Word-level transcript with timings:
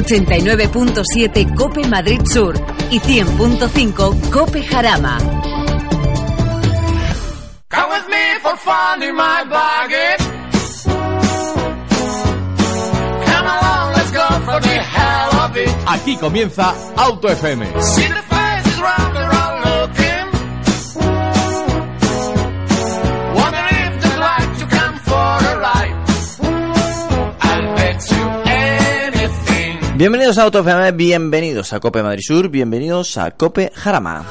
89.7 0.00 1.54
Cope 1.56 1.84
Madrid 1.88 2.20
Sur 2.24 2.54
y 2.90 2.98
100.5 3.00 4.30
Cope 4.30 4.62
Jarama. 4.62 5.18
Come 7.68 7.90
with 7.90 8.08
me 8.08 8.38
for 8.40 8.56
fun 8.58 9.02
in 9.02 9.14
my 9.16 9.44
baggage. 9.50 10.22
Come 13.26 13.46
along, 13.46 13.92
let's 13.94 14.12
go 14.12 14.26
for 14.44 14.60
the 14.60 14.78
hell 14.82 15.40
of 15.40 15.56
it. 15.56 15.68
Aquí 15.86 16.16
comienza 16.16 16.74
Auto 16.96 17.28
FM. 17.28 17.66
Bienvenidos 29.98 30.38
a 30.38 30.44
Auto 30.44 30.60
FM, 30.60 30.92
bienvenidos 30.92 31.72
a 31.72 31.80
Cope 31.80 32.04
Madrid 32.04 32.22
Sur, 32.24 32.48
bienvenidos 32.50 33.18
a 33.18 33.32
Cope 33.32 33.72
Jarama. 33.74 34.24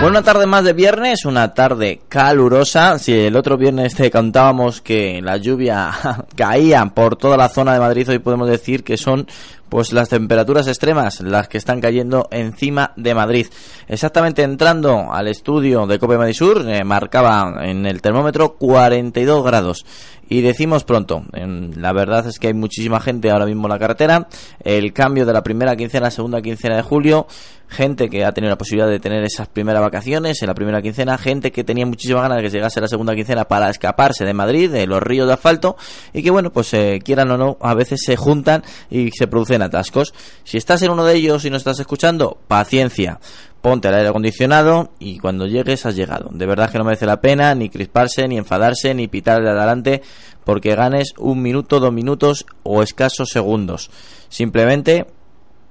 Bueno, 0.00 0.08
una 0.08 0.22
tarde 0.22 0.46
más 0.46 0.64
de 0.64 0.72
viernes, 0.72 1.24
una 1.24 1.54
tarde 1.54 2.00
calurosa. 2.08 2.98
Si 2.98 3.12
el 3.12 3.36
otro 3.36 3.56
viernes 3.56 3.94
te 3.94 4.10
contábamos 4.10 4.80
que 4.80 5.22
la 5.22 5.36
lluvia 5.36 5.92
caía 6.36 6.84
por 6.86 7.14
toda 7.14 7.36
la 7.36 7.48
zona 7.48 7.72
de 7.72 7.78
Madrid, 7.78 8.10
hoy 8.10 8.18
podemos 8.18 8.48
decir 8.48 8.82
que 8.82 8.96
son 8.96 9.28
pues 9.68 9.92
las 9.92 10.08
temperaturas 10.08 10.68
extremas 10.68 11.20
las 11.20 11.48
que 11.48 11.58
están 11.58 11.80
cayendo 11.80 12.28
encima 12.30 12.92
de 12.96 13.14
Madrid. 13.14 13.46
Exactamente 13.88 14.42
entrando 14.42 15.12
al 15.12 15.28
estudio 15.28 15.86
de 15.86 15.98
Cope 15.98 16.18
Madrid 16.18 16.34
Sur, 16.34 16.68
eh, 16.68 16.84
marcaba 16.84 17.54
en 17.62 17.86
el 17.86 18.00
termómetro 18.02 18.54
42 18.54 19.44
grados. 19.44 19.84
Y 20.28 20.40
decimos 20.40 20.82
pronto, 20.82 21.24
la 21.32 21.92
verdad 21.92 22.26
es 22.26 22.40
que 22.40 22.48
hay 22.48 22.54
muchísima 22.54 22.98
gente 22.98 23.30
ahora 23.30 23.46
mismo 23.46 23.68
en 23.68 23.72
la 23.72 23.78
carretera. 23.78 24.26
El 24.58 24.92
cambio 24.92 25.24
de 25.24 25.32
la 25.32 25.44
primera 25.44 25.76
quincena 25.76 26.06
a 26.06 26.08
la 26.08 26.10
segunda 26.10 26.42
quincena 26.42 26.74
de 26.74 26.82
julio, 26.82 27.28
gente 27.68 28.08
que 28.08 28.24
ha 28.24 28.32
tenido 28.32 28.50
la 28.50 28.58
posibilidad 28.58 28.88
de 28.88 28.98
tener 28.98 29.22
esas 29.22 29.46
primeras 29.46 29.82
vacaciones 29.82 30.42
en 30.42 30.48
la 30.48 30.54
primera 30.54 30.82
quincena, 30.82 31.16
gente 31.16 31.52
que 31.52 31.62
tenía 31.62 31.86
muchísimas 31.86 32.22
ganas 32.22 32.38
de 32.38 32.42
que 32.42 32.50
llegase 32.50 32.80
la 32.80 32.88
segunda 32.88 33.14
quincena 33.14 33.46
para 33.46 33.70
escaparse 33.70 34.24
de 34.24 34.34
Madrid, 34.34 34.70
de 34.70 34.88
los 34.88 35.00
ríos 35.00 35.28
de 35.28 35.34
asfalto, 35.34 35.76
y 36.12 36.24
que 36.24 36.30
bueno, 36.30 36.52
pues 36.52 36.74
eh, 36.74 37.00
quieran 37.04 37.30
o 37.30 37.36
no, 37.36 37.56
a 37.60 37.74
veces 37.74 38.00
se 38.04 38.16
juntan 38.16 38.64
y 38.90 39.10
se 39.12 39.28
producen 39.28 39.55
atascos. 39.62 40.14
Si 40.44 40.56
estás 40.56 40.82
en 40.82 40.90
uno 40.90 41.04
de 41.04 41.14
ellos 41.14 41.44
y 41.44 41.50
no 41.50 41.56
estás 41.56 41.78
escuchando, 41.80 42.38
paciencia. 42.48 43.20
Ponte 43.60 43.88
el 43.88 43.94
aire 43.94 44.08
acondicionado 44.08 44.92
y 44.98 45.18
cuando 45.18 45.46
llegues 45.46 45.86
has 45.86 45.96
llegado. 45.96 46.30
De 46.32 46.46
verdad 46.46 46.70
que 46.70 46.78
no 46.78 46.84
merece 46.84 47.06
la 47.06 47.20
pena 47.20 47.54
ni 47.54 47.68
crisparse, 47.68 48.28
ni 48.28 48.38
enfadarse, 48.38 48.94
ni 48.94 49.08
pitar 49.08 49.42
de 49.42 49.50
adelante 49.50 50.02
porque 50.44 50.76
ganes 50.76 51.14
un 51.18 51.42
minuto, 51.42 51.80
dos 51.80 51.92
minutos 51.92 52.46
o 52.62 52.82
escasos 52.82 53.30
segundos. 53.30 53.90
Simplemente 54.28 55.06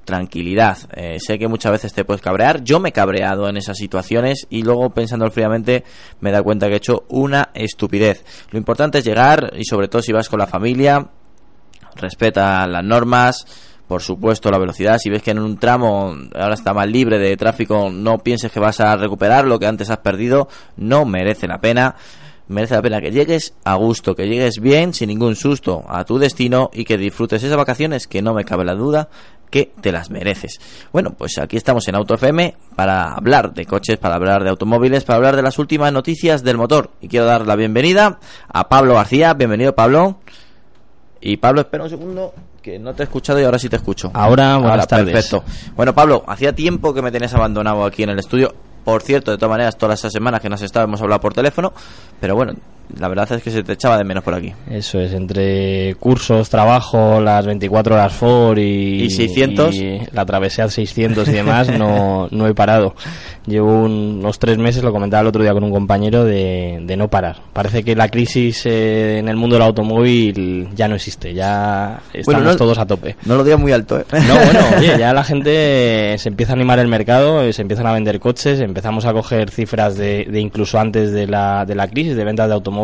tranquilidad. 0.06 0.78
Eh, 0.94 1.18
sé 1.19 1.38
que 1.38 1.47
muchas 1.47 1.74
veces 1.74 1.94
te 1.94 2.06
puedes 2.06 2.22
cabrear. 2.22 2.63
Yo 2.63 2.79
me 2.79 2.90
he 2.90 2.94
cabreado 2.94 3.50
en 3.50 3.57
esas 3.57 3.78
situaciones 3.78 4.47
y 4.50 4.62
luego 4.62 4.91
pensando 4.91 5.29
fríamente 5.31 5.84
me 6.22 6.31
da 6.31 6.41
cuenta 6.44 6.68
que 6.68 6.74
he 6.74 6.78
hecho 6.78 7.06
una 7.09 7.50
estupidez. 7.53 8.24
Lo 8.51 8.57
importante 8.57 9.00
es 9.00 9.06
llegar 9.06 9.51
y 9.57 9.66
sobre 9.66 9.88
todo 9.88 10.01
si 10.01 10.13
vas 10.13 10.29
con 10.29 10.40
la 10.40 10.47
familia, 10.47 11.09
respeta 11.95 12.66
las 12.68 12.84
normas. 12.84 13.45
Por 13.88 14.01
supuesto, 14.01 14.50
la 14.50 14.57
velocidad. 14.57 14.97
Si 14.97 15.09
ves 15.09 15.22
que 15.22 15.31
en 15.31 15.40
un 15.40 15.57
tramo 15.57 16.16
ahora 16.34 16.56
está 16.56 16.73
más 16.73 16.88
libre 16.88 17.19
de 17.19 17.38
tráfico, 17.38 17.90
no 17.91 18.18
pienses 18.18 18.51
que 18.51 18.59
vas 18.59 18.79
a 18.79 18.96
recuperar 18.96 19.46
lo 19.46 19.59
que 19.59 19.68
antes 19.68 19.90
has 19.90 20.00
perdido. 20.00 20.47
No 20.75 21.06
merece 21.06 21.47
la 21.47 21.59
pena. 21.59 21.95
Merece 22.47 22.75
la 22.75 22.81
pena 22.84 23.01
que 23.01 23.09
llegues 23.09 23.56
a 23.63 23.74
gusto, 23.74 24.16
que 24.16 24.28
llegues 24.28 24.59
bien, 24.59 24.94
sin 24.94 25.07
ningún 25.09 25.35
susto, 25.35 25.84
a 25.88 26.03
tu 26.03 26.19
destino 26.19 26.69
y 26.72 26.85
que 26.85 26.95
disfrutes 26.95 27.41
esas 27.41 27.57
vacaciones 27.57 28.06
que 28.06 28.22
no 28.22 28.35
me 28.35 28.45
cabe 28.45 28.63
la 28.63 28.75
duda 28.75 29.09
que 29.50 29.72
te 29.81 29.91
las 29.91 30.09
mereces. 30.09 30.59
Bueno, 30.91 31.16
pues 31.18 31.38
aquí 31.38 31.57
estamos 31.57 31.88
en 31.88 31.95
Auto 31.95 32.16
FM 32.16 32.56
para 32.75 33.13
hablar 33.13 33.53
de 33.53 33.66
coches, 33.66 33.97
para 33.97 34.16
hablar 34.16 34.44
de 34.44 34.50
automóviles, 34.50 35.03
para 35.03 35.18
hablar 35.18 35.35
de 35.35 35.41
las 35.41 35.57
últimas 35.57 35.91
noticias 35.91 36.44
del 36.44 36.57
motor. 36.57 36.91
Y 37.01 37.07
quiero 37.07 37.25
dar 37.25 37.47
la 37.47 37.56
bienvenida 37.56 38.19
a 38.47 38.69
Pablo 38.69 38.95
García. 38.95 39.34
Bienvenido, 39.34 39.74
Pablo. 39.74 40.19
Y 41.21 41.37
Pablo, 41.37 41.61
espera 41.61 41.83
un 41.83 41.89
segundo, 41.89 42.33
que 42.61 42.77
no 42.79 42.93
te 42.93 43.03
he 43.03 43.05
escuchado 43.05 43.39
y 43.39 43.43
ahora 43.43 43.59
sí 43.59 43.69
te 43.69 43.75
escucho. 43.77 44.11
Ahora, 44.13 44.57
buenas 44.57 44.87
tardes. 44.87 45.13
Perfecto. 45.13 45.43
Bueno, 45.75 45.93
Pablo, 45.93 46.23
hacía 46.27 46.53
tiempo 46.53 46.93
que 46.93 47.01
me 47.01 47.11
tenías 47.11 47.33
abandonado 47.33 47.85
aquí 47.85 48.03
en 48.03 48.09
el 48.09 48.19
estudio. 48.19 48.53
Por 48.83 49.01
cierto, 49.01 49.31
de 49.31 49.37
todas 49.37 49.49
maneras, 49.49 49.77
todas 49.77 49.99
esas 49.99 50.13
semanas 50.13 50.41
que 50.41 50.49
nos 50.49 50.61
hemos 50.61 51.01
hablado 51.01 51.19
por 51.19 51.33
teléfono. 51.33 51.73
Pero 52.19 52.35
bueno, 52.35 52.53
la 53.00 53.07
verdad 53.07 53.31
es 53.31 53.41
que 53.44 53.51
se 53.51 53.63
te 53.63 53.73
echaba 53.73 53.97
de 53.97 54.03
menos 54.03 54.23
por 54.23 54.34
aquí. 54.34 54.53
Eso 54.69 55.00
es, 55.00 55.13
entre 55.13 55.96
cursos, 56.00 56.50
trabajo, 56.50 57.19
las 57.22 57.46
24 57.46 57.96
horas 57.96 58.13
for 58.13 58.57
y... 58.59 59.03
¿Y 59.03 59.09
600? 59.09 59.75
y 59.75 60.00
la 60.12 60.25
travesía 60.25 60.68
600 60.69 61.28
y 61.28 61.31
demás, 61.31 61.69
no, 61.78 62.28
no 62.31 62.47
he 62.47 62.53
parado. 62.53 62.95
Llevo 63.47 63.74
un- 63.84 64.18
unos 64.19 64.40
tres 64.40 64.57
meses, 64.57 64.84
lo 64.84 64.91
comentaba 64.91 65.22
el 65.22 65.28
otro 65.28 65.44
día 65.44 65.53
con 65.53 65.63
un 65.63 65.72
compañero, 65.72 66.24
de, 66.24 66.79
de 66.81 66.97
no 66.97 67.09
parar. 67.09 67.38
Parece 67.53 67.84
que 67.84 67.95
la 67.95 68.09
crisis 68.09 68.66
eh, 68.66 69.19
en 69.19 69.28
el 69.29 69.35
mundo 69.35 69.56
del 69.56 69.63
automóvil 69.63 70.69
ya 70.75 70.88
no 70.88 70.95
existe, 70.95 71.34
ya 71.34 72.00
estamos 72.13 72.44
no- 72.44 72.56
todos 72.56 72.78
a 72.78 72.85
tope. 72.88 73.16
No 73.25 73.35
lo 73.35 73.44
digas 73.44 73.59
muy 73.59 73.72
alto, 73.72 74.00
¿eh? 74.00 74.06
No, 74.28 74.35
bueno, 74.45 74.59
oye, 74.78 74.97
ya 74.97 75.13
la 75.13 75.24
gente 75.24 76.16
se 76.18 76.29
empieza 76.29 76.53
a 76.53 76.56
animar 76.56 76.79
el 76.79 76.88
mercado, 76.88 77.41
eh, 77.44 77.53
se 77.53 77.62
empiezan 77.62 77.85
a 77.88 77.94
vender 77.94 78.19
coches, 78.19 78.59
empezamos 78.62 79.06
a 79.06 79.13
coger 79.13 79.50
cifras 79.51 79.95
de, 79.95 80.25
de 80.29 80.40
incluso 80.40 80.79
antes 80.79 81.12
de 81.12 81.28
la, 81.28 81.66
de 81.66 81.75
la 81.75 81.88
crisis 81.88 82.16
de 82.16 82.24
ventas 82.24 82.47
de 82.47 82.53
automóviles 82.53 82.75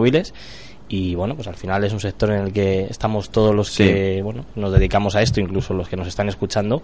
y 0.94 1.16
bueno, 1.16 1.36
pues 1.36 1.48
al 1.48 1.56
final 1.56 1.86
es 1.86 1.94
un 1.94 2.02
sector 2.02 2.32
en 2.32 2.42
el 2.48 2.54
que 2.54 2.82
estamos 2.90 3.30
todos 3.30 3.56
los 3.56 3.72
que 3.72 4.22
bueno, 4.22 4.44
nos 4.56 4.74
dedicamos 4.74 5.16
a 5.16 5.22
esto, 5.22 5.40
incluso 5.40 5.74
los 5.74 5.88
que 5.88 5.96
nos 5.96 6.06
están 6.06 6.28
escuchando, 6.28 6.82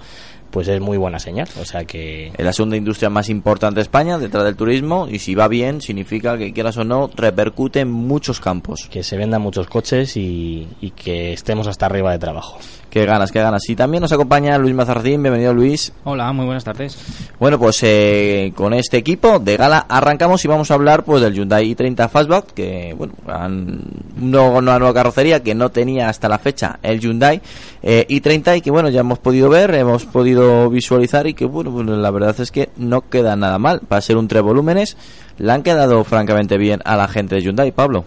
pues 0.52 0.68
es 0.68 0.80
muy 0.82 0.98
buena 0.98 1.20
señal, 1.20 1.48
o 1.62 1.66
sea 1.66 1.86
que 1.86 2.32
Es 2.38 2.46
la 2.46 2.54
segunda 2.54 2.78
industria 2.78 3.10
más 3.10 3.30
importante 3.30 3.76
de 3.76 3.82
España, 3.84 4.18
detrás 4.18 4.44
del 4.44 4.56
turismo, 4.56 5.08
y 5.10 5.20
si 5.20 5.36
va 5.36 5.48
bien, 5.48 5.82
significa 5.82 6.38
que 6.38 6.54
quieras 6.54 6.78
o 6.78 6.84
no, 6.84 7.10
repercute 7.16 7.82
en 7.82 7.92
muchos 7.92 8.40
campos. 8.40 8.88
que 8.92 9.04
se 9.04 9.18
vendan 9.18 9.42
muchos 9.42 9.68
coches 9.68 10.18
y, 10.18 10.68
y 10.82 10.92
que 10.92 11.34
estemos 11.34 11.68
hasta 11.68 11.86
arriba 11.86 12.12
de 12.12 12.20
trabajo. 12.20 12.58
Qué 12.90 13.06
ganas, 13.06 13.32
qué 13.32 13.42
ganas. 13.42 13.68
Y 13.70 13.76
también 13.76 14.02
nos 14.02 14.12
acompaña 14.14 14.58
Luis 14.58 14.74
Mazarcín, 14.74 15.22
bienvenido 15.22 15.54
Luis. 15.54 15.92
Hola, 16.06 16.32
muy 16.32 16.46
buenas 16.46 16.64
tardes. 16.64 16.98
Bueno, 17.40 17.60
pues 17.60 17.80
eh, 17.84 18.54
con 18.56 18.74
este 18.74 18.98
equipo 18.98 19.40
de 19.40 19.58
gala 19.58 19.86
arrancamos 19.90 20.44
y 20.46 20.48
vamos 20.48 20.72
a 20.72 20.76
hablar 20.76 21.04
pues 21.04 21.22
del 21.22 21.34
Hyundai 21.34 21.76
i30 21.76 22.10
Fastback, 22.10 22.54
que 22.54 22.96
bueno, 22.98 23.14
han, 23.28 23.82
no- 24.16 24.52
una 24.54 24.80
nueva 24.80 24.94
carrocería 24.94 25.44
que 25.44 25.54
no 25.54 25.70
tenía 25.70 26.08
hasta 26.10 26.30
la 26.30 26.40
fecha 26.40 26.80
el 26.82 27.00
Hyundai 27.02 27.42
eh, 27.84 28.06
i30 28.10 28.58
y 28.58 28.62
que 28.62 28.72
bueno, 28.72 28.90
ya 28.90 29.02
hemos 29.02 29.20
podido 29.20 29.50
ver, 29.50 29.76
hemos 29.76 30.06
podido 30.06 30.37
visualizar 30.70 31.28
y 31.28 31.34
que 31.34 31.46
bueno, 31.46 31.72
pues, 31.72 31.86
la 31.86 32.12
verdad 32.12 32.36
es 32.40 32.52
que 32.52 32.70
no 32.78 33.10
queda 33.10 33.36
nada 33.36 33.58
mal. 33.58 33.82
Para 33.82 34.02
ser 34.02 34.18
un 34.18 34.28
tres 34.28 34.44
volúmenes, 34.44 34.98
le 35.38 35.52
han 35.52 35.64
quedado 35.64 36.04
francamente 36.04 36.58
bien 36.58 36.82
a 36.86 36.96
la 36.96 37.08
gente 37.08 37.36
de 37.36 37.42
Hyundai, 37.42 37.72
Pablo. 37.72 38.06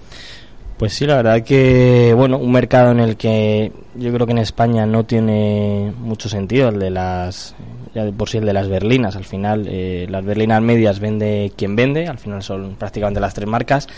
Pues 0.80 0.94
sí, 0.94 1.04
la 1.04 1.16
verdad 1.16 1.42
que, 1.42 2.14
bueno, 2.16 2.38
un 2.38 2.52
mercado 2.52 2.90
en 2.92 3.00
el 3.00 3.18
que 3.18 3.70
yo 3.96 4.10
creo 4.14 4.24
que 4.24 4.32
en 4.32 4.38
España 4.38 4.86
no 4.86 5.04
tiene 5.04 5.92
mucho 5.98 6.30
sentido, 6.30 6.70
el 6.70 6.78
de 6.78 6.88
las 6.88 7.54
ya 7.94 8.06
de 8.06 8.14
por 8.14 8.30
sí 8.30 8.38
el 8.38 8.46
de 8.46 8.54
las 8.54 8.66
berlinas. 8.66 9.14
Al 9.14 9.26
final, 9.26 9.66
eh, 9.68 10.06
las 10.08 10.24
berlinas 10.24 10.62
medias 10.62 10.98
vende 10.98 11.52
quien 11.54 11.76
vende, 11.76 12.06
al 12.06 12.16
final 12.16 12.42
son 12.42 12.76
prácticamente 12.76 13.20
las 13.20 13.34
tres 13.34 13.46
marcas. 13.46 13.88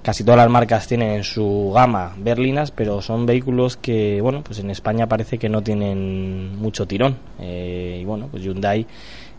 Casi 0.00 0.24
todas 0.24 0.38
las 0.38 0.48
marcas 0.48 0.86
tienen 0.86 1.10
en 1.10 1.24
su 1.24 1.72
gama 1.74 2.14
berlinas, 2.16 2.70
pero 2.70 3.02
son 3.02 3.26
vehículos 3.26 3.76
que, 3.76 4.22
bueno, 4.22 4.42
pues 4.42 4.60
en 4.60 4.70
España 4.70 5.06
parece 5.06 5.36
que 5.36 5.50
no 5.50 5.60
tienen 5.60 6.56
mucho 6.56 6.86
tirón. 6.86 7.18
Eh, 7.38 7.98
y 8.00 8.04
bueno, 8.06 8.28
pues 8.30 8.42
Hyundai 8.42 8.86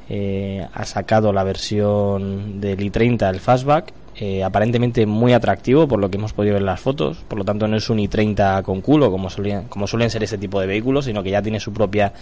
eh, 0.08 0.68
ha 0.72 0.86
sacado 0.86 1.34
la 1.34 1.44
versión 1.44 2.62
del 2.62 2.78
i30, 2.78 3.28
el 3.28 3.40
Fastback, 3.40 3.92
eh, 4.24 4.44
aparentemente 4.44 5.08
muy 5.08 5.34
atractivo 5.34 5.88
por 5.88 6.00
lo 6.00 6.12
que 6.12 6.18
hemos 6.18 6.32
podido 6.32 6.54
ver 6.54 6.62
en 6.62 6.68
las 6.68 6.80
fotos. 6.80 7.18
Por 7.28 7.40
lo 7.40 7.44
tanto, 7.44 7.68
no 7.68 7.76
es 7.76 7.90
un 7.90 7.98
i30 7.98 8.62
con 8.62 8.82
culo 8.82 9.10
como, 9.10 9.32
solían, 9.32 9.64
como 9.64 9.88
suelen 9.88 10.12
ser 10.12 10.22
ese 10.22 10.38
tipo 10.38 10.62
de 10.62 10.68
vehículos, 10.68 11.06
sino 11.06 11.24
que 11.24 11.32
ya 11.32 11.42
tiene 11.42 11.60
su 11.60 11.74
propia 11.74 12.14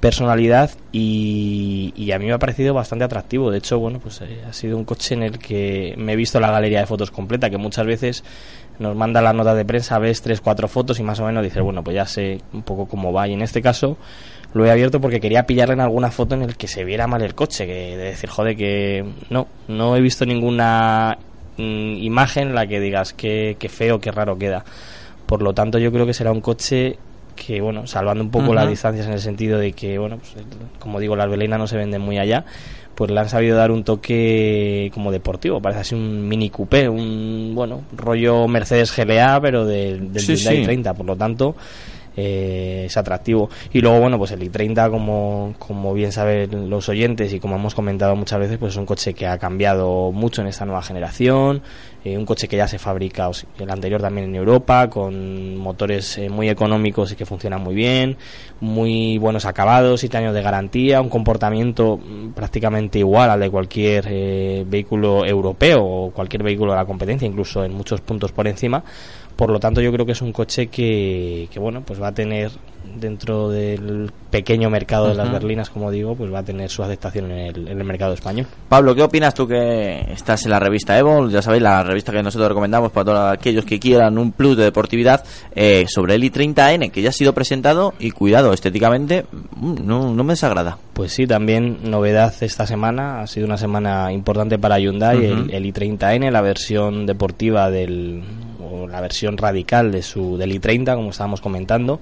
personalidad 0.00 0.70
y, 0.92 1.92
y 1.94 2.12
a 2.12 2.18
mí 2.18 2.24
me 2.24 2.32
ha 2.32 2.38
parecido 2.38 2.72
bastante 2.72 3.04
atractivo. 3.04 3.50
De 3.50 3.58
hecho, 3.58 3.78
bueno, 3.78 3.98
pues 3.98 4.22
eh, 4.22 4.44
ha 4.48 4.54
sido 4.54 4.78
un 4.78 4.86
coche 4.86 5.12
en 5.12 5.24
el 5.24 5.38
que 5.38 5.92
me 5.98 6.14
he 6.14 6.16
visto 6.16 6.40
la 6.40 6.50
galería 6.50 6.80
de 6.80 6.86
fotos 6.86 7.10
completa, 7.10 7.50
que 7.50 7.58
muchas 7.58 7.84
veces 7.84 8.24
nos 8.78 8.96
manda 8.96 9.20
la 9.20 9.34
nota 9.34 9.54
de 9.54 9.66
prensa, 9.66 9.98
ves 9.98 10.22
tres, 10.22 10.40
cuatro 10.40 10.68
fotos 10.68 10.98
y 11.00 11.02
más 11.02 11.20
o 11.20 11.26
menos 11.26 11.44
dices, 11.44 11.62
bueno, 11.62 11.84
pues 11.84 11.96
ya 11.96 12.06
sé 12.06 12.40
un 12.54 12.62
poco 12.62 12.86
cómo 12.86 13.12
va. 13.12 13.28
Y 13.28 13.34
en 13.34 13.42
este 13.42 13.60
caso 13.60 13.98
lo 14.56 14.64
he 14.64 14.70
abierto 14.70 15.02
porque 15.02 15.20
quería 15.20 15.44
pillarle 15.44 15.74
en 15.74 15.80
alguna 15.80 16.10
foto 16.10 16.34
en 16.34 16.40
el 16.40 16.56
que 16.56 16.66
se 16.66 16.82
viera 16.82 17.06
mal 17.06 17.20
el 17.20 17.34
coche, 17.34 17.66
que 17.66 17.96
de 17.96 18.04
decir, 18.04 18.30
joder, 18.30 18.56
que 18.56 19.04
no, 19.28 19.48
no 19.68 19.94
he 19.96 20.00
visto 20.00 20.24
ninguna 20.24 21.18
mm, 21.58 21.96
imagen 21.98 22.48
en 22.48 22.54
la 22.54 22.66
que 22.66 22.80
digas 22.80 23.12
que, 23.12 23.56
que 23.58 23.68
feo, 23.68 24.00
que 24.00 24.10
raro 24.10 24.38
queda. 24.38 24.64
Por 25.26 25.42
lo 25.42 25.52
tanto, 25.52 25.78
yo 25.78 25.92
creo 25.92 26.06
que 26.06 26.14
será 26.14 26.32
un 26.32 26.40
coche 26.40 26.96
que, 27.34 27.60
bueno, 27.60 27.86
salvando 27.86 28.24
un 28.24 28.30
poco 28.30 28.54
las 28.54 28.66
distancias 28.66 29.06
en 29.06 29.12
el 29.12 29.20
sentido 29.20 29.58
de 29.58 29.72
que, 29.72 29.98
bueno, 29.98 30.16
pues, 30.16 30.42
como 30.78 31.00
digo, 31.00 31.16
las 31.16 31.28
Belena 31.28 31.58
no 31.58 31.66
se 31.66 31.76
venden 31.76 32.00
muy 32.00 32.18
allá, 32.18 32.46
pues 32.94 33.10
le 33.10 33.20
han 33.20 33.28
sabido 33.28 33.58
dar 33.58 33.70
un 33.70 33.84
toque 33.84 34.90
como 34.94 35.12
deportivo, 35.12 35.60
parece 35.60 35.82
así 35.82 35.94
un 35.94 36.26
mini 36.26 36.48
coupé, 36.48 36.88
un, 36.88 37.52
bueno, 37.54 37.82
rollo 37.94 38.48
Mercedes 38.48 38.96
GLA, 38.96 39.38
pero 39.42 39.66
del, 39.66 40.14
del 40.14 40.22
Sí, 40.22 40.34
Hyundai 40.34 40.56
sí. 40.56 40.64
30, 40.64 40.94
por 40.94 41.04
lo 41.04 41.14
tanto, 41.14 41.56
eh, 42.16 42.84
es 42.86 42.96
atractivo. 42.96 43.50
Y 43.72 43.80
luego, 43.80 44.00
bueno, 44.00 44.18
pues 44.18 44.30
el 44.32 44.40
i30, 44.40 44.90
como, 44.90 45.54
como 45.58 45.94
bien 45.94 46.12
saben 46.12 46.70
los 46.70 46.88
oyentes 46.88 47.32
y 47.32 47.40
como 47.40 47.56
hemos 47.56 47.74
comentado 47.74 48.16
muchas 48.16 48.40
veces, 48.40 48.58
pues 48.58 48.72
es 48.72 48.78
un 48.78 48.86
coche 48.86 49.14
que 49.14 49.26
ha 49.26 49.38
cambiado 49.38 50.12
mucho 50.12 50.42
en 50.42 50.48
esta 50.48 50.64
nueva 50.64 50.82
generación, 50.82 51.62
eh, 52.06 52.16
un 52.16 52.24
coche 52.24 52.46
que 52.46 52.56
ya 52.56 52.68
se 52.68 52.78
fabrica, 52.78 53.28
el 53.58 53.68
anterior 53.68 54.00
también 54.00 54.28
en 54.28 54.36
Europa, 54.36 54.88
con 54.88 55.56
motores 55.56 56.18
eh, 56.18 56.28
muy 56.28 56.48
económicos 56.48 57.10
y 57.10 57.16
que 57.16 57.26
funcionan 57.26 57.60
muy 57.62 57.74
bien, 57.74 58.16
muy 58.60 59.18
buenos 59.18 59.44
acabados, 59.44 60.00
7 60.00 60.16
años 60.18 60.34
de 60.34 60.40
garantía, 60.40 61.00
un 61.00 61.08
comportamiento 61.08 61.96
mm, 61.98 62.30
prácticamente 62.30 63.00
igual 63.00 63.30
al 63.30 63.40
de 63.40 63.50
cualquier 63.50 64.06
eh, 64.08 64.64
vehículo 64.68 65.26
europeo 65.26 65.84
o 65.84 66.10
cualquier 66.12 66.44
vehículo 66.44 66.72
de 66.72 66.78
la 66.78 66.84
competencia, 66.84 67.26
incluso 67.26 67.64
en 67.64 67.72
muchos 67.72 68.00
puntos 68.00 68.30
por 68.30 68.46
encima. 68.46 68.84
Por 69.36 69.50
lo 69.50 69.60
tanto, 69.60 69.80
yo 69.82 69.92
creo 69.92 70.06
que 70.06 70.12
es 70.12 70.22
un 70.22 70.32
coche 70.32 70.68
que, 70.68 71.48
que 71.50 71.58
bueno, 71.60 71.82
pues 71.82 72.00
va 72.00 72.08
a 72.08 72.12
tener 72.12 72.50
dentro 72.98 73.50
del 73.50 74.10
pequeño 74.30 74.70
mercado 74.70 75.08
de 75.08 75.14
las 75.14 75.30
berlinas, 75.30 75.70
como 75.70 75.90
digo, 75.90 76.14
pues 76.14 76.32
va 76.32 76.38
a 76.38 76.42
tener 76.42 76.70
su 76.70 76.82
aceptación 76.82 77.30
en 77.30 77.38
el, 77.38 77.68
en 77.68 77.78
el 77.78 77.84
mercado 77.84 78.14
español. 78.14 78.46
Pablo, 78.68 78.94
¿qué 78.94 79.02
opinas 79.02 79.34
tú 79.34 79.46
que 79.46 80.00
estás 80.12 80.44
en 80.44 80.50
la 80.50 80.58
revista 80.58 80.98
Evo? 80.98 81.28
Ya 81.28 81.42
sabéis, 81.42 81.62
la 81.62 81.82
revista 81.82 82.12
que 82.12 82.22
nosotros 82.22 82.48
recomendamos 82.48 82.92
para 82.92 83.04
todos 83.04 83.32
aquellos 83.32 83.64
que 83.64 83.78
quieran 83.78 84.18
un 84.18 84.32
plus 84.32 84.56
de 84.56 84.64
deportividad 84.64 85.24
eh, 85.54 85.86
sobre 85.88 86.14
el 86.14 86.22
i30N, 86.22 86.90
que 86.90 87.02
ya 87.02 87.10
ha 87.10 87.12
sido 87.12 87.34
presentado 87.34 87.94
y 87.98 88.10
cuidado, 88.10 88.52
estéticamente 88.52 89.26
mm, 89.56 89.86
no, 89.86 90.14
no 90.14 90.24
me 90.24 90.32
desagrada. 90.32 90.78
Pues 90.94 91.12
sí, 91.12 91.26
también 91.26 91.78
novedad 91.90 92.32
esta 92.40 92.66
semana, 92.66 93.20
ha 93.20 93.26
sido 93.26 93.46
una 93.46 93.58
semana 93.58 94.12
importante 94.12 94.58
para 94.58 94.78
Hyundai, 94.78 95.18
Ujú. 95.30 95.50
el, 95.50 95.54
el 95.54 95.74
i30N, 95.74 96.30
la 96.30 96.40
versión 96.40 97.04
deportiva 97.04 97.70
del 97.70 98.22
o 98.70 98.86
la 98.86 99.00
versión 99.00 99.36
radical 99.36 99.92
de 99.92 100.02
su 100.02 100.36
del 100.36 100.60
i30, 100.60 100.94
como 100.94 101.10
estábamos 101.10 101.40
comentando, 101.40 102.00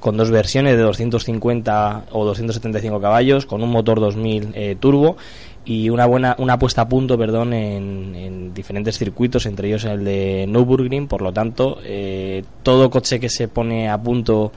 con 0.00 0.16
dos 0.16 0.30
versiones 0.30 0.76
de 0.76 0.82
250 0.82 2.06
o 2.12 2.24
275 2.24 3.00
caballos, 3.00 3.46
con 3.46 3.62
un 3.62 3.70
motor 3.70 4.00
2000 4.00 4.52
eh, 4.54 4.76
turbo 4.78 5.16
y 5.64 5.88
una 5.88 6.06
buena 6.06 6.36
una 6.38 6.58
puesta 6.58 6.82
a 6.82 6.88
punto, 6.88 7.16
perdón, 7.16 7.54
en, 7.54 8.14
en 8.14 8.54
diferentes 8.54 8.98
circuitos, 8.98 9.46
entre 9.46 9.68
ellos 9.68 9.84
el 9.84 10.04
de 10.04 10.46
Nürburgring, 10.48 11.08
por 11.08 11.22
lo 11.22 11.32
tanto, 11.32 11.78
eh, 11.84 12.44
todo 12.62 12.90
coche 12.90 13.18
que 13.18 13.28
se 13.28 13.48
pone 13.48 13.88
a 13.88 13.96
punto 14.00 14.52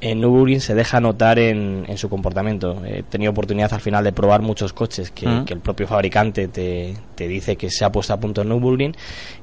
en 0.00 0.20
Nürburgring 0.20 0.60
se 0.60 0.74
deja 0.74 1.00
notar 1.00 1.38
en, 1.38 1.84
en 1.88 1.96
su 1.98 2.08
comportamiento. 2.08 2.82
He 2.84 3.02
tenido 3.02 3.30
oportunidad 3.32 3.72
al 3.72 3.80
final 3.80 4.04
de 4.04 4.12
probar 4.12 4.42
muchos 4.42 4.72
coches 4.72 5.10
que, 5.10 5.26
Mm. 5.26 5.44
que 5.44 5.54
el 5.54 5.60
propio 5.60 5.86
fabricante 5.86 6.48
te, 6.48 6.94
te 7.14 7.26
dice 7.28 7.56
que 7.56 7.70
se 7.70 7.84
ha 7.84 7.90
puesto 7.90 8.12
a 8.12 8.20
punto 8.20 8.42
en 8.42 8.48
Nürburgring 8.50 8.94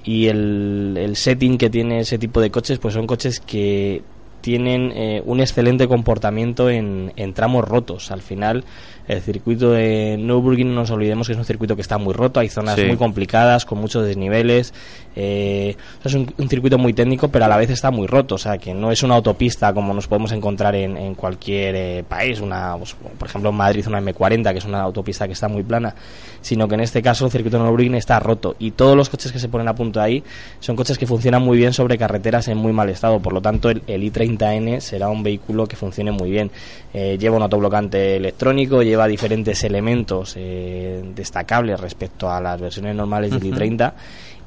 y 0.04 0.28
el, 0.28 0.96
el 1.00 1.16
setting 1.16 1.58
que 1.58 1.70
tiene 1.70 2.00
ese 2.02 2.18
tipo 2.18 2.40
de 2.40 2.52
coches 2.52 2.78
pues 2.80 2.94
son 2.94 3.08
coches 3.08 3.40
que 3.40 4.04
tienen 4.42 4.92
eh, 4.92 5.22
un 5.26 5.40
excelente 5.40 5.88
comportamiento 5.88 6.70
en, 6.70 7.14
en 7.16 7.34
tramos 7.34 7.66
rotos. 7.68 8.12
Al 8.12 8.22
final, 8.22 8.66
el 9.08 9.22
circuito 9.22 9.72
de 9.72 10.18
Nürburgring, 10.20 10.70
no 10.70 10.82
nos 10.82 10.92
olvidemos 10.92 11.28
que 11.28 11.34
es 11.34 11.40
un 11.40 11.46
circuito 11.46 11.76
que 11.76 11.82
está 11.82 11.98
muy 11.98 12.14
roto, 12.14 12.40
hay 12.40 12.50
zonas 12.50 12.76
Sí. 12.76 12.86
muy 12.86 12.98
complicadas, 12.98 13.66
con 13.66 13.80
muchos 13.80 14.06
desniveles. 14.06 14.74
eh, 15.16 15.76
es 16.04 16.14
un, 16.16 16.34
un 16.40 16.50
circuito 16.50 16.78
muy 16.80 16.92
técnico, 16.94 17.28
pero 17.28 17.46
a 17.46 17.48
la 17.48 17.58
vez 17.58 17.70
está 17.70 17.92
muy 17.92 18.08
roto. 18.08 18.34
O 18.36 18.38
sea, 18.40 18.58
que 18.58 18.74
no 18.74 18.92
es 18.92 19.04
una 19.04 19.14
autopista 19.16 19.72
como 19.74 19.94
nos 19.94 20.08
podemos 20.08 20.32
encontrar 20.32 20.74
en, 20.76 20.98
en 20.98 21.14
cualquier 21.16 21.76
eh, 21.76 22.04
país. 22.08 22.40
Una, 22.40 22.76
pues, 22.78 22.96
por 23.20 23.28
ejemplo, 23.28 23.52
en 23.52 23.56
Madrid, 23.56 23.86
una 23.88 24.02
M40, 24.02 24.52
que 24.52 24.58
es 24.58 24.66
una 24.66 24.82
autopista 24.82 25.28
que 25.28 25.34
está 25.34 25.48
muy 25.48 25.62
plana, 25.64 25.94
sino 26.42 26.68
que 26.68 26.74
en 26.76 26.82
este 26.82 27.02
caso 27.04 27.26
el 27.26 27.32
circuito 27.32 27.58
de 27.58 27.64
Nürburgring 27.64 27.94
está 27.96 28.20
roto. 28.20 28.56
Y 28.58 28.72
todos 28.72 28.96
los 28.98 29.10
coches 29.10 29.32
que 29.32 29.38
se 29.40 29.50
ponen 29.50 29.68
a 29.68 29.76
punto 29.76 30.02
ahí 30.02 30.24
son 30.60 30.76
coches 30.76 30.98
que 30.98 31.06
funcionan 31.06 31.44
muy 31.44 31.58
bien 31.58 31.74
sobre 31.74 31.98
carreteras 31.98 32.48
en 32.48 32.58
muy 32.58 32.74
mal 32.74 32.90
estado. 32.90 33.20
Por 33.20 33.34
lo 33.34 33.42
tanto, 33.42 33.70
el, 33.70 33.84
el 33.86 34.02
i30N 34.12 34.80
será 34.80 35.10
un 35.10 35.22
vehículo 35.22 35.68
que 35.68 35.76
funcione 35.76 36.12
muy 36.12 36.32
bien. 36.32 36.50
Eh, 36.94 37.18
lleva 37.20 37.36
un 37.38 37.44
autoblocante 37.44 38.16
electrónico, 38.18 38.82
lleva 38.82 38.93
diferentes 39.08 39.64
elementos 39.64 40.36
eh, 40.38 41.04
destacables 41.16 41.80
respecto 41.80 42.30
a 42.30 42.40
las 42.40 42.60
versiones 42.60 42.96
normales 42.96 43.32
del 43.32 43.46
Ujú. 43.46 43.56
i30 43.56 43.94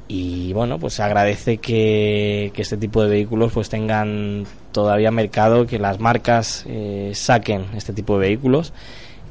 y 0.09 0.53
bueno 0.53 0.79
pues 0.79 0.95
se 0.95 1.03
agradece 1.03 1.59
que, 1.59 2.53
que 2.55 2.63
este 2.63 2.77
tipo 2.77 3.03
de 3.03 3.09
vehículos 3.09 3.53
pues 3.53 3.69
tengan 3.69 4.47
todavía 4.73 5.11
mercado 5.11 5.67
que 5.67 5.79
las 5.79 5.99
marcas 5.99 6.65
eh, 6.69 7.11
saquen 7.15 7.67
este 7.75 7.93
tipo 7.93 8.19
de 8.19 8.29
vehículos 8.29 8.73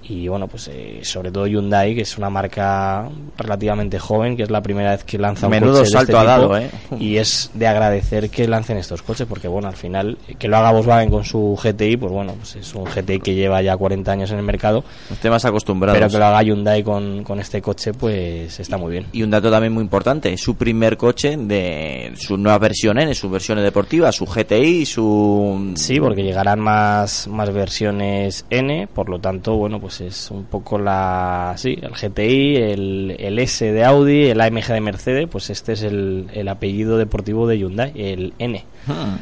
y 0.07 0.27
bueno 0.27 0.47
pues 0.47 0.67
eh, 0.67 0.99
sobre 1.03 1.31
todo 1.31 1.47
Hyundai 1.47 1.95
que 1.95 2.01
es 2.01 2.17
una 2.17 2.29
marca 2.29 3.09
relativamente 3.37 3.99
joven 3.99 4.37
que 4.37 4.43
es 4.43 4.49
la 4.49 4.61
primera 4.61 4.91
vez 4.91 5.03
que 5.03 5.17
lanza 5.17 5.47
un 5.47 5.51
Menudo 5.51 5.73
coche 5.73 5.83
de 5.83 5.89
salto 5.89 6.11
este 6.11 6.17
ha 6.17 6.35
tipo, 6.35 6.47
dado, 6.47 6.57
¿eh? 6.57 6.69
y 6.99 7.17
es 7.17 7.51
de 7.53 7.67
agradecer 7.67 8.29
que 8.29 8.47
lancen 8.47 8.77
estos 8.77 9.01
coches 9.01 9.27
porque 9.27 9.47
bueno 9.47 9.67
al 9.67 9.75
final 9.75 10.17
que 10.37 10.47
lo 10.47 10.57
haga 10.57 10.71
Volkswagen 10.71 11.09
con 11.09 11.23
su 11.23 11.57
GTI 11.61 11.97
pues 11.97 12.11
bueno 12.11 12.33
pues 12.33 12.55
es 12.55 12.73
un 12.75 12.85
GTI 12.85 13.19
que 13.19 13.35
lleva 13.35 13.61
ya 13.61 13.75
40 13.75 14.11
años 14.11 14.31
en 14.31 14.37
el 14.37 14.43
mercado 14.43 14.83
Esté 15.11 15.29
más 15.29 15.45
acostumbrados. 15.45 15.97
pero 15.97 16.09
que 16.09 16.17
lo 16.17 16.25
haga 16.25 16.43
Hyundai 16.43 16.83
con, 16.83 17.23
con 17.23 17.39
este 17.39 17.61
coche 17.61 17.93
pues 17.93 18.59
está 18.59 18.77
muy 18.77 18.91
bien 18.91 19.07
Y 19.11 19.23
un 19.23 19.31
dato 19.31 19.49
también 19.49 19.73
muy 19.73 19.83
importante, 19.83 20.33
es 20.33 20.41
su 20.41 20.55
primer 20.55 20.97
coche 20.97 21.37
de 21.37 22.13
su 22.17 22.37
nueva 22.37 22.57
versión 22.59 22.99
N, 22.99 23.13
sus 23.13 23.31
versiones 23.31 23.63
deportivas, 23.63 24.15
su 24.15 24.25
GTI, 24.25 24.85
su... 24.85 25.73
Sí, 25.75 25.99
porque 25.99 26.23
llegarán 26.23 26.59
más, 26.59 27.27
más 27.27 27.51
versiones 27.51 28.45
N, 28.49 28.87
por 28.87 29.09
lo 29.09 29.19
tanto, 29.19 29.55
bueno, 29.55 29.79
pues 29.79 29.94
es 30.01 30.31
un 30.31 30.45
poco 30.45 30.77
la... 30.77 31.53
Sí, 31.57 31.77
el 31.81 31.91
GTI, 31.91 32.55
el, 32.55 33.15
el 33.19 33.39
S 33.39 33.71
de 33.71 33.83
Audi, 33.83 34.25
el 34.27 34.41
AMG 34.41 34.67
de 34.67 34.81
Mercedes, 34.81 35.27
pues 35.29 35.49
este 35.49 35.73
es 35.73 35.83
el, 35.83 36.27
el 36.33 36.47
apellido 36.47 36.97
deportivo 36.97 37.47
de 37.47 37.57
Hyundai, 37.57 37.91
el 37.95 38.33
N. 38.39 38.63
Hmm. 38.87 39.17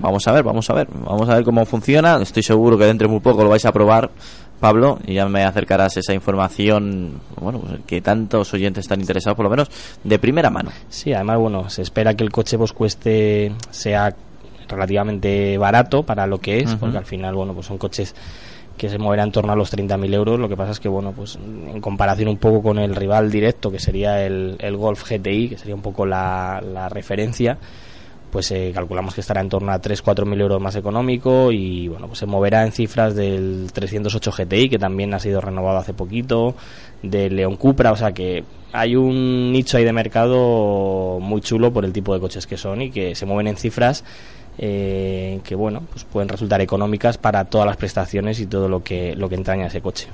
Vamos 0.00 0.26
a 0.26 0.32
ver, 0.32 0.42
vamos 0.42 0.68
a 0.70 0.74
ver, 0.74 0.88
vamos 0.92 1.28
a 1.28 1.34
ver 1.34 1.44
cómo 1.44 1.64
funciona. 1.66 2.20
Estoy 2.22 2.42
seguro 2.42 2.78
que 2.78 2.84
dentro 2.84 3.06
de 3.06 3.12
muy 3.12 3.20
poco 3.20 3.44
lo 3.44 3.50
vais 3.50 3.66
a 3.66 3.72
probar, 3.72 4.10
Pablo, 4.58 4.98
y 5.06 5.14
ya 5.14 5.28
me 5.28 5.44
acercarás 5.44 5.96
esa 5.96 6.14
información, 6.14 7.20
bueno, 7.40 7.60
pues 7.60 7.80
que 7.86 8.00
tantos 8.00 8.52
oyentes 8.54 8.84
están 8.84 9.00
interesados, 9.00 9.36
por 9.36 9.44
lo 9.44 9.50
menos 9.50 9.68
de 10.02 10.18
primera 10.18 10.50
mano. 10.50 10.70
Sí, 10.88 11.12
además, 11.12 11.38
bueno, 11.38 11.68
se 11.68 11.82
espera 11.82 12.14
que 12.14 12.24
el 12.24 12.30
coche 12.30 12.56
pues 12.56 12.72
cueste, 12.72 13.52
sea 13.70 14.14
relativamente 14.68 15.58
barato 15.58 16.02
para 16.02 16.26
lo 16.26 16.38
que 16.38 16.58
es, 16.58 16.74
porque 16.76 16.96
al 16.96 17.06
final, 17.06 17.34
bueno, 17.34 17.52
pues 17.54 17.66
son 17.66 17.76
coches 17.76 18.14
que 18.80 18.88
se 18.88 18.96
moverán 18.96 19.26
en 19.26 19.32
torno 19.32 19.52
a 19.52 19.56
los 19.56 19.70
30.000 19.70 20.14
euros. 20.14 20.40
Lo 20.40 20.48
que 20.48 20.56
pasa 20.56 20.72
es 20.72 20.80
que, 20.80 20.88
bueno, 20.88 21.12
pues 21.12 21.36
en 21.36 21.82
comparación 21.82 22.30
un 22.30 22.38
poco 22.38 22.62
con 22.62 22.78
el 22.78 22.96
rival 22.96 23.30
directo, 23.30 23.70
que 23.70 23.78
sería 23.78 24.24
el, 24.24 24.56
el 24.58 24.74
Golf 24.78 25.04
GTI, 25.06 25.50
que 25.50 25.58
sería 25.58 25.74
un 25.74 25.82
poco 25.82 26.06
la, 26.06 26.62
la 26.64 26.88
referencia, 26.88 27.58
pues 28.32 28.50
eh, 28.52 28.70
calculamos 28.74 29.14
que 29.14 29.20
estará 29.20 29.42
en 29.42 29.50
torno 29.50 29.70
a 29.70 29.82
3-4 29.82 30.24
mil 30.24 30.40
euros 30.40 30.62
más 30.62 30.76
económico 30.76 31.52
y 31.52 31.88
bueno 31.88 32.06
pues 32.06 32.20
se 32.20 32.26
moverá 32.26 32.64
en 32.64 32.72
cifras 32.72 33.14
del 33.14 33.68
308 33.70 34.30
GTI 34.30 34.70
que 34.70 34.78
también 34.78 35.12
ha 35.12 35.18
sido 35.18 35.40
renovado 35.40 35.78
hace 35.78 35.92
poquito 35.92 36.54
del 37.02 37.34
León 37.34 37.56
Cupra 37.56 37.90
o 37.90 37.96
sea 37.96 38.12
que 38.12 38.44
hay 38.72 38.94
un 38.94 39.50
nicho 39.50 39.78
ahí 39.78 39.84
de 39.84 39.92
mercado 39.92 41.18
muy 41.20 41.40
chulo 41.40 41.72
por 41.72 41.84
el 41.84 41.92
tipo 41.92 42.14
de 42.14 42.20
coches 42.20 42.46
que 42.46 42.56
son 42.56 42.82
y 42.82 42.92
que 42.92 43.16
se 43.16 43.26
mueven 43.26 43.48
en 43.48 43.56
cifras 43.56 44.04
eh, 44.62 45.40
que 45.42 45.54
bueno, 45.54 45.82
pues 45.90 46.04
pueden 46.04 46.28
resultar 46.28 46.60
económicas 46.60 47.16
para 47.16 47.46
todas 47.46 47.66
las 47.66 47.78
prestaciones 47.78 48.40
y 48.40 48.46
todo 48.46 48.68
lo 48.68 48.84
que 48.84 49.16
lo 49.16 49.26
que 49.26 49.36
entraña 49.36 49.68
ese 49.68 49.80
coche. 49.80 50.08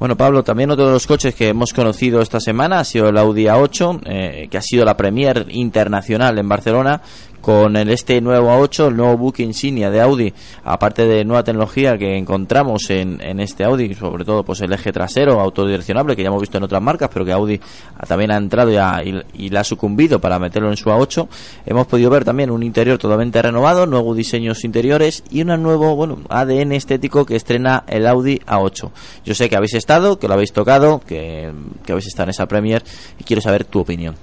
Bueno, 0.00 0.16
Pablo, 0.16 0.42
también 0.42 0.70
otro 0.70 0.86
de 0.86 0.92
los 0.92 1.06
coches 1.06 1.34
que 1.34 1.48
hemos 1.48 1.72
conocido 1.72 2.20
esta 2.20 2.40
semana 2.40 2.80
ha 2.80 2.84
sido 2.84 3.08
el 3.08 3.18
Audi 3.18 3.44
A8, 3.44 4.00
eh, 4.04 4.48
que 4.50 4.58
ha 4.58 4.62
sido 4.62 4.84
la 4.84 4.96
premier 4.96 5.46
internacional 5.50 6.38
en 6.38 6.48
Barcelona, 6.48 7.00
con 7.40 7.76
el 7.76 7.90
este 7.90 8.20
nuevo 8.20 8.48
A8, 8.48 8.88
el 8.88 8.96
nuevo 8.96 9.16
buque 9.16 9.42
insignia 9.42 9.90
de 9.90 10.00
Audi, 10.00 10.32
aparte 10.64 11.06
de 11.06 11.24
nueva 11.24 11.44
tecnología 11.44 11.96
que 11.96 12.16
encontramos 12.16 12.90
en, 12.90 13.20
en 13.22 13.40
este 13.40 13.64
Audi, 13.64 13.94
sobre 13.94 14.24
todo 14.24 14.44
pues 14.44 14.60
el 14.60 14.72
eje 14.72 14.92
trasero 14.92 15.40
autodireccionable, 15.40 16.16
que 16.16 16.22
ya 16.22 16.28
hemos 16.28 16.40
visto 16.40 16.58
en 16.58 16.64
otras 16.64 16.82
marcas, 16.82 17.10
pero 17.12 17.24
que 17.24 17.32
Audi 17.32 17.60
también 18.06 18.32
ha 18.32 18.36
entrado 18.36 18.70
ya 18.70 19.02
y, 19.04 19.20
y 19.34 19.48
le 19.50 19.58
ha 19.58 19.64
sucumbido 19.64 20.20
para 20.20 20.38
meterlo 20.38 20.70
en 20.70 20.76
su 20.76 20.90
A8. 20.90 21.28
Hemos 21.66 21.86
podido 21.86 22.10
ver 22.10 22.24
también 22.24 22.50
un 22.50 22.62
interior 22.62 22.98
totalmente 22.98 23.40
renovado, 23.40 23.86
nuevos 23.86 24.16
diseños 24.16 24.64
interiores 24.64 25.24
y 25.30 25.42
un 25.42 25.62
nuevo 25.62 25.96
bueno, 25.96 26.18
ADN 26.28 26.72
estético 26.72 27.24
que 27.24 27.36
estrena 27.36 27.84
el 27.86 28.06
Audi 28.06 28.40
A8. 28.46 28.90
Yo 29.24 29.34
sé 29.34 29.48
que 29.48 29.56
habéis 29.56 29.74
estado, 29.74 30.18
que 30.18 30.28
lo 30.28 30.34
habéis 30.34 30.52
tocado, 30.52 31.00
que, 31.00 31.52
que 31.84 31.92
habéis 31.92 32.06
estado 32.06 32.24
en 32.24 32.30
esa 32.30 32.46
premier 32.46 32.82
y 33.18 33.24
quiero 33.24 33.42
saber 33.42 33.64
tu 33.64 33.80
opinión. 33.80 34.16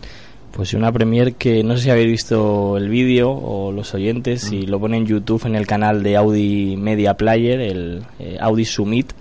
Pues 0.56 0.74
una 0.74 0.90
premier 0.92 1.34
que 1.34 1.64
no 1.66 1.76
sé 1.76 1.84
si 1.84 1.90
habéis 1.90 2.08
visto 2.08 2.78
el 2.78 2.88
vídeo 2.88 3.30
o 3.30 3.74
los 3.74 3.94
oyentes, 3.94 4.42
si 4.42 4.66
lo 4.66 4.80
ponen 4.80 5.02
en 5.02 5.06
YouTube 5.08 5.46
en 5.46 5.56
el 5.56 5.68
canal 5.68 6.02
de 6.02 6.16
Audi 6.16 6.78
Media 6.78 7.16
Player, 7.16 7.60
el 7.60 8.04
eh, 8.20 8.38
Audi 8.40 8.64
Summit, 8.64 9.12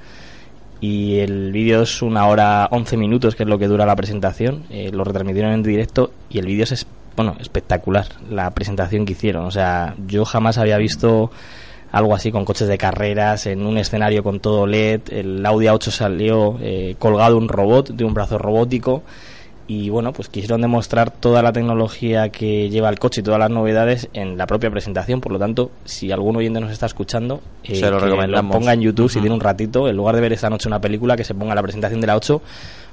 y 0.80 1.16
el 1.18 1.50
vídeo 1.50 1.82
es 1.82 2.02
una 2.02 2.28
hora 2.28 2.68
11 2.70 2.96
minutos, 2.96 3.34
que 3.34 3.42
es 3.42 3.48
lo 3.48 3.58
que 3.58 3.66
dura 3.66 3.84
la 3.84 3.96
presentación, 3.96 4.62
eh, 4.70 4.90
lo 4.92 5.02
retransmitieron 5.02 5.52
en 5.52 5.62
directo 5.64 6.12
y 6.30 6.38
el 6.38 6.46
vídeo 6.46 6.62
es 6.64 6.72
es- 6.72 6.86
bueno, 7.16 7.36
espectacular, 7.40 8.06
la 8.30 8.50
presentación 8.52 9.04
que 9.04 9.12
hicieron, 9.12 9.44
o 9.46 9.50
sea, 9.50 9.94
yo 10.06 10.24
jamás 10.24 10.58
había 10.58 10.78
visto 10.78 11.30
algo 11.90 12.14
así 12.14 12.30
con 12.32 12.44
coches 12.44 12.66
de 12.68 12.76
carreras 12.78 13.46
en 13.46 13.66
un 13.66 13.78
escenario 13.78 14.22
con 14.22 14.38
todo 14.40 14.66
LED, 14.66 15.00
el 15.10 15.44
Audi 15.46 15.66
A8 15.66 15.90
salió 15.90 16.58
eh, 16.60 16.94
colgado 16.98 17.38
un 17.38 17.48
robot 17.48 17.90
de 17.90 18.04
un 18.04 18.14
brazo 18.14 18.36
robótico 18.38 19.02
y 19.66 19.88
bueno, 19.88 20.12
pues 20.12 20.28
quisieron 20.28 20.60
demostrar 20.60 21.10
toda 21.10 21.42
la 21.42 21.52
tecnología 21.52 22.28
que 22.28 22.68
lleva 22.68 22.90
el 22.90 22.98
coche 22.98 23.20
y 23.20 23.24
todas 23.24 23.40
las 23.40 23.50
novedades 23.50 24.08
en 24.12 24.36
la 24.36 24.46
propia 24.46 24.70
presentación. 24.70 25.20
Por 25.20 25.32
lo 25.32 25.38
tanto, 25.38 25.70
si 25.84 26.12
algún 26.12 26.36
oyente 26.36 26.60
nos 26.60 26.70
está 26.70 26.86
escuchando, 26.86 27.40
eh, 27.62 27.76
Se 27.76 27.90
lo 27.90 27.98
que 27.98 28.04
recomendamos. 28.04 28.54
ponga 28.54 28.74
en 28.74 28.82
YouTube 28.82 29.10
si 29.10 29.20
tiene 29.20 29.34
un 29.34 29.40
ratito, 29.40 29.88
en 29.88 29.96
lugar 29.96 30.14
de 30.16 30.20
ver 30.20 30.32
esta 30.34 30.50
noche 30.50 30.68
una 30.68 30.80
película, 30.80 31.16
que 31.16 31.24
se 31.24 31.34
ponga 31.34 31.54
la 31.54 31.62
presentación 31.62 32.00
de 32.00 32.06
la 32.06 32.16
8 32.16 32.42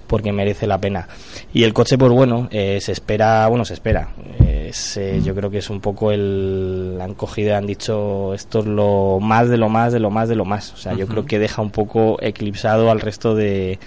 porque 0.07 0.33
merece 0.33 0.67
la 0.67 0.77
pena. 0.77 1.07
Y 1.53 1.63
el 1.63 1.73
coche, 1.73 1.97
pues 1.97 2.11
bueno, 2.11 2.49
eh, 2.51 2.79
se 2.81 2.91
espera, 2.91 3.47
bueno, 3.47 3.63
se 3.63 3.73
espera. 3.73 4.09
Es, 4.45 4.97
eh, 4.97 5.21
yo 5.23 5.33
creo 5.33 5.49
que 5.49 5.59
es 5.59 5.69
un 5.69 5.79
poco 5.79 6.11
el. 6.11 6.97
Han 7.01 7.13
cogido 7.13 7.55
han 7.55 7.65
dicho 7.65 8.33
esto 8.33 8.59
es 8.59 8.65
lo 8.65 9.19
más 9.21 9.47
de 9.47 9.57
lo 9.57 9.69
más 9.69 9.93
de 9.93 9.99
lo 9.99 10.09
más 10.09 10.27
de 10.27 10.35
lo 10.35 10.43
más. 10.43 10.73
O 10.73 10.77
sea, 10.77 10.93
yo 10.93 11.07
creo 11.07 11.25
que 11.25 11.39
deja 11.39 11.61
un 11.61 11.71
poco 11.71 12.17
eclipsado 12.21 12.91
al 12.91 12.99
resto 12.99 13.35
de, 13.35 13.79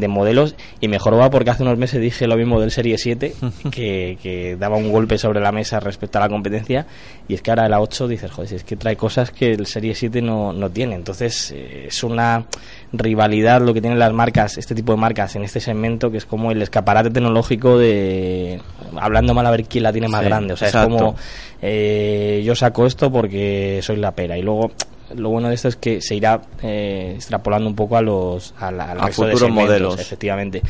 de 0.00 0.08
modelos 0.08 0.54
y 0.80 0.88
mejor 0.88 1.18
va 1.18 1.30
porque 1.30 1.50
hace 1.50 1.62
unos 1.62 1.78
meses 1.78 2.00
dije 2.00 2.26
lo 2.26 2.36
mismo 2.36 2.60
del 2.60 2.70
Serie 2.70 2.98
7 2.98 3.34
que, 3.70 4.18
que 4.22 4.56
daba 4.56 4.76
un 4.76 4.90
golpe 4.92 5.18
sobre 5.18 5.40
la 5.40 5.52
mesa 5.52 5.80
respecto 5.80 6.18
a 6.18 6.22
la 6.22 6.28
competencia 6.28 6.86
y 7.28 7.34
es 7.34 7.42
que 7.42 7.50
ahora 7.50 7.68
la 7.68 7.80
8 7.80 8.08
dices 8.08 8.30
joder 8.30 8.48
si 8.48 8.54
es 8.56 8.64
que 8.64 8.76
trae 8.76 8.96
cosas 8.96 9.30
que 9.30 9.52
el 9.52 9.66
Serie 9.66 9.94
7 9.94 10.20
no, 10.22 10.52
no 10.52 10.70
tiene 10.70 10.94
entonces 10.94 11.52
eh, 11.54 11.86
es 11.88 12.04
una 12.04 12.46
rivalidad 12.92 13.60
lo 13.60 13.74
que 13.74 13.80
tienen 13.80 13.98
las 13.98 14.12
marcas 14.12 14.58
este 14.58 14.74
tipo 14.74 14.92
de 14.92 14.98
marcas 14.98 15.36
en 15.36 15.44
este 15.44 15.60
segmento 15.60 16.10
que 16.10 16.18
es 16.18 16.26
como 16.26 16.50
el 16.50 16.62
escaparate 16.62 17.10
tecnológico 17.10 17.78
de 17.78 18.60
hablando 18.96 19.34
mal 19.34 19.46
a 19.46 19.50
ver 19.50 19.64
quién 19.64 19.84
la 19.84 19.92
tiene 19.92 20.08
más 20.08 20.20
Sí, 20.22 20.26
grande. 20.26 20.54
O 20.54 20.56
sea 20.56 20.68
exacto. 20.68 20.94
es 20.94 21.00
como 21.02 21.16
eh, 21.62 22.42
yo 22.44 22.54
saco 22.54 22.86
esto 22.86 23.10
porque 23.10 23.80
soy 23.82 23.96
la 23.96 24.12
pera. 24.12 24.36
Y 24.38 24.42
luego 24.42 24.70
lo 25.14 25.30
bueno 25.30 25.48
de 25.48 25.54
esto 25.54 25.68
es 25.68 25.76
que 25.76 26.00
se 26.00 26.14
irá 26.16 26.40
eh, 26.62 27.12
extrapolando 27.16 27.68
un 27.68 27.76
poco 27.76 27.96
a 27.96 28.02
los 28.02 28.54
a, 28.58 28.70
la- 28.70 28.90
al 28.92 29.00
A 29.00 29.06
resto 29.06 29.24
de 29.26 29.32
futuros 29.32 29.54
modelos. 29.54 30.00
efectivamente. 30.00 30.62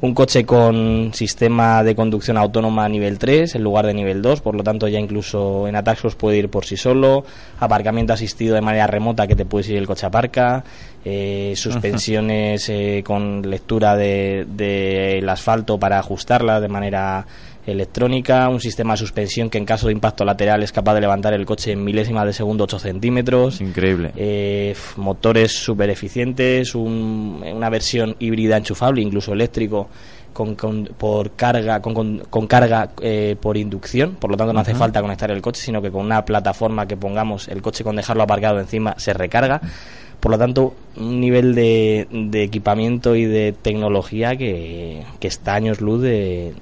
Un 0.00 0.14
coche 0.14 0.44
con 0.44 1.10
sistema 1.14 1.82
de 1.84 1.94
conducción 1.94 2.36
autónoma 2.36 2.88
nivel 2.88 3.18
3 3.18 3.54
en 3.54 3.62
lugar 3.62 3.86
de 3.86 3.94
nivel 3.94 4.20
2 4.22 4.40
por 4.40 4.54
lo 4.56 4.62
tanto 4.64 4.88
ya 4.88 4.98
incluso 4.98 5.68
en 5.68 5.76
Ataxos 5.76 6.14
puede 6.16 6.38
ir 6.38 6.48
por 6.48 6.64
sí 6.64 6.76
solo. 6.76 7.24
Aparcamiento 7.60 8.12
asistido 8.12 8.54
de 8.54 8.60
manera 8.60 8.86
remota 8.86 9.26
que 9.26 9.36
te 9.36 9.44
puedes 9.44 9.68
ir 9.68 9.76
el 9.76 9.86
coche 9.86 10.06
aparca. 10.06 10.64
Eh, 11.06 11.52
suspensiones 11.54 12.68
eh, 12.70 13.02
con 13.04 13.42
lectura 13.48 13.94
del 13.94 14.56
de, 14.56 15.16
del 15.18 15.28
asfalto 15.28 15.78
para 15.78 15.98
ajustarla 15.98 16.60
de 16.60 16.68
manera 16.68 17.26
electrónica, 17.66 18.48
un 18.48 18.60
sistema 18.60 18.94
de 18.94 18.98
suspensión 18.98 19.50
que 19.50 19.58
en 19.58 19.64
caso 19.64 19.86
de 19.86 19.92
impacto 19.92 20.24
lateral 20.24 20.62
es 20.62 20.72
capaz 20.72 20.94
de 20.94 21.00
levantar 21.00 21.34
el 21.34 21.46
coche 21.46 21.72
en 21.72 21.82
milésimas 21.84 22.26
de 22.26 22.32
segundo 22.32 22.64
8 22.64 22.78
centímetros. 22.78 23.60
Increíble. 23.60 24.12
Eh, 24.16 24.74
motores 24.96 25.52
súper 25.52 25.90
eficientes, 25.90 26.74
un- 26.74 27.42
una 27.54 27.70
versión 27.70 28.16
híbrida 28.18 28.56
enchufable, 28.56 29.00
incluso 29.02 29.32
eléctrico, 29.32 29.88
con, 30.32 30.56
con- 30.56 30.84
por 30.98 31.32
carga, 31.32 31.80
con, 31.80 31.94
con- 31.94 32.18
con 32.30 32.46
carga 32.46 32.90
eh, 33.00 33.36
por 33.40 33.56
inducción. 33.56 34.16
Por 34.16 34.30
lo 34.30 34.36
tanto, 34.36 34.52
no 34.52 34.60
hace 34.60 34.74
falta 34.74 35.00
conectar 35.00 35.30
el 35.30 35.40
coche, 35.40 35.62
sino 35.62 35.80
que 35.80 35.90
con 35.90 36.04
una 36.04 36.24
plataforma 36.24 36.86
que 36.86 36.96
pongamos 36.96 37.48
el 37.48 37.62
coche 37.62 37.84
con 37.84 37.96
dejarlo 37.96 38.22
aparcado 38.24 38.58
encima 38.60 38.94
se 38.98 39.12
recarga. 39.14 39.60
Por 40.24 40.30
lo 40.32 40.38
tanto, 40.38 40.74
un 40.96 41.20
nivel 41.20 41.54
de, 41.54 42.06
de 42.10 42.42
equipamiento 42.44 43.14
y 43.14 43.26
de 43.26 43.52
tecnología 43.52 44.36
que, 44.36 45.02
que 45.20 45.28
está 45.28 45.52
años 45.52 45.82
luz 45.82 46.00
de, 46.00 46.54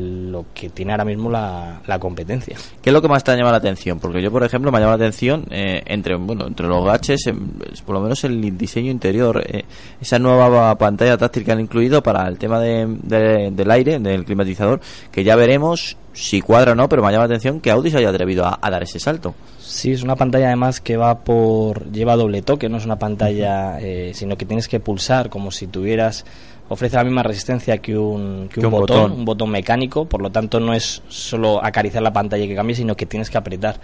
lo 0.00 0.46
que 0.52 0.68
tiene 0.68 0.90
ahora 0.90 1.04
mismo 1.04 1.30
la, 1.30 1.80
la 1.86 2.00
competencia. 2.00 2.56
¿Qué 2.82 2.90
es 2.90 2.92
lo 2.92 3.00
que 3.00 3.06
más 3.06 3.22
te 3.22 3.30
ha 3.30 3.36
llamado 3.36 3.52
la 3.52 3.58
atención? 3.58 4.00
Porque 4.00 4.20
yo, 4.20 4.32
por 4.32 4.42
ejemplo, 4.42 4.72
me 4.72 4.78
ha 4.78 4.80
llamado 4.80 4.98
la 4.98 5.04
atención 5.04 5.44
eh, 5.52 5.80
entre 5.86 6.16
bueno 6.16 6.48
entre 6.48 6.66
los 6.66 6.84
gaches, 6.84 7.24
es 7.72 7.82
por 7.82 7.94
lo 7.94 8.00
menos 8.00 8.24
el 8.24 8.58
diseño 8.58 8.90
interior, 8.90 9.44
eh, 9.46 9.64
esa 10.00 10.18
nueva 10.18 10.76
pantalla 10.76 11.16
táctil 11.16 11.44
que 11.44 11.52
han 11.52 11.60
incluido 11.60 12.02
para 12.02 12.26
el 12.26 12.36
tema 12.36 12.58
de- 12.58 13.52
del 13.52 13.70
aire, 13.70 14.00
del 14.00 14.24
climatizador, 14.24 14.80
que 15.12 15.22
ya 15.22 15.36
veremos 15.36 15.96
si 16.14 16.40
cuadra 16.40 16.72
o 16.72 16.74
no, 16.74 16.88
pero 16.88 17.02
me 17.02 17.08
ha 17.08 17.10
llamado 17.12 17.28
la 17.28 17.34
atención 17.34 17.60
que 17.60 17.70
Audi 17.70 17.90
se 17.90 17.98
haya 17.98 18.08
atrevido 18.08 18.46
a, 18.46 18.58
a 18.62 18.70
dar 18.70 18.82
ese 18.82 18.98
salto. 18.98 19.34
Sí, 19.58 19.92
es 19.92 20.02
una 20.02 20.16
pantalla 20.16 20.46
además 20.46 20.80
que 20.80 20.96
va 20.96 21.18
por 21.24 21.90
lleva 21.92 22.16
doble 22.16 22.40
toque, 22.40 22.68
no 22.68 22.78
es 22.78 22.84
una 22.86 22.98
pantalla, 22.98 23.78
eh, 23.80 24.12
sino 24.14 24.36
que 24.38 24.46
tienes 24.46 24.68
que 24.68 24.80
pulsar 24.80 25.28
como 25.28 25.50
si 25.50 25.66
tuvieras 25.66 26.24
ofrece 26.68 26.96
la 26.96 27.04
misma 27.04 27.22
resistencia 27.22 27.78
que 27.78 27.96
un, 27.98 28.48
que 28.48 28.60
Que 28.60 28.66
un 28.66 28.72
botón, 28.72 28.96
botón. 29.02 29.12
un 29.18 29.24
botón 29.24 29.50
mecánico, 29.50 30.06
por 30.06 30.22
lo 30.22 30.30
tanto 30.30 30.60
no 30.60 30.72
es 30.72 31.02
solo 31.08 31.62
acariciar 31.62 32.02
la 32.02 32.12
pantalla 32.12 32.46
que 32.46 32.54
cambie, 32.54 32.74
sino 32.76 32.96
que 32.96 33.06
tienes 33.06 33.28
que 33.28 33.36
apretar. 33.36 33.80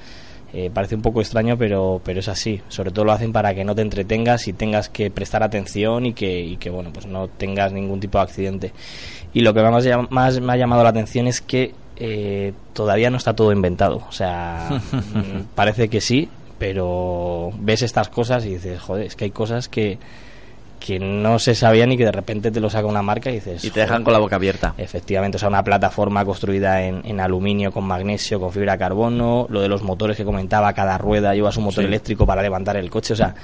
Eh, 0.52 0.68
parece 0.72 0.96
un 0.96 1.02
poco 1.02 1.20
extraño, 1.20 1.56
pero, 1.56 2.00
pero 2.04 2.20
es 2.20 2.28
así. 2.28 2.60
Sobre 2.68 2.90
todo 2.90 3.04
lo 3.04 3.12
hacen 3.12 3.32
para 3.32 3.54
que 3.54 3.64
no 3.64 3.74
te 3.74 3.82
entretengas 3.82 4.48
y 4.48 4.52
tengas 4.52 4.88
que 4.88 5.10
prestar 5.10 5.42
atención 5.42 6.06
y 6.06 6.12
que, 6.12 6.40
y 6.40 6.56
que 6.56 6.70
bueno, 6.70 6.90
pues 6.92 7.06
no 7.06 7.28
tengas 7.28 7.72
ningún 7.72 8.00
tipo 8.00 8.18
de 8.18 8.24
accidente. 8.24 8.72
Y 9.32 9.42
lo 9.42 9.54
que 9.54 9.62
más 10.10 10.40
me 10.40 10.52
ha 10.52 10.56
llamado 10.56 10.82
la 10.82 10.88
atención 10.88 11.28
es 11.28 11.40
que 11.40 11.72
eh, 12.00 12.52
todavía 12.72 13.10
no 13.10 13.18
está 13.18 13.34
todo 13.34 13.52
inventado. 13.52 14.02
O 14.08 14.12
sea, 14.12 14.68
mm, 14.92 15.54
parece 15.54 15.88
que 15.88 16.00
sí, 16.00 16.28
pero 16.58 17.50
ves 17.58 17.82
estas 17.82 18.08
cosas 18.08 18.44
y 18.46 18.54
dices, 18.54 18.80
joder, 18.80 19.06
es 19.06 19.14
que 19.16 19.24
hay 19.26 19.30
cosas 19.30 19.68
que, 19.68 19.98
que 20.78 20.98
no 20.98 21.38
se 21.38 21.54
sabían 21.54 21.92
y 21.92 21.96
que 21.98 22.04
de 22.06 22.12
repente 22.12 22.50
te 22.50 22.58
lo 22.60 22.70
saca 22.70 22.86
una 22.86 23.02
marca 23.02 23.30
y 23.30 23.34
dices... 23.34 23.64
Y 23.64 23.70
te 23.70 23.80
dejan 23.80 24.02
con 24.02 24.12
la 24.14 24.18
boca 24.18 24.36
abierta. 24.36 24.74
Efectivamente, 24.78 25.36
o 25.36 25.38
sea, 25.38 25.48
una 25.48 25.62
plataforma 25.62 26.24
construida 26.24 26.82
en, 26.82 27.02
en 27.04 27.20
aluminio 27.20 27.70
con 27.70 27.84
magnesio, 27.84 28.40
con 28.40 28.50
fibra 28.52 28.72
de 28.72 28.78
carbono, 28.78 29.46
lo 29.50 29.60
de 29.60 29.68
los 29.68 29.82
motores 29.82 30.16
que 30.16 30.24
comentaba, 30.24 30.72
cada 30.72 30.96
rueda 30.98 31.34
lleva 31.34 31.52
su 31.52 31.60
motor 31.60 31.84
Sí. 31.84 31.88
eléctrico 31.88 32.24
para 32.26 32.40
levantar 32.42 32.76
el 32.76 32.88
coche, 32.90 33.12
o 33.12 33.16
sea, 33.16 33.34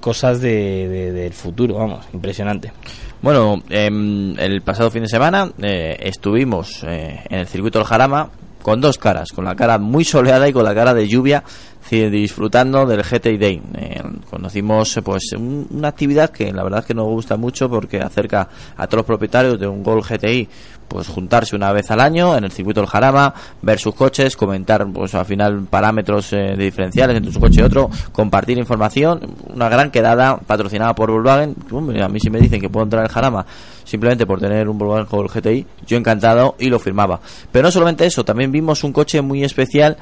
cosas 0.00 0.40
de, 0.40 0.88
de- 0.88 1.12
del 1.12 1.32
futuro, 1.34 1.74
vamos, 1.76 2.06
impresionante. 2.14 2.72
Bueno, 3.20 3.60
em, 3.68 4.38
el 4.38 4.62
pasado 4.62 4.90
fin 4.90 5.02
de 5.02 5.08
semana 5.08 5.50
eh, 5.60 5.96
estuvimos 6.00 6.84
eh, 6.84 7.20
en 7.28 7.40
el 7.40 7.46
circuito 7.48 7.78
del 7.80 7.86
Jarama 7.88 8.30
con 8.62 8.80
dos 8.80 8.98
caras, 8.98 9.30
con 9.32 9.44
la 9.44 9.56
cara 9.56 9.78
muy 9.78 10.04
soleada 10.04 10.48
y 10.48 10.52
con 10.52 10.62
la 10.64 10.74
cara 10.74 10.94
de 10.94 11.08
lluvia, 11.08 11.42
disfrutando 11.90 12.84
del 12.86 13.02
GTI 13.02 13.38
Day. 13.38 13.62
Eh, 13.78 14.02
conocimos 14.30 14.94
eh, 14.96 15.02
pues 15.02 15.32
un- 15.36 15.66
una 15.70 15.88
actividad 15.88 16.30
que 16.30 16.52
la 16.52 16.62
verdad 16.62 16.80
es 16.80 16.86
que 16.86 16.94
nos 16.94 17.06
gusta 17.06 17.36
mucho 17.36 17.68
porque 17.70 17.98
acerca 18.00 18.46
a 18.76 18.86
todos 18.86 18.98
los 18.98 19.06
propietarios 19.06 19.58
de 19.58 19.66
un 19.66 19.82
Gol 19.82 20.02
GTI 20.02 20.46
pues 20.88 21.06
juntarse 21.08 21.54
una 21.54 21.72
vez 21.72 21.90
al 21.90 22.00
año 22.00 22.36
en 22.36 22.44
el 22.44 22.50
circuito 22.50 22.80
del 22.80 22.88
Jarama, 22.88 23.34
ver 23.62 23.78
sus 23.78 23.94
coches, 23.94 24.36
comentar 24.36 24.86
pues 24.92 25.14
al 25.14 25.26
final 25.26 25.64
parámetros 25.68 26.32
eh, 26.32 26.54
de 26.56 26.64
diferenciales 26.64 27.16
entre 27.16 27.32
su 27.32 27.38
coche 27.38 27.60
y 27.60 27.64
otro, 27.64 27.90
compartir 28.12 28.58
información, 28.58 29.20
una 29.54 29.68
gran 29.68 29.90
quedada 29.90 30.38
patrocinada 30.38 30.94
por 30.94 31.10
Volkswagen. 31.10 31.54
A 32.02 32.08
mí 32.08 32.18
si 32.20 32.30
me 32.30 32.40
dicen 32.40 32.60
que 32.60 32.68
puedo 32.68 32.84
entrar 32.84 33.04
al 33.04 33.10
Jarama 33.10 33.46
simplemente 33.84 34.26
por 34.26 34.40
tener 34.40 34.68
un 34.68 34.78
Volkswagen 34.78 35.06
Gol 35.10 35.28
GTI, 35.28 35.66
yo 35.86 35.96
encantado 35.96 36.56
y 36.58 36.68
lo 36.68 36.78
firmaba. 36.78 37.20
Pero 37.52 37.64
no 37.64 37.70
solamente 37.70 38.06
eso, 38.06 38.24
también 38.24 38.50
vimos 38.50 38.84
un 38.84 38.92
coche 38.92 39.20
muy 39.20 39.44
especial 39.44 39.96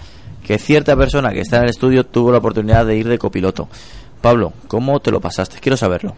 que 0.47 0.59
cierta 0.59 0.97
persona 0.97 1.31
que 1.31 1.40
está 1.40 1.57
en 1.57 1.64
el 1.64 1.71
estudio 1.71 2.05
tuvo 2.05 2.31
la 2.31 2.38
oportunidad 2.38 2.87
de 2.87 2.97
ir 2.97 3.09
de 3.09 3.19
copiloto. 3.19 3.69
Pablo, 4.21 4.52
¿cómo 4.69 5.00
te 5.00 5.11
lo 5.11 5.21
pasaste? 5.21 5.59
Quiero 5.61 5.76
saberlo. 5.76 6.14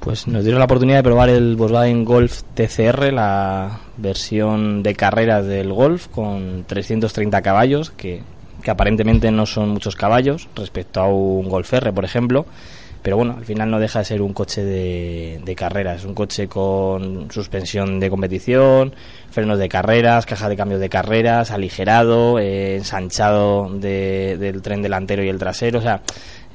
Pues 0.00 0.26
nos 0.26 0.42
dieron 0.44 0.58
la 0.60 0.64
oportunidad 0.64 0.98
de 0.98 1.02
probar 1.02 1.28
el 1.28 1.56
Volkswagen 1.56 2.04
Golf 2.06 2.42
TCR, 2.54 3.12
la 3.12 3.80
versión 3.98 4.82
de 4.82 4.94
carreras 4.94 5.44
del 5.44 5.72
Golf 5.72 6.08
con 6.08 6.64
330 6.66 7.42
caballos, 7.42 7.90
que 7.90 8.22
que 8.62 8.70
aparentemente 8.70 9.30
no 9.30 9.46
son 9.46 9.70
muchos 9.70 9.96
caballos 9.96 10.46
respecto 10.54 11.00
a 11.00 11.06
un 11.06 11.48
Golf 11.48 11.72
R, 11.72 11.94
por 11.94 12.04
ejemplo, 12.04 12.44
pero 13.00 13.16
bueno, 13.16 13.36
al 13.38 13.46
final 13.46 13.70
no 13.70 13.78
deja 13.80 14.00
de 14.00 14.04
ser 14.04 14.20
un 14.20 14.34
coche 14.34 14.62
de, 14.62 15.54
carreras, 15.56 16.04
un 16.04 16.12
coche 16.12 16.46
con 16.46 17.30
suspensión 17.30 17.98
de 17.98 18.10
competición, 18.10 18.92
frenos 19.30 19.58
de 19.58 19.70
carreras, 19.70 20.26
caja 20.26 20.50
de 20.50 20.56
cambios 20.58 20.78
de 20.78 20.90
carreras, 20.90 21.50
aligerado, 21.52 22.38
eh, 22.38 22.76
ensanchado 22.76 23.70
de- 23.72 24.36
del 24.38 24.60
tren 24.60 24.82
delantero 24.82 25.24
y 25.24 25.30
el 25.30 25.38
trasero, 25.38 25.78
o 25.78 25.82
sea, 25.82 26.02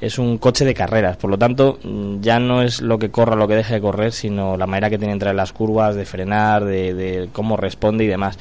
es 0.00 0.18
un 0.18 0.36
coche 0.38 0.64
de 0.64 0.74
carreras, 0.74 1.16
por 1.16 1.30
lo 1.30 1.38
tanto 1.38 1.78
ya 2.20 2.38
no 2.38 2.62
es 2.62 2.80
lo 2.82 2.98
que 2.98 3.10
corra 3.10 3.34
lo 3.36 3.48
que 3.48 3.54
deje 3.56 3.74
de 3.74 3.80
correr, 3.80 4.12
sino 4.12 4.56
la 4.56 4.66
manera 4.66 4.90
que 4.90 4.98
tiene 4.98 5.12
de 5.12 5.14
entrar 5.14 5.30
en 5.30 5.38
las 5.38 5.52
curvas, 5.52 5.94
de 5.94 6.04
frenar, 6.04 6.64
de, 6.64 6.92
de 6.94 7.28
cómo 7.32 7.56
responde 7.56 8.04
y 8.04 8.06
demás. 8.06 8.38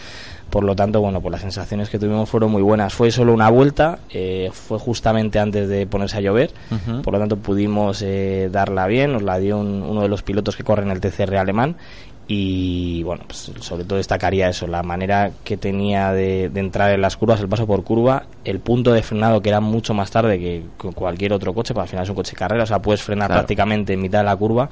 Por 0.50 0.64
lo 0.64 0.76
tanto, 0.76 1.02
bueno, 1.02 1.22
pues 1.22 1.32
las 1.32 1.42
sensaciones 1.42 1.90
que 1.90 1.98
tuvimos 1.98 2.30
fueron 2.30 2.52
muy 2.52 2.62
buenas. 2.62 2.94
Fue 2.94 3.10
solo 3.12 3.34
una 3.34 3.50
vuelta, 3.50 4.00
eh, 4.12 4.50
fue 4.54 4.78
justamente 4.80 5.40
antes 5.40 5.68
de 5.68 5.88
ponerse 5.88 6.18
a 6.18 6.22
llover, 6.22 6.52
por 7.02 7.14
lo 7.14 7.20
tanto 7.20 7.38
pudimos 7.38 8.02
eh, 8.04 8.50
darla 8.52 8.86
bien, 8.88 9.12
nos 9.14 9.24
la 9.24 9.38
dio 9.40 9.58
un- 9.58 9.82
uno 9.82 10.02
de 10.04 10.08
los 10.08 10.22
pilotos 10.24 10.56
que 10.56 10.64
corren 10.64 10.92
el 10.92 11.00
TCR 11.02 11.38
alemán 11.38 11.76
y 12.28 13.04
bueno, 13.04 13.24
pues 13.28 13.52
sobre 13.60 13.84
todo 13.84 13.98
destacaría 13.98 14.50
eso, 14.50 14.66
la 14.66 14.82
manera 14.82 15.32
que 15.44 15.58
tenía 15.58 16.12
de, 16.12 16.50
de 16.50 16.60
entrar 16.60 16.92
en 16.92 17.02
las 17.02 17.18
curvas, 17.18 17.40
el 17.40 17.48
paso 17.48 17.68
por 17.68 17.84
curva, 17.84 18.26
el 18.44 18.60
punto 18.60 18.94
de 18.94 19.04
frenado 19.04 19.42
que 19.42 19.50
era 19.50 19.60
mucho 19.60 19.94
más 19.94 20.10
tarde 20.10 20.40
que 20.40 20.64
cualquier 20.94 21.34
otro 21.34 21.54
coche, 21.54 21.74
porque 21.74 21.84
al 21.84 21.90
final 21.90 22.04
es 22.04 22.10
un 22.10 22.16
coche 22.16 22.32
de 22.32 22.38
carrera, 22.38 22.64
o 22.64 22.68
sea, 22.68 22.80
puedes 22.82 23.04
frenar 23.04 23.28
Claro. 23.28 23.42
prácticamente 23.42 23.94
en 23.94 24.02
mitad 24.02 24.20
de 24.20 24.26
la 24.26 24.36
curva 24.36 24.70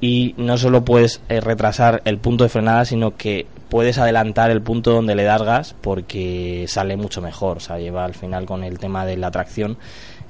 y 0.00 0.34
no 0.36 0.58
solo 0.58 0.84
puedes 0.84 1.20
eh, 1.28 1.40
retrasar 1.40 2.02
el 2.04 2.18
punto 2.18 2.42
de 2.42 2.50
frenada, 2.50 2.84
sino 2.84 3.16
que 3.16 3.46
puedes 3.68 3.98
adelantar 3.98 4.50
el 4.50 4.60
punto 4.60 4.90
donde 4.92 5.14
le 5.14 5.22
das 5.22 5.42
gas 5.42 5.76
porque 5.80 6.64
sale 6.66 6.96
mucho 6.96 7.22
mejor, 7.22 7.58
o 7.58 7.60
sea, 7.60 7.78
lleva 7.78 8.04
al 8.04 8.14
final 8.14 8.44
con 8.44 8.64
el 8.64 8.78
tema 8.80 9.06
de 9.06 9.16
la 9.16 9.30
tracción 9.30 9.78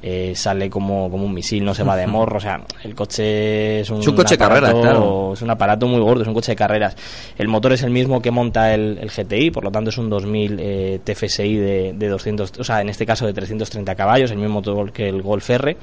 eh, 0.03 0.33
sale 0.35 0.69
como, 0.69 1.11
como 1.11 1.25
un 1.25 1.33
misil, 1.35 1.65
no 1.65 1.75
se 1.75 1.85
va 1.85 1.97
de 1.97 2.07
morro, 2.09 2.39
o 2.39 2.41
sea, 2.41 2.61
el 2.83 2.95
coche 2.95 3.81
es 3.81 3.91
un, 3.91 4.01
Es 4.01 4.09
un 4.09 4.17
coche 4.17 4.35
de 4.35 4.39
carreras, 4.39 4.75
claro. 4.75 5.33
es 5.33 5.43
un 5.43 5.51
aparato 5.51 5.87
muy 5.87 6.01
gordo, 6.01 6.23
es 6.23 6.29
un 6.29 6.35
coche 6.35 6.53
de 6.53 6.57
carreras. 6.57 6.97
El 7.39 7.49
motor 7.49 7.73
es 7.73 7.83
el 7.83 7.91
mismo 7.91 8.21
que 8.21 8.31
monta 8.31 8.75
el, 8.75 8.99
el 9.01 9.11
GTI, 9.11 9.51
por 9.51 9.65
lo 9.65 9.71
tanto 9.71 9.91
es 9.91 9.99
un 9.99 10.11
2000 10.11 10.57
eh, 10.61 11.01
TFSI 11.05 11.57
de, 11.57 11.93
de 11.95 12.09
200, 12.09 12.53
o 12.59 12.65
sea, 12.65 12.81
en 12.81 12.89
este 12.89 13.07
caso 13.07 13.27
de 13.27 13.33
330 13.33 13.95
caballos, 13.95 14.31
el 14.31 14.39
mismo 14.39 14.55
motor 14.55 14.93
que 14.93 15.09
el 15.09 15.23
Golf 15.23 15.49
R, 15.51 15.77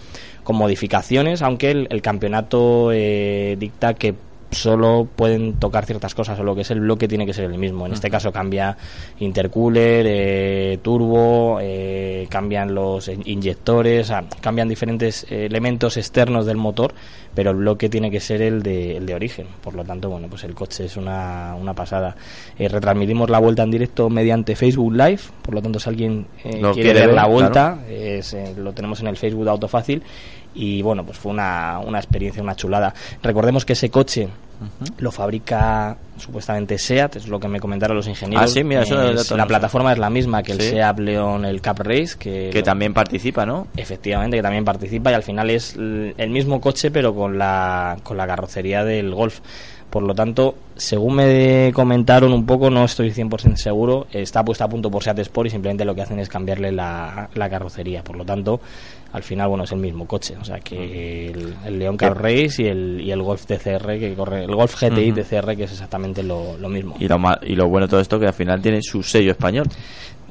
con 0.43 0.55
modificaciones, 0.55 1.41
aunque 1.41 1.71
el, 1.71 1.88
el 1.89 2.01
campeonato 2.01 2.91
eh, 2.91 3.55
dicta 3.57 3.93
que 3.93 4.15
solo 4.51 5.07
pueden 5.15 5.53
tocar 5.53 5.85
ciertas 5.85 6.15
cosas 6.15 6.39
o 6.39 6.43
lo 6.43 6.55
que 6.55 6.61
es 6.61 6.71
el 6.71 6.79
bloque 6.79 7.07
tiene 7.07 7.25
que 7.25 7.33
ser 7.33 7.45
el 7.45 7.57
mismo. 7.57 7.85
En 7.85 7.93
este 7.93 8.09
caso 8.09 8.31
cambia 8.31 8.75
intercooler, 9.19 10.05
eh, 10.07 10.79
turbo, 10.81 11.59
eh, 11.61 12.25
cambian 12.29 12.73
los 12.73 13.07
in- 13.07 13.21
inyectores, 13.25 14.05
o 14.05 14.07
sea, 14.07 14.23
cambian 14.41 14.67
diferentes 14.67 15.25
eh, 15.29 15.45
elementos 15.45 15.97
externos 15.97 16.45
del 16.45 16.57
motor, 16.57 16.93
pero 17.35 17.51
el 17.51 17.57
bloque 17.57 17.89
tiene 17.89 18.09
que 18.09 18.19
ser 18.19 18.41
el 18.41 18.63
de, 18.63 18.97
el 18.97 19.05
de 19.05 19.13
origen. 19.13 19.47
Por 19.61 19.75
lo 19.75 19.83
tanto, 19.83 20.09
bueno, 20.09 20.27
pues 20.27 20.43
el 20.43 20.55
coche 20.55 20.85
es 20.85 20.97
una, 20.97 21.55
una 21.59 21.73
pasada. 21.73 22.15
Eh, 22.57 22.67
retransmitimos 22.67 23.29
la 23.29 23.39
vuelta 23.39 23.63
en 23.63 23.71
directo 23.71 24.09
mediante 24.09 24.55
Facebook 24.55 24.93
Live, 24.93 25.21
por 25.43 25.53
lo 25.53 25.61
tanto, 25.61 25.79
si 25.79 25.89
alguien 25.89 26.25
eh, 26.43 26.59
quiere, 26.59 26.73
quiere 26.73 27.05
ver 27.05 27.13
la 27.13 27.27
vuelta, 27.27 27.79
claro. 27.85 27.93
es, 27.93 28.33
eh, 28.33 28.55
lo 28.57 28.73
tenemos 28.73 28.99
en 29.01 29.07
el 29.07 29.17
Facebook 29.17 29.43
de 29.45 29.51
Autofácil 29.51 30.01
y 30.55 30.81
bueno, 30.81 31.05
pues 31.05 31.17
fue 31.17 31.31
una, 31.31 31.79
una 31.85 31.99
experiencia, 31.99 32.41
una 32.43 32.55
chulada. 32.55 32.93
Recordemos 33.21 33.65
que 33.65 33.73
ese 33.73 33.89
coche 33.89 34.27
lo 34.97 35.09
fabrica 35.09 35.95
supuestamente 36.17 36.77
SEAT, 36.77 37.15
es 37.15 37.27
lo 37.29 37.39
que 37.39 37.47
me 37.47 37.61
comentaron 37.61 37.95
los 37.95 38.07
ingenieros. 38.07 38.43
Ah, 38.51 38.53
sí, 38.53 38.61
mira, 38.63 38.81
eso 38.81 39.01
Es- 39.11 39.31
la 39.31 39.45
plataforma 39.47 39.93
es 39.93 39.97
la 39.99 40.09
misma 40.09 40.43
que 40.43 40.51
el 40.51 40.59
Sí. 40.59 40.69
SEAT 40.71 40.99
León, 40.99 41.45
el 41.45 41.61
Cup 41.61 41.79
Race, 41.79 42.17
que, 42.19 42.49
Que 42.51 42.61
también 42.61 42.93
participa, 42.93 43.45
¿no? 43.45 43.67
efectivamente 43.77 44.35
que 44.35 44.43
también 44.43 44.65
participa 44.65 45.11
y 45.11 45.13
al 45.13 45.23
final 45.23 45.49
es 45.49 45.75
el 45.77 46.29
mismo 46.29 46.59
coche 46.59 46.91
pero 46.91 47.15
con 47.15 47.37
la 47.37 47.97
con 48.03 48.17
la 48.17 48.27
carrocería 48.27 48.83
del 48.83 49.13
Golf. 49.15 49.39
Por 49.89 50.03
lo 50.03 50.13
tanto, 50.13 50.53
según 50.75 51.15
me 51.15 51.71
comentaron 51.73 52.31
un 52.31 52.45
poco, 52.45 52.69
no 52.69 52.83
estoy 52.85 53.11
100% 53.11 53.55
seguro, 53.55 54.05
está 54.11 54.43
puesta 54.45 54.65
a 54.65 54.69
punto 54.69 54.91
por 54.91 55.03
Seat 55.03 55.17
Sport 55.19 55.47
y 55.47 55.49
simplemente 55.49 55.83
lo 55.83 55.95
que 55.95 56.03
hacen 56.03 56.19
es 56.19 56.29
cambiarle 56.29 56.71
la, 56.71 57.27
la 57.33 57.49
carrocería. 57.49 58.03
Por 58.03 58.15
lo 58.15 58.23
tanto, 58.23 58.59
al 59.11 59.23
final, 59.23 59.47
bueno, 59.47 59.63
es 59.63 59.71
el 59.71 59.79
mismo 59.79 60.05
coche. 60.05 60.35
O 60.39 60.45
sea 60.45 60.59
que 60.59 61.27
el, 61.27 61.55
el 61.65 61.79
León 61.79 61.97
Race 61.97 62.61
y 62.61 62.67
el, 62.67 63.01
y 63.01 63.11
el 63.11 63.21
Golf 63.21 63.45
TCR 63.45 63.99
que 63.99 64.13
corre, 64.15 64.43
el 64.43 64.55
Golf 64.55 64.75
GTI 64.79 65.12
Ujú. 65.12 65.21
TCR 65.21 65.55
que 65.55 65.63
es 65.63 65.71
exactamente 65.71 66.21
lo, 66.23 66.57
lo 66.57 66.69
mismo. 66.69 66.95
Y 66.99 67.07
lo, 67.07 67.17
y 67.41 67.55
lo 67.55 67.67
bueno 67.67 67.88
de 67.88 67.91
todo 67.91 68.01
esto 68.01 68.19
que 68.19 68.27
al 68.27 68.34
final 68.34 68.62
tiene 68.62 68.81
su 68.81 69.01
sello 69.01 69.31
español. 69.31 69.67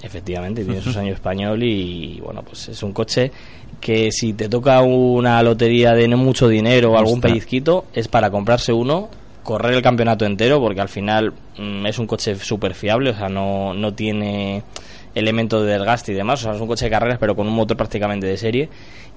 Efectivamente, 0.00 0.64
tiene 0.64 0.80
sus 0.80 0.96
años 0.96 1.14
español 1.14 1.60
y 1.62 2.20
bueno, 2.20 2.42
pues 2.42 2.68
es 2.68 2.82
un 2.84 2.92
coche 2.92 3.32
que 3.80 4.12
si 4.12 4.32
te 4.32 4.48
toca 4.48 4.80
una 4.80 5.42
lotería 5.42 5.92
de 5.92 6.06
no 6.06 6.16
mucho 6.16 6.48
dinero 6.48 6.92
o 6.92 6.98
algún 6.98 7.20
pellizquito, 7.20 7.86
es 7.92 8.06
para 8.06 8.30
comprarse 8.30 8.72
uno, 8.72 9.08
correr 9.42 9.74
el 9.74 9.82
campeonato 9.82 10.24
entero, 10.24 10.60
porque 10.60 10.80
al 10.80 10.88
final 10.88 11.32
mm, 11.58 11.86
es 11.86 11.98
un 11.98 12.06
coche 12.06 12.36
súper 12.36 12.74
fiable, 12.74 13.10
o 13.10 13.14
sea, 13.14 13.28
no, 13.28 13.74
no 13.74 13.92
tiene 13.92 14.62
elementos 15.14 15.64
de 15.64 15.72
desgaste 15.72 16.12
y 16.12 16.14
demás, 16.14 16.40
o 16.40 16.42
sea, 16.44 16.54
es 16.54 16.60
un 16.60 16.66
coche 16.68 16.84
de 16.86 16.90
carreras 16.90 17.18
pero 17.18 17.34
con 17.36 17.46
un 17.46 17.54
motor 17.54 17.76
prácticamente 17.76 18.26
de 18.26 18.36
serie 18.36 18.68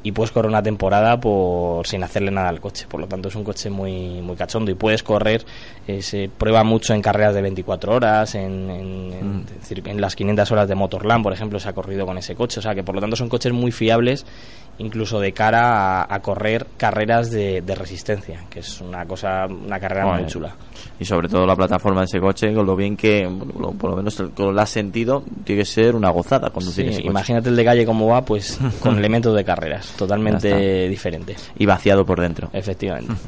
y 0.03 0.13
puedes 0.13 0.31
correr 0.31 0.49
una 0.49 0.63
temporada 0.63 1.19
por 1.19 1.85
sin 1.85 2.03
hacerle 2.03 2.31
nada 2.31 2.49
al 2.49 2.59
coche, 2.59 2.85
por 2.89 2.99
lo 2.99 3.07
tanto 3.07 3.27
es 3.29 3.35
un 3.35 3.43
coche 3.43 3.69
muy 3.69 4.21
muy 4.21 4.35
cachondo 4.35 4.71
y 4.71 4.73
puedes 4.73 5.03
correr, 5.03 5.45
eh, 5.87 6.01
se 6.01 6.27
prueba 6.35 6.63
mucho 6.63 6.93
en 6.95 7.01
carreras 7.03 7.35
de 7.35 7.41
24 7.43 7.93
horas, 7.93 8.33
en, 8.35 8.69
en- 8.71 9.13
en- 9.13 9.45
decir, 9.45 9.83
en 9.85 10.01
las 10.01 10.15
500 10.15 10.51
horas 10.51 10.67
de 10.67 10.73
Motorland, 10.75 11.21
por 11.23 11.33
ejemplo, 11.33 11.59
se 11.59 11.69
ha 11.69 11.73
corrido 11.73 12.05
con 12.07 12.17
ese 12.17 12.33
coche, 12.35 12.59
o 12.59 12.63
sea 12.63 12.73
que 12.73 12.83
por 12.83 12.95
lo 12.95 13.01
tanto 13.01 13.15
son 13.15 13.29
coches 13.29 13.53
muy 13.53 13.71
fiables 13.71 14.25
incluso 14.81 15.19
de 15.19 15.31
cara 15.31 16.01
a, 16.01 16.13
a 16.15 16.19
correr 16.21 16.67
carreras 16.77 17.31
de, 17.31 17.61
de 17.61 17.75
resistencia, 17.75 18.41
que 18.49 18.59
es 18.59 18.81
una 18.81 19.05
cosa, 19.05 19.45
una 19.47 19.79
carrera 19.79 20.05
muy 20.17 20.25
chula. 20.27 20.55
Y 20.99 21.05
sobre 21.05 21.27
todo 21.29 21.45
la 21.45 21.55
plataforma 21.55 22.01
de 22.01 22.05
ese 22.05 22.19
coche, 22.19 22.53
con 22.53 22.65
lo 22.65 22.75
bien 22.75 22.97
que, 22.97 23.21
lo- 23.59 23.71
por 23.71 23.91
lo 23.91 23.95
menos 23.97 24.21
con 24.35 24.53
lo 24.53 24.61
has 24.61 24.69
sentido, 24.69 25.23
tiene 25.43 25.61
que 25.61 25.65
ser 25.65 25.95
una 25.95 26.09
gozada 26.09 26.49
conducir 26.49 26.85
Sí, 26.85 26.89
ese 26.91 26.99
coche. 27.01 27.09
imagínate 27.09 27.49
el 27.49 27.55
de 27.55 27.65
calle 27.65 27.85
cómo 27.85 28.07
va, 28.07 28.23
pues 28.23 28.59
con 28.81 28.97
elementos 28.97 29.35
de 29.35 29.43
carreras, 29.43 29.93
totalmente 29.97 30.49
está. 30.83 30.89
diferente. 30.89 31.35
Y 31.57 31.65
vaciado 31.65 32.05
por 32.05 32.19
dentro. 32.19 32.49
Efectivamente. 32.53 33.13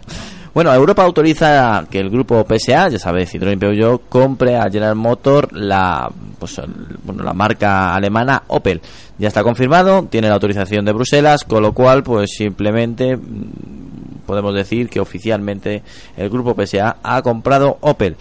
Bueno, 0.53 0.71
Europa 0.71 1.03
autoriza 1.03 1.83
que 1.89 1.99
el 1.99 2.11
grupo 2.11 2.45
PSA, 2.47 2.89
ya 2.89 2.99
sabéis, 2.99 3.33
Citroën 3.33 3.57
Peugeot, 3.57 4.03
compre 4.07 4.55
a 4.55 4.69
General 4.69 4.95
Motor 4.95 5.51
la, 5.51 6.11
pues, 6.37 6.61
bueno, 7.03 7.23
la 7.23 7.33
marca 7.33 7.95
alemana 7.95 8.43
Opel. 8.47 8.79
Ya 9.17 9.29
está 9.29 9.41
confirmado, 9.41 10.03
tiene 10.03 10.27
la 10.27 10.35
autorización 10.35 10.85
de 10.85 10.93
Bruselas, 10.93 11.43
con 11.43 11.63
lo 11.63 11.73
cual, 11.73 12.03
pues 12.03 12.35
simplemente 12.37 13.17
mm, 13.17 14.27
podemos 14.27 14.53
decir 14.53 14.89
que 14.89 14.99
oficialmente 14.99 15.81
el 16.17 16.29
grupo 16.29 16.53
PSA 16.53 16.97
ha 17.01 17.23
comprado 17.23 17.79
Opel. 17.81 18.15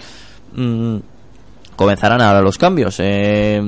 Mm, 0.55 0.97
comenzarán 1.83 2.21
ahora 2.21 2.41
los 2.41 2.59
cambios. 2.59 2.97
Eh, 3.01 3.61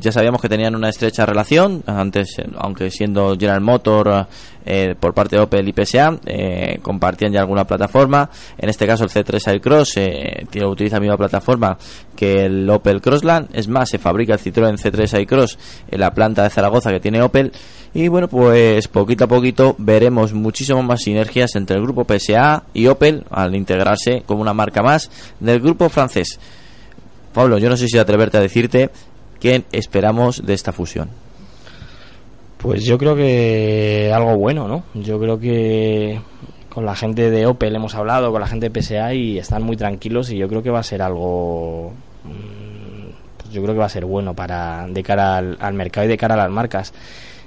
ya 0.00 0.12
sabíamos 0.12 0.40
que 0.40 0.48
tenían 0.48 0.74
una 0.74 0.88
estrecha 0.88 1.26
relación, 1.26 1.82
antes, 1.86 2.36
aunque 2.56 2.90
siendo 2.90 3.36
General 3.38 3.60
Motor 3.60 4.26
eh, 4.64 4.94
por 4.98 5.12
parte 5.12 5.36
de 5.36 5.42
Opel 5.42 5.68
y 5.68 5.74
PSA, 5.74 6.20
eh, 6.24 6.78
compartían 6.80 7.32
ya 7.32 7.40
alguna 7.40 7.66
plataforma. 7.66 8.30
En 8.56 8.70
este 8.70 8.86
caso, 8.86 9.04
el 9.04 9.10
C3 9.10 9.46
Aircross 9.48 9.98
utiliza 10.66 10.96
la 10.96 11.00
misma 11.00 11.18
plataforma 11.18 11.76
que 12.16 12.46
el 12.46 12.70
Opel 12.70 13.02
Crossland. 13.02 13.48
Es 13.52 13.68
más, 13.68 13.90
se 13.90 13.98
fabrica 13.98 14.32
el 14.32 14.40
Citroën 14.40 14.78
C3 14.78 15.18
Aircross 15.18 15.58
en 15.90 16.00
la 16.00 16.14
planta 16.14 16.44
de 16.44 16.50
Zaragoza 16.50 16.90
que 16.92 17.00
tiene 17.00 17.20
Opel. 17.20 17.52
Y 17.92 18.08
bueno, 18.08 18.26
pues 18.28 18.88
poquito 18.88 19.24
a 19.24 19.28
poquito 19.28 19.74
veremos 19.76 20.32
muchísimo 20.32 20.82
más 20.82 21.02
sinergias 21.02 21.56
entre 21.56 21.76
el 21.76 21.82
grupo 21.82 22.06
PSA 22.06 22.64
y 22.72 22.86
Opel 22.86 23.24
al 23.30 23.54
integrarse 23.54 24.22
como 24.24 24.40
una 24.40 24.54
marca 24.54 24.82
más 24.82 25.10
del 25.40 25.60
grupo 25.60 25.90
francés. 25.90 26.40
Pablo, 27.34 27.58
yo 27.58 27.68
no 27.68 27.76
sé 27.76 27.86
si 27.88 27.98
atreverte 27.98 28.38
a 28.38 28.40
decirte 28.40 28.90
qué 29.40 29.64
esperamos 29.72 30.46
de 30.46 30.54
esta 30.54 30.72
fusión. 30.72 31.10
Pues 32.58 32.84
yo 32.84 32.96
creo 32.96 33.14
que 33.14 34.10
algo 34.14 34.36
bueno, 34.38 34.66
¿no? 34.68 34.84
Yo 34.94 35.18
creo 35.20 35.38
que 35.38 36.18
con 36.70 36.86
la 36.86 36.94
gente 36.96 37.30
de 37.30 37.46
Opel 37.46 37.76
hemos 37.76 37.94
hablado, 37.94 38.32
con 38.32 38.40
la 38.40 38.46
gente 38.46 38.70
de 38.70 38.82
PSA 38.82 39.12
y 39.14 39.38
están 39.38 39.62
muy 39.62 39.76
tranquilos 39.76 40.30
y 40.30 40.38
yo 40.38 40.48
creo 40.48 40.62
que 40.62 40.70
va 40.70 40.78
a 40.80 40.82
ser 40.84 41.02
algo 41.02 41.92
mm, 42.24 43.10
pues 43.36 43.50
yo 43.52 43.62
creo 43.62 43.74
que 43.74 43.80
va 43.80 43.86
a 43.86 43.90
ser 43.90 44.06
bueno 44.06 44.34
para 44.34 44.86
de 44.88 45.02
cara 45.02 45.36
al, 45.36 45.56
al 45.60 45.74
mercado 45.74 46.06
y 46.06 46.08
de 46.08 46.16
cara 46.16 46.34
a 46.34 46.38
las 46.38 46.50
marcas. 46.50 46.94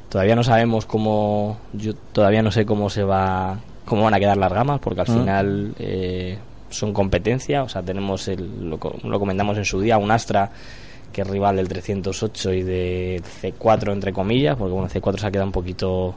Todavía 0.09 0.35
no 0.35 0.43
sabemos 0.43 0.85
cómo 0.85 1.57
yo 1.73 1.93
todavía 2.13 2.41
no 2.43 2.51
sé 2.51 2.65
cómo 2.65 2.89
se 2.89 3.03
va 3.03 3.57
cómo 3.85 4.03
van 4.03 4.13
a 4.13 4.19
quedar 4.19 4.37
las 4.37 4.53
gamas 4.53 4.79
porque 4.79 5.01
al 5.01 5.07
Mm. 5.09 5.19
final 5.19 5.73
eh, 5.79 6.37
son 6.69 6.93
competencia, 6.93 7.63
o 7.63 7.69
sea, 7.69 7.81
tenemos 7.81 8.27
el, 8.27 8.69
lo, 8.69 8.79
lo 9.03 9.19
comentamos 9.19 9.57
en 9.57 9.65
su 9.65 9.79
día 9.81 9.97
un 9.97 10.11
Astra 10.11 10.51
que 11.11 11.21
es 11.21 11.27
rival 11.27 11.55
del 11.55 11.67
308 11.67 12.53
y 12.53 12.63
de 12.63 13.21
C4 13.41 13.91
entre 13.91 14.13
comillas, 14.13 14.55
porque 14.55 14.73
bueno, 14.73 14.89
C4 14.89 15.17
se 15.17 15.27
ha 15.27 15.31
quedado 15.31 15.47
un 15.47 15.51
poquito 15.51 16.15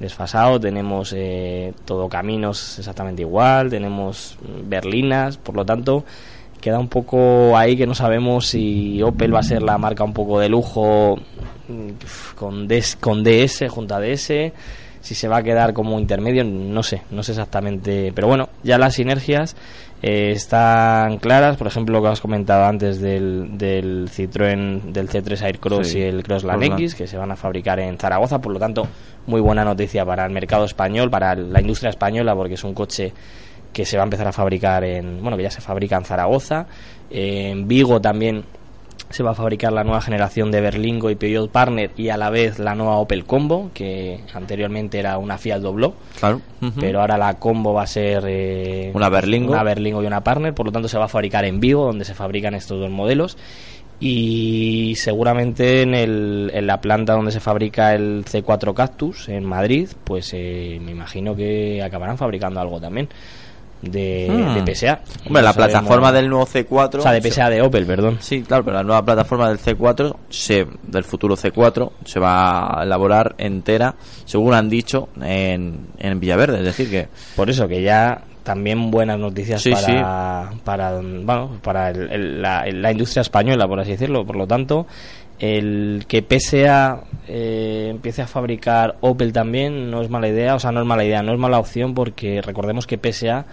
desfasado, 0.00 0.58
tenemos 0.58 1.12
eh, 1.16 1.74
todo 1.84 2.08
caminos 2.08 2.78
exactamente 2.78 3.22
igual, 3.22 3.70
tenemos 3.70 4.38
berlinas, 4.64 5.36
por 5.36 5.54
lo 5.54 5.64
tanto 5.64 6.04
queda 6.60 6.78
un 6.78 6.88
poco 6.88 7.56
ahí 7.56 7.76
que 7.76 7.86
no 7.86 7.94
sabemos 7.94 8.48
si 8.48 9.02
Opel 9.02 9.34
va 9.34 9.38
a 9.38 9.42
ser 9.42 9.62
la 9.62 9.78
marca 9.78 10.04
un 10.04 10.12
poco 10.12 10.40
de 10.40 10.48
lujo 10.48 11.16
mm, 11.68 12.34
con, 12.34 12.66
DS, 12.66 12.96
con 12.96 13.22
DS 13.22 13.66
junto 13.68 13.94
a 13.94 14.00
DS 14.00 14.30
si 15.00 15.14
se 15.14 15.28
va 15.28 15.38
a 15.38 15.42
quedar 15.42 15.72
como 15.72 15.98
intermedio 15.98 16.44
no 16.44 16.82
sé 16.82 17.02
no 17.10 17.22
sé 17.22 17.32
exactamente 17.32 18.12
pero 18.14 18.28
bueno 18.28 18.48
ya 18.62 18.78
las 18.78 18.94
sinergias 18.94 19.56
eh, 20.02 20.32
están 20.32 21.18
claras. 21.18 21.56
Por 21.56 21.66
ejemplo 21.66 21.98
lo 21.98 22.02
que 22.02 22.08
has 22.08 22.20
comentado 22.20 22.64
antes 22.64 23.00
del, 23.00 23.58
del 23.58 24.08
Citroën 24.08 24.92
del 24.92 25.08
C3 25.08 25.42
Aircross 25.42 25.88
Sí, 25.88 25.98
y 25.98 26.02
el 26.02 26.22
Crossland 26.22 26.58
Crossland. 26.58 26.80
X 26.80 26.94
que 26.94 27.06
se 27.06 27.16
van 27.16 27.30
a 27.32 27.36
fabricar 27.36 27.80
en 27.80 27.98
Zaragoza. 27.98 28.38
Por 28.38 28.52
lo 28.52 28.58
tanto 28.58 28.86
muy 29.26 29.40
buena 29.40 29.64
noticia 29.64 30.04
para 30.04 30.24
el 30.24 30.32
mercado 30.32 30.64
español 30.64 31.10
para 31.10 31.34
la 31.34 31.60
industria 31.60 31.90
española 31.90 32.34
porque 32.34 32.54
es 32.54 32.64
un 32.64 32.74
coche 32.74 33.12
que 33.72 33.84
se 33.84 33.96
va 33.96 34.02
a 34.02 34.04
empezar 34.04 34.26
a 34.26 34.32
fabricar 34.32 34.84
en 34.84 35.20
bueno 35.20 35.36
que 35.36 35.44
ya 35.44 35.50
se 35.50 35.60
fabrica 35.60 35.96
en 35.96 36.04
Zaragoza. 36.04 36.66
En 37.10 37.68
Vigo 37.68 38.00
también 38.00 38.44
se 39.08 39.22
va 39.22 39.30
a 39.30 39.34
fabricar 39.34 39.72
la 39.72 39.84
nueva 39.84 40.00
generación 40.00 40.50
de 40.50 40.60
Berlingo 40.60 41.10
y 41.10 41.14
Peugeot 41.14 41.50
Partner 41.50 41.90
y 41.96 42.10
a 42.10 42.16
la 42.16 42.30
vez 42.30 42.58
la 42.58 42.74
nueva 42.74 42.96
Opel 42.98 43.24
Combo 43.24 43.70
que 43.72 44.20
anteriormente 44.34 44.98
era 44.98 45.18
una 45.18 45.38
Fiat 45.38 45.60
Dobló. 45.60 45.94
Claro. 46.18 46.40
Pero 46.78 47.00
ahora 47.00 47.16
la 47.16 47.34
Combo 47.38 47.72
va 47.72 47.84
a 47.84 47.86
ser 47.86 48.24
eh, 48.28 48.90
Una 48.94 49.08
Berlingo. 49.08 49.52
una 49.52 49.62
Berlingo 49.62 50.02
y 50.02 50.06
una 50.06 50.22
Partner. 50.22 50.54
Por 50.54 50.66
lo 50.66 50.72
tanto 50.72 50.88
se 50.88 50.98
va 50.98 51.06
a 51.06 51.08
fabricar 51.08 51.44
en 51.44 51.60
Vigo 51.60 51.84
donde 51.86 52.04
se 52.04 52.14
fabrican 52.14 52.54
estos 52.54 52.78
dos 52.78 52.90
modelos. 52.90 53.36
Y 54.02 54.94
seguramente 54.96 55.82
en, 55.82 55.94
el, 55.94 56.50
en 56.54 56.66
la 56.66 56.80
planta 56.80 57.12
donde 57.12 57.32
se 57.32 57.40
fabrica 57.40 57.94
el 57.94 58.24
C4 58.24 58.72
Cactus 58.72 59.28
en 59.28 59.44
Madrid 59.44 59.88
pues 60.04 60.30
eh, 60.32 60.78
me 60.82 60.92
imagino 60.92 61.36
que 61.36 61.82
acabarán 61.82 62.16
fabricando 62.16 62.60
algo 62.60 62.80
también 62.80 63.10
de, 63.82 64.28
Hmm. 64.30 64.54
de 64.64 64.74
PSA 64.74 65.00
Hombre, 65.26 65.30
No 65.30 65.40
la 65.40 65.52
sabemos- 65.52 65.56
plataforma 65.72 66.12
del 66.12 66.28
nuevo 66.28 66.46
C4. 66.46 66.98
o 66.98 67.02
sea 67.02 67.12
de 67.12 67.20
PSA 67.22 67.48
de 67.50 67.62
Opel 67.62 67.86
perdón 67.86 68.18
Sí, 68.20 68.42
claro, 68.42 68.64
pero 68.64 68.76
la 68.76 68.82
nueva 68.82 69.04
plataforma 69.04 69.48
del 69.48 69.58
C4, 69.58 70.16
se, 70.28 70.66
del 70.82 71.04
futuro 71.04 71.36
C4, 71.36 71.92
se 72.04 72.20
va 72.20 72.80
a 72.80 72.82
elaborar 72.84 73.34
entera, 73.38 73.94
según 74.24 74.54
han 74.54 74.68
dicho, 74.68 75.08
en, 75.22 75.86
en 75.98 76.20
Villaverde. 76.20 76.58
Es 76.58 76.64
decir, 76.64 76.90
que 76.90 77.08
Por 77.36 77.48
eso 77.50 77.66
que 77.68 77.82
ya 77.82 78.22
también 78.42 78.90
buenas 78.90 79.18
noticias 79.18 79.60
Sí, 79.62 79.70
para, 79.70 80.50
para 80.64 80.98
bueno 81.00 81.58
para 81.62 81.90
el- 81.90 82.10
el- 82.10 82.42
la, 82.42 82.64
la 82.72 82.90
industria 82.90 83.20
española 83.20 83.68
por 83.68 83.78
así 83.80 83.90
decirlo 83.92 84.24
por 84.24 84.34
lo 84.34 84.46
tanto 84.46 84.86
el 85.40 86.04
que 86.06 86.22
PSA 86.22 87.00
eh, 87.26 87.88
empiece 87.90 88.22
a 88.22 88.26
fabricar 88.26 88.96
Opel 89.00 89.32
también 89.32 89.90
no 89.90 90.02
es 90.02 90.10
mala 90.10 90.28
idea 90.28 90.54
o 90.54 90.58
sea 90.60 90.70
no 90.70 90.80
es 90.80 90.86
mala 90.86 91.04
idea 91.04 91.22
no 91.22 91.32
es 91.32 91.38
mala 91.38 91.58
opción 91.58 91.94
porque 91.94 92.42
recordemos 92.42 92.86
que 92.86 92.98
PSA 92.98 93.46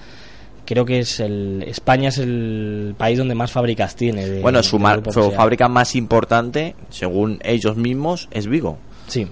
creo 0.65 0.83
que 0.83 0.99
es 0.99 1.19
el 1.21 1.63
España 1.65 2.09
es 2.09 2.17
el 2.17 2.93
país 2.97 3.17
donde 3.17 3.35
más 3.35 3.51
fábricas 3.51 3.95
tiene 3.95 4.27
de- 4.27 4.41
bueno, 4.41 4.61
su, 4.63 4.77
mar- 4.79 5.01
fábrica 5.33 5.69
más 5.69 5.95
importante, 5.95 6.75
según 6.89 7.39
ellos 7.43 7.77
mismos, 7.77 8.27
es 8.31 8.47
Vigo. 8.47 8.77
Sí, 9.07 9.25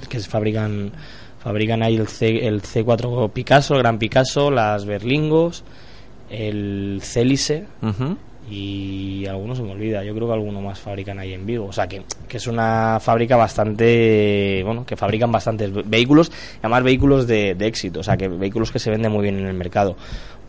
es 0.00 0.08
que 0.08 0.18
se 0.20 0.28
fabrican 0.30 0.92
fabrican 1.42 1.82
ahí 1.82 1.96
el, 1.96 2.08
C, 2.08 2.46
el 2.46 2.62
C4 2.62 3.30
Picasso, 3.30 3.74
el 3.74 3.80
Gran 3.80 3.98
Picasso, 3.98 4.50
las 4.50 4.86
Berlingos, 4.86 5.64
el 6.30 7.00
Célice 7.02 7.66
Ujú. 7.82 8.16
Y 8.50 9.24
alguno 9.26 9.54
se 9.54 9.62
me 9.62 9.72
olvida. 9.72 10.02
Yo 10.04 10.14
creo 10.14 10.26
que 10.26 10.34
alguno 10.34 10.60
más 10.60 10.80
fabrican 10.80 11.18
ahí 11.18 11.32
en 11.32 11.46
Vigo. 11.46 11.66
O 11.66 11.72
sea 11.72 11.86
que, 11.86 12.02
que 12.28 12.36
es 12.38 12.46
una 12.46 12.98
fábrica 13.00 13.36
bastante, 13.36 14.62
bueno, 14.64 14.84
que 14.84 14.96
fabrican 14.96 15.30
bastantes 15.32 15.72
ve- 15.72 15.84
vehículos, 15.86 16.30
además 16.60 16.82
vehículos 16.82 17.26
de, 17.26 17.54
de 17.54 17.66
éxito, 17.66 18.00
o 18.00 18.02
sea 18.02 18.16
que 18.16 18.28
vehículos 18.28 18.70
que 18.72 18.78
se 18.78 18.90
venden 18.90 19.12
muy 19.12 19.22
bien 19.22 19.38
en 19.38 19.46
el 19.46 19.54
mercado. 19.54 19.96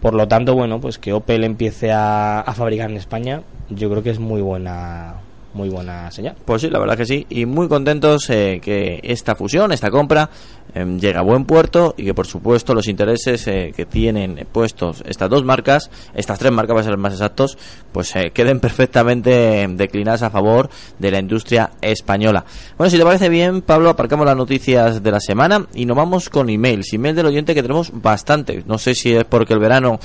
Por 0.02 0.16
lo 0.16 0.28
tanto, 0.28 0.56
bueno, 0.56 0.82
pues 0.82 0.98
que 0.98 1.14
Opel 1.14 1.44
empiece 1.44 1.92
a, 1.92 2.40
a 2.42 2.54
fabricar 2.54 2.90
en 2.90 2.98
España, 2.98 3.42
yo 3.70 3.90
creo 3.90 4.02
que 4.02 4.10
es 4.10 4.20
muy 4.20 4.42
buena, 4.42 5.16
muy 5.54 5.70
buena 5.70 6.10
señal. 6.12 6.36
Pues 6.46 6.62
sí, 6.62 6.70
la 6.70 6.80
verdad 6.80 6.98
que 6.98 7.06
sí. 7.06 7.26
Y 7.30 7.46
muy 7.46 7.68
contentos 7.68 8.30
eh, 8.30 8.60
que 8.62 9.00
esta 9.04 9.36
fusión, 9.36 9.72
esta 9.72 9.92
compra, 9.92 10.30
eh, 10.74 10.86
llegue 11.00 11.18
a 11.18 11.22
buen 11.22 11.46
puerto 11.46 11.94
y 11.98 12.06
que, 12.06 12.14
por 12.14 12.28
supuesto, 12.28 12.74
los 12.74 12.88
intereses 12.88 13.46
eh, 13.48 13.74
que 13.76 13.86
tienen 13.86 14.48
puestos 14.52 15.04
estas 15.06 15.30
dos 15.30 15.44
marcas, 15.44 15.90
estas 16.14 16.40
tres 16.40 16.52
marcas, 16.52 16.76
para 16.76 16.86
ser 16.86 16.98
más 16.98 17.14
exactos, 17.14 17.58
pues 17.92 18.16
eh, 18.16 18.32
queden 18.32 18.60
perfectamente 18.60 19.68
declinadas 19.70 20.22
a 20.22 20.30
favor 20.30 20.70
de 20.98 21.12
la 21.12 21.20
industria 21.20 21.72
española. 21.82 22.46
Bueno, 22.78 22.90
si 22.90 22.98
te 22.98 23.04
parece 23.04 23.28
bien, 23.28 23.62
Pablo, 23.62 23.90
aparcamos 23.90 24.26
las 24.26 24.38
noticias 24.38 25.04
de 25.04 25.12
la 25.12 25.20
semana 25.20 25.68
y 25.74 25.86
nos 25.86 25.98
vamos 25.98 26.30
con 26.30 26.50
emails. 26.50 26.94
Email 26.94 27.16
del 27.16 27.26
oyente 27.26 27.54
que 27.54 27.62
tenemos 27.62 27.92
bastante. 27.94 28.64
No 28.66 28.78
sé 28.78 28.96
si 28.96 29.14
es 29.14 29.26
porque 29.26 29.54
el 29.54 29.60
verano 29.60 30.00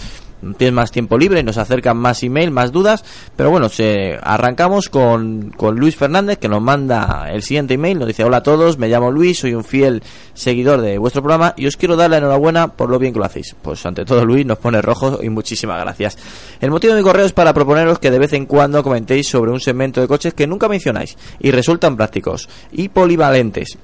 tienes 0.55 0.75
más 0.75 0.91
tiempo 0.91 1.19
libre 1.19 1.43
nos 1.43 1.59
acercan 1.59 1.97
más 1.97 2.23
email, 2.23 2.51
más 2.51 2.73
dudas, 2.73 3.05
pero 3.37 3.51
bueno, 3.51 3.69
se, 3.69 4.19
arrancamos 4.23 4.89
con, 4.89 5.51
con 5.57 5.77
Luis 5.77 5.97
Fernández 5.97 6.39
que 6.39 6.49
nos 6.49 6.63
manda 6.63 7.31
el 7.33 7.43
siguiente 7.43 7.75
email, 7.75 7.99
nos 7.99 8.09
dice 8.09 8.25
hola 8.25 8.39
a 8.39 8.43
todos, 8.43 8.79
me 8.79 8.89
llamo 8.89 9.11
Luis, 9.11 9.39
soy 9.39 9.55
un 9.55 9.65
fiel 9.65 10.03
seguidor 10.35 10.81
de 10.81 10.99
vuestro 10.99 11.23
programa 11.23 11.55
y 11.57 11.67
os 11.67 11.77
quiero 11.77 11.97
dar 11.97 12.11
la 12.11 12.19
enhorabuena 12.19 12.69
por 12.69 12.91
lo 12.91 12.99
bien 12.99 13.13
que 13.13 13.19
lo 13.19 13.25
hacéis. 13.25 13.55
Pues 13.61 13.85
ante 13.87 14.05
todo 14.05 14.25
Luis 14.25 14.45
nos 14.45 14.59
pone 14.59 14.83
rojo 14.83 15.21
y 15.23 15.29
muchísimas 15.29 15.81
gracias. 15.81 16.19
El 16.61 16.71
motivo 16.71 16.95
de 16.95 17.01
mi 17.01 17.05
correo 17.05 17.27
es 17.27 17.33
para 17.33 17.55
proponeros 17.55 17.99
que 17.99 18.11
de 18.11 18.19
vez 18.19 18.33
en 18.33 18.47
cuando 18.47 18.83
comentéis 18.83 19.29
sobre 19.29 19.51
un 19.51 19.61
segmento 19.61 20.01
de 20.01 20.09
coches 20.09 20.35
que 20.35 20.47
nunca 20.47 20.69
mencionáis 20.69 21.17
y 21.41 21.51
resultan 21.51 21.97
prácticos 21.97 22.49
y 22.73 22.89
polivalentes. 22.89 23.79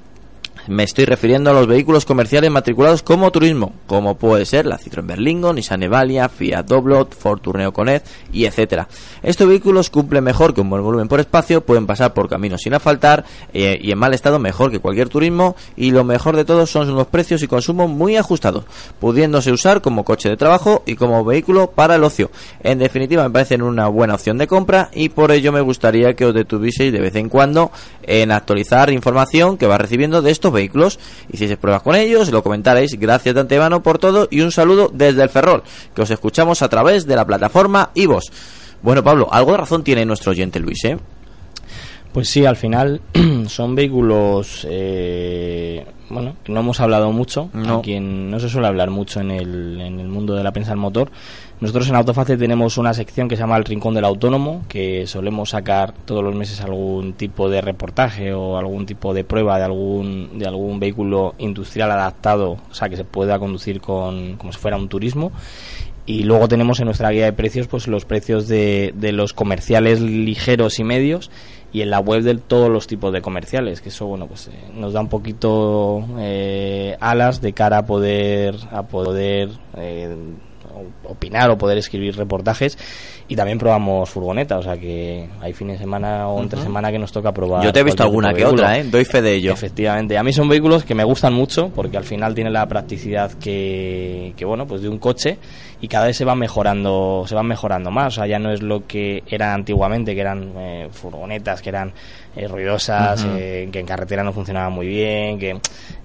Me 0.68 0.84
estoy 0.84 1.06
refiriendo 1.06 1.50
a 1.50 1.54
los 1.54 1.66
vehículos 1.66 2.04
comerciales 2.04 2.48
matriculados 2.48 3.02
como 3.02 3.32
turismo, 3.32 3.72
como 3.88 4.16
puede 4.16 4.46
ser 4.46 4.64
la 4.64 4.78
Citroën 4.78 5.04
Berlingo, 5.04 5.52
Nissan 5.52 5.82
Evalia, 5.82 6.28
Fiat 6.28 6.64
Doblot, 6.64 7.16
Ford 7.16 7.40
Tourneo 7.40 7.72
Connect 7.72 8.06
y 8.32 8.44
etcétera. 8.44 8.86
Estos 9.24 9.48
vehículos 9.48 9.90
cumplen 9.90 10.22
mejor 10.22 10.54
que 10.54 10.60
un 10.60 10.70
buen 10.70 10.84
volumen 10.84 11.08
por 11.08 11.18
espacio, 11.18 11.66
pueden 11.66 11.88
pasar 11.88 12.14
por 12.14 12.28
caminos 12.28 12.60
sin 12.62 12.74
asfaltar 12.74 13.24
eh, 13.52 13.76
y 13.82 13.90
en 13.90 13.98
mal 13.98 14.14
estado 14.14 14.38
mejor 14.38 14.70
que 14.70 14.78
cualquier 14.78 15.08
turismo 15.08 15.56
y 15.76 15.90
lo 15.90 16.04
mejor 16.04 16.36
de 16.36 16.44
todo 16.44 16.64
son 16.66 16.88
unos 16.88 17.08
precios 17.08 17.42
y 17.42 17.48
consumo 17.48 17.88
muy 17.88 18.16
ajustados, 18.16 18.64
pudiéndose 19.00 19.50
usar 19.50 19.80
como 19.80 20.04
coche 20.04 20.28
de 20.28 20.36
trabajo 20.36 20.84
y 20.86 20.94
como 20.94 21.24
vehículo 21.24 21.72
para 21.72 21.96
el 21.96 22.04
ocio. 22.04 22.30
En 22.62 22.78
definitiva 22.78 23.24
me 23.24 23.30
parecen 23.30 23.62
una 23.62 23.88
buena 23.88 24.14
opción 24.14 24.38
de 24.38 24.46
compra 24.46 24.90
y 24.94 25.08
por 25.08 25.32
ello 25.32 25.50
me 25.50 25.60
gustaría 25.60 26.14
que 26.14 26.26
os 26.26 26.34
detuvieseis 26.34 26.92
de 26.92 27.00
vez 27.00 27.16
en 27.16 27.28
cuando 27.28 27.72
en 28.04 28.30
actualizar 28.30 28.90
información 28.90 29.58
que 29.58 29.66
va 29.66 29.76
recibiendo 29.76 30.22
de 30.22 30.30
estos 30.30 30.51
vehículos. 30.52 30.98
Hicieseis 31.32 31.58
pruebas 31.58 31.82
con 31.82 31.94
ellos, 31.96 32.30
lo 32.30 32.42
comentaréis. 32.42 32.98
Gracias 32.98 33.34
de 33.34 33.40
antemano 33.40 33.82
por 33.82 33.98
todo 33.98 34.28
y 34.30 34.40
un 34.40 34.52
saludo 34.52 34.90
desde 34.92 35.22
el 35.22 35.28
Ferrol, 35.28 35.62
que 35.94 36.02
os 36.02 36.10
escuchamos 36.10 36.62
a 36.62 36.68
través 36.68 37.06
de 37.06 37.16
la 37.16 37.26
plataforma 37.26 37.90
iVos. 37.94 38.30
Bueno, 38.82 39.02
Pablo, 39.04 39.28
algo 39.30 39.52
de 39.52 39.58
razón 39.58 39.84
tiene 39.84 40.04
nuestro 40.04 40.32
oyente 40.32 40.58
Luis, 40.60 40.84
¿eh? 40.84 40.98
Pues 42.12 42.28
sí, 42.28 42.44
al 42.44 42.56
final 42.56 43.00
son 43.48 43.74
vehículos, 43.74 44.66
eh, 44.68 45.86
bueno, 46.10 46.36
que 46.44 46.52
no 46.52 46.60
hemos 46.60 46.78
hablado 46.80 47.10
mucho, 47.10 47.48
No. 47.54 47.78
a 47.78 47.82
quien 47.82 48.30
no 48.30 48.38
se 48.38 48.50
suele 48.50 48.66
hablar 48.66 48.90
mucho 48.90 49.20
en 49.20 49.30
el, 49.30 49.80
en 49.80 49.98
el 49.98 50.08
mundo 50.08 50.34
de 50.34 50.44
la 50.44 50.52
prensa 50.52 50.72
del 50.72 50.78
motor. 50.80 51.10
Nosotros 51.62 51.88
en 51.88 51.94
Autofácil 51.94 52.38
tenemos 52.38 52.76
una 52.76 52.92
sección 52.92 53.28
que 53.28 53.36
se 53.36 53.42
llama 53.42 53.56
El 53.56 53.64
Rincón 53.64 53.94
del 53.94 54.04
Autónomo, 54.04 54.64
que 54.68 55.06
solemos 55.06 55.50
sacar 55.50 55.92
todos 55.92 56.24
los 56.24 56.34
meses 56.34 56.60
algún 56.60 57.12
tipo 57.12 57.48
de 57.48 57.60
reportaje 57.60 58.34
o 58.34 58.58
algún 58.58 58.84
tipo 58.84 59.14
de 59.14 59.22
prueba 59.22 59.58
de 59.58 59.64
algún, 59.66 60.40
de 60.40 60.48
algún 60.48 60.80
vehículo 60.80 61.36
industrial 61.38 61.92
adaptado, 61.92 62.58
o 62.68 62.74
sea, 62.74 62.88
que 62.88 62.96
se 62.96 63.04
pueda 63.04 63.38
conducir 63.38 63.80
con, 63.80 64.34
como 64.38 64.52
si 64.52 64.58
fuera 64.58 64.76
un 64.76 64.88
turismo. 64.88 65.30
Y 66.04 66.24
luego 66.24 66.48
tenemos 66.48 66.80
en 66.80 66.86
nuestra 66.86 67.10
guía 67.10 67.26
de 67.26 67.32
precios 67.32 67.68
pues 67.68 67.86
los 67.86 68.06
precios 68.06 68.48
de, 68.48 68.92
de 68.96 69.12
los 69.12 69.32
comerciales 69.32 70.00
ligeros 70.00 70.80
y 70.80 70.82
medios 70.82 71.30
y 71.72 71.82
en 71.82 71.90
la 71.90 72.00
web 72.00 72.22
de 72.22 72.34
todos 72.38 72.70
los 72.70 72.88
tipos 72.88 73.12
de 73.12 73.22
comerciales, 73.22 73.80
que 73.80 73.90
eso 73.90 74.06
bueno 74.06 74.26
pues 74.26 74.48
eh, 74.48 74.50
nos 74.74 74.92
da 74.92 75.00
un 75.00 75.08
poquito 75.08 76.04
eh, 76.18 76.96
alas 76.98 77.40
de 77.40 77.52
cara 77.52 77.78
a 77.78 77.86
poder 77.86 78.56
a 78.72 78.82
poder 78.82 79.50
eh, 79.76 80.16
opinar 81.04 81.50
o 81.50 81.58
poder 81.58 81.78
escribir 81.78 82.16
reportajes 82.16 82.78
y 83.32 83.36
también 83.36 83.56
probamos 83.58 84.10
furgoneta, 84.10 84.58
o 84.58 84.62
sea 84.62 84.76
que 84.76 85.26
hay 85.40 85.54
fines 85.54 85.78
de 85.78 85.84
semana 85.84 86.28
o 86.28 86.42
entre 86.42 86.60
semana 86.60 86.92
que 86.92 86.98
nos 86.98 87.10
toca 87.12 87.32
probar. 87.32 87.64
Yo 87.64 87.72
te 87.72 87.80
he 87.80 87.82
visto 87.82 88.02
alguna 88.02 88.34
que 88.34 88.44
otra. 88.44 88.76
¿eh? 88.78 88.84
Doy 88.84 89.06
fe 89.06 89.22
de 89.22 89.32
ello. 89.32 89.52
Efectivamente, 89.52 90.18
a 90.18 90.22
mí 90.22 90.34
son 90.34 90.50
vehículos 90.50 90.84
que 90.84 90.94
me 90.94 91.02
gustan 91.04 91.32
mucho 91.32 91.70
porque 91.74 91.96
al 91.96 92.04
final 92.04 92.34
tienen 92.34 92.52
la 92.52 92.66
practicidad 92.68 93.32
que, 93.32 94.34
que 94.36 94.44
bueno, 94.44 94.66
pues 94.66 94.82
de 94.82 94.90
un 94.90 94.98
coche 94.98 95.38
y 95.80 95.88
cada 95.88 96.06
vez 96.06 96.16
se 96.16 96.24
van 96.26 96.38
mejorando, 96.38 97.24
se 97.26 97.34
van 97.34 97.46
mejorando 97.46 97.90
más, 97.90 98.08
o 98.08 98.16
sea, 98.16 98.26
ya 98.26 98.38
no 98.38 98.52
es 98.52 98.60
lo 98.62 98.86
que 98.86 99.22
eran 99.26 99.50
antiguamente, 99.54 100.14
que 100.14 100.20
eran 100.20 100.52
eh, 100.58 100.88
furgonetas, 100.92 101.60
que 101.62 101.70
eran 101.70 101.92
eh, 102.36 102.46
ruidosas, 102.46 103.26
eh, 103.30 103.68
que 103.72 103.80
en 103.80 103.86
carretera 103.86 104.22
no 104.22 104.32
funcionaban 104.32 104.72
muy 104.72 104.86
bien, 104.86 105.38
que 105.40 105.58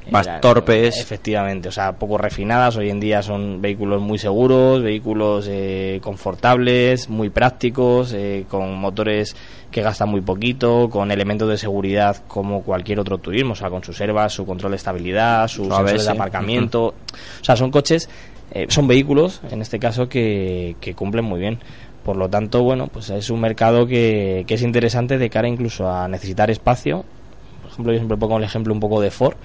Más 0.09 0.25
eran- 0.25 0.41
torpes. 0.41 0.97
Efectivamente, 0.99 1.69
o 1.69 1.71
sea, 1.71 1.91
poco 1.93 2.17
refinadas, 2.17 2.75
hoy 2.77 2.89
en 2.89 2.99
día 2.99 3.21
son 3.21 3.61
vehículos 3.61 4.01
muy 4.01 4.17
seguros, 4.17 4.81
vehículos 4.81 5.45
eh, 5.47 5.99
confortables, 6.01 7.07
muy 7.17 7.29
prácticos, 7.29 8.13
eh, 8.13 8.45
con 8.47 8.73
motores 8.75 9.35
que 9.71 9.81
gastan 9.81 10.09
muy 10.09 10.21
poquito, 10.21 10.89
con 10.89 11.11
elementos 11.11 11.49
de 11.49 11.57
seguridad 11.57 12.23
como 12.27 12.61
cualquier 12.61 12.99
otro 12.99 13.17
turismo, 13.17 13.53
o 13.53 13.55
sea, 13.55 13.69
con 13.69 13.83
sus 13.83 13.99
herbas, 13.99 14.31
su 14.31 14.45
control 14.45 14.71
de 14.71 14.77
estabilidad, 14.77 15.47
sus 15.47 15.67
Su 15.67 15.73
sensores 15.73 16.05
de 16.05 16.11
aparcamiento. 16.11 16.85
O 16.85 17.43
sea, 17.43 17.55
son 17.55 17.71
coches, 17.71 18.09
eh, 18.51 18.67
son 18.69 18.87
vehículos, 18.87 19.41
en 19.51 19.61
este 19.61 19.79
caso, 19.79 20.07
que, 20.07 20.77
que 20.79 20.93
cumplen 20.93 21.25
muy 21.25 21.39
bien. 21.39 21.59
Por 22.03 22.15
lo 22.15 22.29
tanto, 22.29 22.63
bueno, 22.63 22.87
pues 22.87 23.09
es 23.09 23.29
un 23.29 23.41
mercado 23.41 23.85
que, 23.85 24.45
que 24.47 24.53
es 24.53 24.61
interesante 24.61 25.17
de 25.17 25.29
cara 25.29 25.49
incluso 25.49 25.91
a 25.91 26.07
necesitar 26.07 26.49
espacio. 26.49 27.03
Por 27.61 27.71
ejemplo, 27.71 27.91
yo 27.91 27.99
siempre 27.99 28.17
pongo 28.17 28.37
el 28.37 28.45
ejemplo 28.45 28.73
un 28.73 28.79
poco 28.79 29.01
de 29.01 29.11
Ford 29.11 29.35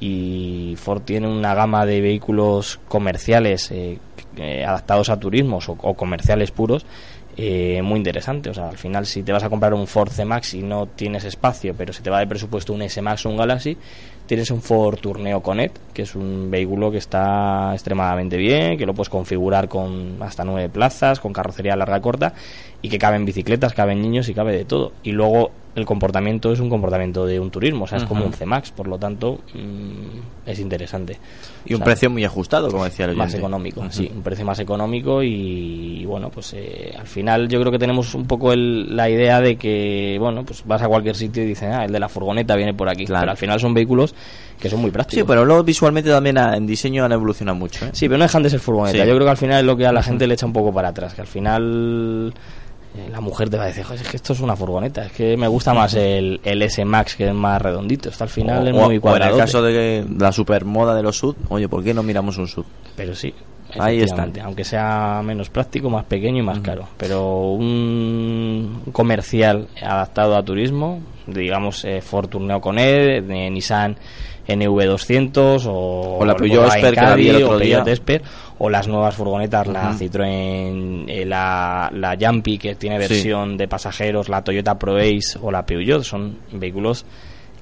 y 0.00 0.74
Ford 0.76 1.02
tiene 1.02 1.28
una 1.28 1.54
gama 1.54 1.86
de 1.86 2.00
vehículos 2.00 2.80
comerciales 2.88 3.70
eh, 3.70 3.98
eh, 4.40 4.64
adaptados 4.64 5.10
a 5.10 5.20
turismos 5.20 5.68
o, 5.68 5.76
comerciales 5.76 6.50
puros 6.50 6.86
eh, 7.36 7.80
muy 7.82 7.98
interesante. 7.98 8.50
O 8.50 8.54
sea, 8.54 8.68
al 8.68 8.78
final, 8.78 9.06
si 9.06 9.22
te 9.22 9.32
vas 9.32 9.44
a 9.44 9.48
comprar 9.48 9.72
un 9.74 9.86
Ford 9.86 10.10
C-Max 10.10 10.54
y 10.54 10.62
no 10.62 10.86
tienes 10.86 11.24
espacio, 11.24 11.74
pero 11.76 11.92
se 11.92 12.02
te 12.02 12.10
va 12.10 12.18
de 12.18 12.26
presupuesto 12.26 12.72
un 12.72 12.82
S-Max 12.82 13.24
o 13.24 13.30
un 13.30 13.36
Galaxy, 13.36 13.76
tienes 14.26 14.50
un 14.50 14.62
Ford 14.62 14.98
Tourneo 14.98 15.40
Connect, 15.40 15.76
que 15.92 16.02
es 16.02 16.14
un 16.14 16.50
vehículo 16.50 16.90
que 16.90 16.98
está 16.98 17.70
extremadamente 17.72 18.36
bien, 18.36 18.76
que 18.76 18.86
lo 18.86 18.94
puedes 18.94 19.08
configurar 19.08 19.68
con 19.68 20.22
hasta 20.22 20.44
nueve 20.44 20.68
plazas, 20.68 21.18
con 21.20 21.32
carrocería 21.32 21.76
larga 21.76 22.00
corta, 22.00 22.34
y 22.82 22.88
que 22.88 22.98
caben 22.98 23.24
bicicletas, 23.24 23.74
caben 23.74 24.00
niños 24.00 24.28
y 24.28 24.34
cabe 24.34 24.56
de 24.56 24.64
todo. 24.64 24.92
Y 25.02 25.12
luego 25.12 25.50
el 25.76 25.84
comportamiento 25.84 26.50
es 26.52 26.58
un 26.58 26.68
comportamiento 26.68 27.24
de 27.26 27.38
un 27.38 27.50
turismo, 27.50 27.84
o 27.84 27.86
sea, 27.86 27.98
es 27.98 28.04
como 28.04 28.24
un 28.24 28.32
C-Max, 28.32 28.72
por 28.72 28.88
lo 28.88 28.98
tanto, 28.98 29.38
mm, 29.54 30.48
es 30.48 30.58
interesante. 30.58 31.16
Y 31.64 31.74
un 31.74 31.78
sea, 31.78 31.84
precio 31.84 32.10
muy 32.10 32.24
ajustado, 32.24 32.70
como 32.72 32.84
decía 32.84 33.04
el 33.06 33.14
más 33.14 33.32
económico, 33.34 33.84
sí, 33.90 34.10
un 34.12 34.20
precio 34.22 34.44
más 34.44 34.58
económico 34.58 35.22
y, 35.22 36.00
y 36.00 36.04
bueno, 36.06 36.28
pues 36.30 36.54
eh, 36.54 36.92
al 36.98 37.06
final 37.06 37.48
yo 37.48 37.60
creo 37.60 37.70
que 37.70 37.78
tenemos 37.78 38.14
un 38.16 38.26
poco 38.26 38.52
el- 38.52 38.96
la 38.96 39.08
idea 39.08 39.40
de 39.40 39.56
que, 39.56 40.16
bueno, 40.18 40.42
pues 40.44 40.64
vas 40.66 40.82
a 40.82 40.88
cualquier 40.88 41.14
sitio 41.14 41.44
y 41.44 41.46
dicen, 41.46 41.70
ah, 41.72 41.84
el 41.84 41.92
de 41.92 42.00
la 42.00 42.08
furgoneta 42.08 42.56
viene 42.56 42.74
por 42.74 42.88
aquí, 42.88 43.04
Claro. 43.04 43.20
pero 43.22 43.30
al 43.32 43.36
final 43.38 43.60
son 43.60 43.72
vehículos 43.72 44.12
que 44.58 44.68
son 44.68 44.80
muy 44.80 44.90
prácticos. 44.90 45.20
Sí, 45.20 45.24
pero 45.26 45.44
luego 45.44 45.62
visualmente 45.62 46.10
también 46.10 46.36
en 46.36 46.66
diseño 46.66 47.04
han 47.04 47.12
evolucionado 47.12 47.56
mucho. 47.56 47.86
¿eh? 47.86 47.90
Sí, 47.92 48.08
pero 48.08 48.18
no 48.18 48.24
dejan 48.24 48.42
de 48.42 48.50
ser 48.50 48.58
furgoneta. 48.60 48.98
Sí. 49.04 49.08
Yo 49.08 49.14
creo 49.14 49.24
que 49.26 49.30
al 49.30 49.36
final 49.36 49.60
es 49.60 49.64
lo 49.64 49.76
que 49.76 49.86
a 49.86 49.92
la 49.92 50.02
gente 50.02 50.26
le 50.26 50.34
echa 50.34 50.46
un 50.46 50.52
poco 50.52 50.72
para 50.74 50.88
atrás, 50.88 51.14
que 51.14 51.20
al 51.20 51.26
final 51.28 52.34
la 53.10 53.20
mujer 53.20 53.48
te 53.48 53.56
va 53.56 53.64
a 53.64 53.66
decir, 53.66 53.84
"Joder, 53.84 54.00
es 54.02 54.08
que 54.08 54.16
esto 54.16 54.32
es 54.32 54.40
una 54.40 54.56
furgoneta, 54.56 55.06
es 55.06 55.12
que 55.12 55.36
me 55.36 55.48
gusta 55.48 55.72
más 55.72 55.94
el, 55.94 56.40
el 56.44 56.62
S-Max 56.62 57.16
que 57.16 57.28
es 57.28 57.34
más 57.34 57.60
redondito, 57.62 58.08
esto 58.08 58.24
al 58.24 58.30
final 58.30 58.66
es 58.66 58.74
muy 58.74 58.82
o 58.82 58.90
en 58.92 59.00
cuadrado. 59.00 59.34
el 59.34 59.40
caso 59.40 59.62
de 59.62 60.04
la 60.18 60.32
supermoda 60.32 60.94
de 60.94 61.02
los 61.02 61.16
sud, 61.16 61.36
oye, 61.48 61.68
¿por 61.68 61.84
qué 61.84 61.94
no 61.94 62.02
miramos 62.02 62.36
un 62.38 62.48
sud? 62.48 62.64
Pero 62.96 63.14
sí. 63.14 63.32
Ahí 63.78 63.98
efectivamente, 63.98 64.40
Aunque 64.40 64.64
sea 64.64 65.22
menos 65.24 65.48
práctico, 65.48 65.88
más 65.90 66.04
pequeño 66.04 66.38
y 66.38 66.42
más 66.44 66.58
caro. 66.58 66.88
Pero 66.96 67.52
un 67.52 68.82
comercial 68.92 69.68
adaptado 69.80 70.36
a 70.36 70.42
turismo, 70.42 71.00
digamos 71.26 71.84
eh, 71.84 72.00
Ford 72.00 72.28
Tourneo 72.28 72.60
con 72.60 72.80
E, 72.80 73.22
de 73.22 73.48
Nissan 73.50 73.96
NV200 74.48 75.66
o, 75.66 76.18
O 76.18 76.24
la 76.24 76.34
Peugeot 76.34 76.66
Esper 76.66 76.94
que 76.94 77.00
la 77.00 77.14
vi 77.14 77.28
el 77.28 77.44
otro 77.44 77.58
día. 77.58 77.84
Esper, 77.86 78.22
o 78.62 78.68
las 78.68 78.86
nuevas 78.88 79.14
furgonetas, 79.14 79.66
la. 79.68 79.92
Citroën, 79.94 81.04
eh, 81.08 81.24
la, 81.24 81.90
la 81.94 82.16
Jumpy 82.20 82.58
que 82.58 82.74
tiene 82.74 83.00
Sí. 83.00 83.08
versión 83.08 83.56
de 83.56 83.66
pasajeros, 83.66 84.28
la 84.28 84.44
Toyota 84.44 84.78
ProAce 84.78 85.38
o 85.40 85.50
la 85.50 85.64
Peugeot, 85.64 86.02
son 86.02 86.36
vehículos 86.52 87.06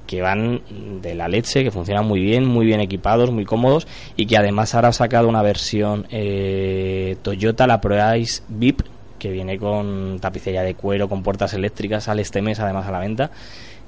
que 0.05 0.21
van 0.21 0.61
de 1.01 1.15
la 1.15 1.27
leche, 1.29 1.63
que 1.63 1.71
funcionan 1.71 2.05
muy 2.05 2.19
bien, 2.19 2.43
muy 2.45 2.65
bien 2.65 2.81
equipados, 2.81 3.31
muy 3.31 3.45
cómodos 3.45 3.87
y 4.17 4.25
que 4.25 4.35
además 4.37 4.75
ahora 4.75 4.89
ha 4.89 4.93
sacado 4.93 5.29
una 5.29 5.41
versión 5.41 6.05
eh, 6.09 7.15
Toyota, 7.21 7.65
la 7.67 7.79
ProAce 7.79 8.41
VIP, 8.49 8.81
que 9.19 9.29
viene 9.31 9.57
con 9.57 10.17
tapicería 10.19 10.63
de 10.63 10.75
cuero, 10.75 11.07
con 11.07 11.23
puertas 11.23 11.53
eléctricas, 11.53 12.05
sale 12.05 12.23
este 12.23 12.41
mes 12.41 12.59
además 12.59 12.87
a 12.87 12.91
la 12.91 12.99
venta 12.99 13.31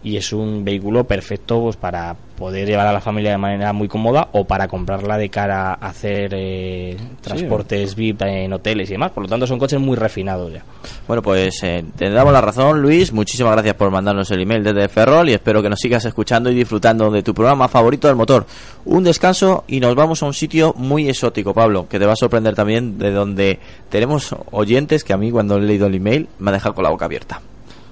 y 0.04 0.18
es 0.18 0.34
un 0.34 0.64
vehículo 0.66 1.04
perfecto 1.04 1.62
pues, 1.62 1.76
para 1.76 2.16
poder 2.42 2.68
llevar 2.68 2.88
a 2.88 2.94
la 2.94 3.02
familia 3.02 3.32
de 3.32 3.38
manera 3.38 3.72
muy 3.72 3.88
cómoda 3.88 4.30
o 4.32 4.46
para 4.46 4.68
comprarla 4.68 5.16
de 5.16 5.30
cara 5.30 5.74
a 5.74 5.88
hacer 5.90 6.34
eh, 6.34 6.98
transportes 7.22 7.94
VIP 7.94 8.24
en 8.24 8.52
hoteles 8.52 8.90
y 8.90 8.94
demás. 8.94 9.12
Por 9.12 9.24
lo 9.24 9.30
tanto, 9.30 9.46
son 9.46 9.60
coches 9.60 9.80
muy 9.80 9.96
refinados 9.96 10.52
ya. 10.52 10.64
Bueno, 11.08 11.22
pues 11.22 11.62
eh, 11.62 11.86
te 11.96 12.10
damos 12.10 12.34
la 12.34 12.42
razón, 12.42 12.82
Luis. 12.82 13.14
Muchísimas 13.14 13.54
gracias 13.54 13.76
por 13.76 13.92
mandarnos 13.92 14.32
el 14.32 14.42
email 14.42 14.64
desde 14.64 14.90
Ferrol 14.90 15.30
y 15.30 15.34
espero 15.34 15.62
que 15.62 15.70
nos 15.70 15.80
sigas 15.80 16.04
escuchando 16.06 16.50
y 16.50 16.56
disfrutando 16.56 17.12
de 17.12 17.22
tu 17.22 17.36
programa 17.36 17.68
favorito 17.68 18.08
del 18.08 18.16
motor. 18.18 18.48
Un 18.86 19.04
descanso 19.04 19.64
y 19.68 19.80
nos 19.80 19.94
vamos 19.94 20.24
a 20.24 20.26
un 20.26 20.34
sitio 20.34 20.74
muy 20.76 21.08
exótico, 21.08 21.54
Pablo, 21.54 21.88
que 21.88 22.00
te 22.00 22.08
va 22.08 22.14
a 22.14 22.16
sorprender 22.16 22.56
también, 22.56 22.98
de 22.98 23.12
donde 23.12 23.60
tenemos 23.90 24.36
oyentes 24.50 25.04
que 25.04 25.14
a 25.14 25.18
mí 25.18 25.30
cuando 25.30 25.58
he 25.58 25.62
leído 25.62 25.86
el 25.86 25.94
email 25.94 26.28
me 26.40 26.50
ha 26.50 26.54
dejado 26.54 26.74
con 26.74 26.86
la 26.86 26.90
boca 26.90 27.06
abierta. 27.06 27.40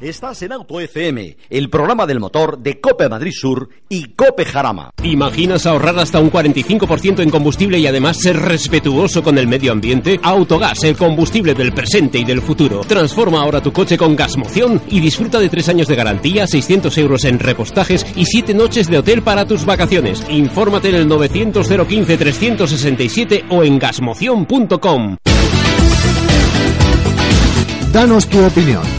Estás 0.02 0.42
en 0.44 0.54
Auto 0.54 0.80
FM, 0.80 1.36
el 1.50 1.70
programa 1.70 2.08
del 2.08 2.22
motor 2.22 2.58
de 2.58 2.80
Cope 2.80 3.10
Madrid 3.10 3.34
Sur 3.34 3.68
y 3.90 4.14
Cope 4.14 4.46
Jarama. 4.46 4.92
¿Imaginas 5.04 5.66
ahorrar 5.66 6.00
hasta 6.00 6.22
un 6.22 6.32
45% 6.32 7.20
en 7.22 7.30
combustible 7.30 7.80
y 7.80 7.86
además 7.86 8.16
ser 8.22 8.38
respetuoso 8.38 9.22
con 9.22 9.38
el 9.38 9.48
medio 9.48 9.74
ambiente? 9.74 10.18
Autogas, 10.24 10.86
el 10.86 10.96
combustible 10.96 11.54
del 11.54 11.74
presente 11.74 12.18
y 12.18 12.24
del 12.24 12.42
futuro. 12.42 12.80
Transforma 12.88 13.42
ahora 13.42 13.62
tu 13.62 13.74
coche 13.74 13.98
con 13.98 14.16
Gasmoción 14.16 14.82
y 14.90 15.02
disfruta 15.02 15.38
de 15.38 15.50
3 15.50 15.68
años 15.68 15.90
de 15.90 15.96
garantía, 15.96 16.48
600 16.48 16.98
euros 16.98 17.26
en 17.26 17.38
repostajes 17.38 18.06
y 18.16 18.24
7 18.24 18.54
noches 18.54 18.88
de 18.88 19.00
hotel 19.00 19.22
para 19.22 19.46
tus 19.46 19.66
vacaciones. 19.66 20.26
Infórmate 20.30 20.90
en 20.90 20.96
el 20.96 21.08
900 21.10 21.68
015 21.68 22.18
367 22.18 23.46
o 23.50 23.66
en 23.66 23.78
gasmoción.com. 23.78 25.18
Danos 27.92 28.28
tu 28.28 28.46
opinión. 28.46 28.99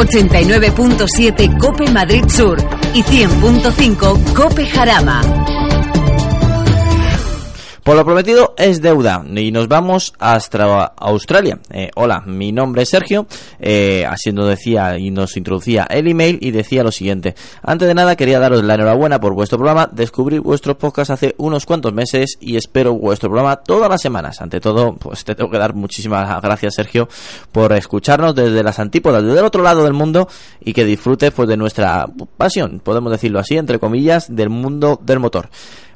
89.7 0.00 1.58
Cope 1.58 1.90
Madrid 1.90 2.24
Sur 2.28 2.56
y 2.94 3.02
100.5 3.02 4.32
Cope 4.34 4.64
Jarama. 4.64 5.59
Por 7.82 7.96
lo 7.96 8.04
prometido 8.04 8.54
es 8.58 8.82
deuda 8.82 9.24
y 9.34 9.52
nos 9.52 9.66
vamos 9.66 10.12
hasta 10.18 10.84
Australia. 10.84 11.58
Eh, 11.70 11.90
hola, 11.94 12.22
mi 12.26 12.52
nombre 12.52 12.82
es 12.82 12.90
Sergio, 12.90 13.26
eh, 13.58 14.04
así 14.06 14.32
nos 14.32 14.48
decía 14.48 14.98
y 14.98 15.10
nos 15.10 15.36
introducía 15.38 15.86
el 15.88 16.06
email 16.08 16.38
y 16.42 16.50
decía 16.50 16.82
lo 16.82 16.92
siguiente. 16.92 17.34
Antes 17.62 17.88
de 17.88 17.94
nada 17.94 18.16
quería 18.16 18.38
daros 18.38 18.62
la 18.64 18.74
enhorabuena 18.74 19.18
por 19.18 19.32
vuestro 19.32 19.56
programa. 19.56 19.88
Descubrí 19.90 20.38
vuestros 20.38 20.76
podcasts 20.76 21.10
hace 21.10 21.34
unos 21.38 21.64
cuantos 21.64 21.94
meses 21.94 22.36
y 22.38 22.56
espero 22.56 22.94
vuestro 22.94 23.30
programa 23.30 23.56
todas 23.56 23.88
las 23.88 24.02
semanas. 24.02 24.42
Ante 24.42 24.60
todo, 24.60 24.94
pues 24.96 25.24
te 25.24 25.34
tengo 25.34 25.50
que 25.50 25.58
dar 25.58 25.74
muchísimas 25.74 26.42
gracias 26.42 26.74
Sergio 26.74 27.08
por 27.50 27.72
escucharnos 27.72 28.34
desde 28.34 28.62
las 28.62 28.78
antípodas, 28.78 29.24
desde 29.24 29.38
el 29.38 29.44
otro 29.46 29.62
lado 29.62 29.84
del 29.84 29.94
mundo 29.94 30.28
y 30.60 30.74
que 30.74 30.84
disfrutes 30.84 31.30
pues 31.30 31.48
de 31.48 31.56
nuestra 31.56 32.06
pasión, 32.36 32.80
podemos 32.80 33.10
decirlo 33.10 33.38
así, 33.38 33.56
entre 33.56 33.78
comillas, 33.78 34.34
del 34.34 34.50
mundo 34.50 35.00
del 35.02 35.18
motor. 35.18 35.48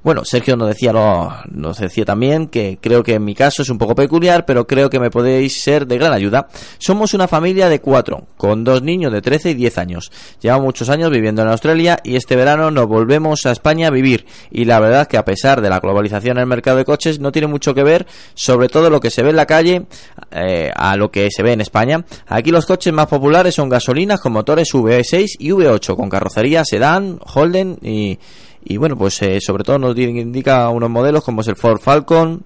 Bueno, 0.05 0.23
Sergio 0.23 0.55
nos 0.55 0.69
decía, 0.69 0.93
lo, 0.93 1.33
nos 1.51 1.79
decía 1.79 2.05
también 2.05 2.49
que 2.49 2.77
creo 2.79 3.03
que 3.03 3.14
en 3.14 3.25
mi 3.25 3.35
caso 3.35 3.62
es 3.62 3.71
un 3.71 3.79
poco 3.79 3.95
peculiar, 3.95 4.45
pero 4.45 4.67
creo 4.67 4.90
que 4.90 5.01
me 5.01 5.09
podéis 5.09 5.62
ser 5.62 5.87
de 5.87 5.97
gran 5.97 6.12
ayuda. 6.12 6.47
Somos 6.77 7.14
una 7.14 7.27
familia 7.27 7.71
de 7.71 7.81
cuatro, 7.81 8.27
con 8.37 8.64
dos 8.64 8.83
niños 8.83 9.12
de 9.12 9.23
13 9.23 9.53
y 9.53 9.55
10 9.55 9.79
años. 9.79 10.12
Llevamos 10.43 10.67
muchos 10.67 10.90
años 10.90 11.11
viviendo 11.11 11.40
en 11.40 11.49
Australia 11.49 12.01
y 12.05 12.17
este 12.17 12.37
verano 12.37 12.71
nos 12.71 12.87
volvemos 12.87 13.47
a 13.47 13.53
España 13.53 13.88
a 13.88 13.90
vivir. 13.90 14.27
Y 14.51 14.67
la 14.67 14.79
verdad 14.79 15.07
que 15.07 15.17
a 15.17 15.25
pesar 15.25 15.62
de 15.62 15.71
la 15.71 15.81
globalización 15.81 16.37
en 16.37 16.43
el 16.43 16.49
mercado 16.49 16.77
de 16.77 16.85
coches, 16.85 17.19
no 17.19 17.33
tiene 17.33 17.49
mucho 17.49 17.75
que 17.75 17.83
ver, 17.83 18.07
sobre 18.35 18.69
todo 18.69 18.90
lo 18.90 19.01
que 19.01 19.09
se 19.09 19.23
ve 19.23 19.31
en 19.31 19.37
la 19.37 19.47
calle, 19.47 19.87
eh, 20.33 20.71
a 20.77 20.99
lo 20.99 21.11
que 21.11 21.31
se 21.31 21.43
ve 21.43 21.55
en 21.55 21.62
España. 21.62 22.05
Aquí 22.27 22.51
los 22.51 22.67
coches 22.67 22.93
más 22.93 23.07
populares 23.07 23.55
son 23.55 23.71
gasolinas 23.71 24.21
con 24.21 24.35
motores 24.35 24.69
V6 24.75 25.37
y 25.38 25.49
V8, 25.49 25.97
con 25.97 26.11
carrocería 26.11 26.62
sedán, 26.62 27.19
Holden 27.25 27.79
y 27.81 28.19
y 28.64 28.77
bueno, 28.77 28.96
pues 28.96 29.20
eh, 29.22 29.38
sobre 29.40 29.64
todo 29.64 29.79
nos 29.79 29.94
di- 29.94 30.05
indica 30.05 30.68
unos 30.70 30.90
modelos 30.90 31.22
como 31.24 31.40
es 31.42 31.48
el 31.48 31.57
Ford 31.57 31.79
Falcon, 31.81 32.42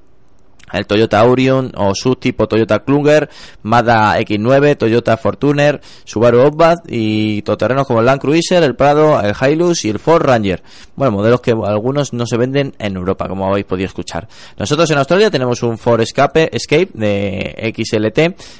el 0.72 0.86
Toyota 0.86 1.20
Aurion 1.20 1.72
o 1.76 1.94
SUV 1.94 2.16
tipo 2.16 2.48
Toyota 2.48 2.80
Kluger, 2.80 3.28
Mazda 3.62 4.18
X9, 4.20 4.76
Toyota 4.76 5.16
Fortuner, 5.16 5.80
Subaru 6.04 6.40
Outback 6.42 6.80
y 6.88 7.42
todoterrenos 7.42 7.86
como 7.86 8.00
el 8.00 8.06
Land 8.06 8.20
Cruiser, 8.20 8.62
el 8.62 8.76
Prado, 8.76 9.20
el 9.20 9.34
Hilux 9.34 9.84
y 9.84 9.90
el 9.90 9.98
Ford 9.98 10.22
Ranger. 10.22 10.62
Bueno, 10.96 11.12
modelos 11.12 11.40
que 11.40 11.52
algunos 11.52 12.12
no 12.12 12.26
se 12.26 12.36
venden 12.36 12.74
en 12.78 12.96
Europa, 12.96 13.28
como 13.28 13.46
habéis 13.46 13.66
podido 13.66 13.86
escuchar. 13.86 14.28
Nosotros 14.58 14.90
en 14.90 14.98
Australia 14.98 15.30
tenemos 15.30 15.62
un 15.62 15.78
Ford 15.78 16.00
Escape, 16.00 16.54
Escape 16.54 16.90
de 16.94 17.72
XLT 17.76 18.18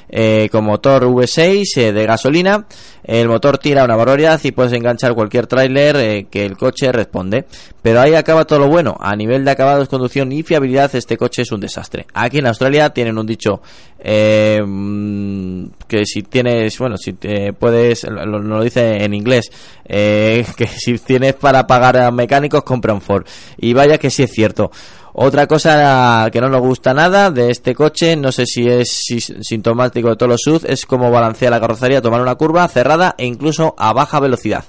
eh, 0.09 0.49
con 0.51 0.65
motor 0.65 1.03
V6 1.03 1.77
eh, 1.77 1.91
de 1.91 2.05
gasolina. 2.05 2.65
El 3.03 3.27
motor 3.27 3.57
tira 3.57 3.83
una 3.83 3.95
barbaridad 3.95 4.39
y 4.43 4.51
puedes 4.51 4.73
enganchar 4.73 5.15
cualquier 5.15 5.47
tráiler 5.47 5.95
eh, 5.95 6.27
que 6.29 6.45
el 6.45 6.57
coche 6.57 6.91
responde. 6.91 7.45
Pero 7.81 8.01
ahí 8.01 8.13
acaba 8.13 8.45
todo 8.45 8.59
lo 8.59 8.67
bueno. 8.67 8.95
A 8.99 9.15
nivel 9.15 9.45
de 9.45 9.51
acabados, 9.51 9.89
conducción 9.89 10.31
y 10.31 10.43
fiabilidad, 10.43 10.93
este 10.95 11.17
coche 11.17 11.41
es 11.41 11.51
un 11.51 11.59
desastre. 11.59 11.98
Aquí 12.13 12.39
en 12.39 12.47
Australia 12.47 12.89
tienen 12.91 13.17
un 13.17 13.25
dicho 13.25 13.61
eh, 13.99 14.61
mm, 14.65 15.65
que 15.87 16.05
si 16.05 16.23
tienes, 16.23 16.77
bueno, 16.79 16.97
si 16.97 17.13
te 17.13 17.51
puedes, 17.53 18.03
lo- 18.05 18.39
lo 18.39 18.63
dice 18.63 19.03
en 19.03 19.13
inglés, 19.13 19.51
eh, 19.85 20.45
que 20.57 20.67
si 20.67 20.97
tienes 20.99 21.33
para 21.35 21.67
pagar 21.67 21.97
a 21.97 22.11
mecánicos, 22.11 22.63
compra 22.63 22.93
un 22.93 23.01
Ford. 23.01 23.25
Y 23.57 23.73
vaya 23.73 23.97
que 23.97 24.09
sí 24.09 24.23
es 24.23 24.31
cierto. 24.31 24.71
Otra 25.21 25.47
cosa 25.47 26.29
que 26.31 26.39
no 26.39 26.47
nos 26.47 26.61
gusta 26.61 26.93
nada 26.93 27.29
de 27.29 27.51
este 27.51 27.75
coche, 27.75 28.15
no 28.15 28.31
sé 28.31 28.45
si 28.45 28.69
es 28.69 28.89
si- 28.89 29.19
sintomático 29.19 30.07
de 30.07 30.15
todos 30.15 30.29
los 30.31 30.41
SUV, 30.41 30.65
es 30.71 30.85
cómo 30.85 31.11
balancea 31.11 31.49
la 31.49 31.59
carrocería 31.59 32.01
tomar 32.01 32.21
una 32.21 32.35
curva 32.35 32.65
cerrada 32.69 33.15
e 33.17 33.25
incluso 33.25 33.75
a 33.77 33.91
baja 33.91 34.21
velocidad. 34.21 34.63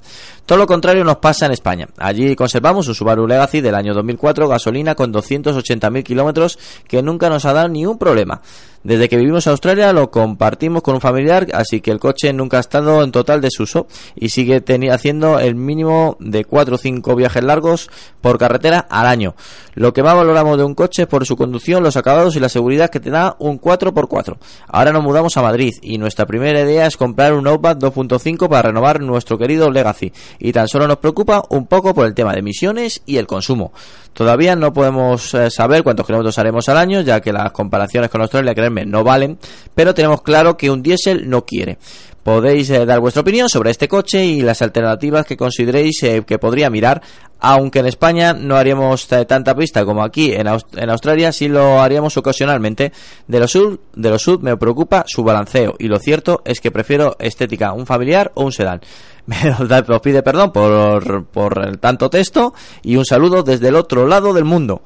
Todo 0.47 0.59
lo 0.59 0.67
contrario 0.67 1.05
nos 1.05 1.19
pasa 1.19 1.47
en 1.47 1.53
España. 1.53 1.87
Allí 1.99 2.35
conservamos 2.35 2.89
un 2.89 2.97
Subaru 2.97 3.29
Legacy 3.29 3.61
del 3.61 3.77
año 3.77 3.95
2004, 3.95 4.49
gasolina 4.49 4.97
con 4.97 5.13
280.000 5.13 6.03
kilómetros, 6.03 6.59
que 6.89 7.01
nunca 7.01 7.29
nos 7.31 7.45
ha 7.45 7.53
dado 7.53 7.69
ni 7.69 7.87
un 7.87 7.97
problema. 7.97 8.41
Desde 8.83 9.11
que 9.11 9.19
vivimos 9.19 9.47
en 9.47 9.51
Australia 9.51 9.93
lo 9.93 10.11
compartimos 10.11 10.83
con 10.83 10.95
un 10.95 11.03
familiar, 11.03 11.47
así 11.53 11.83
que 11.83 11.91
el 11.91 12.01
coche 12.01 12.33
nunca 12.33 12.57
ha 12.57 12.61
estado 12.61 13.03
en 13.03 13.13
total 13.13 13.43
desuso 13.43 13.87
y 14.17 14.31
sigue 14.31 14.63
haciendo 14.91 15.39
el 15.39 15.55
mínimo 15.55 16.17
de 16.19 16.47
4 16.47 16.77
o 16.77 16.79
5 16.79 17.15
viajes 17.15 17.45
largos 17.45 17.91
por 18.23 18.39
carretera 18.39 18.79
al 18.79 19.07
año. 19.07 19.35
Lo 19.75 19.93
que 19.93 20.03
más 20.03 20.15
valoramos 20.15 20.57
de 20.57 20.65
un 20.65 20.75
coche 20.75 21.03
es 21.03 21.09
por 21.09 21.27
su 21.27 21.37
conducción, 21.37 21.83
los 21.83 21.99
acabados 21.99 22.37
y 22.37 22.41
la 22.41 22.49
seguridad 22.49 22.89
que 22.89 23.01
te 23.01 23.11
da 23.11 23.37
un 23.39 23.61
4x4. 23.61 24.39
Ahora 24.69 24.93
nos 24.93 25.05
mudamos 25.05 25.37
a 25.37 25.43
Madrid 25.43 25.75
y 25.83 25.99
nuestra 25.99 26.25
primera 26.25 26.63
idea 26.63 26.87
es 26.87 26.97
comprar 26.97 27.35
un 27.35 27.47
Outback 27.47 27.79
2.5 27.79 28.49
para 28.49 28.63
renovar 28.63 29.01
nuestro 29.01 29.37
querido 29.37 29.71
Legacy 29.71 30.11
y 30.39 30.53
tan 30.53 30.69
solo 30.69 30.89
nos 30.89 30.97
preocupa 30.97 31.43
un 31.51 31.67
poco 31.67 31.93
por 31.93 32.07
el 32.07 32.15
tema 32.15 32.33
de 32.33 32.39
emisiones 32.39 33.03
y 33.05 33.19
el 33.19 33.27
consumo. 33.27 33.73
Todavía 34.13 34.57
no 34.57 34.73
podemos 34.73 35.33
eh, 35.35 35.51
saber 35.51 35.83
cuántos 35.83 36.05
kilómetros 36.05 36.37
haremos 36.39 36.69
al 36.69 36.79
año, 36.79 37.01
ya 37.01 37.21
que 37.21 37.33
las 37.33 37.53
comparaciones 37.53 38.11
con 38.11 38.21
Australia, 38.21 38.55
no 38.71 39.05
valen, 39.05 39.39
pero 39.75 39.95
tenemos 39.95 40.23
claro 40.23 40.57
que 40.57 40.71
un 40.71 40.83
diésel 40.83 41.29
no 41.29 41.45
quiere. 41.45 41.79
Podéis 42.23 42.69
eh, 42.71 42.85
dar 42.85 43.01
vuestra 43.01 43.23
opinión 43.23 43.49
sobre 43.49 43.71
este 43.71 43.89
coche 43.89 44.25
y 44.25 44.43
las 44.43 44.61
alternativas 44.61 45.25
que 45.25 45.39
consideréis 45.39 46.03
eh, 46.03 46.23
que 46.27 46.39
podría 46.39 46.69
mirar, 46.69 47.01
aunque 47.41 47.79
en 47.79 47.87
España 47.87 48.35
no 48.35 48.57
haríamos 48.57 49.11
eh, 49.13 49.25
tanta 49.25 49.55
pista 49.55 49.87
como 49.87 50.03
aquí 50.05 50.33
en, 50.35 50.47
Aus- 50.47 50.67
en 50.77 50.91
Australia, 50.91 51.33
sí 51.33 51.49
lo 51.49 51.81
haríamos 51.81 52.19
ocasionalmente. 52.19 52.93
De 53.27 53.41
los 53.41 53.51
sud, 53.53 53.79
de 53.95 54.11
los 54.11 54.21
sud 54.23 54.41
me 54.43 54.55
preocupa 54.59 55.05
su 55.07 55.25
balanceo 55.25 55.75
y 55.79 55.89
lo 55.89 55.99
cierto 55.99 56.43
es 56.45 56.61
que 56.61 56.71
prefiero 56.71 57.17
estética, 57.19 57.73
un 57.73 57.87
familiar 57.87 58.33
o 58.35 58.45
un 58.45 58.53
sedán. 58.53 58.81
Me 59.27 59.37
os 59.51 60.01
pide 60.01 60.23
perdón 60.23 60.51
por, 60.53 61.25
por 61.27 61.77
tanto 61.77 62.11
texto 62.11 62.53
y 62.83 62.97
un 62.97 63.05
saludo 63.05 63.43
desde 63.43 63.69
el 63.69 63.77
otro 63.77 64.07
lado 64.07 64.33
del 64.35 64.45
mundo. 64.45 64.83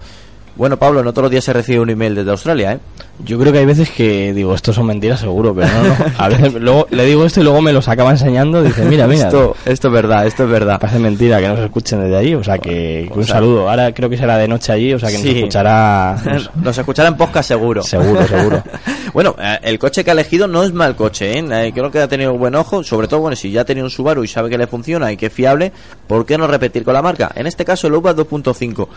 Bueno, 0.56 0.76
Pablo, 0.76 1.02
no 1.02 1.12
todos 1.12 1.24
los 1.24 1.30
días 1.32 1.42
se 1.42 1.52
recibe 1.52 1.80
un 1.80 1.90
email 1.90 2.14
desde 2.14 2.30
Australia, 2.30 2.74
¿eh? 2.74 2.78
Yo 3.24 3.38
creo 3.40 3.52
que 3.52 3.58
hay 3.58 3.64
veces 3.66 3.90
que 3.90 4.32
digo, 4.32 4.54
esto 4.54 4.72
son 4.72 4.86
mentiras 4.86 5.18
seguro, 5.20 5.52
pero 5.54 5.66
no, 5.68 5.82
no. 5.84 5.94
A 6.16 6.28
veces 6.28 6.54
luego 6.54 6.86
le 6.90 7.04
digo 7.06 7.24
esto 7.24 7.40
y 7.40 7.42
luego 7.42 7.60
me 7.60 7.72
los 7.72 7.88
acaba 7.88 8.10
enseñando. 8.12 8.62
Dice, 8.62 8.84
mira, 8.84 9.06
mira. 9.08 9.26
Esto, 9.26 9.56
esto 9.66 9.88
es 9.88 9.94
verdad, 9.94 10.26
esto 10.26 10.44
es 10.44 10.50
verdad. 10.50 10.78
Parece 10.78 11.00
mentira 11.00 11.40
que 11.40 11.48
nos 11.48 11.58
escuchen 11.58 12.00
desde 12.02 12.16
allí, 12.16 12.34
o 12.36 12.44
sea 12.44 12.58
que, 12.58 13.08
O 13.10 13.18
un 13.18 13.24
sea- 13.24 13.34
saludo. 13.36 13.68
Ahora 13.68 13.92
creo 13.92 14.08
que 14.08 14.16
será 14.16 14.36
de 14.36 14.46
noche 14.46 14.72
allí, 14.72 14.94
o 14.94 14.98
sea 15.00 15.10
que 15.10 15.18
nos 15.18 15.26
escuchará. 15.26 16.16
pues, 16.24 16.50
Nos 16.54 16.78
escuchará 16.78 17.08
en 17.08 17.16
podcast 17.16 17.48
seguro. 17.48 17.82
Seguro, 17.82 18.24
seguro. 18.26 18.62
bueno, 19.12 19.34
eh, 19.40 19.58
el 19.62 19.78
coche 19.78 20.04
que 20.04 20.10
ha 20.10 20.14
elegido 20.14 20.46
no 20.46 20.62
es 20.62 20.72
mal 20.72 20.94
coche, 20.94 21.36
¿eh? 21.38 21.72
Creo 21.74 21.90
que 21.90 21.98
ha 22.00 22.06
tenido 22.08 22.32
buen 22.38 22.54
ojo, 22.54 22.84
sobre 22.84 23.08
todo, 23.08 23.20
bueno, 23.20 23.34
si 23.36 23.50
ya 23.50 23.62
ha 23.62 23.64
tenido 23.64 23.86
un 23.86 23.90
Subaru 23.90 24.22
y 24.22 24.28
sabe 24.28 24.50
que 24.50 24.58
le 24.58 24.66
funciona 24.68 25.10
y 25.10 25.16
que 25.16 25.26
es 25.26 25.32
fiable, 25.32 25.72
¿por 26.06 26.24
qué 26.24 26.38
no 26.38 26.46
repetir 26.46 26.84
con 26.84 26.94
la 26.94 27.02
marca? 27.02 27.32
En 27.34 27.46
este 27.48 27.64
caso, 27.64 27.88
el 27.88 27.94
Outback 27.94 28.18
2.5. 28.18 28.88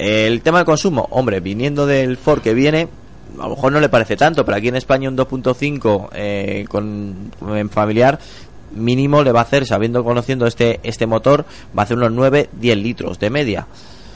El 0.00 0.40
tema 0.40 0.56
del 0.56 0.64
consumo, 0.64 1.06
hombre, 1.10 1.40
viniendo 1.40 1.86
del 1.86 2.16
Ford 2.16 2.40
que 2.40 2.54
viene, 2.54 2.88
a 3.38 3.42
lo 3.42 3.50
mejor 3.50 3.70
no 3.70 3.80
le 3.80 3.90
parece 3.90 4.16
tanto, 4.16 4.46
pero 4.46 4.56
aquí 4.56 4.68
en 4.68 4.76
España 4.76 5.10
un 5.10 5.16
2.5 5.16 6.08
eh, 6.14 6.64
con 6.70 7.30
en 7.54 7.68
familiar 7.68 8.18
mínimo 8.74 9.22
le 9.22 9.32
va 9.32 9.40
a 9.40 9.42
hacer, 9.42 9.66
sabiendo, 9.66 10.02
conociendo 10.02 10.46
este 10.46 10.80
este 10.84 11.06
motor, 11.06 11.44
va 11.76 11.82
a 11.82 11.84
hacer 11.84 11.98
unos 11.98 12.12
9-10 12.12 12.82
litros 12.82 13.18
de 13.18 13.28
media. 13.28 13.66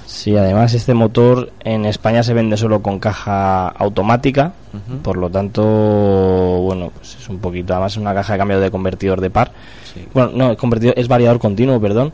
Sí, 0.07 0.35
además 0.37 0.73
este 0.73 0.95
motor 0.95 1.51
en 1.61 1.85
España 1.87 2.23
se 2.23 2.33
vende 2.33 2.57
solo 2.57 2.81
con 2.81 2.99
caja 2.99 3.69
automática, 3.69 4.55
por 5.03 5.17
lo 5.17 5.29
tanto, 5.29 5.63
bueno, 5.63 6.93
pues 6.97 7.17
es 7.17 7.29
un 7.29 7.39
poquito, 7.39 7.75
además 7.75 7.93
es 7.93 7.99
una 7.99 8.15
caja 8.15 8.33
de 8.33 8.39
cambio 8.39 8.61
de 8.61 8.71
convertidor 8.71 9.21
de 9.21 9.31
par. 9.31 9.53
Sí. 9.93 10.07
Bueno, 10.15 10.31
no, 10.35 10.53
es 10.53 10.59
convertidor, 10.59 10.95
es 10.99 11.09
variador 11.09 11.39
continuo, 11.39 11.81
perdón. 11.81 12.13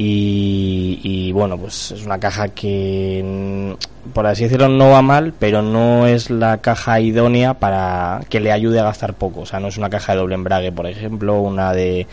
Y, 0.00 1.00
y, 1.02 1.32
bueno, 1.32 1.58
pues 1.58 1.90
es 1.90 2.06
una 2.06 2.20
caja 2.20 2.46
que, 2.50 3.20
mm, 3.24 4.12
por 4.12 4.28
así 4.28 4.44
decirlo, 4.44 4.68
no 4.68 4.90
va 4.90 5.02
mal, 5.02 5.34
pero 5.36 5.60
no 5.60 6.06
es 6.06 6.30
la 6.30 6.58
caja 6.58 7.00
idónea 7.00 7.54
para 7.54 8.20
que 8.28 8.38
le 8.38 8.52
ayude 8.52 8.78
a 8.78 8.84
gastar 8.84 9.14
poco. 9.14 9.40
O 9.40 9.46
sea, 9.46 9.58
no 9.58 9.66
es 9.66 9.76
una 9.76 9.90
caja 9.90 10.12
de 10.12 10.18
doble 10.18 10.36
embrague, 10.36 10.70
por 10.70 10.86
ejemplo, 10.86 11.40
una 11.40 11.72
de 11.72 12.06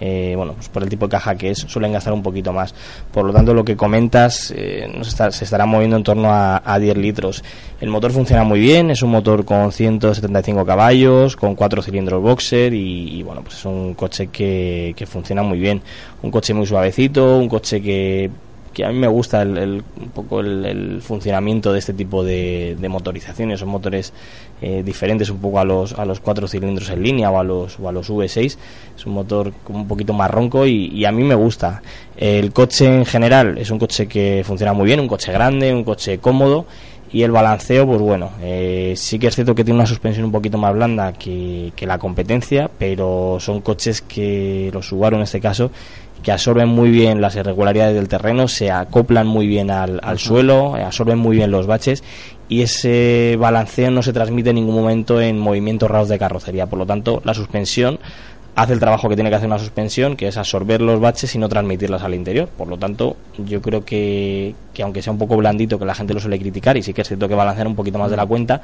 eh, 0.00 0.34
bueno, 0.36 0.54
pues 0.54 0.68
por 0.68 0.82
el 0.82 0.88
tipo 0.88 1.06
de 1.06 1.10
caja 1.12 1.34
que 1.36 1.50
es, 1.50 1.58
suelen 1.58 1.92
gastar 1.92 2.12
un 2.12 2.22
poquito 2.22 2.52
más. 2.52 2.74
Por 3.12 3.24
lo 3.24 3.32
tanto, 3.32 3.52
lo 3.54 3.64
que 3.64 3.76
comentas 3.76 4.52
eh, 4.56 4.90
está- 5.00 5.30
se 5.30 5.44
estará 5.44 5.66
moviendo 5.66 5.96
en 5.96 6.02
torno 6.04 6.32
a, 6.32 6.62
a 6.64 6.78
10 6.78 6.96
litros. 6.96 7.42
El 7.80 7.88
motor 7.90 8.10
funciona 8.12 8.44
muy 8.44 8.60
bien, 8.60 8.90
es 8.90 9.02
un 9.02 9.10
motor 9.10 9.44
con 9.44 9.70
175 9.72 10.64
caballos, 10.64 11.36
con 11.36 11.54
4 11.54 11.82
cilindros 11.82 12.22
boxer 12.22 12.74
y, 12.74 13.18
y, 13.18 13.22
bueno, 13.22 13.42
pues 13.42 13.56
es 13.56 13.64
un 13.64 13.94
coche 13.94 14.28
que, 14.28 14.94
que 14.96 15.06
funciona 15.06 15.42
muy 15.42 15.58
bien. 15.58 15.80
Un 16.22 16.30
coche 16.30 16.54
muy 16.54 16.66
suavecito, 16.66 17.36
un 17.38 17.48
coche 17.48 17.80
que 17.80 18.30
que 18.78 18.84
a 18.84 18.90
mí 18.90 18.94
me 18.98 19.08
gusta 19.08 19.42
el, 19.42 19.58
el- 19.58 19.82
un 20.00 20.10
poco 20.14 20.38
el, 20.38 21.02
funcionamiento 21.02 21.72
de 21.72 21.80
este 21.80 21.92
tipo 21.94 22.22
de, 22.22 22.76
motorizaciones, 22.88 23.58
son 23.58 23.70
motores 23.70 24.12
eh, 24.62 24.84
diferentes 24.84 25.28
un 25.30 25.38
poco 25.38 25.58
a 25.58 25.64
los, 25.64 25.94
a 25.94 26.04
los 26.04 26.20
cuatro 26.20 26.46
cilindros 26.46 26.88
en 26.90 27.02
línea 27.02 27.28
o 27.28 27.40
a 27.40 27.42
los, 27.42 27.76
o 27.80 27.88
a 27.88 27.92
los 27.92 28.08
V6, 28.08 28.56
es 28.96 29.06
un 29.06 29.14
motor 29.14 29.52
un 29.68 29.88
poquito 29.88 30.12
más 30.12 30.30
ronco 30.30 30.64
y, 30.64 30.86
y 30.94 31.04
a 31.06 31.10
mí 31.10 31.24
me 31.24 31.34
gusta. 31.34 31.82
El 32.16 32.52
coche 32.52 32.86
en 32.86 33.04
general 33.04 33.58
es 33.58 33.72
un 33.72 33.80
coche 33.80 34.06
que 34.06 34.42
funciona 34.44 34.72
muy 34.72 34.86
bien, 34.86 35.00
un 35.00 35.08
coche 35.08 35.32
grande, 35.32 35.74
un 35.74 35.82
coche 35.82 36.18
cómodo 36.18 36.64
y 37.10 37.22
el 37.22 37.30
balanceo, 37.32 37.84
pues 37.86 38.00
bueno, 38.00 38.30
eh, 38.42 38.92
sí 38.94 39.18
que 39.18 39.26
es 39.28 39.34
cierto 39.34 39.54
que 39.56 39.64
tiene 39.64 39.78
una 39.80 39.86
suspensión 39.86 40.26
un 40.26 40.30
poquito 40.32 40.56
más 40.58 40.72
blanda 40.74 41.14
que, 41.14 41.72
que 41.74 41.84
la 41.86 41.98
competencia, 41.98 42.70
pero 42.78 43.38
son 43.40 43.60
coches 43.62 44.02
que 44.02 44.70
los 44.72 44.86
Subaru 44.86 45.16
en 45.16 45.22
este 45.22 45.40
caso 45.40 45.70
que 46.28 46.32
absorben 46.32 46.68
muy 46.68 46.90
bien 46.90 47.22
las 47.22 47.36
irregularidades 47.36 47.94
del 47.94 48.06
terreno, 48.06 48.48
se 48.48 48.70
acoplan 48.70 49.26
muy 49.26 49.46
bien 49.46 49.70
al, 49.70 49.98
al 50.02 50.18
suelo, 50.18 50.76
eh, 50.76 50.82
absorben 50.82 51.16
muy 51.16 51.36
bien 51.38 51.50
los 51.50 51.66
baches 51.66 52.04
y 52.50 52.60
ese 52.60 53.36
balanceo 53.40 53.90
no 53.90 54.02
se 54.02 54.12
transmite 54.12 54.50
en 54.50 54.56
ningún 54.56 54.74
momento 54.74 55.22
en 55.22 55.38
movimientos 55.38 55.90
raros 55.90 56.10
de 56.10 56.18
carrocería. 56.18 56.66
Por 56.66 56.80
lo 56.80 56.84
tanto, 56.84 57.22
la 57.24 57.32
suspensión 57.32 57.98
hace 58.56 58.74
el 58.74 58.78
trabajo 58.80 59.08
que 59.08 59.14
tiene 59.14 59.30
que 59.30 59.36
hacer 59.36 59.46
una 59.46 59.58
suspensión, 59.58 60.16
que 60.16 60.28
es 60.28 60.36
absorber 60.36 60.82
los 60.82 61.00
baches 61.00 61.34
y 61.34 61.38
no 61.38 61.48
transmitirlas 61.48 62.02
al 62.02 62.12
interior. 62.12 62.48
Por 62.48 62.68
lo 62.68 62.76
tanto, 62.76 63.16
yo 63.38 63.62
creo 63.62 63.86
que, 63.86 64.54
que 64.74 64.82
aunque 64.82 65.00
sea 65.00 65.12
un 65.14 65.18
poco 65.18 65.36
blandito, 65.36 65.78
que 65.78 65.86
la 65.86 65.94
gente 65.94 66.12
lo 66.12 66.20
suele 66.20 66.38
criticar, 66.38 66.76
y 66.76 66.82
sí 66.82 66.92
que 66.92 67.02
es 67.02 67.08
cierto 67.08 67.26
que 67.26 67.36
balancear 67.36 67.68
un 67.68 67.76
poquito 67.76 67.98
más 67.98 68.10
de 68.10 68.16
la 68.18 68.26
cuenta, 68.26 68.60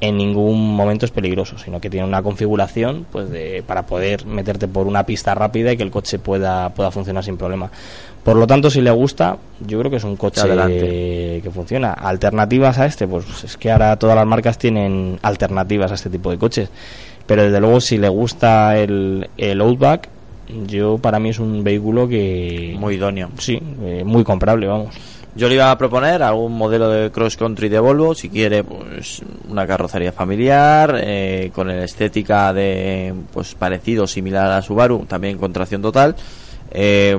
en 0.00 0.16
ningún 0.16 0.74
momento 0.74 1.04
es 1.04 1.10
peligroso, 1.10 1.58
sino 1.58 1.80
que 1.80 1.90
tiene 1.90 2.06
una 2.06 2.22
configuración 2.22 3.06
pues 3.10 3.30
de, 3.30 3.62
para 3.66 3.84
poder 3.84 4.24
meterte 4.24 4.66
por 4.66 4.86
una 4.86 5.04
pista 5.04 5.34
rápida 5.34 5.72
y 5.72 5.76
que 5.76 5.82
el 5.82 5.90
coche 5.90 6.18
pueda, 6.18 6.70
pueda 6.70 6.90
funcionar 6.90 7.22
sin 7.22 7.36
problema. 7.36 7.70
Por 8.24 8.36
lo 8.36 8.46
tanto, 8.46 8.70
si 8.70 8.80
le 8.80 8.90
gusta, 8.90 9.36
yo 9.66 9.78
creo 9.78 9.90
que 9.90 9.96
es 9.96 10.04
un 10.04 10.16
coche 10.16 10.42
Adelante. 10.42 11.40
que 11.42 11.50
funciona. 11.50 11.92
Alternativas 11.92 12.78
a 12.78 12.86
este, 12.86 13.06
pues 13.08 13.44
es 13.44 13.56
que 13.56 13.70
ahora 13.70 13.96
todas 13.96 14.16
las 14.16 14.26
marcas 14.26 14.58
tienen 14.58 15.18
alternativas 15.22 15.90
a 15.90 15.94
este 15.94 16.10
tipo 16.10 16.30
de 16.30 16.38
coches. 16.38 16.70
Pero 17.26 17.44
desde 17.44 17.60
luego, 17.60 17.80
si 17.80 17.96
le 17.96 18.08
gusta 18.08 18.76
el, 18.78 19.28
el 19.38 19.60
Outback, 19.60 20.08
yo 20.66 20.98
para 20.98 21.18
mí 21.18 21.30
es 21.30 21.38
un 21.38 21.62
vehículo 21.64 22.08
que. 22.08 22.76
Muy 22.78 22.96
idóneo. 22.96 23.30
Sí, 23.38 23.60
eh, 23.82 24.02
muy 24.04 24.24
comprable, 24.24 24.66
vamos. 24.66 24.94
Yo 25.34 25.48
le 25.48 25.54
iba 25.54 25.70
a 25.70 25.78
proponer 25.78 26.22
algún 26.24 26.56
modelo 26.58 26.88
de 26.88 27.10
cross 27.12 27.36
country 27.36 27.68
de 27.68 27.78
Volvo, 27.78 28.14
si 28.16 28.28
quiere, 28.28 28.64
pues 28.64 29.22
una 29.48 29.64
carrocería 29.64 30.10
familiar, 30.10 31.00
eh, 31.00 31.52
con 31.54 31.68
la 31.68 31.84
estética 31.84 32.52
de, 32.52 33.14
pues 33.32 33.54
parecido, 33.54 34.08
similar 34.08 34.50
a 34.50 34.60
Subaru, 34.60 35.06
también 35.06 35.38
con 35.38 35.52
tracción 35.52 35.82
total. 35.82 36.16
Eh, 36.72 37.16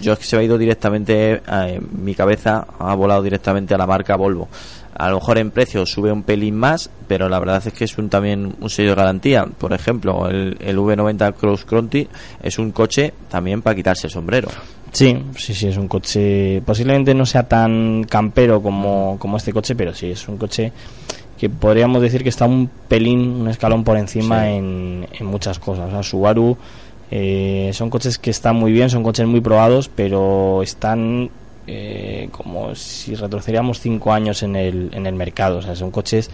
yo 0.00 0.12
es 0.12 0.18
que 0.20 0.24
se 0.24 0.36
me 0.36 0.42
ha 0.42 0.44
ido 0.44 0.56
directamente, 0.56 1.42
eh, 1.50 1.80
mi 1.92 2.14
cabeza 2.14 2.64
ha 2.78 2.94
volado 2.94 3.22
directamente 3.22 3.74
a 3.74 3.78
la 3.78 3.86
marca 3.86 4.14
Volvo. 4.14 4.48
A 4.94 5.10
lo 5.10 5.16
mejor 5.16 5.38
en 5.38 5.50
precio 5.50 5.84
sube 5.84 6.12
un 6.12 6.22
pelín 6.22 6.56
más, 6.56 6.90
pero 7.08 7.28
la 7.28 7.40
verdad 7.40 7.62
es 7.64 7.72
que 7.72 7.84
es 7.84 7.98
un, 7.98 8.08
también 8.08 8.54
un 8.60 8.70
sello 8.70 8.90
de 8.90 8.96
garantía. 8.96 9.46
Por 9.46 9.72
ejemplo, 9.72 10.28
el, 10.28 10.56
el 10.60 10.78
V90 10.78 11.34
Cross 11.34 11.64
Country 11.64 12.08
es 12.42 12.58
un 12.58 12.70
coche 12.70 13.14
también 13.28 13.62
para 13.62 13.76
quitarse 13.76 14.06
el 14.06 14.12
sombrero. 14.12 14.48
Sí, 14.92 15.16
sí, 15.36 15.54
sí, 15.54 15.68
es 15.68 15.76
un 15.76 15.88
coche. 15.88 16.62
Posiblemente 16.64 17.14
no 17.14 17.26
sea 17.26 17.44
tan 17.48 18.04
campero 18.04 18.62
como, 18.62 19.16
como 19.18 19.36
este 19.36 19.52
coche, 19.52 19.74
pero 19.74 19.94
sí, 19.94 20.10
es 20.10 20.26
un 20.28 20.38
coche 20.38 20.72
que 21.38 21.48
podríamos 21.48 22.02
decir 22.02 22.22
que 22.22 22.30
está 22.30 22.46
un 22.46 22.68
pelín, 22.88 23.20
un 23.42 23.48
escalón 23.48 23.84
por 23.84 23.96
encima 23.96 24.42
Sí. 24.44 24.48
en, 24.54 25.06
en 25.12 25.26
muchas 25.26 25.58
cosas. 25.58 25.88
O 25.88 25.90
sea, 25.90 26.02
Subaru 26.02 26.56
eh, 27.10 27.70
son 27.74 27.90
coches 27.90 28.18
que 28.18 28.30
están 28.30 28.56
muy 28.56 28.72
bien, 28.72 28.90
son 28.90 29.02
coches 29.02 29.26
muy 29.26 29.40
probados, 29.40 29.88
pero 29.88 30.62
están 30.62 31.30
eh, 31.66 32.28
como 32.32 32.74
si 32.74 33.14
retrocediéramos 33.14 33.78
cinco 33.80 34.12
años 34.12 34.42
en 34.42 34.56
el, 34.56 34.90
en 34.92 35.06
el 35.06 35.14
mercado. 35.14 35.58
O 35.58 35.62
sea, 35.62 35.76
son 35.76 35.90
coches 35.90 36.30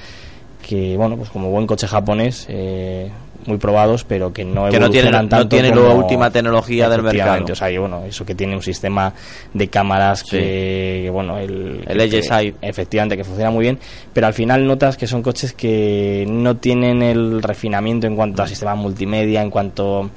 que, 0.67 0.97
bueno, 0.97 1.17
pues 1.17 1.29
como 1.29 1.51
buen 1.51 1.67
coche 1.67 1.87
japonés, 1.87 2.47
eh, 2.49 3.11
muy 3.47 3.59
probados, 3.59 4.05
pero 4.05 4.33
que 4.33 4.45
no 4.45 4.69
Que 4.69 4.79
no 4.81 4.91
tienen- 4.91 5.13
no 5.13 5.89
la 5.89 5.95
última 5.95 6.31
tecnología 6.31 6.89
del 6.89 7.03
mercado. 7.03 7.45
O 7.53 7.55
sea, 7.55 7.71
y 7.71 7.79
bueno, 7.79 8.03
eso 8.07 8.25
que 8.25 8.35
tiene 8.35 8.55
un 8.57 8.63
sistema 8.63 9.13
de 9.53 9.69
cámaras 9.69 10.21
Sí. 10.21 10.31
que, 10.37 11.01
que, 11.05 11.11
bueno, 11.11 11.39
el, 11.39 11.85
El 11.87 12.11
que- 12.11 12.55
efectivamente, 12.63 13.17
que 13.17 13.25
funciona 13.25 13.51
muy 13.51 13.63
bien, 13.63 13.79
pero 14.13 14.27
al 14.27 14.35
final 14.35 14.67
notas 14.67 14.97
que 14.97 15.07
son 15.07 15.23
coches 15.23 15.53
que 15.53 16.25
no 16.29 16.57
tienen 16.57 17.03
el 17.03 17.43
refinamiento 17.43 18.07
en 18.07 18.17
cuanto 18.17 18.43
a 18.43 18.47
sistema 18.47 18.75
multimedia, 18.75 19.43
en 19.43 19.51
cuanto 19.51 20.05
mm, 20.05 20.09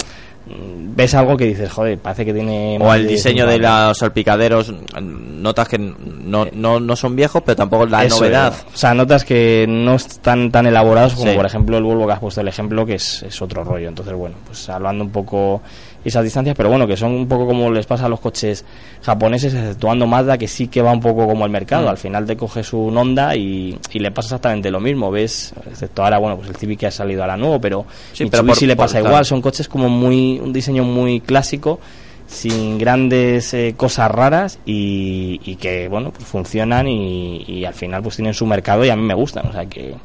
ves 0.49 1.13
algo 1.13 1.37
que 1.37 1.45
dices, 1.45 1.71
joder, 1.71 1.97
parece 1.99 2.25
que 2.25 2.33
tiene 2.33 2.77
O 2.81 2.93
el 2.93 3.03
de 3.03 3.09
diseño 3.09 3.45
de 3.45 3.57
los 3.59 3.97
salpicaderos, 3.97 4.73
notas 5.01 5.67
que 5.67 5.77
no, 5.77 6.47
no, 6.53 6.79
no 6.79 6.95
son 6.95 7.15
viejos, 7.15 7.43
pero 7.45 7.55
tampoco 7.55 7.85
la 7.85 8.03
Eso 8.05 8.17
novedad. 8.17 8.53
O 8.73 8.77
sea, 8.77 8.93
notas 8.93 9.23
que 9.23 9.65
no 9.67 9.95
están 9.95 10.51
tan 10.51 10.65
elaborados 10.65 11.13
como, 11.15 11.31
Sí. 11.31 11.35
por 11.37 11.45
ejemplo, 11.45 11.77
el 11.77 11.83
Volvo 11.83 12.07
que 12.07 12.13
has 12.13 12.19
puesto 12.19 12.41
el 12.41 12.47
ejemplo, 12.47 12.85
que 12.85 12.95
es, 12.95 13.23
es 13.23 13.41
otro 13.41 13.63
rollo. 13.63 13.89
Entonces, 13.89 14.13
bueno, 14.15 14.35
pues 14.45 14.67
hablando 14.69 15.03
un 15.03 15.11
poco 15.11 15.61
esas 16.09 16.23
distancias, 16.23 16.55
pero 16.55 16.69
bueno, 16.69 16.87
que 16.87 16.95
son 16.97 17.11
un 17.13 17.27
poco 17.27 17.45
como 17.47 17.69
les 17.71 17.85
pasa 17.85 18.05
a 18.05 18.09
los 18.09 18.19
coches 18.19 18.63
japoneses, 19.01 19.53
exceptuando 19.53 20.07
Mazda, 20.07 20.37
que 20.37 20.47
sí 20.47 20.67
que 20.67 20.81
va 20.81 20.91
un 20.91 20.99
poco 21.01 21.27
como 21.27 21.45
el 21.45 21.51
mercado. 21.51 21.85
Mm. 21.85 21.89
Al 21.89 21.97
final 21.97 22.25
te 22.25 22.35
coges 22.37 22.71
un 22.73 22.97
Honda 22.97 23.35
y, 23.35 23.77
y 23.93 23.99
le 23.99 24.11
pasa 24.11 24.27
exactamente 24.27 24.71
lo 24.71 24.79
mismo. 24.79 25.11
Ves, 25.11 25.53
excepto 25.69 26.03
ahora, 26.03 26.17
bueno, 26.19 26.37
pues 26.37 26.49
el 26.49 26.55
Civic 26.55 26.79
que 26.79 26.87
ha 26.87 26.91
salido 26.91 27.23
a 27.23 27.27
la 27.27 27.37
nuevo, 27.37 27.59
pero 27.61 27.85
Sí, 28.13 28.23
Mitsubishi 28.23 28.29
pero 28.29 28.43
por- 28.45 28.61
le 28.67 28.75
por- 28.75 28.85
pasa 28.85 28.93
claro. 28.99 29.09
igual. 29.09 29.25
Son 29.25 29.41
coches 29.41 29.67
como 29.67 29.89
muy, 29.89 30.39
un 30.39 30.51
diseño 30.53 30.83
muy 30.83 31.19
clásico 31.21 31.79
sin 32.27 32.77
grandes 32.77 33.53
eh, 33.53 33.73
cosas 33.77 34.11
raras 34.11 34.59
y, 34.65 35.39
y 35.45 35.55
que 35.55 35.87
bueno 35.87 36.11
pues 36.11 36.25
funcionan 36.25 36.85
y, 36.87 37.41
y 37.47 37.63
al 37.63 37.73
final 37.73 38.03
pues 38.03 38.17
tienen 38.17 38.33
su 38.33 38.45
mercado 38.45 38.83
y 38.83 38.89
a 38.89 38.97
mí 38.97 39.01
me 39.01 39.13
gustan 39.13 39.47
o 39.47 39.53
sea 39.53 39.65
que 39.65 39.95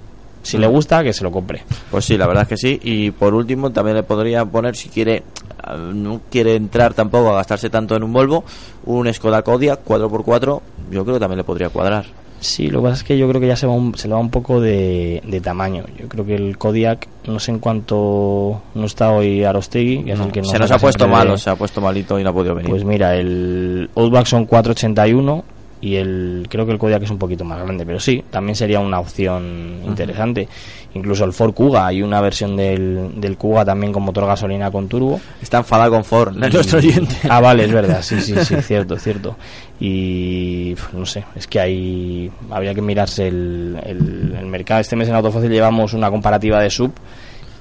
si 0.43 0.59
le 0.59 0.67
gusta 0.67 1.03
que 1.03 1.13
se 1.13 1.23
lo 1.25 1.31
compre 1.31 1.63
Pues 1.91 2.05
sí, 2.05 2.17
la 2.19 2.27
verdad 2.27 2.43
es 2.43 2.49
que 2.49 2.57
sí. 2.57 2.81
Y 2.83 3.11
por 3.13 3.33
último, 3.35 3.71
también 3.71 3.97
le 3.97 4.03
podría 4.03 4.45
poner, 4.45 4.75
si 4.77 4.89
quiere, 4.89 5.23
ah, 5.63 5.77
no 5.77 6.21
quiere 6.31 6.55
entrar 6.57 6.95
tampoco 6.95 7.31
a 7.31 7.37
gastarse 7.37 7.71
tanto 7.71 7.95
en 7.97 8.03
un 8.03 8.13
Volvo, 8.13 8.45
un 8.87 9.13
Skoda 9.13 9.43
Kodiaq 9.43 9.85
4x4, 9.85 10.61
yo 10.91 11.05
creo 11.05 11.15
que 11.17 11.21
también 11.21 11.39
le 11.39 11.45
podría 11.45 11.69
cuadrar. 11.69 12.05
sí 12.41 12.67
lo 12.69 12.81
que 12.81 12.89
pasa 12.89 12.97
es 12.97 13.05
que 13.05 13.17
yo 13.17 13.29
creo 13.29 13.41
que 13.41 13.47
ya 13.47 13.55
se, 13.57 13.67
va 13.69 13.73
un- 13.73 13.95
se 13.97 14.09
le 14.09 14.15
va 14.15 14.21
un 14.21 14.31
poco 14.31 14.61
de, 14.61 15.23
de 15.25 15.41
tamaño 15.41 15.85
yo 15.97 16.09
creo 16.09 16.27
que 16.27 16.35
el 16.35 16.59
Kodiak 16.59 17.07
no 17.29 17.39
sé 17.39 17.53
en 17.53 17.61
cuánto 17.61 18.61
no 18.75 18.85
está 18.87 19.13
hoy 19.13 19.45
Arostegui 19.45 20.03
que 20.05 20.13
es 20.13 20.19
No, 20.19 20.25
el 20.27 20.33
que 20.33 20.43
se 20.43 20.59
nos 20.59 20.71
ha 20.73 20.79
puesto 20.79 21.05
de- 21.05 21.11
malo, 21.13 21.39
se 21.39 21.51
ha 21.51 21.55
puesto 21.55 21.81
malito 21.81 22.19
y 22.19 22.25
no 22.25 22.31
ha 22.31 22.33
podido 22.33 22.57
venir. 22.57 22.69
Pues 22.71 22.85
mira, 22.85 23.15
el 23.15 23.89
Outback 23.95 24.27
son 24.27 24.47
481 24.47 25.45
y 25.83 25.97
el 25.97 26.47
creo 26.49 26.65
que 26.65 26.73
el 26.73 26.79
Kodiaq 26.79 27.03
es 27.03 27.11
un 27.11 27.19
poquito 27.19 27.45
más 27.45 27.61
grande, 27.61 27.85
pero 27.85 27.99
sí, 27.99 28.23
también 28.31 28.55
sería 28.55 28.79
una 28.79 29.01
opción 29.01 29.81
interesante. 29.85 30.49
Incluso 30.95 31.25
el 31.25 31.33
Ford 31.33 31.53
Kuga, 31.55 31.87
hay 31.87 32.03
una 32.03 32.21
versión 32.21 32.57
del, 32.57 33.21
del 33.21 33.37
Kuga 33.37 33.65
también 33.65 33.93
con 33.93 34.05
motor 34.05 34.27
gasolina 34.27 34.71
con 34.71 34.89
turbo. 34.89 35.21
Está 35.43 35.59
enfadado 35.59 35.91
con 35.91 36.05
Ford, 36.05 36.37
nuestro 36.37 36.79
oyente. 36.79 37.17
Ah, 37.29 37.41
vale, 37.41 37.65
es 37.65 37.73
verdad, 37.73 38.01
sí, 38.01 38.21
sí, 38.21 38.35
sí, 38.45 38.55
cierto, 38.63 38.97
cierto. 38.97 39.37
Y 39.81 40.75
pf, 40.75 40.97
no 40.97 41.05
sé, 41.05 41.25
es 41.35 41.49
que 41.49 41.59
hay. 41.59 42.31
Habría 42.51 42.75
que 42.75 42.83
mirarse 42.83 43.27
el, 43.27 43.77
el, 43.85 44.37
el 44.39 44.47
mercado. 44.47 44.81
Este 44.81 44.95
mes 44.95 45.09
en 45.09 45.17
Autofácil 45.17 45.51
llevamos 45.51 45.95
una 45.95 46.11
comparativa 46.11 46.61
de 46.61 46.71
sub 46.71 46.93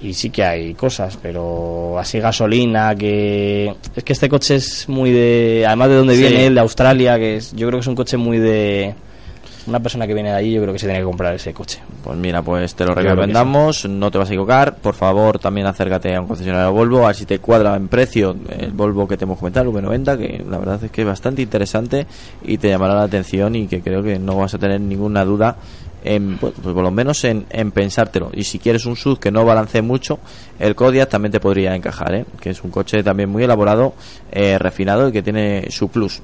y 0.01 0.13
sí 0.13 0.29
que 0.29 0.43
hay 0.43 0.73
cosas, 0.73 1.17
pero 1.21 1.97
así 1.99 2.19
gasolina, 2.19 2.95
que. 2.95 3.73
Es 3.95 4.03
que 4.03 4.13
este 4.13 4.29
coche 4.29 4.55
es 4.55 4.89
muy 4.89 5.11
de. 5.11 5.63
Además 5.67 5.89
de 5.89 5.95
donde 5.95 6.15
Sí. 6.15 6.21
viene 6.21 6.47
él, 6.47 6.55
de 6.55 6.61
Australia, 6.61 7.17
que 7.17 7.37
es, 7.37 7.51
yo 7.55 7.67
creo 7.67 7.79
que 7.79 7.81
es 7.81 7.87
un 7.87 7.95
coche 7.95 8.17
muy 8.17 8.37
de. 8.39 8.93
Una 9.67 9.79
persona 9.79 10.07
que 10.07 10.15
viene 10.15 10.29
de 10.31 10.35
allí, 10.37 10.53
yo 10.53 10.61
creo 10.63 10.73
que 10.73 10.79
se 10.79 10.87
tiene 10.87 11.01
que 11.01 11.05
comprar 11.05 11.35
ese 11.35 11.53
coche. 11.53 11.77
Pues 12.03 12.17
mira, 12.17 12.41
pues 12.41 12.73
te 12.73 12.83
lo 12.83 12.95
recomendamos, 12.95 13.87
no 13.87 14.09
te 14.09 14.17
vas 14.17 14.27
a 14.27 14.31
equivocar. 14.31 14.77
Por 14.77 14.95
favor, 14.95 15.37
también 15.37 15.67
acércate 15.67 16.15
a 16.15 16.21
un 16.21 16.25
concesionario 16.25 16.71
Volvo, 16.73 17.03
a 17.03 17.07
ver 17.07 17.15
si 17.15 17.27
te 17.27 17.37
cuadra 17.37 17.75
en 17.75 17.87
precio 17.87 18.35
el 18.57 18.71
Volvo 18.71 19.07
que 19.07 19.17
te 19.17 19.25
hemos 19.25 19.37
comentado, 19.37 19.69
el 19.69 19.85
V90, 19.85 20.17
que 20.17 20.43
la 20.49 20.57
verdad 20.57 20.83
es 20.83 20.89
que 20.89 21.01
es 21.01 21.07
bastante 21.07 21.43
interesante 21.43 22.07
y 22.43 22.57
te 22.57 22.69
llamará 22.69 22.95
la 22.95 23.03
atención 23.03 23.53
y 23.55 23.67
que 23.67 23.81
creo 23.81 24.01
que 24.01 24.17
no 24.17 24.35
vas 24.37 24.51
a 24.55 24.57
tener 24.57 24.81
ninguna 24.81 25.23
duda 25.25 25.57
en, 26.03 26.37
pues, 26.37 26.53
pues 26.61 26.73
por 26.73 26.83
lo 26.83 26.91
menos 26.91 27.23
en, 27.23 27.45
en 27.49 27.71
pensártelo. 27.71 28.31
Y 28.33 28.43
si 28.43 28.59
quieres 28.59 28.85
un 28.85 28.95
SUV 28.95 29.19
que 29.19 29.31
no 29.31 29.45
balancee 29.45 29.81
mucho, 29.81 30.19
el 30.59 30.75
Kodiaq 30.75 31.09
también 31.09 31.31
te 31.31 31.39
podría 31.39 31.75
encajar, 31.75 32.13
¿eh? 32.15 32.25
que 32.39 32.51
es 32.51 32.63
un 32.63 32.71
coche 32.71 33.03
también 33.03 33.29
muy 33.29 33.43
elaborado, 33.43 33.93
eh, 34.31 34.57
refinado 34.57 35.09
y 35.09 35.11
que 35.11 35.23
tiene 35.23 35.67
su 35.69 35.89
plus. 35.89 36.21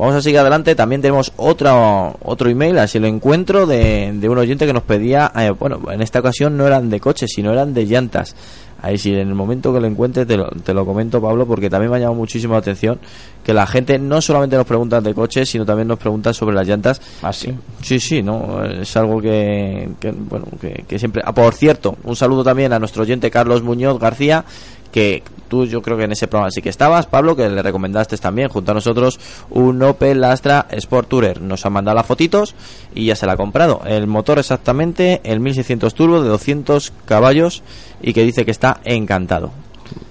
Vamos 0.00 0.14
a 0.14 0.22
seguir 0.22 0.38
adelante. 0.38 0.74
También 0.74 1.02
tenemos 1.02 1.30
otro, 1.36 2.16
otro 2.22 2.48
email, 2.48 2.78
así 2.78 2.98
lo 2.98 3.06
encuentro, 3.06 3.66
de, 3.66 4.12
de 4.14 4.28
un 4.30 4.38
oyente 4.38 4.64
que 4.64 4.72
nos 4.72 4.82
pedía, 4.82 5.30
eh, 5.36 5.50
bueno, 5.50 5.78
en 5.92 6.00
esta 6.00 6.20
ocasión 6.20 6.56
no 6.56 6.66
eran 6.66 6.88
de 6.88 7.00
coches, 7.00 7.30
sino 7.34 7.52
eran 7.52 7.74
de 7.74 7.84
llantas. 7.84 8.34
Ahí 8.80 8.96
sí, 8.96 9.12
en 9.12 9.28
el 9.28 9.34
momento 9.34 9.74
que 9.74 9.80
lo 9.80 9.86
encuentre 9.86 10.24
te 10.24 10.38
lo, 10.38 10.48
te 10.48 10.72
lo 10.72 10.86
comento, 10.86 11.20
Pablo, 11.20 11.46
porque 11.46 11.68
también 11.68 11.90
me 11.90 11.98
ha 11.98 12.00
llamado 12.00 12.16
muchísimo 12.16 12.54
la 12.54 12.60
atención 12.60 12.98
que 13.44 13.52
la 13.52 13.66
gente 13.66 13.98
no 13.98 14.22
solamente 14.22 14.56
nos 14.56 14.64
pregunta 14.64 15.02
de 15.02 15.12
coches, 15.12 15.50
sino 15.50 15.66
también 15.66 15.88
nos 15.88 15.98
pregunta 15.98 16.32
sobre 16.32 16.54
las 16.54 16.66
llantas. 16.66 17.02
Ah, 17.20 17.32
sí. 17.32 17.52
Sí, 17.82 18.00
sí, 18.00 18.22
no, 18.22 18.64
es 18.64 18.96
algo 18.96 19.20
que, 19.20 19.90
que, 20.00 20.12
bueno, 20.12 20.46
que, 20.58 20.84
que 20.88 20.98
siempre. 20.98 21.20
Ah, 21.26 21.34
por 21.34 21.52
cierto, 21.52 21.98
un 22.04 22.16
saludo 22.16 22.42
también 22.42 22.72
a 22.72 22.78
nuestro 22.78 23.02
oyente 23.02 23.30
Carlos 23.30 23.62
Muñoz 23.62 23.98
García, 23.98 24.46
que 24.92 25.22
tú 25.48 25.66
yo 25.66 25.82
creo 25.82 25.98
que 25.98 26.04
en 26.04 26.12
ese 26.12 26.28
programa 26.28 26.50
sí 26.50 26.62
que 26.62 26.70
estabas, 26.70 27.06
Pablo, 27.06 27.36
que 27.36 27.48
le 27.48 27.62
recomendaste 27.62 28.16
también 28.16 28.48
junto 28.48 28.70
a 28.70 28.74
nosotros 28.74 29.18
un 29.50 29.82
Opel 29.82 30.24
Astra 30.24 30.66
Sport 30.70 31.08
Tourer. 31.08 31.42
Nos 31.42 31.66
ha 31.66 31.70
mandado 31.70 31.96
las 31.96 32.06
fotitos 32.06 32.54
y 32.94 33.06
ya 33.06 33.16
se 33.16 33.26
la 33.26 33.32
ha 33.32 33.36
comprado. 33.36 33.82
El 33.84 34.06
motor 34.06 34.38
exactamente, 34.38 35.20
el 35.24 35.40
1600 35.40 35.92
turbo 35.94 36.22
de 36.22 36.28
200 36.28 36.92
caballos 37.04 37.62
y 38.00 38.12
que 38.14 38.22
dice 38.22 38.44
que 38.44 38.52
está 38.52 38.80
encantado. 38.84 39.50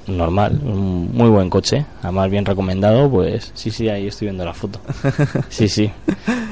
Normal, 0.08 0.60
un 0.64 1.12
muy 1.14 1.30
buen 1.30 1.50
coche, 1.50 1.86
además 2.02 2.30
bien 2.30 2.44
recomendado, 2.44 3.10
pues 3.10 3.52
sí, 3.54 3.72
sí, 3.72 3.88
ahí 3.88 4.08
estoy 4.08 4.28
viendo 4.28 4.44
la 4.44 4.54
foto. 4.54 4.82
Sí, 5.50 5.70
sí, 5.70 5.90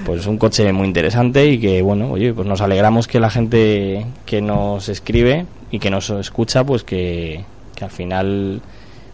pues 0.06 0.28
un 0.28 0.38
coche 0.38 0.72
muy 0.72 0.88
interesante 0.88 1.46
y 1.48 1.60
que, 1.60 1.82
bueno, 1.82 2.12
oye, 2.12 2.34
pues 2.34 2.48
nos 2.48 2.62
alegramos 2.62 3.08
que 3.08 3.20
la 3.20 3.30
gente 3.30 4.06
que 4.26 4.42
nos 4.42 4.90
escribe 4.90 5.46
y 5.72 5.80
que 5.80 5.90
nos 5.90 6.10
escucha, 6.12 6.64
pues 6.64 6.84
que, 6.84 7.44
que 7.78 7.86
al 7.86 7.92
final 7.92 8.60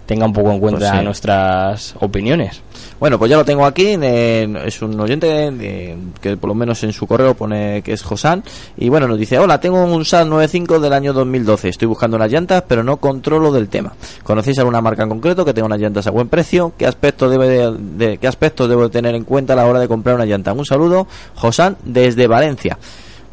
tenga 0.06 0.26
un 0.26 0.34
poco 0.34 0.52
en 0.52 0.60
cuenta 0.60 0.80
Pues 0.90 1.00
sí. 1.00 1.06
nuestras 1.06 1.96
opiniones. 2.02 2.62
Bueno, 3.00 3.18
pues 3.18 3.32
ya 3.32 3.38
lo 3.38 3.46
tengo 3.46 3.66
aquí. 3.66 3.96
eh, 4.02 4.62
es 4.66 4.82
un 4.82 5.00
oyente 5.00 5.98
que 6.22 6.36
por 6.38 6.50
lo 6.50 6.56
menos 6.56 6.84
en 6.84 6.92
su 6.92 7.08
correo 7.08 7.34
pone 7.36 7.82
que 7.82 7.94
es 7.94 8.04
Josan. 8.04 8.44
Y 8.78 8.90
bueno, 8.90 9.08
nos 9.08 9.18
dice: 9.18 9.40
Hola, 9.40 9.60
tengo 9.62 9.82
un 9.84 10.04
SAT 10.06 10.28
95 10.28 10.80
del 10.82 10.92
año 10.94 11.14
2012. 11.14 11.70
Estoy 11.70 11.88
buscando 11.88 12.18
unas 12.18 12.32
llantas, 12.32 12.64
pero 12.68 12.84
no 12.84 12.98
controlo 12.98 13.52
del 13.52 13.70
tema. 13.70 13.94
¿Conocéis 14.24 14.60
alguna 14.60 14.82
marca 14.82 15.04
en 15.04 15.10
concreto 15.10 15.46
que 15.46 15.54
tenga 15.54 15.68
unas 15.68 15.80
llantas 15.80 16.06
a 16.08 16.12
buen 16.12 16.28
precio? 16.28 16.74
¿Qué 16.78 16.86
aspectos 16.86 17.32
debe 17.32 17.48
de, 17.48 17.78
de- 17.78 18.18
qué 18.18 18.28
aspectos 18.28 18.68
debo 18.70 18.90
tener 18.90 19.16
en 19.16 19.24
cuenta 19.24 19.54
a 19.54 19.56
la 19.56 19.66
hora 19.66 19.80
de 19.80 19.88
comprar 19.88 20.16
una 20.16 20.26
llanta? 20.26 20.52
Un 20.54 20.66
saludo, 20.66 21.08
Josan, 21.36 21.78
desde 21.86 22.28
Valencia. 22.28 22.78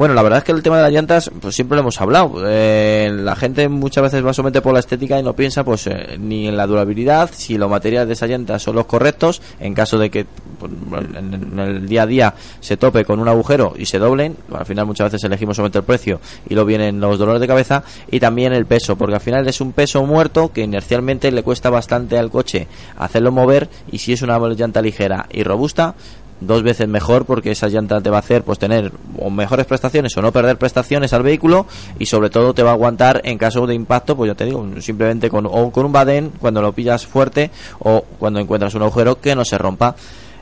Bueno, 0.01 0.15
la 0.15 0.23
verdad 0.23 0.39
es 0.39 0.45
que 0.45 0.53
el 0.53 0.63
tema 0.63 0.79
de 0.79 0.85
las 0.85 0.93
llantas, 0.93 1.31
pues 1.43 1.55
siempre 1.55 1.77
lo 1.77 1.83
hemos 1.83 2.01
hablado. 2.01 2.43
Eh, 2.47 3.11
la 3.13 3.37
gente 3.37 3.69
muchas 3.69 4.05
veces 4.05 4.25
va 4.25 4.33
solamente 4.33 4.63
por 4.63 4.73
la 4.73 4.81
estética 4.81 5.21
y 5.21 5.23
no 5.23 5.37
piensa, 5.37 5.63
pues, 5.63 5.87
eh, 5.89 6.17
ni 6.19 6.49
en 6.49 6.57
la 6.57 6.67
durabilidad, 6.67 7.29
si 7.35 7.59
los 7.59 7.69
materiales 7.69 8.09
de 8.09 8.15
esa 8.15 8.27
llanta 8.27 8.59
son 8.59 8.77
los 8.77 8.87
correctos, 8.87 9.43
en 9.61 9.75
caso 9.75 9.99
de 9.99 10.09
que 10.09 10.25
pues, 10.59 10.73
en, 11.05 11.59
el 11.59 11.87
día 11.87 12.05
a 12.05 12.07
día 12.07 12.35
se 12.61 12.79
tope 12.79 13.05
con 13.05 13.21
un 13.21 13.29
agujero 13.29 13.75
y 13.77 13.85
se 13.85 13.99
doblen, 13.99 14.39
al 14.55 14.65
final 14.65 14.87
muchas 14.87 15.13
veces 15.13 15.23
elegimos 15.25 15.57
solamente 15.57 15.81
el 15.81 15.85
precio 15.85 16.19
y 16.49 16.55
lo 16.55 16.65
vienen 16.65 16.99
los 16.99 17.19
dolores 17.19 17.43
de 17.43 17.47
cabeza, 17.47 17.85
y 18.11 18.21
también 18.21 18.55
el 18.55 18.65
peso, 18.65 18.97
porque 18.97 19.17
al 19.17 19.21
final 19.21 19.47
es 19.49 19.61
un 19.61 19.73
peso 19.73 20.07
muerto 20.07 20.51
que 20.51 20.63
inercialmente 20.63 21.31
le 21.31 21.43
cuesta 21.43 21.69
bastante 21.69 22.17
al 22.17 22.31
coche 22.31 22.69
hacerlo 22.97 23.33
mover, 23.33 23.69
y 23.93 23.99
si 23.99 24.15
es 24.15 24.23
una 24.23 24.39
llanta 24.39 24.81
ligera 24.81 25.27
y 25.31 25.43
robusta, 25.43 25.95
dos 26.41 26.63
veces 26.63 26.89
mejor 26.89 27.25
porque 27.25 27.51
esa 27.53 27.69
llanta 27.69 28.01
te 28.01 28.11
va 28.11 28.17
a 28.17 28.21
hacer 28.21 28.43
pues 28.43 28.59
tener 28.59 28.93
o 29.19 29.31
mejores 29.31 29.67
prestaciones 29.67 30.17
o 30.17 30.23
no 30.23 30.33
perder 30.33 30.59
prestaciones 30.59 31.13
al 31.13 31.23
vehículo 31.23 31.67
y 31.99 32.07
sobre 32.07 32.31
todo 32.31 32.55
te 32.55 32.63
va 32.63 32.71
a 32.71 32.75
aguantar 32.75 33.21
en 33.25 33.39
caso 33.39 33.67
de 33.67 33.75
impacto 33.75 34.17
pues 34.17 34.29
ya 34.29 34.35
te 34.35 34.47
digo 34.47 34.67
simplemente 34.81 35.29
con 35.29 35.47
o 35.47 35.71
con 35.71 35.87
un 35.87 35.93
badén 35.93 36.33
cuando 36.39 36.63
lo 36.63 36.73
pillas 36.73 37.07
fuerte 37.07 37.51
o 37.79 38.05
cuando 38.19 38.41
encuentras 38.41 38.75
un 38.75 38.83
agujero 38.83 39.21
que 39.21 39.35
no 39.35 39.45
se 39.45 39.59
rompa 39.59 39.95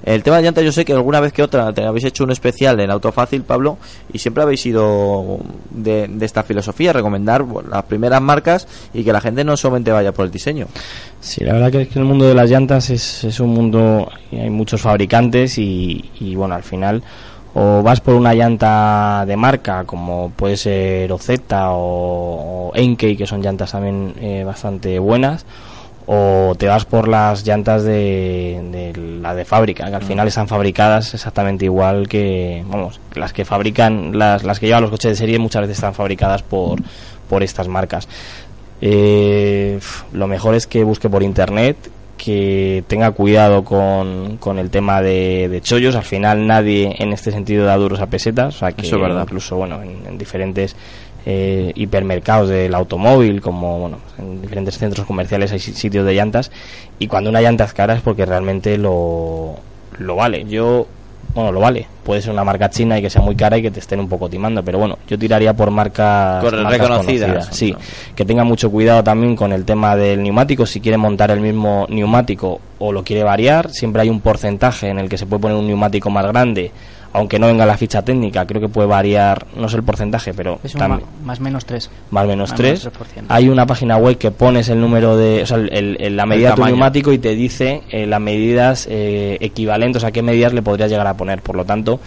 el 0.05 0.23
tema 0.23 0.37
de 0.37 0.43
llantas 0.45 0.65
yo 0.65 0.73
sé 0.73 0.85
que 0.85 0.93
alguna 0.93 1.21
vez 1.21 1.33
que 1.33 1.43
otra 1.43 1.73
te 1.73 1.85
habéis 1.85 2.05
hecho 2.05 2.25
un 2.25 2.31
especial 2.31 2.79
en 2.81 2.91
Autofácil 2.91 3.43
Pablo 3.43 3.79
y 4.13 4.19
siempre 4.19 4.43
habéis 4.43 4.61
sido 4.61 5.39
de, 5.71 6.09
de 6.09 6.27
esta 6.27 6.43
filosofía 6.43 6.93
recomendar 6.93 7.45
las 7.71 7.85
primeras 7.85 8.21
marcas 8.21 8.67
y 8.95 9.05
que 9.05 9.13
la 9.13 9.21
gente 9.21 9.45
no 9.45 9.57
solamente 9.57 9.91
vaya 9.91 10.13
por 10.13 10.25
el 10.27 10.31
diseño. 10.31 10.67
Sí, 11.21 11.45
la 11.45 11.55
verdad 11.55 11.73
que 11.73 11.83
es 11.83 11.89
que 11.89 11.99
el 11.99 12.05
mundo 12.05 12.27
de 12.27 12.35
las 12.35 12.49
llantas 12.51 12.91
es, 12.91 13.25
es 13.25 13.41
un 13.41 13.51
mundo, 13.51 14.11
hay 14.33 14.51
muchos 14.51 14.81
fabricantes 14.81 15.59
y, 15.59 16.11
y, 16.21 16.35
bueno, 16.35 16.55
al 16.55 16.63
final 16.63 17.03
o 17.55 17.83
vas 17.83 18.01
por 18.01 18.15
una 18.15 18.35
llanta 18.35 19.25
de 19.27 19.37
marca 19.37 19.85
como 19.85 20.31
puede 20.31 20.57
ser 20.57 21.11
OZ 21.11 21.31
o, 21.51 22.71
o 22.71 22.77
Enkei, 22.77 23.17
que 23.17 23.27
son 23.27 23.43
llantas 23.43 23.73
también 23.73 24.15
eh, 24.21 24.45
bastante 24.45 24.99
buenas, 24.99 25.45
o 26.11 26.55
te 26.57 26.67
vas 26.67 26.87
por 26.87 27.07
las 27.07 27.47
llantas 27.47 27.85
de, 27.85 28.61
de 28.73 28.99
la 29.21 29.35
de 29.35 29.45
fábrica, 29.45 29.91
que 29.91 29.95
al 29.95 30.03
final 30.03 30.27
están 30.27 30.49
fabricadas 30.49 31.13
exactamente 31.13 31.67
igual 31.67 32.09
que, 32.09 32.65
vamos, 32.67 32.99
las 33.15 33.35
que 33.35 33.45
fabrican, 33.45 34.19
las, 34.19 34.43
las 34.43 34.59
que 34.59 34.67
llevan 34.67 34.83
los 34.83 34.91
coches 34.91 35.11
de 35.11 35.17
serie 35.17 35.39
muchas 35.39 35.61
veces 35.63 35.77
están 35.77 35.93
fabricadas 35.93 36.43
por, 36.43 36.81
por 37.29 37.43
estas 37.43 37.69
marcas. 37.69 38.09
Eh, 38.81 39.79
lo 40.13 40.27
mejor 40.29 40.55
es 40.55 40.67
que 40.67 40.83
busque 40.83 41.11
por 41.11 41.23
internet, 41.23 41.77
que 42.17 42.85
tenga 42.89 43.11
cuidado 43.11 43.63
con, 43.63 44.39
con 44.39 44.59
el 44.59 44.71
tema 44.71 45.03
de, 45.03 45.49
de 45.51 45.61
chollos. 45.61 45.95
Al 45.95 46.05
final 46.05 46.47
nadie 46.47 46.97
en 46.99 47.13
este 47.13 47.33
sentido 47.33 47.67
da 47.67 47.77
duros 47.77 48.01
a 48.01 48.07
pesetas, 48.07 48.57
o 48.57 48.59
sea 48.61 48.73
que 48.73 48.87
Eso 48.87 48.97
es 48.97 49.03
verdad. 49.03 49.23
incluso 49.25 49.57
bueno 49.57 49.83
en, 49.83 50.07
en 50.07 50.17
diferentes 50.19 50.75
eh, 51.27 51.73
hipermercados 51.75 52.49
del 52.49 52.75
automóvil, 52.75 53.41
como 53.41 53.79
bueno 53.81 53.99
en 54.19 54.41
diferentes 54.43 54.79
centros 54.79 55.07
comerciales 55.07 55.53
hay 55.53 55.59
si- 55.59 55.75
sitios 55.75 56.07
de 56.07 56.14
llantas 56.14 56.51
y 56.99 57.07
cuando 57.07 57.31
una 57.31 57.41
llanta 57.41 57.64
es 57.64 57.73
cara 57.73 57.95
es 57.95 58.01
porque 58.01 58.25
realmente 58.27 58.79
lo, 58.79 59.57
lo 59.99 60.16
vale. 60.16 60.45
Yo 60.49 60.87
bueno, 61.35 61.53
lo 61.53 61.61
vale. 61.61 61.87
Puede 62.05 62.23
ser 62.23 62.33
una 62.33 62.43
marca 62.43 62.71
china 62.71 62.99
y 62.99 63.03
que 63.03 63.11
sea 63.11 63.21
muy 63.21 63.37
cara 63.37 63.59
y 63.59 63.62
que 63.62 63.71
te 63.71 63.81
estén 63.81 64.01
un 64.01 64.09
poco 64.09 64.31
timando, 64.31 64.62
pero 64.64 64.79
bueno, 64.79 64.97
yo 65.07 65.19
tiraría 65.19 65.53
por 65.55 65.71
marcas, 65.71 66.43
marcas 66.43 66.71
reconocidas. 66.81 67.49
Sí, 67.53 67.75
que 68.16 68.25
tenga 68.25 68.45
mucho 68.45 68.71
cuidado 68.71 69.05
también 69.05 69.37
con 69.37 69.53
el 69.53 69.66
tema 69.66 69.95
del 69.95 70.23
neumático. 70.23 70.64
Si 70.64 70.81
quiere 70.81 70.97
montar 70.97 71.31
el 71.31 71.41
mismo 71.41 71.87
neumático 71.91 72.61
o 72.79 72.93
lo 72.93 73.05
quiere 73.05 73.25
variar, 73.25 73.71
siempre 73.71 74.03
hay 74.03 74.09
un 74.09 74.21
porcentaje 74.23 74.89
en 74.89 74.99
el 74.99 75.09
que 75.11 75.19
se 75.19 75.27
puede 75.27 75.43
poner 75.43 75.59
un 75.59 75.66
neumático 75.66 76.09
más 76.09 76.27
grande, 76.27 76.73
aunque 77.13 77.39
no 77.39 77.47
venga 77.47 77.65
la 77.67 77.77
ficha 77.77 78.03
técnica. 78.03 78.47
Creo 78.47 78.61
que 78.61 78.69
puede 78.69 78.87
variar, 78.89 79.47
no 79.57 79.69
sé 79.69 79.77
el 79.77 79.83
porcentaje, 79.83 80.35
pero 80.35 80.59
Es 80.63 80.75
un 80.75 80.81
también- 80.81 81.03
ma- 81.21 81.27
más 81.27 81.41
menos 81.41 81.65
3. 81.65 81.91
más 82.11 82.25
o 82.25 82.27
menos 82.29 82.51
Más 82.51 82.57
3. 82.57 82.71
menos 82.85 82.93
3%. 82.99 83.27
Hay 83.29 83.49
una 83.49 83.67
página 83.67 83.97
web 83.97 84.19
que 84.19 84.31
pones 84.31 84.69
el 84.69 84.81
número 84.81 85.17
de, 85.17 85.43
o 85.43 85.47
sea, 85.47 85.57
el- 85.57 85.97
el- 86.01 86.17
la 86.17 86.27
medida 86.27 86.51
de 86.51 86.57
tu 86.57 86.65
neumático 86.65 87.13
y 87.13 87.19
te 87.19 87.35
dice 87.35 87.83
eh, 87.91 88.07
las 88.07 88.21
medidas 88.21 88.87
eh, 88.91 89.39
equivalentes, 89.41 90.05
a 90.05 90.13
qué 90.13 90.23
medidas 90.23 90.53
le 90.53 90.63
podrías 90.63 90.91
llegar 90.91 91.07
a 91.07 91.17
poner. 91.17 91.41
Por 91.43 91.57
lo 91.57 91.65
tanto, 91.65 92.01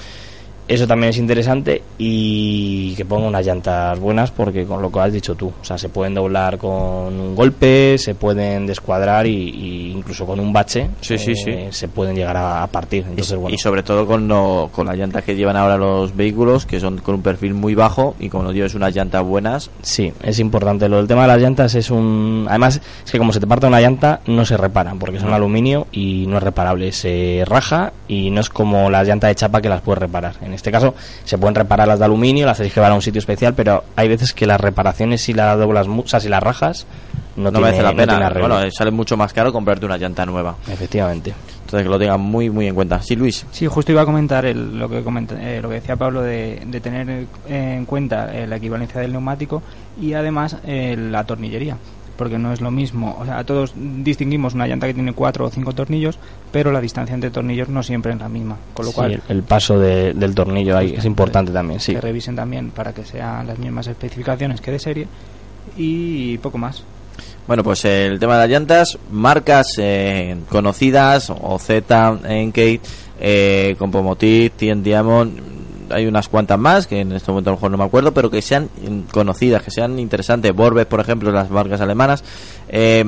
eso 0.73 0.87
también 0.87 1.09
es 1.11 1.17
interesante 1.17 1.81
y 1.97 2.93
que 2.95 3.05
ponga 3.05 3.27
unas 3.27 3.45
llantas 3.45 3.99
buenas 3.99 4.31
porque 4.31 4.65
con 4.65 4.81
lo 4.81 4.91
que 4.91 4.99
has 4.99 5.13
dicho 5.13 5.35
tú, 5.35 5.47
o 5.61 5.63
sea, 5.65 5.77
se 5.77 5.89
pueden 5.89 6.13
doblar 6.13 6.57
con 6.57 6.71
un 7.19 7.35
golpe, 7.35 7.97
se 7.97 8.15
pueden 8.15 8.65
descuadrar 8.65 9.25
y, 9.27 9.31
y 9.49 9.91
incluso 9.91 10.25
con 10.25 10.39
un 10.39 10.51
bache 10.53 10.89
Sí, 11.01 11.17
sí, 11.17 11.35
sí. 11.35 11.49
eh, 11.49 11.67
se 11.71 11.87
pueden 11.87 12.15
llegar 12.15 12.37
a, 12.37 12.63
a 12.63 12.67
partir. 12.67 13.05
Entonces, 13.09 13.37
bueno, 13.37 13.53
y 13.53 13.57
sobre 13.57 13.83
todo 13.83 14.05
con, 14.05 14.27
lo- 14.27 14.69
con 14.71 14.87
las 14.87 14.97
llantas 14.97 15.23
que 15.23 15.35
llevan 15.35 15.55
ahora 15.57 15.77
los 15.77 16.15
vehículos, 16.15 16.65
que 16.65 16.79
son 16.79 16.97
con 16.99 17.15
un 17.15 17.21
perfil 17.21 17.53
muy 17.53 17.75
bajo 17.75 18.15
y 18.19 18.29
como 18.29 18.43
no 18.45 18.51
lleves 18.51 18.75
unas 18.75 18.95
llantas 18.95 19.23
buenas, 19.23 19.69
Sí, 19.81 20.11
es 20.23 20.39
importante. 20.39 20.87
Lo 20.89 20.97
del 20.97 21.07
tema 21.07 21.23
de 21.23 21.27
las 21.29 21.41
llantas 21.41 21.75
es 21.75 21.89
un... 21.91 22.45
Además, 22.49 22.81
es 23.05 23.11
que 23.11 23.17
como 23.17 23.33
se 23.33 23.39
te 23.39 23.47
parte 23.47 23.67
una 23.67 23.81
llanta, 23.81 24.21
no 24.27 24.45
se 24.45 24.57
reparan, 24.57 24.99
porque 24.99 25.19
son 25.19 25.29
No. 25.29 25.35
aluminio 25.35 25.87
y 25.91 26.25
no 26.27 26.37
es 26.37 26.43
reparable. 26.43 26.91
Se 26.91 27.43
raja 27.45 27.93
y 28.07 28.29
no 28.29 28.41
es 28.41 28.49
como 28.49 28.89
las 28.89 29.07
llantas 29.07 29.29
de 29.29 29.35
chapa 29.35 29.61
que 29.61 29.69
las 29.69 29.81
puedes 29.81 29.99
reparar. 29.99 30.35
En 30.41 30.53
este 30.61 30.71
caso, 30.71 30.93
se 31.23 31.37
pueden 31.37 31.55
reparar 31.55 31.87
las 31.87 31.99
de 31.99 32.05
aluminio, 32.05 32.45
las 32.45 32.57
tenéis 32.57 32.73
que 32.73 32.79
llevar 32.79 32.91
a 32.91 32.95
un 32.95 33.01
sitio 33.01 33.19
especial, 33.19 33.53
pero 33.53 33.83
hay 33.95 34.07
veces 34.07 34.33
que 34.33 34.45
las 34.45 34.59
reparaciones, 34.61 35.21
si 35.21 35.33
las 35.33 35.57
doblas, 35.57 35.87
o 35.87 36.07
sea, 36.07 36.19
si 36.19 36.29
las 36.29 36.41
rajas, 36.41 36.85
no, 37.35 37.43
no, 37.45 37.51
tiene- 37.51 37.65
merece 37.65 37.83
la 37.83 37.91
no 37.91 37.97
pena. 37.97 38.17
tiene 38.29 38.39
bueno, 38.39 38.61
eh, 38.61 38.69
sale 38.71 38.91
mucho 38.91 39.17
más 39.17 39.33
caro 39.33 39.51
comprarte 39.51 39.85
una 39.85 39.97
llanta 39.97 40.25
nueva. 40.25 40.55
Efectivamente. 40.71 41.33
Entonces 41.61 41.83
que 41.85 41.89
lo 41.89 41.97
tengan 41.97 42.19
muy, 42.19 42.49
muy 42.49 42.67
en 42.67 42.75
cuenta. 42.75 43.01
Sí, 43.01 43.15
Luis. 43.15 43.45
Sí, 43.51 43.65
justo 43.65 43.93
iba 43.93 44.01
a 44.01 44.05
comentar 44.05 44.45
el- 44.45 44.77
lo, 44.77 44.89
que 44.89 45.01
comenta- 45.03 45.35
eh, 45.41 45.61
lo 45.61 45.69
que 45.69 45.75
decía 45.75 45.95
Pablo 45.95 46.21
de, 46.21 46.61
de 46.65 46.81
tener 46.81 47.27
en 47.47 47.85
cuenta 47.85 48.35
eh, 48.35 48.45
la 48.45 48.57
equivalencia 48.57 48.99
del 48.99 49.13
neumático 49.13 49.63
y 50.01 50.13
además 50.13 50.57
eh, 50.65 50.97
la 50.97 51.23
tornillería. 51.23 51.77
Porque 52.21 52.37
no 52.37 52.53
es 52.53 52.61
lo 52.61 52.69
mismo, 52.69 53.17
o 53.19 53.25
sea, 53.25 53.43
todos 53.43 53.73
distinguimos 53.75 54.53
una 54.53 54.67
llanta 54.67 54.85
que 54.85 54.93
tiene 54.93 55.11
cuatro 55.13 55.45
o 55.45 55.49
cinco 55.49 55.73
tornillos, 55.73 56.19
pero 56.51 56.71
la 56.71 56.79
distancia 56.79 57.15
entre 57.15 57.31
tornillos 57.31 57.67
no 57.67 57.81
siempre 57.81 58.13
es 58.13 58.19
la 58.19 58.29
misma. 58.29 58.57
Con 58.75 58.85
lo 58.85 58.91
Sí, 58.91 58.95
cual, 58.95 59.11
el, 59.13 59.21
el 59.27 59.41
paso 59.41 59.79
de- 59.79 60.13
del 60.13 60.35
tornillo 60.35 60.77
ahí 60.77 60.93
es 60.95 61.03
importante 61.05 61.51
también, 61.51 61.79
sí. 61.79 61.93
que 61.95 61.99
revisen 62.01 62.35
también 62.35 62.69
para 62.69 62.93
que 62.93 63.03
sean 63.05 63.47
las 63.47 63.57
mismas 63.57 63.87
especificaciones 63.87 64.61
que 64.61 64.69
de 64.71 64.77
serie 64.77 65.07
y 65.77 66.37
poco 66.37 66.59
más. 66.59 66.83
Bueno, 67.47 67.63
pues 67.63 67.83
el 67.85 68.19
tema 68.19 68.35
de 68.35 68.41
las 68.41 68.49
llantas, 68.51 68.99
marcas 69.11 69.65
eh, 69.79 70.37
conocidas, 70.47 71.31
OZ, 71.31 71.69
Enkate, 71.71 72.81
eh, 73.19 73.75
Compomotiv, 73.79 74.51
Tien 74.51 74.83
Diamond, 74.83 75.39
hay 75.91 76.07
unas 76.07 76.29
cuantas 76.29 76.59
más 76.59 76.87
que 76.87 77.01
en 77.01 77.11
este 77.11 77.31
momento 77.31 77.49
a 77.49 77.53
lo 77.53 77.57
mejor 77.57 77.71
no 77.71 77.77
me 77.77 77.83
acuerdo, 77.83 78.13
pero 78.13 78.29
que 78.29 78.41
sean 78.41 78.69
conocidas, 79.11 79.63
que 79.63 79.71
sean 79.71 79.99
interesantes. 79.99 80.53
Borbes, 80.53 80.85
por 80.85 80.99
ejemplo, 80.99 81.31
las 81.31 81.49
marcas 81.49 81.81
alemanas, 81.81 82.23
eh, 82.69 83.03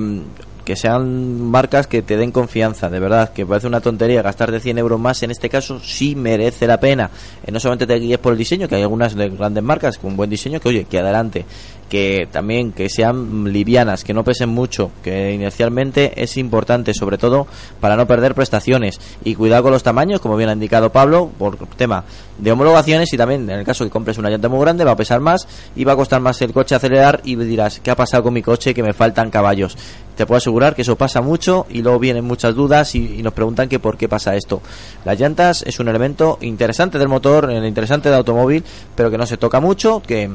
que 0.64 0.76
sean 0.76 1.42
marcas 1.42 1.88
que 1.88 2.02
te 2.02 2.18
den 2.18 2.32
confianza, 2.32 2.90
de 2.90 3.00
verdad, 3.00 3.34
que 3.34 3.46
parece 3.46 3.68
una 3.68 3.82
tontería 3.82 4.22
gastar 4.22 4.52
de 4.52 4.60
100 4.60 4.78
euros 4.78 5.00
más, 5.00 5.22
en 5.24 5.32
este 5.32 5.50
caso 5.50 5.80
sí 5.80 6.16
merece 6.16 6.68
la 6.68 6.80
pena. 6.80 7.10
Eh, 7.46 7.52
no 7.52 7.60
solamente 7.60 7.86
te 7.86 7.96
guíes 7.96 8.20
por 8.20 8.34
el 8.34 8.40
diseño, 8.40 8.68
que 8.68 8.76
hay 8.76 8.82
algunas 8.82 9.16
de 9.16 9.30
grandes 9.30 9.64
marcas 9.64 9.98
con 9.98 10.16
buen 10.16 10.30
diseño, 10.30 10.60
que 10.60 10.70
oye, 10.70 10.86
que 10.86 11.00
adelante, 11.00 11.46
que 11.94 12.28
también 12.32 12.72
que 12.72 12.89
sean 12.89 13.54
livianas, 13.54 14.04
que 14.04 14.16
no 14.16 14.24
pesen 14.24 14.50
mucho, 14.50 14.89
que 15.04 15.32
inicialmente 15.32 16.24
es 16.24 16.38
importante, 16.38 16.91
sobre 16.96 17.20
todo 17.20 17.46
para 17.80 17.96
no 17.96 18.08
perder 18.08 18.34
prestaciones. 18.34 19.00
Y 19.24 19.36
cuidado 19.36 19.62
con 19.62 19.74
los 19.74 19.84
tamaños, 19.84 20.20
como 20.20 20.36
bien 20.36 20.50
ha 20.50 20.54
indicado 20.54 20.91
Pablo, 20.91 21.30
por 21.38 21.56
tema 21.78 22.04
de 22.39 22.52
homologaciones 22.52 23.14
y 23.14 23.18
también 23.18 23.48
en 23.48 23.60
el 23.60 23.64
caso 23.64 23.84
que 23.84 23.91
compres 23.91 24.18
una 24.18 24.32
llanta 24.32 24.50
muy 24.50 24.60
grande 24.62 24.84
va 24.84 24.94
a 24.94 24.96
pesar 24.96 25.20
más 25.20 25.48
y 25.76 25.84
va 25.84 25.94
a 25.94 25.96
costar 25.96 26.20
más 26.20 26.41
el 26.41 26.52
coche 26.52 26.74
acelerar 26.74 27.22
y 27.26 27.36
dirás, 27.36 27.80
¿qué 27.80 27.91
ha 27.91 27.96
pasado 27.96 28.24
con 28.24 28.34
mi 28.34 28.41
coche? 28.41 28.74
Que 28.74 28.82
me 28.82 28.94
faltan 28.94 29.30
caballos. 29.30 29.78
Te 30.16 30.26
puedo 30.26 30.39
asegurar 30.39 30.74
que 30.74 30.82
eso 30.82 30.96
pasa 30.96 31.22
mucho 31.22 31.68
y 31.70 31.84
luego 31.84 32.00
vienen 32.00 32.26
muchas 32.26 32.56
dudas 32.56 32.96
y, 32.96 33.22
nos 33.22 33.34
preguntan 33.34 33.70
que 33.70 33.78
por 33.78 33.98
qué 33.98 34.10
pasa 34.10 34.36
esto. 34.36 34.64
Las 35.06 35.20
llantas 35.20 35.62
es 35.62 35.80
un 35.80 35.89
elemento 35.89 36.39
interesante 36.41 36.98
del 36.98 37.08
motor, 37.08 37.52
eh, 37.52 37.68
interesante 37.68 38.10
del 38.10 38.18
automóvil, 38.18 38.64
pero 38.96 39.12
que 39.12 39.18
no 39.20 39.28
se 39.28 39.38
toca 39.38 39.60
mucho, 39.60 40.02
que 40.02 40.32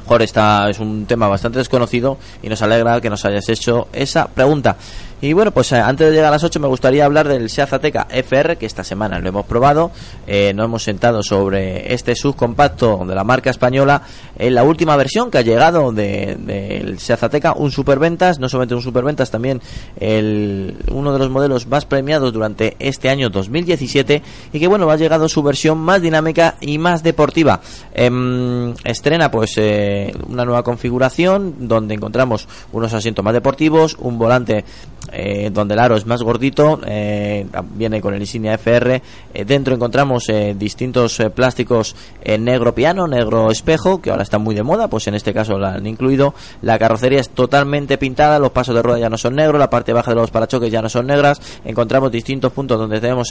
mejor 0.00 0.22
está 0.22 0.68
es 0.68 0.78
un 0.78 1.06
tema 1.06 1.28
bastante 1.28 1.58
desconocido 1.58 2.18
y 2.42 2.48
nos 2.48 2.62
alegra 2.62 3.00
que 3.00 3.10
nos 3.10 3.24
hayas 3.24 3.48
hecho 3.48 3.88
esa 3.92 4.26
pregunta. 4.28 4.76
Y 5.22 5.34
bueno, 5.34 5.50
pues 5.50 5.70
eh, 5.72 5.76
antes 5.76 6.08
de 6.08 6.12
llegar 6.12 6.28
a 6.28 6.30
las 6.30 6.44
8 6.44 6.60
me 6.60 6.68
gustaría 6.68 7.04
hablar 7.04 7.28
del 7.28 7.50
Seat 7.50 7.74
Ateca 7.74 8.06
FR 8.10 8.56
que 8.56 8.64
esta 8.64 8.84
semana 8.84 9.18
lo 9.18 9.28
hemos 9.28 9.44
probado, 9.44 9.90
eh, 10.26 10.52
nos 10.54 10.64
hemos 10.64 10.82
sentado 10.82 11.22
sobre 11.22 11.92
este 11.92 12.14
subcompacto 12.14 13.04
de 13.06 13.14
la 13.14 13.22
marca 13.22 13.50
española 13.50 14.02
en 14.38 14.54
la 14.54 14.62
última 14.62 14.96
versión 14.96 15.30
que 15.30 15.36
ha 15.36 15.42
llegado 15.42 15.92
del 15.92 16.46
de, 16.46 16.80
del 16.80 16.98
Seat 16.98 17.22
Ateca, 17.22 17.52
un 17.52 17.70
superventas, 17.70 18.38
no 18.38 18.48
solamente 18.48 18.74
un 18.74 18.80
superventas, 18.80 19.30
también 19.30 19.60
el, 19.98 20.76
uno 20.90 21.12
de 21.12 21.18
los 21.18 21.28
modelos 21.28 21.66
más 21.66 21.84
premiados 21.84 22.32
durante 22.32 22.76
este 22.78 23.10
año 23.10 23.28
2017 23.28 24.22
y 24.54 24.58
que 24.58 24.66
bueno, 24.68 24.90
ha 24.90 24.96
llegado 24.96 25.28
su 25.28 25.42
versión 25.42 25.76
más 25.78 26.00
dinámica 26.00 26.54
y 26.62 26.78
más 26.78 27.02
deportiva. 27.02 27.60
Em, 27.92 28.72
estrena 28.84 29.30
pues 29.30 29.52
eh, 29.58 30.14
una 30.28 30.46
nueva 30.46 30.62
configuración 30.62 31.68
donde 31.68 31.94
encontramos 31.94 32.48
unos 32.72 32.94
asientos 32.94 33.22
más 33.22 33.34
deportivos, 33.34 33.96
un 33.98 34.18
volante 34.18 34.64
eh, 35.12 35.50
donde 35.52 35.74
el 35.74 35.80
aro 35.80 35.96
es 35.96 36.06
más 36.06 36.22
gordito, 36.22 36.80
eh, 36.86 37.46
viene 37.74 38.00
con 38.00 38.14
el 38.14 38.20
insignia 38.20 38.54
FR. 38.54 39.02
Eh, 39.32 39.44
dentro 39.44 39.74
encontramos 39.74 40.26
distintos 40.56 41.20
plásticos 41.34 41.96
en 42.22 42.44
negro 42.44 42.74
piano, 42.74 43.06
negro 43.06 43.50
espejo, 43.50 44.00
que 44.00 44.10
ahora 44.10 44.22
están 44.22 44.42
muy 44.42 44.54
de 44.54 44.62
moda, 44.62 44.88
pues 44.88 45.06
en 45.06 45.14
este 45.14 45.32
caso 45.32 45.58
la 45.58 45.74
han 45.74 45.86
incluido. 45.86 46.34
La 46.62 46.78
carrocería 46.78 47.20
es 47.20 47.30
totalmente 47.30 47.98
pintada, 47.98 48.38
los 48.38 48.50
pasos 48.50 48.74
de 48.74 48.82
rueda 48.82 48.98
ya 48.98 49.08
no 49.08 49.18
son 49.18 49.36
negros, 49.36 49.58
la 49.58 49.70
parte 49.70 49.92
baja 49.92 50.10
de 50.12 50.16
los 50.16 50.30
parachoques 50.30 50.70
ya 50.70 50.82
no 50.82 50.88
son 50.88 51.06
negras. 51.06 51.40
Encontramos 51.64 52.12
distintos 52.12 52.52
puntos 52.52 52.78
donde 52.78 53.00
tenemos 53.00 53.28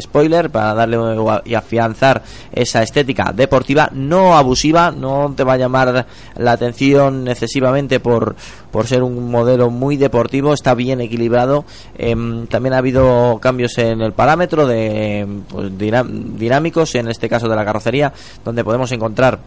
spoiler 0.00 0.50
para 0.50 0.74
darle 0.74 0.98
y 1.44 1.54
afianzar 1.54 2.22
esa 2.52 2.82
estética 2.82 3.32
deportiva, 3.34 3.90
no 3.92 4.36
abusiva, 4.36 4.90
no 4.90 5.32
te 5.36 5.44
va 5.44 5.54
a 5.54 5.56
llamar 5.56 6.06
la 6.36 6.52
atención 6.52 7.28
excesivamente 7.28 8.00
por, 8.00 8.36
por 8.70 8.86
ser 8.86 9.02
un 9.02 9.30
modelo 9.30 9.70
muy 9.70 9.96
deportivo, 9.96 10.52
está 10.52 10.74
bien 10.74 11.00
equilibrado. 11.00 11.64
Em, 11.96 12.46
también 12.46 12.74
ha 12.74 12.78
habido 12.78 13.38
cambios 13.40 13.76
en 13.78 14.00
el 14.00 14.12
parámetro 14.12 14.66
de 14.66 15.26
pues, 15.48 15.72
dinámicos, 15.78 16.94
en 16.94 17.08
este 17.08 17.28
caso 17.28 17.48
de 17.48 17.56
la 17.56 17.64
carrocería, 17.64 18.12
donde 18.44 18.64
podemos 18.64 18.92
encontrar 18.92 19.38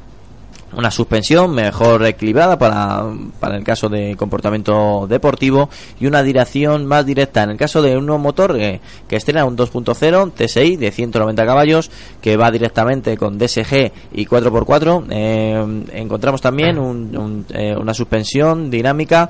una 0.74 0.91
suspensión 0.91 1.51
mejor 1.53 2.05
equilibrada 2.05 2.57
para, 2.57 3.03
para 3.39 3.57
el 3.57 3.63
caso 3.63 3.89
de 3.89 4.15
comportamiento 4.15 5.05
deportivo 5.07 5.69
y 5.99 6.07
una 6.07 6.24
dirección 6.24 6.86
más 6.86 7.05
directa. 7.05 7.43
En 7.43 7.51
el 7.51 7.57
caso 7.57 7.82
de 7.82 7.97
un 7.97 8.05
nuevo 8.05 8.19
motor 8.22 8.55
eh, 8.59 8.80
que 9.07 9.15
estrena 9.15 9.45
un 9.45 9.57
2.0 9.57 10.32
TSI 10.34 10.76
de 10.78 10.91
190 10.91 11.45
caballos 11.45 11.91
que 12.22 12.38
va 12.38 12.51
directamente 12.51 13.17
con 13.17 13.38
DSG 13.38 13.91
y 14.13 14.26
4x4 14.26 15.05
eh, 15.09 15.84
encontramos 15.93 16.41
también 16.41 16.78
un- 16.78 17.45
eh, 17.53 17.76
una 17.78 17.93
suspensión 17.93 18.69
dinámica 18.69 19.30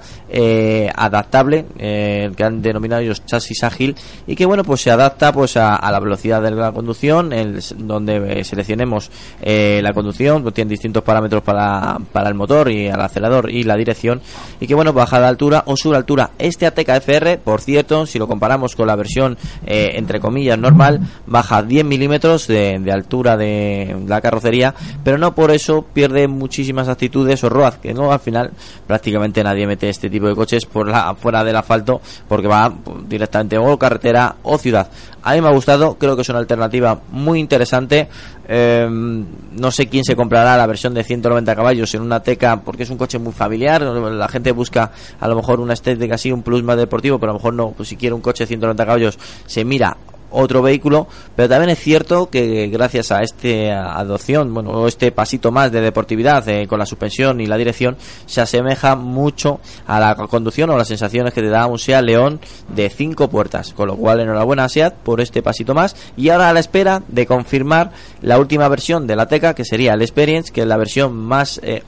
adaptable 0.95 1.65
que 1.77 2.43
han 2.43 2.61
denominado 2.61 3.01
ellos 3.01 3.25
chasis 3.25 3.63
ágil 3.63 3.95
y 4.27 4.35
que 4.35 4.45
bueno 4.45 4.63
pues 4.63 4.81
se 4.81 4.91
adapta 4.91 5.31
pues 5.31 5.57
a, 5.57 5.79
la 5.91 5.99
velocidad 5.99 6.41
de 6.41 6.51
la 6.51 6.71
conducción 6.71 7.33
el- 7.33 7.61
donde 7.77 8.43
seleccionemos 8.43 9.09
la 9.41 9.93
conducción 9.93 10.41
pues, 10.43 10.53
tiene 10.53 10.69
distintos 10.69 11.03
parámetros 11.03 11.30
para, 11.39 11.97
el 12.27 12.33
motor 12.35 12.69
y 12.69 12.87
el 12.87 12.99
acelerador 12.99 13.49
y 13.49 13.63
la 13.63 13.77
dirección. 13.77 14.21
Y 14.59 14.67
que 14.67 14.75
bueno 14.75 14.91
baja 14.91 15.19
de 15.19 15.27
altura 15.27 15.63
o 15.65 15.75
de 15.89 15.97
altura 15.97 16.31
este 16.37 16.65
ATK 16.65 16.89
FR 16.89 17.37
por 17.37 17.61
cierto 17.61 18.05
si 18.05 18.19
lo 18.19 18.27
comparamos 18.27 18.75
con 18.75 18.87
la 18.87 18.95
versión 18.95 19.37
eh, 19.65 19.91
entre 19.95 20.19
comillas 20.19 20.59
normal 20.59 20.99
baja 21.25 21.63
10 21.63 21.85
milímetros 21.85 22.47
de, 22.47 22.91
altura 22.91 23.37
de 23.37 23.95
la 24.07 24.21
carrocería 24.21 24.75
pero 25.03 25.17
no 25.17 25.33
por 25.33 25.51
eso 25.51 25.85
pierde 25.93 26.27
muchísimas 26.27 26.87
actitudes 26.87 27.43
o 27.43 27.49
ROAD 27.49 27.75
que 27.75 27.93
no 27.93 28.11
al 28.11 28.19
final 28.19 28.51
prácticamente 28.85 29.43
nadie 29.43 29.65
mete 29.65 29.89
este 29.89 30.09
tipo 30.09 30.27
de 30.27 30.35
coches 30.35 30.65
por 30.65 30.87
la 30.87 31.15
fuera 31.15 31.43
del 31.43 31.55
asfalto 31.55 32.01
porque 32.27 32.47
va 32.47 32.71
directamente 33.07 33.57
o 33.57 33.77
carretera 33.77 34.35
o 34.43 34.57
ciudad. 34.57 34.89
A 35.23 35.33
mí 35.33 35.41
me 35.41 35.47
ha 35.47 35.51
gustado 35.51 35.95
creo 35.95 36.15
que 36.15 36.23
es 36.23 36.29
una 36.29 36.39
alternativa 36.39 36.99
muy 37.11 37.39
interesante 37.39 38.09
eh, 38.47 38.87
no 38.89 39.71
sé 39.71 39.87
quién 39.87 40.03
se 40.03 40.15
comprará 40.15 40.57
la 40.57 40.65
versión 40.67 40.93
de 40.93 41.03
190 41.03 41.55
caballos 41.55 41.93
en 41.93 42.01
una 42.01 42.21
Teca 42.21 42.61
porque 42.61 42.83
es 42.83 42.89
un 42.89 42.97
coche 42.97 43.19
muy 43.19 43.33
familiar. 43.33 43.81
La 43.81 44.27
gente 44.27 44.51
busca 44.51 44.91
a 45.19 45.27
lo 45.27 45.35
mejor 45.35 45.59
una 45.59 45.73
estética 45.73 46.15
así, 46.15 46.31
un 46.31 46.43
plus 46.43 46.63
más 46.63 46.77
deportivo, 46.77 47.19
pero 47.19 47.31
a 47.31 47.33
lo 47.33 47.39
mejor 47.39 47.53
no. 47.53 47.71
Pues 47.71 47.89
si 47.89 47.95
quiere 47.95 48.13
un 48.13 48.21
coche 48.21 48.43
de 48.43 48.47
190 48.47 48.85
caballos, 48.85 49.19
se 49.45 49.63
mira 49.63 49.95
otro 50.31 50.61
vehículo, 50.61 51.07
pero 51.35 51.49
también 51.49 51.69
es 51.69 51.79
cierto 51.79 52.29
que 52.29 52.67
gracias 52.67 53.11
a 53.11 53.21
esta 53.21 53.97
adopción, 53.97 54.53
bueno, 54.53 54.87
este 54.87 55.11
pasito 55.11 55.51
más 55.51 55.71
de 55.71 55.81
deportividad 55.81 56.47
eh, 56.49 56.67
con 56.67 56.79
la 56.79 56.85
suspensión 56.85 57.41
y 57.41 57.45
la 57.45 57.57
dirección, 57.57 57.97
se 58.25 58.41
asemeja 58.41 58.95
mucho 58.95 59.59
a 59.87 59.99
la 59.99 60.15
conducción 60.15 60.69
o 60.69 60.77
las 60.77 60.87
sensaciones 60.87 61.33
que 61.33 61.41
te 61.41 61.49
da 61.49 61.67
un 61.67 61.79
Seat 61.79 62.03
León 62.03 62.39
de 62.69 62.89
cinco 62.89 63.29
puertas, 63.29 63.73
con 63.73 63.87
lo 63.87 63.95
cual 63.95 64.19
enhorabuena 64.19 64.65
a 64.65 64.69
Seat 64.69 64.95
por 64.95 65.21
este 65.21 65.41
pasito 65.41 65.73
más 65.73 65.95
y 66.17 66.29
ahora 66.29 66.49
a 66.49 66.53
la 66.53 66.59
espera 66.59 67.03
de 67.07 67.25
confirmar 67.25 67.91
la 68.21 68.39
última 68.39 68.67
versión 68.67 69.07
de 69.07 69.15
la 69.15 69.27
Teca 69.27 69.53
que 69.53 69.65
sería 69.65 69.93
el 69.93 70.01
Experience, 70.01 70.51
que 70.51 70.61
es 70.61 70.67
la 70.67 70.77
versión 70.77 71.15
más 71.15 71.59
eh, 71.63 71.83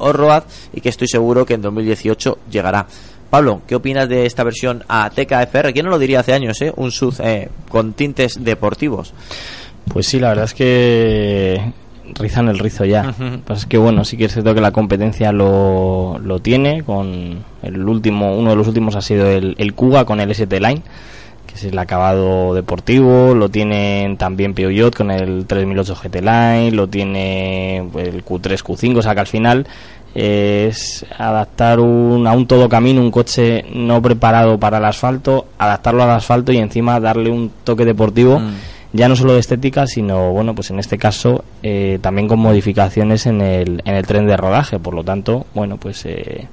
y 0.74 0.82
que 0.82 0.90
estoy 0.90 1.08
seguro 1.08 1.46
que 1.46 1.56
en 1.56 1.62
2018 1.62 2.38
llegará. 2.50 2.88
Pablo, 3.34 3.64
¿qué 3.66 3.74
opinas 3.74 4.08
de 4.08 4.28
esta 4.28 4.44
versión 4.44 4.84
a 4.88 5.10
TKFR? 5.10 5.74
¿Quién 5.74 5.86
no 5.86 5.90
lo 5.90 5.98
diría 5.98 6.20
hace 6.20 6.34
años, 6.34 6.62
eh? 6.62 6.72
Un 6.76 6.92
SUV 6.92 7.16
eh, 7.24 7.50
con 7.68 7.94
tintes 7.94 8.44
deportivos. 8.44 9.16
Pues 9.92 10.06
sí, 10.06 10.20
la 10.20 10.30
verdad 10.30 10.46
es 10.46 10.54
que 10.54 11.60
rizan 12.14 12.48
el 12.48 12.60
rizo 12.60 12.86
ya. 12.86 13.10
Ujú. 13.10 13.40
Pues 13.44 13.62
es 13.62 13.66
que 13.66 13.80
bueno, 13.80 14.06
sí 14.06 14.18
que 14.18 14.26
es 14.26 14.34
cierto 14.34 14.54
que 14.54 14.62
la 14.62 14.70
competencia 14.70 15.32
lo, 15.32 16.20
lo 16.20 16.42
tiene. 16.42 16.84
Con 16.84 17.44
el 17.64 17.90
último, 17.90 18.38
uno 18.38 18.52
de 18.52 18.56
los 18.56 18.68
últimos 18.68 18.96
ha 18.96 19.02
sido 19.02 19.28
el, 19.28 19.56
el 19.58 19.74
Kuga 19.74 20.06
con 20.06 20.20
el 20.20 20.30
ST 20.30 20.60
Line, 20.60 20.84
que 21.48 21.56
es 21.56 21.64
el 21.64 21.80
acabado 21.80 22.54
deportivo. 22.54 23.34
Lo 23.34 23.50
tienen 23.50 24.16
también 24.18 24.54
Peugeot 24.54 24.96
con 24.96 25.10
el 25.10 25.48
3008 25.48 25.96
GT 26.04 26.22
Line. 26.22 26.72
Lo 26.74 26.86
tiene 26.88 27.78
el 27.78 28.24
Q3, 28.24 28.62
Q5. 28.62 28.98
O 29.00 29.02
sea 29.02 29.16
que 29.16 29.22
al 29.22 29.28
final 29.28 29.66
es 30.16 31.06
adaptar 31.18 31.80
un, 31.80 32.28
a 32.28 32.34
un 32.34 32.46
todo 32.46 32.70
camino 32.70 33.02
un 33.02 33.10
coche 33.12 33.66
no 33.74 34.02
preparado 34.02 34.60
para 34.60 34.78
el 34.78 34.86
asfalto, 34.86 35.48
adaptarlo 35.58 36.04
al 36.04 36.12
asfalto 36.12 36.52
y 36.52 36.58
encima 36.58 37.00
darle 37.00 37.30
un 37.32 37.52
toque 37.64 37.84
deportivo 37.86 38.40
Mm. 38.40 38.54
ya 38.94 39.08
no 39.08 39.16
solo 39.16 39.34
de 39.34 39.40
estética, 39.40 39.88
sino, 39.88 40.32
bueno, 40.32 40.54
pues 40.54 40.70
en 40.70 40.80
este 40.80 40.98
caso 40.98 41.44
eh, 41.64 41.98
también 42.02 42.28
con 42.28 42.40
modificaciones 42.40 43.26
en 43.26 43.42
el, 43.42 43.82
en 43.86 43.96
el 43.96 44.06
tren 44.06 44.28
de 44.28 44.38
rodaje. 44.38 44.80
Por 44.80 44.94
lo 44.94 45.04
tanto, 45.04 45.48
bueno, 45.56 45.78
pues 45.78 46.06
eh, 46.06 46.48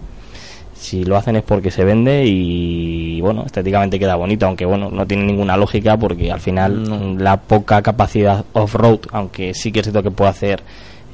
si 0.74 1.04
lo 1.04 1.16
hacen 1.16 1.36
es 1.36 1.42
porque 1.42 1.70
se 1.70 1.84
vende 1.84 2.24
y, 2.26 3.20
bueno, 3.20 3.44
estéticamente 3.44 3.98
queda 3.98 4.16
bonito, 4.16 4.46
aunque, 4.46 4.64
bueno, 4.64 4.90
no 4.90 5.06
tiene 5.06 5.24
ninguna 5.24 5.56
lógica 5.56 5.98
porque 5.98 6.32
al 6.32 6.40
final 6.40 7.22
la 7.22 7.36
poca 7.36 7.82
capacidad 7.82 8.44
off-road, 8.54 9.00
aunque 9.12 9.52
sí 9.52 9.70
que 9.70 9.80
es 9.80 9.86
cierto 9.86 10.02
que 10.02 10.10
puede 10.10 10.30
hacer 10.30 10.62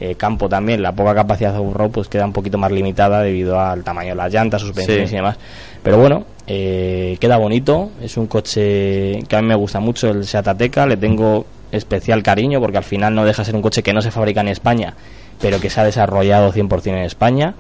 eh, 0.01 0.15
campo 0.15 0.49
también, 0.49 0.83
la 0.83 0.93
poca 0.93 1.15
capacidad 1.15 1.59
off-road 1.59 1.91
pues 1.91 2.09
queda 2.09 2.25
un 2.27 2.33
poquito 2.33 2.59
más 2.59 2.71
limitada 2.71 3.23
debido 3.23 3.59
al 3.61 3.83
tamaño 3.85 4.11
de 4.11 4.15
las 4.17 4.33
llantas, 4.33 4.61
suspensiones 4.63 5.09
Sí. 5.09 5.15
y 5.15 5.19
demás. 5.19 5.39
Pero 5.83 5.99
bueno, 5.99 6.25
eh, 6.47 7.17
queda 7.21 7.37
bonito, 7.39 7.91
es 8.03 8.17
un 8.17 8.27
coche 8.27 9.21
que 9.29 9.37
a 9.37 9.41
mí 9.43 9.49
me 9.49 9.55
gusta 9.55 9.81
mucho, 9.81 10.11
el 10.11 10.25
Seat 10.27 10.49
Ateca, 10.49 10.87
le 10.87 10.97
tengo 10.97 11.47
especial 11.73 12.23
cariño 12.23 12.61
porque 12.61 12.79
al 12.79 12.85
final 12.85 13.15
no 13.15 13.25
deja 13.25 13.43
de 13.43 13.47
ser 13.47 13.57
un 13.57 13.63
coche 13.63 13.83
que 13.83 13.93
no 13.93 14.01
se 14.03 14.11
fabrica 14.11 14.41
en 14.41 14.49
España, 14.49 14.95
pero 15.41 15.61
que 15.61 15.71
se 15.71 15.81
ha 15.81 15.85
desarrollado 15.85 16.53
100% 16.53 16.87
en 16.89 16.99
España 16.99 17.55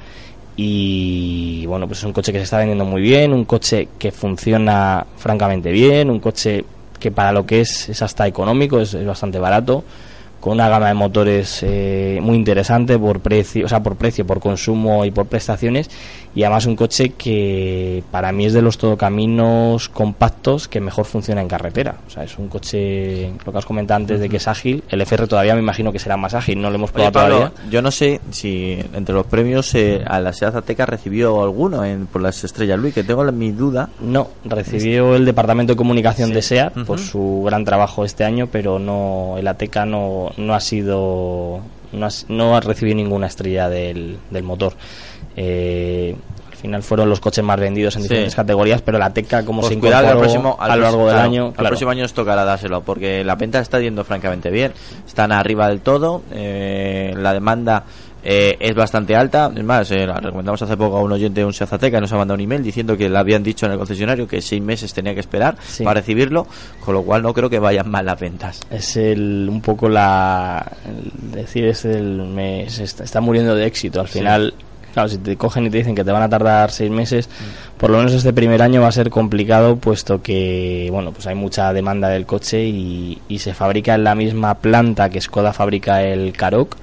y 0.57 1.67
bueno, 1.67 1.87
pues 1.87 1.99
es 1.99 2.05
un 2.05 2.13
coche 2.13 2.33
que 2.33 2.39
se 2.39 2.45
está 2.45 2.59
vendiendo 2.59 2.85
muy 2.85 3.03
bien, 3.03 3.33
un 3.33 3.45
coche 3.45 3.89
que 3.99 4.11
funciona 4.11 5.05
francamente 5.17 5.71
bien, 5.71 6.11
un 6.11 6.19
coche 6.21 6.65
que 6.99 7.11
para 7.11 7.31
lo 7.33 7.45
que 7.45 7.61
es 7.61 7.89
es 7.91 8.01
hasta 8.03 8.27
económico, 8.27 8.81
es, 8.81 8.95
es 8.95 9.07
bastante 9.07 9.39
barato, 9.39 9.85
con 10.47 10.53
una 10.55 10.69
gama 10.69 10.87
de 10.87 10.95
motores 10.95 11.61
eh, 11.65 12.21
muy 12.23 12.37
interesante 12.37 12.97
por 12.97 13.19
precio, 13.19 13.67
o 13.67 13.69
sea, 13.69 13.83
por 13.83 13.97
precio, 13.97 14.25
por 14.25 14.39
consumo 14.39 15.05
y 15.05 15.11
por 15.11 15.27
prestaciones 15.27 15.91
y 16.37 16.45
además 16.45 16.67
un 16.67 16.77
coche 16.77 17.15
que 17.19 18.05
para 18.13 18.31
mí 18.31 18.45
es 18.47 18.53
de 18.53 18.63
los 18.63 18.79
todocaminos 18.79 19.89
compactos 19.89 20.69
que 20.69 20.81
mejor 20.81 21.05
funciona 21.07 21.41
en 21.41 21.49
carretera. 21.49 21.97
O 22.07 22.11
sea, 22.11 22.23
es 22.25 22.39
un 22.39 22.49
coche, 22.49 23.33
lo 23.45 23.51
que 23.53 23.59
has 23.59 23.65
comentado 23.67 23.97
antes 23.97 24.21
de 24.21 24.29
que 24.29 24.37
es 24.37 24.47
ágil, 24.47 24.85
el 24.89 25.01
FR 25.01 25.27
todavía 25.27 25.55
me 25.55 25.61
imagino 25.63 25.91
que 25.93 25.99
será 25.99 26.17
más 26.17 26.35
ágil, 26.35 26.61
no 26.61 26.69
lo 26.71 26.77
hemos 26.77 26.91
Oye, 26.91 27.11
probado 27.11 27.13
Pablo, 27.13 27.37
todavía. 27.51 27.71
yo 27.71 27.83
no 27.83 27.91
sé 27.91 28.21
si 28.31 28.79
entre 28.95 29.15
los 29.15 29.27
premios 29.27 29.75
eh, 29.75 30.03
a 30.07 30.21
la 30.21 30.33
Seat 30.33 30.55
Ateca 30.55 30.87
recibió 30.87 31.43
alguno 31.43 31.85
en, 31.85 32.07
por 32.07 32.23
las 32.23 32.45
estrellas 32.45 32.79
Luis, 32.79 32.95
que 32.95 33.03
tengo 33.03 33.25
la- 33.25 33.33
mi 33.33 33.51
duda. 33.51 33.89
No, 34.01 34.29
recibió 34.45 35.17
el 35.17 35.25
Departamento 35.25 35.73
de 35.73 35.77
Comunicación 35.77 36.29
Sí. 36.29 36.35
de 36.35 36.43
SEAT 36.43 36.75
por 36.87 36.99
su 37.01 37.43
gran 37.47 37.65
trabajo 37.65 38.05
este 38.05 38.25
año, 38.25 38.47
pero 38.53 38.79
no 38.79 39.37
el 39.39 39.49
ATECA 39.49 39.87
no, 39.87 40.31
no 40.37 40.55
ha 40.55 40.61
sido 40.61 41.61
no 41.93 42.07
ha, 42.07 42.11
no 42.29 42.57
ha 42.57 42.61
recibido 42.61 42.97
ninguna 42.97 43.27
estrella 43.27 43.69
del, 43.69 44.19
del 44.31 44.43
motor. 44.43 44.75
Eh, 45.37 46.17
al 46.51 46.57
final 46.57 46.83
fueron 46.83 47.09
los 47.11 47.21
coches 47.21 47.45
más 47.45 47.61
vendidos 47.61 47.95
en 47.97 48.03
Sí. 48.03 48.09
diferentes 48.09 48.35
categorías, 48.35 48.81
pero 48.83 48.99
la 48.99 49.07
ATECA 49.07 49.45
como 49.45 49.61
Pues 49.61 49.69
se 49.69 49.75
incorporó 49.75 50.09
al 50.09 50.19
próximo, 50.19 50.57
al 50.59 50.71
a 50.71 50.77
lo 50.77 50.83
largo 50.83 50.99
del 51.07 51.13
claro, 51.15 51.25
año, 51.29 51.47
al 51.49 51.53
claro. 51.53 51.69
próximo 51.69 51.91
año 51.91 52.05
os 52.05 52.13
tocará 52.15 52.45
dárselo, 52.45 52.81
porque 52.83 53.23
la 53.25 53.35
venta 53.37 53.61
está 53.61 53.79
yendo 53.79 54.05
francamente 54.05 54.51
bien. 54.51 54.73
Están 55.07 55.33
arriba 55.33 55.69
del 55.69 55.81
todo, 55.81 56.23
eh, 56.33 57.13
la 57.17 57.35
demanda 57.35 57.85
eh, 58.29 58.57
es 58.59 58.75
bastante 58.75 59.15
alta. 59.15 59.53
Es 59.57 59.63
más, 59.63 59.89
eh, 59.93 60.05
la 60.05 60.17
recomendamos 60.17 60.61
hace 60.61 60.77
poco 60.77 60.97
a 60.97 61.03
un 61.03 61.13
oyente 61.13 61.41
de 61.41 61.47
un 61.47 61.53
Seat 61.53 61.73
Ateca 61.73 61.99
y 61.99 62.01
nos 62.01 62.13
ha 62.13 62.17
mandado 62.17 62.35
un 62.35 62.41
email 62.41 62.61
diciendo 62.63 62.97
que 62.97 63.09
le 63.09 63.17
habían 63.17 63.45
dicho 63.45 63.67
en 63.67 63.73
el 63.73 63.79
concesionario 63.79 64.27
que 64.27 64.43
seis 64.43 64.61
meses 64.61 64.93
tenía 64.93 65.15
que 65.15 65.21
esperar 65.21 65.57
Sí. 65.65 65.85
para 65.85 66.01
recibirlo, 66.01 66.47
con 66.85 66.95
lo 66.95 67.03
cual 67.03 67.23
no 67.23 67.33
creo 67.33 67.49
que 67.49 67.61
vayan 67.61 67.89
mal 67.89 68.05
las 68.05 68.19
ventas. 68.19 68.61
es 68.71 68.97
el 68.97 69.47
un 69.49 69.61
poco 69.61 69.89
la 69.89 70.73
el 70.87 71.33
decir 71.33 71.67
es 71.67 71.85
el 71.85 72.17
me, 72.25 72.69
se 72.69 72.83
está, 72.85 73.05
está 73.05 73.21
muriendo 73.21 73.55
de 73.55 73.65
éxito 73.67 74.01
al 74.01 74.09
Sí. 74.09 74.19
final 74.19 74.55
claro 74.93 75.09
si 75.11 75.19
te 75.19 75.37
cogen 75.37 75.67
y 75.67 75.71
te 75.71 75.77
dicen 75.79 75.95
que 75.95 76.03
te 76.05 76.11
van 76.11 76.23
a 76.23 76.29
tardar 76.29 76.71
seis 76.71 76.91
meses 76.91 77.29
Mm. 77.29 77.79
por 77.79 77.91
lo 77.91 77.99
menos 77.99 78.13
este 78.15 78.33
primer 78.33 78.63
año 78.63 78.81
va 78.81 78.89
a 78.89 78.93
ser 78.93 79.11
complicado 79.11 79.77
puesto 79.77 80.23
que 80.23 80.89
bueno 80.91 81.13
pues 81.13 81.27
hay 81.27 81.35
mucha 81.35 81.73
demanda 81.73 82.09
del 82.09 82.25
coche 82.27 82.65
y, 82.65 83.21
y 83.29 83.39
se 83.39 83.53
fabrica 83.55 83.95
en 83.95 84.05
la 84.05 84.15
misma 84.15 84.55
planta 84.55 85.11
que 85.11 85.21
Skoda 85.21 85.53
fabrica 85.53 86.03
el 86.03 86.33
Karoq 86.33 86.77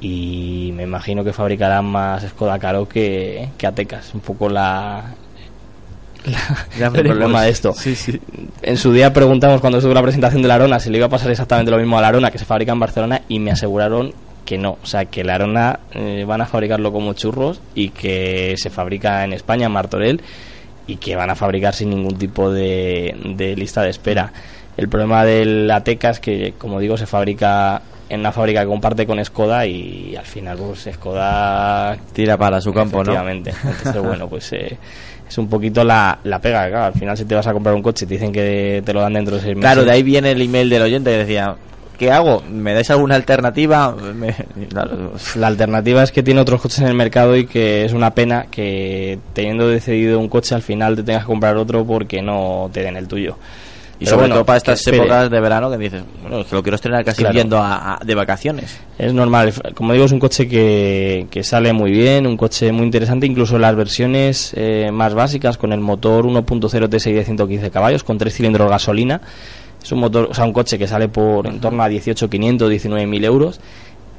y 0.00 0.72
me 0.74 0.82
imagino 0.82 1.24
que 1.24 1.32
fabricarán 1.32 1.86
más 1.86 2.22
Skoda 2.28 2.58
Karoq 2.58 2.90
que, 2.90 3.48
que 3.56 3.66
Atecas 3.66 4.12
un 4.14 4.20
poco 4.20 4.48
la 4.48 5.14
Ya 6.78 6.86
el 6.86 7.04
problema 7.04 7.42
de 7.42 7.50
esto. 7.50 7.72
Sí, 7.72 7.94
sí. 7.94 8.20
En 8.62 8.76
su 8.76 8.92
día 8.92 9.12
preguntamos 9.12 9.60
cuando 9.60 9.78
estuvo 9.78 9.94
la 9.94 10.02
presentación 10.02 10.42
de 10.42 10.48
la 10.48 10.56
Arona 10.56 10.80
si 10.80 10.90
le 10.90 10.98
iba 10.98 11.06
a 11.06 11.10
pasar 11.10 11.30
exactamente 11.30 11.70
lo 11.70 11.78
mismo 11.78 11.98
a 11.98 12.02
la 12.02 12.08
Arona 12.08 12.30
que 12.30 12.38
se 12.38 12.44
fabrica 12.44 12.72
en 12.72 12.80
Barcelona 12.80 13.22
y 13.28 13.38
me 13.38 13.50
aseguraron 13.50 14.12
que 14.44 14.58
no, 14.58 14.78
o 14.82 14.86
sea 14.86 15.06
que 15.06 15.24
la 15.24 15.34
Arona 15.36 15.80
eh, 15.92 16.24
van 16.26 16.40
a 16.40 16.46
fabricarlo 16.46 16.92
como 16.92 17.14
churros 17.14 17.60
y 17.74 17.90
que 17.90 18.54
se 18.58 18.70
fabrica 18.70 19.24
en 19.24 19.32
España 19.32 19.66
en 19.66 19.72
Martorell 19.72 20.20
y 20.86 20.96
que 20.96 21.16
van 21.16 21.30
a 21.30 21.34
fabricar 21.34 21.74
sin 21.74 21.90
ningún 21.90 22.16
tipo 22.16 22.52
de, 22.52 23.16
de 23.34 23.56
lista 23.56 23.82
de 23.82 23.90
espera. 23.90 24.32
El 24.76 24.88
problema 24.88 25.24
del 25.24 25.70
Ateca 25.70 26.10
es 26.10 26.20
que, 26.20 26.54
como 26.58 26.78
digo, 26.78 26.96
se 26.96 27.06
fabrica 27.06 27.82
en 28.08 28.20
una 28.20 28.32
fábrica 28.32 28.60
que 28.60 28.66
comparte 28.66 29.06
con 29.06 29.22
Skoda 29.24 29.66
y 29.66 30.14
al 30.16 30.24
final 30.24 30.56
pues 30.58 30.88
Skoda 30.94 31.96
Tira 32.12 32.36
para 32.36 32.60
su 32.60 32.72
campo, 32.72 33.02
¿no? 33.04 33.12
Entonces, 33.54 34.02
bueno, 34.02 34.28
pues 34.28 34.52
eh, 34.52 34.76
es 35.28 35.38
un 35.38 35.48
poquito 35.48 35.82
la, 35.84 36.18
la 36.24 36.38
pega. 36.40 36.68
Claro, 36.68 36.84
al 36.86 36.94
final, 36.94 37.16
si 37.16 37.24
te 37.24 37.34
vas 37.34 37.46
a 37.46 37.52
comprar 37.52 37.74
un 37.74 37.82
coche 37.82 38.06
te 38.06 38.14
dicen 38.14 38.32
que 38.32 38.82
te 38.84 38.92
lo 38.92 39.00
dan 39.00 39.14
dentro 39.14 39.34
de 39.36 39.42
seis 39.42 39.56
meses. 39.56 39.62
Claro, 39.72 39.84
de 39.84 39.90
ahí 39.90 40.02
viene 40.02 40.30
el 40.30 40.40
email 40.42 40.70
del 40.70 40.82
oyente 40.82 41.10
que 41.10 41.16
decía, 41.18 41.56
¿qué 41.98 42.12
hago? 42.12 42.42
¿Me 42.48 42.74
dais 42.74 42.88
alguna 42.90 43.16
alternativa? 43.16 43.92
Me- 44.14 44.34
La 45.34 45.46
alternativa 45.48 46.02
es 46.04 46.12
que 46.12 46.22
tiene 46.22 46.40
otros 46.40 46.60
coches 46.60 46.78
en 46.80 46.86
el 46.86 46.94
mercado 46.94 47.36
y 47.36 47.46
que 47.46 47.84
es 47.86 47.92
una 47.92 48.10
pena 48.14 48.46
que 48.50 49.18
teniendo 49.32 49.66
decidido 49.68 50.20
un 50.20 50.28
coche 50.28 50.54
al 50.54 50.62
final 50.62 50.94
te 50.94 51.02
tengas 51.02 51.22
que 51.22 51.28
comprar 51.28 51.56
otro 51.56 51.84
porque 51.84 52.22
no 52.22 52.70
te 52.72 52.82
den 52.82 52.96
el 52.96 53.08
tuyo. 53.08 53.36
Y 53.98 54.04
Pero 54.04 54.10
sobre 54.10 54.22
bueno, 54.24 54.34
todo 54.34 54.44
para 54.44 54.58
estas 54.58 54.86
épocas 54.88 55.30
de 55.30 55.40
verano 55.40 55.70
que 55.70 55.78
dices, 55.78 56.02
bueno, 56.20 56.40
es 56.40 56.46
que 56.48 56.54
lo 56.54 56.62
quiero 56.62 56.74
estrenar 56.76 57.02
casi 57.02 57.22
Claro. 57.22 57.34
yendo 57.38 57.56
a- 57.58 57.94
a- 57.94 57.98
de 58.04 58.14
vacaciones. 58.14 58.78
Es 58.98 59.14
normal, 59.14 59.54
como 59.74 59.94
digo, 59.94 60.04
es 60.04 60.12
un 60.12 60.18
coche 60.18 60.46
que, 60.46 61.26
que 61.30 61.42
sale 61.42 61.72
muy 61.72 61.92
bien, 61.92 62.26
un 62.26 62.36
coche 62.36 62.72
muy 62.72 62.84
interesante, 62.84 63.24
incluso 63.26 63.58
las 63.58 63.74
versiones 63.74 64.52
eh, 64.54 64.90
más 64.92 65.14
básicas 65.14 65.56
con 65.56 65.72
el 65.72 65.80
motor 65.80 66.26
1.0 66.26 66.88
T6 66.88 67.14
de 67.14 67.24
115 67.24 67.70
caballos, 67.70 68.04
con 68.04 68.18
tres 68.18 68.34
cilindros 68.34 68.68
gasolina. 68.68 69.22
Es 69.82 69.92
un 69.92 70.00
motor, 70.00 70.28
o 70.30 70.34
sea, 70.34 70.44
un 70.44 70.52
coche 70.52 70.78
que 70.78 70.86
sale 70.86 71.08
por 71.08 71.46
en 71.46 71.60
torno 71.60 71.82
a 71.82 71.88
18.500, 71.88 72.68
19.000 72.68 73.24
euros 73.24 73.60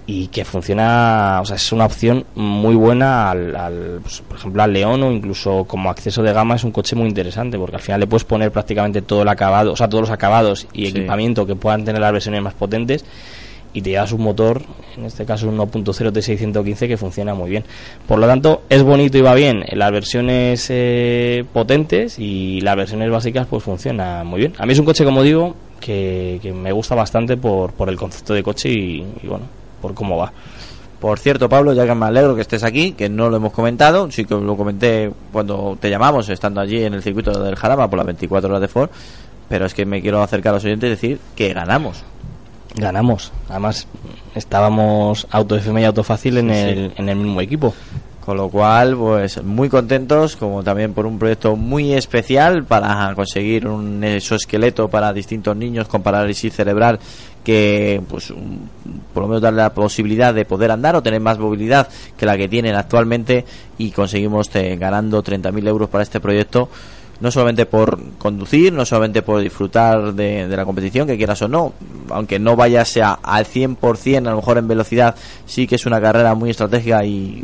y 0.09 0.27
que 0.27 0.45
funciona, 0.45 1.39
o 1.41 1.45
sea, 1.45 1.57
es 1.57 1.71
una 1.73 1.85
opción 1.85 2.23
muy 2.35 2.75
buena 2.75 3.29
al, 3.29 3.53
al, 3.55 3.99
pues, 4.01 4.21
por 4.21 4.37
ejemplo, 4.37 4.63
al 4.63 4.71
León 4.71 5.03
o 5.03 5.11
incluso 5.11 5.65
como 5.65 5.89
acceso 5.89 6.23
de 6.23 6.31
gama 6.31 6.55
es 6.55 6.63
un 6.63 6.71
coche 6.71 6.95
muy 6.95 7.09
interesante 7.09 7.57
porque 7.57 7.75
al 7.75 7.81
final 7.81 7.99
le 7.99 8.07
puedes 8.07 8.23
poner 8.23 8.49
prácticamente 8.51 9.01
todo 9.01 9.23
el 9.23 9.27
acabado, 9.27 9.73
o 9.73 9.75
sea, 9.75 9.89
todos 9.89 10.03
los 10.03 10.09
acabados 10.09 10.65
y 10.71 10.85
Sí. 10.85 10.91
equipamiento 10.97 11.45
que 11.45 11.55
puedan 11.55 11.83
tener 11.83 11.99
las 12.01 12.13
versiones 12.13 12.41
más 12.41 12.53
potentes 12.53 13.03
y 13.73 13.81
te 13.81 13.89
llevas 13.89 14.13
un 14.13 14.21
motor, 14.21 14.61
en 14.95 15.03
este 15.05 15.25
caso 15.25 15.49
un 15.49 15.57
1.0 15.57 16.11
T615 16.13 16.87
que 16.87 16.95
funciona 16.95 17.33
muy 17.35 17.49
bien. 17.49 17.65
Por 18.07 18.17
lo 18.17 18.25
tanto, 18.27 18.61
es 18.69 18.81
bonito 18.83 19.17
y 19.17 19.21
va 19.21 19.33
bien 19.35 19.61
en 19.67 19.77
las 19.77 19.91
versiones 19.91 20.67
eh, 20.69 21.43
potentes 21.51 22.17
y 22.17 22.61
las 22.61 22.77
versiones 22.77 23.11
básicas 23.11 23.45
pues 23.45 23.61
funciona 23.61 24.23
muy 24.23 24.39
bien. 24.39 24.53
A 24.57 24.65
mí 24.65 24.71
es 24.71 24.79
un 24.79 24.85
coche, 24.85 25.03
como 25.03 25.21
digo, 25.21 25.53
que, 25.81 26.39
que 26.41 26.53
me 26.53 26.71
gusta 26.71 26.95
bastante 26.95 27.35
por, 27.35 27.73
por 27.73 27.89
el 27.89 27.97
concepto 27.97 28.33
de 28.33 28.41
coche 28.41 28.69
y, 28.69 29.05
y 29.21 29.27
bueno, 29.27 29.45
por 29.81 29.93
cómo 29.93 30.17
va. 30.17 30.31
Por 30.99 31.19
cierto, 31.19 31.47
Pablo, 31.47 31.73
ya 31.73 31.85
que 31.85 31.93
me 31.93 32.07
alegro 32.07 32.35
que 32.35 32.41
estés 32.41 32.63
aquí, 32.63 32.93
que 32.93 33.07
no 33.07 33.29
lo 33.29 33.37
hemos 33.37 33.53
comentado, 33.53 34.09
sí 34.09 34.25
que 34.25 34.33
lo 34.33 34.57
comenté 34.57 35.11
cuando 35.31 35.77
te 35.79 35.91
llamamos, 35.91 36.27
estando 36.29 36.59
allí 36.59 36.83
en 36.83 36.95
el 36.95 37.03
circuito 37.03 37.31
del 37.39 37.55
Jarama 37.55 37.87
por 37.87 37.97
las 37.97 38.05
24 38.07 38.49
horas 38.49 38.61
de 38.61 38.67
Ford, 38.67 38.89
pero 39.47 39.67
es 39.67 39.75
que 39.75 39.85
me 39.85 40.01
quiero 40.01 40.21
acercar 40.23 40.53
a 40.53 40.55
los 40.55 40.65
oyentes 40.65 40.87
y 40.87 40.89
decir 40.89 41.19
que 41.35 41.53
ganamos. 41.53 42.03
Ganamos. 42.75 43.31
Además, 43.49 43.87
estábamos 44.33 45.27
Auto 45.29 45.55
FM 45.55 45.81
y 45.81 45.85
Auto 45.85 46.03
Fácil 46.03 46.37
en, 46.37 46.49
Sí, 46.49 46.55
el, 46.55 46.93
en 46.95 47.09
el 47.09 47.15
mismo 47.15 47.41
equipo. 47.41 47.73
Con 48.27 48.35
lo 48.35 48.49
cual, 48.49 48.97
pues 48.97 49.41
muy 49.41 49.69
contentos, 49.69 50.35
como 50.35 50.61
también 50.61 50.93
por 50.93 51.05
un 51.05 51.17
proyecto 51.17 51.55
muy 51.55 51.93
especial 51.93 52.65
para 52.65 53.13
conseguir 53.15 53.67
un 53.67 54.03
exoesqueleto 54.03 54.89
para 54.89 55.13
distintos 55.13 55.55
niños 55.55 55.87
con 55.87 56.03
parálisis 56.03 56.53
cerebral 56.53 56.99
que, 57.47 58.01
pues, 58.09 58.29
un- 58.29 58.69
por 59.13 59.23
lo 59.23 59.29
menos 59.29 59.41
darle 59.41 59.61
la 59.61 59.73
posibilidad 59.73 60.33
de 60.33 60.43
poder 60.43 60.69
andar 60.69 60.97
o 60.97 61.01
tener 61.01 61.21
más 61.21 61.39
movilidad 61.39 61.87
que 62.17 62.25
la 62.25 62.35
que 62.35 62.49
tienen 62.49 62.75
actualmente 62.75 63.45
y 63.77 63.91
conseguimos 63.91 64.53
eh, 64.55 64.75
ganando 64.77 65.23
30.000 65.23 65.65
euros 65.65 65.87
para 65.87 66.03
este 66.03 66.19
proyecto 66.19 66.67
no 67.19 67.31
solamente 67.31 67.65
por 67.65 67.97
conducir, 68.19 68.71
no 68.73 68.85
solamente 68.85 69.23
por 69.23 69.39
disfrutar 69.41 70.13
de, 70.13 70.47
de 70.47 70.55
la 70.57 70.65
competición, 70.65 71.07
que 71.07 71.17
quieras 71.17 71.41
o 71.41 71.47
no, 71.47 71.73
aunque 72.11 72.37
no 72.37 72.55
vayas 72.55 72.95
a- 72.97 73.13
al 73.23 73.45
100%, 73.47 74.27
a 74.27 74.31
lo 74.31 74.35
mejor 74.35 74.59
en 74.59 74.67
velocidad, 74.67 75.15
sí 75.47 75.65
que 75.65 75.75
es 75.75 75.85
una 75.87 75.99
carrera 75.99 76.35
muy 76.35 76.51
estratégica 76.51 77.03
y, 77.05 77.43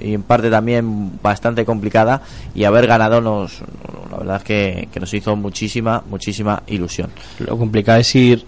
en 0.00 0.22
parte 0.24 0.50
también 0.50 1.20
bastante 1.22 1.64
complicada, 1.64 2.22
y 2.52 2.64
haber 2.64 2.88
ganado 2.88 3.20
nos, 3.20 3.60
la 4.10 4.16
verdad 4.16 4.36
es 4.38 4.42
que, 4.42 4.88
que 4.92 4.98
nos 4.98 5.14
hizo 5.14 5.36
muchísima, 5.36 6.02
muchísima 6.10 6.64
ilusión. 6.66 7.10
Lo 7.38 7.56
complicado 7.56 8.00
es 8.00 8.12
ir 8.16 8.44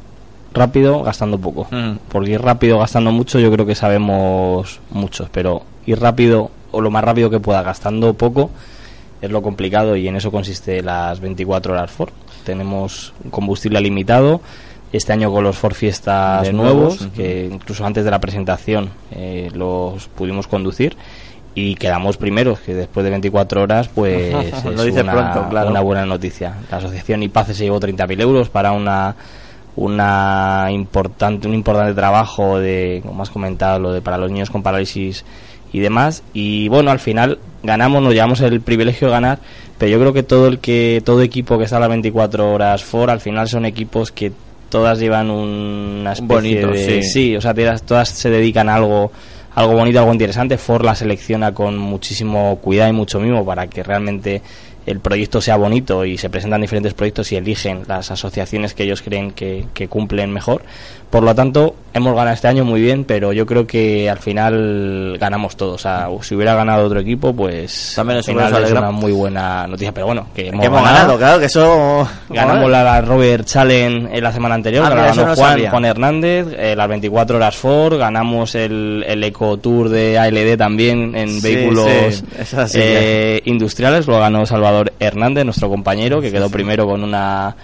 rápido 0.55 1.02
gastando 1.02 1.38
poco. 1.38 1.66
Mm. 1.70 1.96
Porque 2.09 2.32
ir 2.32 2.42
rápido 2.42 2.78
gastando 2.78 3.12
mucho 3.12 3.38
yo 3.38 3.50
creo 3.52 3.66
que 3.66 3.74
sabemos 3.74 4.80
muchos, 4.90 5.28
pero 5.30 5.62
ir 5.86 6.00
rápido 6.00 6.50
o 6.70 6.80
lo 6.80 6.90
más 6.90 7.05
rápido 7.05 7.30
que 7.30 7.40
pueda 7.40 7.62
gastando 7.62 8.14
poco 8.14 8.50
es 9.20 9.30
lo 9.30 9.42
complicado 9.42 9.96
y 9.96 10.07
en 10.07 10.16
eso 10.16 10.30
consiste 10.30 10.82
las 10.82 11.20
24 11.20 11.72
horas 11.72 11.90
Ford. 11.90 12.12
Tenemos 12.44 13.12
combustible 13.30 13.80
limitado. 13.80 14.40
Este 14.92 15.12
año 15.12 15.32
con 15.32 15.42
los 15.42 15.57
Ford 15.57 15.74
Fiestas 15.74 16.52
nuevos, 16.52 17.09
que 17.16 17.48
incluso 17.50 17.84
antes 17.84 18.05
de 18.05 18.12
la 18.12 18.20
presentación 18.20 18.90
eh, 19.11 19.50
los 19.52 20.07
pudimos 20.07 20.46
conducir 20.46 20.96
y 21.57 21.74
quedamos 21.74 22.16
primeros, 22.16 22.61
que 22.61 22.74
después 22.74 23.02
de 23.02 23.11
24 23.11 23.62
horas 23.62 23.88
pues 23.88 24.34
es 24.64 24.84
dice 24.84 25.02
una, 25.02 25.12
pronto, 25.12 25.48
claro. 25.48 25.70
una 25.70 25.80
buena 25.80 26.07
noticia. 26.07 26.55
La 26.70 26.76
asociación 26.76 27.24
IPACE 27.24 27.55
se 27.55 27.64
llevó 27.64 27.80
30.000 27.80 28.20
euros 28.20 28.50
para 28.50 28.70
una 28.70 29.16
una 29.76 30.68
importante 30.70 31.48
un 31.48 31.54
importante 31.54 31.94
trabajo 31.94 32.58
de 32.58 33.02
como 33.04 33.22
has 33.22 33.30
comentado 33.30 33.78
lo 33.78 33.92
de 33.92 34.00
para 34.00 34.18
los 34.18 34.30
niños 34.30 34.50
con 34.50 34.62
parálisis 34.62 35.24
y 35.72 35.80
demás 35.80 36.22
y 36.32 36.68
bueno 36.68 36.90
al 36.90 37.00
final 37.00 37.38
ganamos 37.62 38.02
nos 38.02 38.12
llevamos 38.12 38.40
el 38.40 38.60
privilegio 38.60 39.08
de 39.08 39.12
ganar 39.12 39.38
pero 39.76 39.90
yo 39.90 39.98
creo 39.98 40.12
que 40.12 40.22
todo 40.22 40.46
el 40.46 40.60
que 40.60 41.02
todo 41.04 41.22
equipo 41.22 41.58
que 41.58 41.64
está 41.64 41.78
a 41.78 41.80
las 41.80 41.88
24 41.88 42.52
horas 42.52 42.84
for 42.84 43.10
al 43.10 43.20
final 43.20 43.48
son 43.48 43.64
equipos 43.64 44.12
que 44.12 44.32
todas 44.68 45.00
llevan 45.00 45.30
una 45.30 46.12
especie 46.12 46.64
Bonito, 46.64 46.68
de 46.68 47.02
sí. 47.02 47.36
o 47.36 47.40
sea 47.40 47.54
todas, 47.54 47.82
todas 47.82 48.08
se 48.08 48.30
dedican 48.30 48.68
a 48.68 48.76
algo 48.76 49.10
algo 49.56 49.74
bonito 49.74 49.98
algo 49.98 50.12
interesante 50.12 50.56
Ford 50.56 50.84
la 50.84 50.94
selecciona 50.94 51.52
con 51.52 51.76
muchísimo 51.78 52.56
cuidado 52.60 52.90
y 52.90 52.92
mucho 52.92 53.18
mimo 53.18 53.44
para 53.44 53.66
que 53.66 53.82
realmente 53.82 54.40
el 54.87 55.01
proyecto 55.01 55.41
sea 55.41 55.57
bonito 55.57 56.05
y 56.05 56.18
se 56.18 56.30
presentan 56.30 56.61
diferentes 56.61 56.95
proyectos 56.95 57.32
y 57.32 57.37
eligen 57.37 57.85
las 57.89 58.11
asociaciones 58.11 58.74
que 58.74 58.85
ellos 58.85 59.03
creen 59.03 59.32
que, 59.32 59.66
que 59.74 59.89
cumplen 59.89 60.32
mejor. 60.32 60.62
Por 61.14 61.22
lo 61.22 61.32
tanto, 61.32 61.76
hemos 61.92 62.12
ganado 62.16 62.34
este 62.34 62.48
año 62.48 62.64
muy 62.64 62.80
bien, 62.80 63.04
pero 63.04 63.32
yo 63.32 63.46
creo 63.46 63.68
que 63.68 64.10
al 64.10 64.18
final 64.18 65.16
ganamos 65.20 65.56
todos. 65.56 65.74
O 65.76 65.78
sea, 65.78 66.08
si 66.22 66.34
hubiera 66.34 66.56
ganado 66.56 66.86
otro 66.86 66.98
equipo, 66.98 67.32
pues 67.32 67.92
También 67.94 68.16
al 68.18 68.24
final 68.24 68.64
es 68.64 68.72
una 68.72 68.90
muy 68.90 69.12
buena 69.12 69.64
noticia. 69.68 69.94
Pero 69.94 70.06
bueno, 70.06 70.26
que 70.34 70.48
hemos, 70.48 70.60
Que 70.60 70.66
hemos 70.66 70.82
ganado, 70.82 71.16
claro, 71.16 71.38
que 71.38 71.44
eso... 71.44 72.08
Ganamos 72.30 72.68
la, 72.68 72.82
la 72.82 73.00
Robert 73.00 73.46
Challenge 73.46 74.08
en 74.12 74.24
la 74.24 74.32
semana 74.32 74.56
anterior, 74.56 74.84
Ah, 74.84 74.88
la 74.88 74.96
ganó 74.96 75.14
no 75.14 75.36
Juan, 75.36 75.50
sabía. 75.50 75.70
Juan 75.70 75.84
Hernández, 75.84 76.46
eh, 76.58 76.74
las 76.76 76.88
24 76.88 77.36
horas 77.36 77.54
Ford, 77.54 77.96
ganamos 77.96 78.56
el, 78.56 79.04
el 79.06 79.22
Eco 79.22 79.56
Tour 79.58 79.90
de 79.90 80.18
ALD 80.18 80.56
también 80.58 81.14
en 81.14 81.28
Sí, 81.28 81.42
vehículos 81.42 81.86
sí, 82.10 82.24
eso 82.40 82.60
así, 82.60 82.78
eh, 82.82 83.40
industriales, 83.44 84.08
lo 84.08 84.18
ganó 84.18 84.44
Salvador 84.46 84.92
Hernández, 84.98 85.44
nuestro 85.44 85.68
compañero, 85.68 86.20
que 86.20 86.32
quedó 86.32 86.50
primero 86.50 86.88
con 86.88 87.04
una 87.04 87.54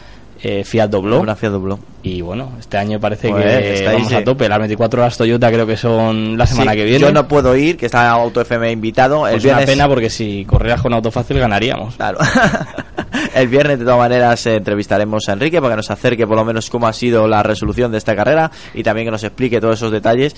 eh, 0.43 0.65
Fiat 0.65 0.89
Doblo. 0.91 1.21
Una 1.21 1.37
Fiat 1.37 1.53
Doblo. 1.53 1.79
Y 2.03 2.23
bueno, 2.23 2.53
este 2.59 2.79
año 2.79 2.99
parece 2.99 3.29
Pues, 3.29 3.45
que 3.45 3.75
está 3.75 3.91
ahí, 3.91 3.97
vamos 3.97 4.09
sí. 4.09 4.15
a 4.15 4.25
tope. 4.25 4.49
Las 4.49 4.59
24 4.59 5.03
horas 5.03 5.19
Toyota 5.19 5.51
creo 5.53 5.67
que 5.67 5.77
son 5.77 6.39
la 6.39 6.47
semana 6.47 6.73
Sí, 6.73 6.79
que 6.79 6.85
viene. 6.85 6.99
Yo 7.01 7.13
no 7.13 7.29
puedo 7.29 7.55
ir, 7.57 7.77
que 7.77 7.87
está 7.87 8.09
Auto 8.11 8.41
FM 8.41 8.71
invitado. 8.73 9.27
Es 9.29 9.45
una 9.45 9.59
viernes- 9.59 9.67
pena 9.67 9.87
porque 9.89 10.09
si 10.09 10.45
corrieras 10.47 10.81
con 10.81 10.95
auto 10.95 11.11
fácil 11.11 11.39
ganaríamos. 11.39 11.97
Claro. 11.97 12.19
El 13.35 13.49
viernes, 13.49 13.79
de 13.79 13.85
todas 13.85 13.99
maneras, 13.99 14.45
eh, 14.47 14.57
entrevistaremos 14.57 15.29
a 15.29 15.33
Enrique 15.35 15.61
para 15.61 15.73
que 15.75 15.77
nos 15.79 15.91
acerque 15.91 16.27
por 16.27 16.37
lo 16.37 16.45
menos 16.45 16.71
cómo 16.71 16.87
ha 16.89 16.93
sido 16.93 17.29
la 17.29 17.43
resolución 17.43 17.93
de 17.93 17.99
esta 17.99 18.17
carrera 18.17 18.51
y 18.73 18.83
también 18.83 19.07
que 19.07 19.11
nos 19.11 19.23
explique 19.25 19.61
todos 19.61 19.75
esos 19.77 19.93
detalles. 19.93 20.35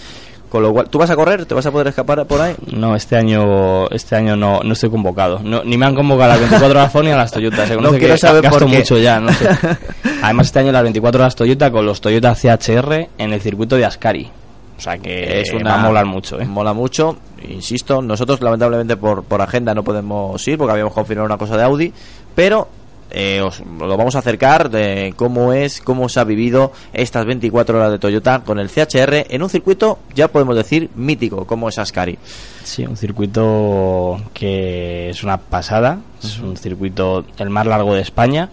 Con 0.53 0.63
lo 0.63 0.71
cual, 0.71 0.87
¿tú 0.91 0.99
vas 0.99 1.09
a 1.09 1.17
correr? 1.17 1.47
¿Te 1.47 1.55
vas 1.55 1.65
a 1.65 1.71
poder 1.71 1.87
escapar 1.87 2.27
por 2.27 2.39
ahí? 2.39 2.55
No, 2.71 2.95
este 2.95 3.17
año 3.17 3.89
este 3.89 4.17
año 4.17 4.37
no, 4.37 4.61
no 4.63 4.75
estoy 4.75 4.91
convocado. 4.91 5.41
No, 5.43 5.65
ni 5.65 5.79
me 5.79 5.87
han 5.87 5.95
convocado 5.95 6.25
a 6.25 6.35
las 6.35 6.41
24 6.41 6.79
horas 6.79 6.93
Ford 6.93 7.05
ni 7.07 7.11
a 7.11 7.17
las 7.17 7.33
Toyota. 7.33 7.67
Se 7.67 7.75
No 7.81 7.89
quiero 7.93 8.09
que 8.09 8.19
saber 8.19 8.43
gasto 8.43 8.59
por 8.59 8.69
qué. 8.69 8.77
mucho 8.77 8.99
ya, 8.99 9.19
no 9.19 9.33
sé. 9.33 9.49
Además, 10.23 10.49
este 10.49 10.59
año 10.59 10.71
las 10.71 10.83
24 10.83 11.23
horas 11.23 11.37
Toyota 11.37 11.71
con 11.71 11.87
los 11.87 12.03
Toyota 12.03 12.35
CHR 12.35 13.09
en 13.17 13.33
el 13.33 13.41
circuito 13.41 13.77
de 13.77 13.87
Ascari. 13.87 14.31
O 14.77 14.81
sea 14.83 14.99
que 14.99 15.41
es 15.41 15.51
una, 15.55 15.71
va 15.71 15.81
a 15.81 15.87
molar 15.87 16.05
mucho, 16.05 16.39
¿eh? 16.39 16.45
Mola 16.45 16.75
mucho, 16.75 17.17
insisto. 17.49 18.03
Nosotros, 18.03 18.43
lamentablemente, 18.43 18.99
por, 18.99 19.25
por 19.25 19.41
agenda 19.41 19.75
no 19.75 19.83
podemos 19.83 20.47
ir 20.47 20.59
porque 20.59 20.73
habíamos 20.73 20.93
confirmado 20.93 21.25
una 21.25 21.39
cosa 21.39 21.57
de 21.57 21.63
Audi, 21.63 21.95
pero 22.35 22.69
eh, 23.13 23.41
os 23.43 23.61
lo 23.61 23.97
vamos 23.97 24.17
a 24.17 24.21
acercar 24.21 24.71
de 24.71 25.15
cómo 25.17 25.53
es, 25.53 25.81
cómo 25.81 26.09
se 26.09 26.21
ha 26.21 26.25
vivido 26.25 26.73
estas 26.93 27.25
24 27.27 27.79
horas 27.79 27.93
de 27.93 27.99
Toyota 27.99 28.41
con 28.41 28.59
el 28.59 28.69
CHR 28.69 29.27
en 29.29 29.43
un 29.43 29.51
circuito, 29.51 29.99
ya 30.15 30.29
podemos 30.29 30.57
decir, 30.57 30.91
mítico, 30.95 31.47
como 31.47 31.69
es 31.69 31.79
Ascari. 31.79 32.19
Sí, 32.65 32.85
un 32.87 32.97
circuito 32.97 34.21
que 34.33 35.11
es 35.11 35.23
una 35.23 35.39
pasada. 35.39 35.99
Es 36.23 36.39
un 36.39 36.57
circuito 36.57 37.25
el 37.39 37.51
más 37.51 37.67
largo 37.67 37.95
de 37.95 38.03
España. 38.03 38.49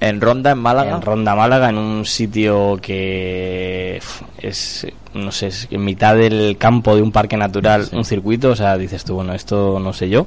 En 0.00 0.20
Ronda, 0.20 0.50
en 0.50 0.58
Málaga. 0.58 0.96
En 0.96 1.02
Ronda, 1.02 1.34
Málaga, 1.34 1.70
en 1.70 1.78
un 1.78 2.04
sitio 2.04 2.78
que 2.80 4.00
es, 4.38 4.86
no 5.14 5.32
sé, 5.32 5.48
es 5.48 5.68
en 5.70 5.84
mitad 5.84 6.16
del 6.16 6.56
campo 6.58 6.94
de 6.94 7.02
un 7.02 7.12
parque 7.12 7.36
natural, 7.36 7.88
un 7.92 8.04
circuito. 8.04 8.50
O 8.50 8.56
sea, 8.56 8.76
dices 8.76 9.04
tú, 9.04 9.14
bueno, 9.14 9.32
esto 9.34 9.78
no 9.80 9.92
sé 9.92 10.08
yo. 10.08 10.26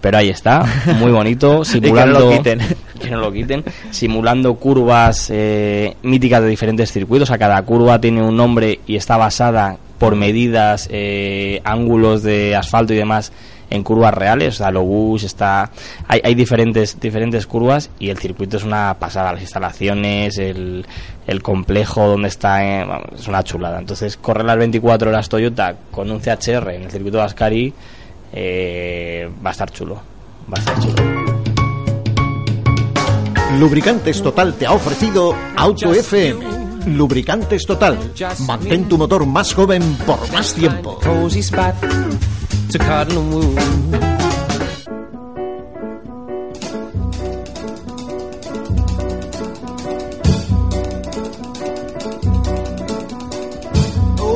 Pero 0.00 0.16
ahí 0.16 0.30
está, 0.30 0.64
muy 0.98 1.12
bonito, 1.12 1.62
que 1.62 1.80
no 1.80 1.86
simulando. 1.86 2.30
que 3.00 3.10
no 3.10 3.20
lo 3.20 3.32
quiten, 3.32 3.64
simulando 3.90 4.54
curvas 4.54 5.28
eh, 5.30 5.96
míticas 6.02 6.42
de 6.42 6.48
diferentes 6.48 6.90
circuitos. 6.90 7.30
A 7.30 7.38
cada 7.38 7.60
curva 7.62 8.00
tiene 8.00 8.22
un 8.22 8.36
nombre 8.36 8.80
y 8.86 8.96
está 8.96 9.18
basada 9.18 9.76
por 9.98 10.16
medidas, 10.16 10.88
eh, 10.90 11.60
ángulos 11.64 12.22
de 12.22 12.56
asfalto 12.56 12.94
y 12.94 12.96
demás 12.96 13.32
en 13.70 13.82
curvas 13.82 14.12
reales. 14.12 14.54
O 14.54 14.58
sea, 14.58 14.70
lo 14.70 14.82
Bush 14.82 15.24
está. 15.24 15.70
Hay, 16.08 16.20
hay 16.22 16.34
diferentes, 16.34 16.98
diferentes 17.00 17.46
curvas 17.46 17.90
y 17.98 18.10
el 18.10 18.18
circuito 18.18 18.56
es 18.56 18.64
una 18.64 18.94
pasada. 18.98 19.32
Las 19.32 19.42
instalaciones, 19.42 20.38
el, 20.38 20.86
el 21.26 21.42
complejo 21.42 22.06
donde 22.06 22.28
está, 22.28 22.64
eh, 22.64 22.86
es 23.16 23.28
una 23.28 23.42
chulada. 23.42 23.78
Entonces, 23.78 24.16
correr 24.16 24.44
las 24.44 24.58
24 24.58 25.10
horas 25.10 25.28
Toyota 25.28 25.76
con 25.90 26.10
un 26.10 26.20
CHR 26.20 26.70
en 26.70 26.82
el 26.82 26.90
circuito 26.90 27.18
de 27.18 27.24
Ascari 27.24 27.72
eh, 28.32 29.30
va 29.44 29.50
a 29.50 29.52
estar 29.52 29.70
chulo. 29.70 30.02
Va 30.52 30.56
a 30.56 30.60
estar 30.60 30.78
chulo. 30.80 31.30
Lubricantes 33.58 34.22
Total 34.22 34.54
te 34.54 34.66
ha 34.66 34.72
ofrecido 34.72 35.34
Auto 35.56 35.92
FM. 35.92 36.59
Lubricantes 36.86 37.64
Total. 37.66 37.98
Mantén 38.46 38.88
tu 38.88 38.98
motor 38.98 39.26
más 39.26 39.54
joven 39.54 39.82
por 40.06 40.20
más 40.32 40.54
tiempo. 40.54 40.98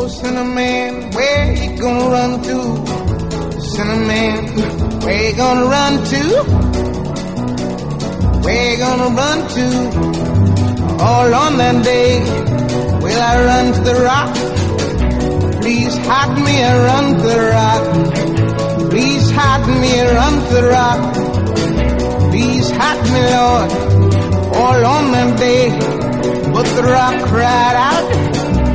cinnamon, 0.09 1.11
where 1.13 1.55
gonna 1.77 2.09
run 2.11 2.43
to? 2.43 2.57
Cinnamon, 3.61 5.01
where 5.05 5.31
you 5.31 5.37
gonna 5.37 5.67
run 5.67 6.05
to? 6.05 6.23
Where 8.43 8.71
you 8.71 8.79
gonna 8.79 9.09
run 9.17 9.39
to? 9.55 10.54
All 11.01 11.35
on 11.35 11.57
that 11.59 11.85
day, 11.85 12.21
will 13.03 13.23
I 13.31 13.45
run 13.45 13.73
to 13.75 13.81
the 13.81 13.95
rock? 14.05 14.35
Please 15.61 15.97
hide 15.97 16.35
me 16.47 16.55
and 16.69 16.79
run 16.89 17.07
to 17.19 17.29
the 17.35 17.41
rock. 17.57 18.91
Please 18.91 19.31
hide 19.31 19.67
me 19.83 19.91
and 20.01 20.11
run 20.17 20.35
to 20.47 20.55
the 20.55 20.63
rock. 20.69 21.01
Please 22.31 22.71
hide 22.71 23.03
me, 23.13 23.21
Lord. 23.35 23.71
All 24.57 24.87
on 24.87 25.13
that 25.13 25.39
day, 25.39 25.71
but 26.53 26.67
the 26.77 26.83
rock 26.83 27.17
cried 27.29 27.77
out. 27.91 28.07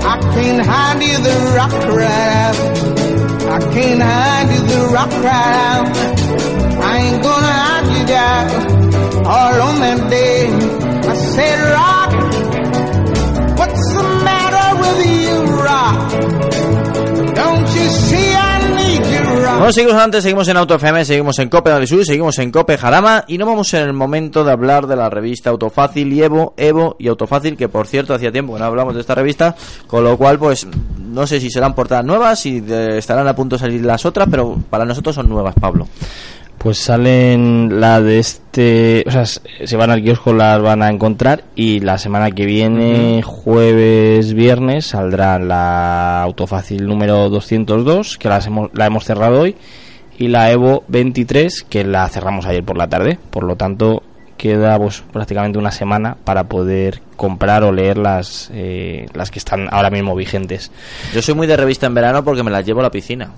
I 0.03 0.17
can't 0.33 0.65
hide 0.65 1.01
you, 1.01 1.17
the 1.27 1.35
rock 1.55 1.71
cried 1.71 2.31
out. 2.43 2.57
I 3.49 3.59
can't 3.73 4.01
hide 4.01 4.49
you, 4.53 4.61
the 4.67 4.89
rock 4.93 5.09
cried 5.09 5.55
out. 5.71 5.87
I 6.81 6.97
ain't 6.97 7.23
gonna 7.23 7.53
hide 7.63 7.87
you 7.97 8.05
down. 8.07 9.25
All 9.25 9.61
on 9.61 9.79
that 9.79 10.09
day, 10.09 10.88
I 11.07 11.15
said, 11.15 11.59
Rock, 11.73 12.11
what's? 13.57 13.89
Bueno, 19.59 19.73
seguimos 19.73 20.01
antes, 20.01 20.23
seguimos 20.23 20.47
en 20.47 20.57
Auto 20.57 20.75
FM, 20.75 21.03
seguimos 21.03 21.37
en 21.39 21.49
Cope 21.49 21.85
Sur, 21.85 22.05
seguimos 22.05 22.37
en 22.39 22.51
Cope 22.51 22.77
Jarama 22.77 23.25
y 23.27 23.37
no 23.37 23.45
vamos 23.45 23.73
en 23.73 23.83
el 23.83 23.93
momento 23.93 24.43
de 24.43 24.51
hablar 24.51 24.87
de 24.87 24.95
la 24.95 25.09
revista 25.09 25.49
Autofácil 25.49 26.13
y 26.13 26.23
Evo, 26.23 26.53
Evo 26.55 26.95
y 26.97 27.09
Autofácil, 27.09 27.57
que 27.57 27.67
por 27.67 27.85
cierto 27.85 28.13
hacía 28.13 28.31
tiempo 28.31 28.53
que 28.53 28.59
no 28.59 28.65
hablamos 28.65 28.95
de 28.95 29.01
esta 29.01 29.15
revista, 29.15 29.55
con 29.85 30.03
lo 30.03 30.17
cual 30.17 30.39
pues 30.39 30.65
no 30.97 31.27
sé 31.27 31.39
si 31.41 31.49
serán 31.49 31.75
portadas 31.75 32.05
nuevas, 32.05 32.39
si 32.39 32.63
estarán 32.69 33.27
a 33.27 33.35
punto 33.35 33.55
de 33.55 33.59
salir 33.59 33.83
las 33.83 34.05
otras, 34.05 34.27
pero 34.31 34.57
para 34.69 34.85
nosotros 34.85 35.15
son 35.15 35.27
nuevas, 35.27 35.55
Pablo. 35.59 35.87
Pues 36.59 36.77
salen 36.77 37.79
la 37.79 38.01
de 38.01 38.19
este, 38.19 39.05
o 39.07 39.11
sea, 39.11 39.25
se 39.25 39.77
van 39.77 39.91
al 39.91 40.03
kiosco, 40.03 40.33
las 40.33 40.61
van 40.61 40.83
a 40.83 40.89
encontrar 40.89 41.45
y 41.55 41.79
la 41.79 41.97
semana 41.97 42.31
que 42.31 42.45
viene, 42.45 43.21
jueves, 43.23 44.33
viernes, 44.33 44.87
saldrá 44.87 45.39
la 45.39 46.21
Autofácil 46.21 46.85
número 46.85 47.29
202, 47.29 48.17
que 48.17 48.27
las 48.27 48.45
hemos- 48.47 48.69
la 48.73 48.87
hemos 48.87 49.05
cerrado 49.05 49.39
hoy, 49.39 49.55
y 50.17 50.27
la 50.27 50.51
Evo 50.51 50.83
23, 50.89 51.63
que 51.63 51.85
la 51.85 52.07
cerramos 52.09 52.45
ayer 52.45 52.65
por 52.65 52.77
la 52.77 52.89
tarde. 52.89 53.17
Por 53.29 53.45
lo 53.45 53.55
tanto, 53.55 54.03
queda 54.35 54.77
pues 54.77 55.01
prácticamente 55.13 55.57
una 55.59 55.71
semana 55.71 56.17
para 56.25 56.43
poder 56.49 57.01
comprar 57.15 57.63
o 57.63 57.71
leer 57.71 57.97
las, 57.97 58.49
eh, 58.53 59.05
las 59.13 59.31
que 59.31 59.39
están 59.39 59.67
ahora 59.71 59.89
mismo 59.89 60.13
vigentes. 60.13 60.71
Yo 61.13 61.21
soy 61.21 61.35
muy 61.35 61.47
de 61.47 61.55
revista 61.55 61.87
en 61.87 61.93
verano 61.93 62.21
porque 62.25 62.43
me 62.43 62.51
las 62.51 62.65
llevo 62.65 62.81
a 62.81 62.83
la 62.83 62.91
piscina. 62.91 63.31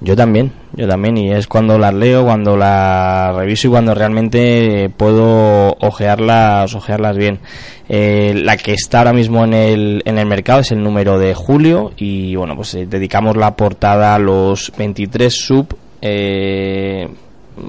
Yo 0.00 0.14
también, 0.14 0.52
yo 0.74 0.86
también, 0.86 1.16
y 1.16 1.32
es 1.32 1.48
cuando 1.48 1.76
las 1.76 1.92
leo, 1.92 2.24
cuando 2.24 2.56
las 2.56 3.34
reviso 3.34 3.66
y 3.66 3.70
cuando 3.70 3.94
realmente 3.94 4.90
puedo 4.96 5.76
ojearlas, 5.80 6.72
ojearlas 6.74 7.16
bien. 7.16 7.40
Eh, 7.88 8.32
la 8.36 8.56
que 8.56 8.74
está 8.74 8.98
ahora 8.98 9.12
mismo 9.12 9.44
en 9.44 9.54
el, 9.54 10.02
en 10.04 10.18
el 10.18 10.26
mercado 10.26 10.60
es 10.60 10.70
el 10.70 10.82
número 10.82 11.18
de 11.18 11.34
julio 11.34 11.92
y 11.96 12.36
bueno, 12.36 12.54
pues 12.54 12.74
eh, 12.74 12.86
dedicamos 12.86 13.36
la 13.36 13.56
portada 13.56 14.14
a 14.14 14.18
los 14.20 14.72
23 14.78 15.34
sub 15.34 15.76
eh, 16.00 17.08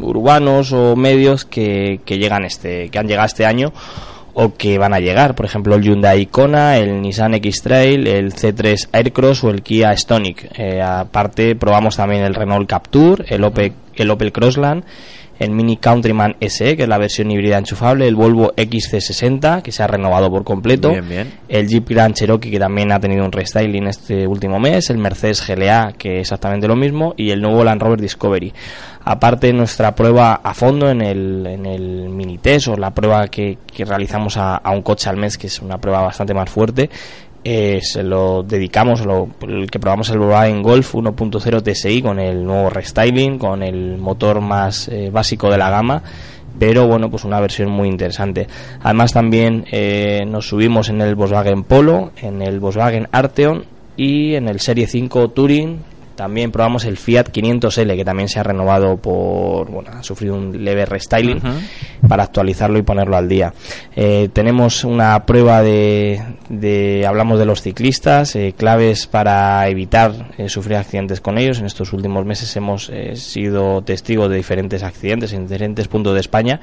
urbanos 0.02 0.72
o 0.72 0.96
medios 0.96 1.46
que, 1.46 2.02
que 2.06 2.20
llegan 2.20 2.46
este, 2.46 2.90
que 2.90 3.00
han 3.00 3.08
llegado 3.08 3.26
este 3.26 3.46
año 3.46 3.74
o 4.34 4.56
que 4.56 4.78
van 4.78 4.94
a 4.94 5.00
llegar, 5.00 5.36
por 5.36 5.46
ejemplo 5.46 5.76
el 5.76 5.84
Hyundai 5.84 6.26
Kona, 6.26 6.78
el 6.78 7.02
Nissan 7.02 7.34
X-Trail, 7.36 8.08
el 8.08 8.34
C3 8.34 8.90
Aircross 8.92 9.44
o 9.44 9.50
el 9.50 9.62
Kia 9.62 9.96
Stonic. 9.96 10.50
Eh, 10.58 10.82
aparte 10.82 11.56
probamos 11.56 11.98
también 11.98 12.24
el 12.24 12.36
Renault 12.36 12.70
Captur, 12.70 13.26
el 13.28 13.44
Opel, 13.44 13.74
el 13.96 14.12
Opel 14.12 14.32
Crossland, 14.32 14.84
el 15.40 15.52
Mini 15.52 15.78
Countryman 15.78 16.36
SE, 16.42 16.76
que 16.76 16.84
es 16.84 16.90
la 16.90 16.98
versión 16.98 17.32
híbrida 17.32 17.58
enchufable, 17.58 18.08
el 18.08 18.16
Volvo 18.16 18.52
XC60, 18.56 19.62
que 19.62 19.72
se 19.72 19.82
ha 19.82 19.88
renovado 19.88 20.30
por 20.30 20.44
completo, 20.44 20.92
Bien, 20.92 21.08
bien. 21.08 21.34
el 21.48 21.68
Jeep 21.68 21.90
Grand 21.90 22.14
Cherokee, 22.14 22.52
que 22.52 22.60
también 22.60 22.92
ha 22.92 23.00
tenido 23.00 23.24
un 23.26 23.32
restyling 23.32 23.88
este 23.88 24.28
último 24.28 24.60
mes, 24.60 24.90
el 24.90 24.98
Mercedes 24.98 25.46
GLA, 25.48 25.94
que 25.98 26.16
es 26.16 26.22
exactamente 26.22 26.68
lo 26.68 26.76
mismo, 26.76 27.14
y 27.16 27.32
el 27.32 27.42
nuevo 27.42 27.64
Land 27.64 27.82
Rover 27.82 28.02
Discovery. 28.02 28.54
Aparte, 29.06 29.54
nuestra 29.54 29.96
prueba 29.96 30.42
a 30.44 30.54
fondo 30.54 30.90
en 30.90 31.02
el, 31.02 31.48
en 31.48 31.66
el 31.66 32.10
mini 32.10 32.38
test 32.38 32.68
o 32.68 32.76
la 32.76 32.92
prueba 32.92 33.28
que, 33.28 33.58
que 33.74 33.86
realizamos 33.86 34.36
a, 34.38 34.58
a 34.58 34.72
un 34.72 34.82
coche 34.82 35.10
al 35.10 35.18
mes, 35.18 35.38
que 35.38 35.48
es 35.48 35.62
una 35.62 35.78
prueba 35.78 36.02
bastante 36.02 36.34
más 36.34 36.50
fuerte, 36.50 36.90
eh, 37.44 37.80
se 37.82 38.04
lo 38.04 38.44
dedicamos, 38.44 39.06
lo, 39.06 39.30
el 39.42 39.70
que 39.72 39.80
probamos 39.80 40.10
el 40.10 40.20
Volkswagen 40.20 40.62
Golf 40.62 40.96
1.0 40.96 41.62
TSI 41.64 42.02
con 42.02 42.20
el 42.20 42.44
nuevo 42.44 42.70
restyling, 42.70 43.38
con 43.38 43.64
el 43.64 43.98
motor 43.98 44.42
más 44.42 44.88
eh, 44.90 45.10
básico 45.12 45.50
de 45.50 45.58
la 45.58 45.70
gama 45.70 46.04
pero 46.60 46.88
bueno, 46.88 47.10
pues 47.10 47.24
una 47.24 47.40
versión 47.40 47.70
muy 47.72 47.88
interesante. 47.88 48.48
Además 48.82 49.14
también 49.14 49.66
eh, 49.72 50.26
nos 50.28 50.50
subimos 50.50 50.90
en 50.90 51.00
el 51.00 51.16
Volkswagen 51.16 51.64
Polo, 51.64 52.12
en 52.22 52.42
el 52.42 52.60
Volkswagen 52.60 53.08
Arteon 53.14 53.64
y 53.96 54.36
en 54.36 54.50
el 54.50 54.60
Serie 54.60 54.86
5 54.86 55.30
Touring. 55.30 55.80
También 56.20 56.52
probamos 56.52 56.84
el 56.84 56.98
Fiat 56.98 57.30
500L, 57.32 57.96
que 57.96 58.04
también 58.04 58.28
se 58.28 58.42
ha 58.42 58.44
renovado 58.44 58.98
por, 58.98 59.72
bueno, 59.72 59.90
ha 59.94 60.04
sufrido 60.04 60.36
un 60.36 60.66
leve 60.66 60.86
restyling 60.86 61.40
para 62.10 62.24
actualizarlo 62.24 62.78
y 62.78 62.82
ponerlo 62.82 63.16
al 63.16 63.30
día. 63.30 63.54
Eh, 63.96 64.28
tenemos 64.34 64.84
una 64.84 65.26
prueba 65.26 65.62
de, 65.62 66.22
de- 66.50 67.06
hablamos 67.08 67.40
de 67.40 67.46
los 67.46 67.62
ciclistas, 67.62 68.36
eh, 68.36 68.54
claves 68.58 69.08
para 69.08 69.66
evitar 69.70 70.34
eh, 70.38 70.50
sufrir 70.50 70.76
accidentes 70.76 71.22
con 71.22 71.38
ellos. 71.38 71.60
En 71.60 71.66
estos 71.66 71.94
últimos 71.94 72.26
meses 72.26 72.54
hemos 72.58 72.92
sido 73.14 73.82
testigos 73.84 74.30
de 74.30 74.36
diferentes 74.36 74.84
accidentes 74.84 75.32
en 75.32 75.48
diferentes 75.48 75.88
puntos 75.88 76.16
de 76.16 76.20
España. 76.20 76.60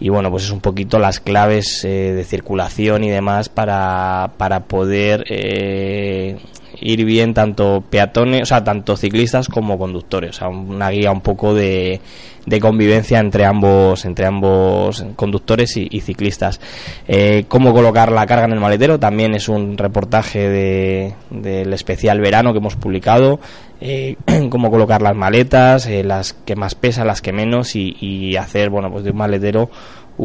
Y 0.00 0.10
bueno, 0.10 0.30
pues 0.30 0.44
es 0.44 0.50
un 0.50 0.60
poquito 0.60 0.98
las 0.98 1.18
claves 1.20 1.82
eh, 1.84 2.12
de 2.12 2.24
circulación 2.24 3.04
y 3.04 3.10
demás 3.10 3.48
para, 3.48 4.32
para 4.36 4.60
poder 4.64 5.24
eh, 5.30 6.36
ir 6.82 7.04
bien 7.04 7.34
tanto 7.34 7.82
peatones, 7.88 8.42
o 8.42 8.46
sea, 8.46 8.64
tanto 8.64 8.96
ciclistas 8.96 9.48
como 9.48 9.78
conductores. 9.78 10.30
O 10.30 10.38
sea, 10.38 10.48
una 10.48 10.90
guía 10.90 11.10
un 11.10 11.20
poco 11.20 11.54
de, 11.54 12.00
de 12.46 12.60
convivencia 12.60 13.18
entre 13.18 13.44
ambos, 13.44 14.04
entre 14.04 14.26
ambos 14.26 15.04
conductores 15.16 15.76
y, 15.76 16.00
ciclistas. 16.00 16.60
Eh, 17.06 17.44
cómo 17.48 17.72
colocar 17.72 18.10
la 18.10 18.26
carga 18.26 18.46
en 18.46 18.52
el 18.52 18.60
maletero 18.60 18.98
también 18.98 19.34
es 19.34 19.48
un 19.48 19.78
reportaje 19.78 20.48
de, 20.48 21.14
del 21.30 21.72
especial 21.72 22.20
verano 22.20 22.52
que 22.52 22.58
hemos 22.58 22.76
publicado. 22.76 23.40
Eh, 23.80 24.16
cómo 24.50 24.70
colocar 24.70 25.02
las 25.02 25.16
maletas, 25.16 25.86
eh, 25.86 26.04
las 26.04 26.32
que 26.32 26.56
más 26.56 26.74
pesan, 26.74 27.06
las 27.06 27.20
que 27.20 27.32
menos 27.32 27.74
y 27.74 28.36
hacer, 28.36 28.70
bueno, 28.70 28.90
pues 28.90 29.04
de 29.04 29.10
un 29.10 29.16
maletero 29.16 29.70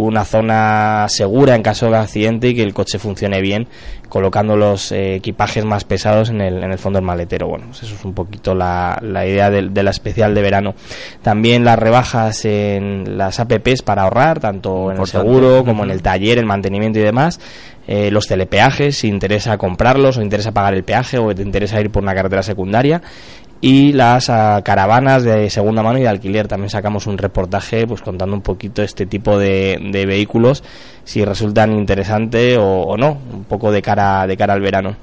una 0.06 0.26
zona 0.26 1.06
segura 1.10 1.56
en 1.56 1.64
caso 1.64 1.90
de 1.90 1.98
accidente 1.98 2.50
y 2.50 2.56
que 2.56 2.64
el 2.64 2.74
coche 2.74 3.00
funcione 3.00 3.42
bien 3.42 3.68
colocando 4.10 4.56
los 4.56 4.92
eh, 4.92 5.16
equipajes 5.16 5.66
más 5.66 5.84
pesados 5.84 6.30
en 6.30 6.42
el, 6.42 6.64
en 6.64 6.72
el 6.72 6.78
fondo 6.78 6.98
del 6.98 7.06
maletero. 7.06 7.48
Bueno, 7.48 7.66
pues 7.68 7.84
eso 7.84 7.96
es 7.96 8.06
un 8.06 8.14
poquito 8.14 8.56
la, 8.56 8.98
la 9.02 9.26
idea 9.26 9.50
de, 9.50 9.84
la 9.84 9.90
especial 9.90 10.34
de 10.34 10.42
verano. 10.42 10.76
También 11.22 11.66
las 11.66 11.78
rebajas 11.78 12.46
en 12.46 13.18
las 13.18 13.40
APPs 13.40 13.82
para 13.84 14.04
ahorrar, 14.04 14.40
tanto 14.40 14.92
en 14.92 15.00
el 15.00 15.08
seguro 15.08 15.64
como 15.66 15.84
en 15.84 15.92
el 15.92 16.02
taller, 16.02 16.38
el 16.38 16.46
mantenimiento 16.46 17.00
y 17.00 17.04
demás. 17.04 17.40
Eh, 17.88 18.12
los 18.12 18.28
telepeajes, 18.28 18.98
si 18.98 19.08
interesa 19.08 19.58
comprarlos 19.58 20.18
o 20.18 20.22
interesa 20.22 20.52
pagar 20.52 20.74
el 20.74 20.84
peaje 20.84 21.18
o 21.18 21.34
te 21.34 21.42
interesa 21.42 21.80
ir 21.80 21.90
por 21.90 22.04
una 22.04 22.14
carretera 22.14 22.44
secundaria 22.44 23.02
y 23.62 23.94
las 23.94 24.30
ah, 24.30 24.62
caravanas 24.64 25.24
de 25.24 25.50
segunda 25.50 25.84
mano 25.84 25.98
y 25.98 26.02
de 26.02 26.08
alquiler. 26.08 26.48
También 26.48 26.70
sacamos 26.70 27.08
un 27.08 27.18
reportaje 27.18 27.88
pues 27.88 28.02
contando 28.02 28.36
un 28.36 28.42
poquito 28.42 28.84
este 28.84 29.06
tipo 29.06 29.38
de, 29.38 29.80
de 29.92 30.06
vehículos, 30.06 30.64
si 31.04 31.24
resultan 31.26 31.74
interesantes 31.74 32.58
o, 32.58 32.64
o 32.64 32.98
no, 32.98 33.18
un 33.34 33.44
poco 33.46 33.72
de 33.72 33.82
cara, 33.82 34.28
de 34.28 34.38
cara 34.38 34.54
al 34.54 34.62
verano. 34.62 34.96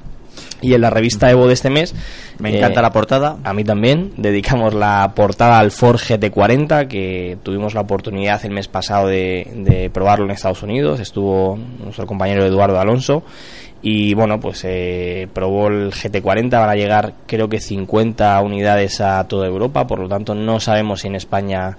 Y 0.61 0.73
en 0.73 0.81
la 0.81 0.91
revista 0.91 1.31
Evo 1.31 1.47
de 1.47 1.53
este 1.53 1.69
mes... 1.69 1.95
Me 2.39 2.57
encanta 2.57 2.81
la 2.81 2.91
portada. 2.91 3.37
A 3.45 3.53
mí 3.53 3.65
también. 3.65 4.13
Dedicamos 4.17 4.73
la 4.75 5.13
portada 5.15 5.59
al 5.59 5.71
Ford 5.71 5.99
GT40, 5.99 6.89
que 6.89 7.37
tuvimos 7.43 7.75
la 7.75 7.83
oportunidad 7.83 8.45
el 8.45 8.53
mes 8.53 8.67
pasado 8.67 9.09
de, 9.09 9.47
de 9.55 9.91
probarlo 9.91 10.25
en 10.25 10.31
Estados 10.31 10.63
Unidos. 10.63 11.01
Estuvo 11.01 11.59
nuestro 11.83 12.07
compañero 12.07 12.45
Eduardo 12.45 12.81
Alonso. 12.81 13.23
Y 13.87 14.15
bueno, 14.15 14.41
pues 14.41 14.63
eh, 14.65 15.29
probó 15.35 15.69
el 15.69 15.93
GT40. 15.93 16.51
Van 16.53 16.71
a 16.71 16.75
llegar 16.75 17.13
creo 17.27 17.51
que 17.51 17.61
50 17.61 18.41
unidades 18.41 19.03
a 19.03 19.23
toda 19.29 19.47
Europa. 19.47 19.87
Por 19.87 19.99
lo 19.99 20.09
tanto, 20.09 20.35
no 20.35 20.59
sabemos 20.59 21.03
si 21.03 21.09
en 21.09 21.17
España... 21.17 21.77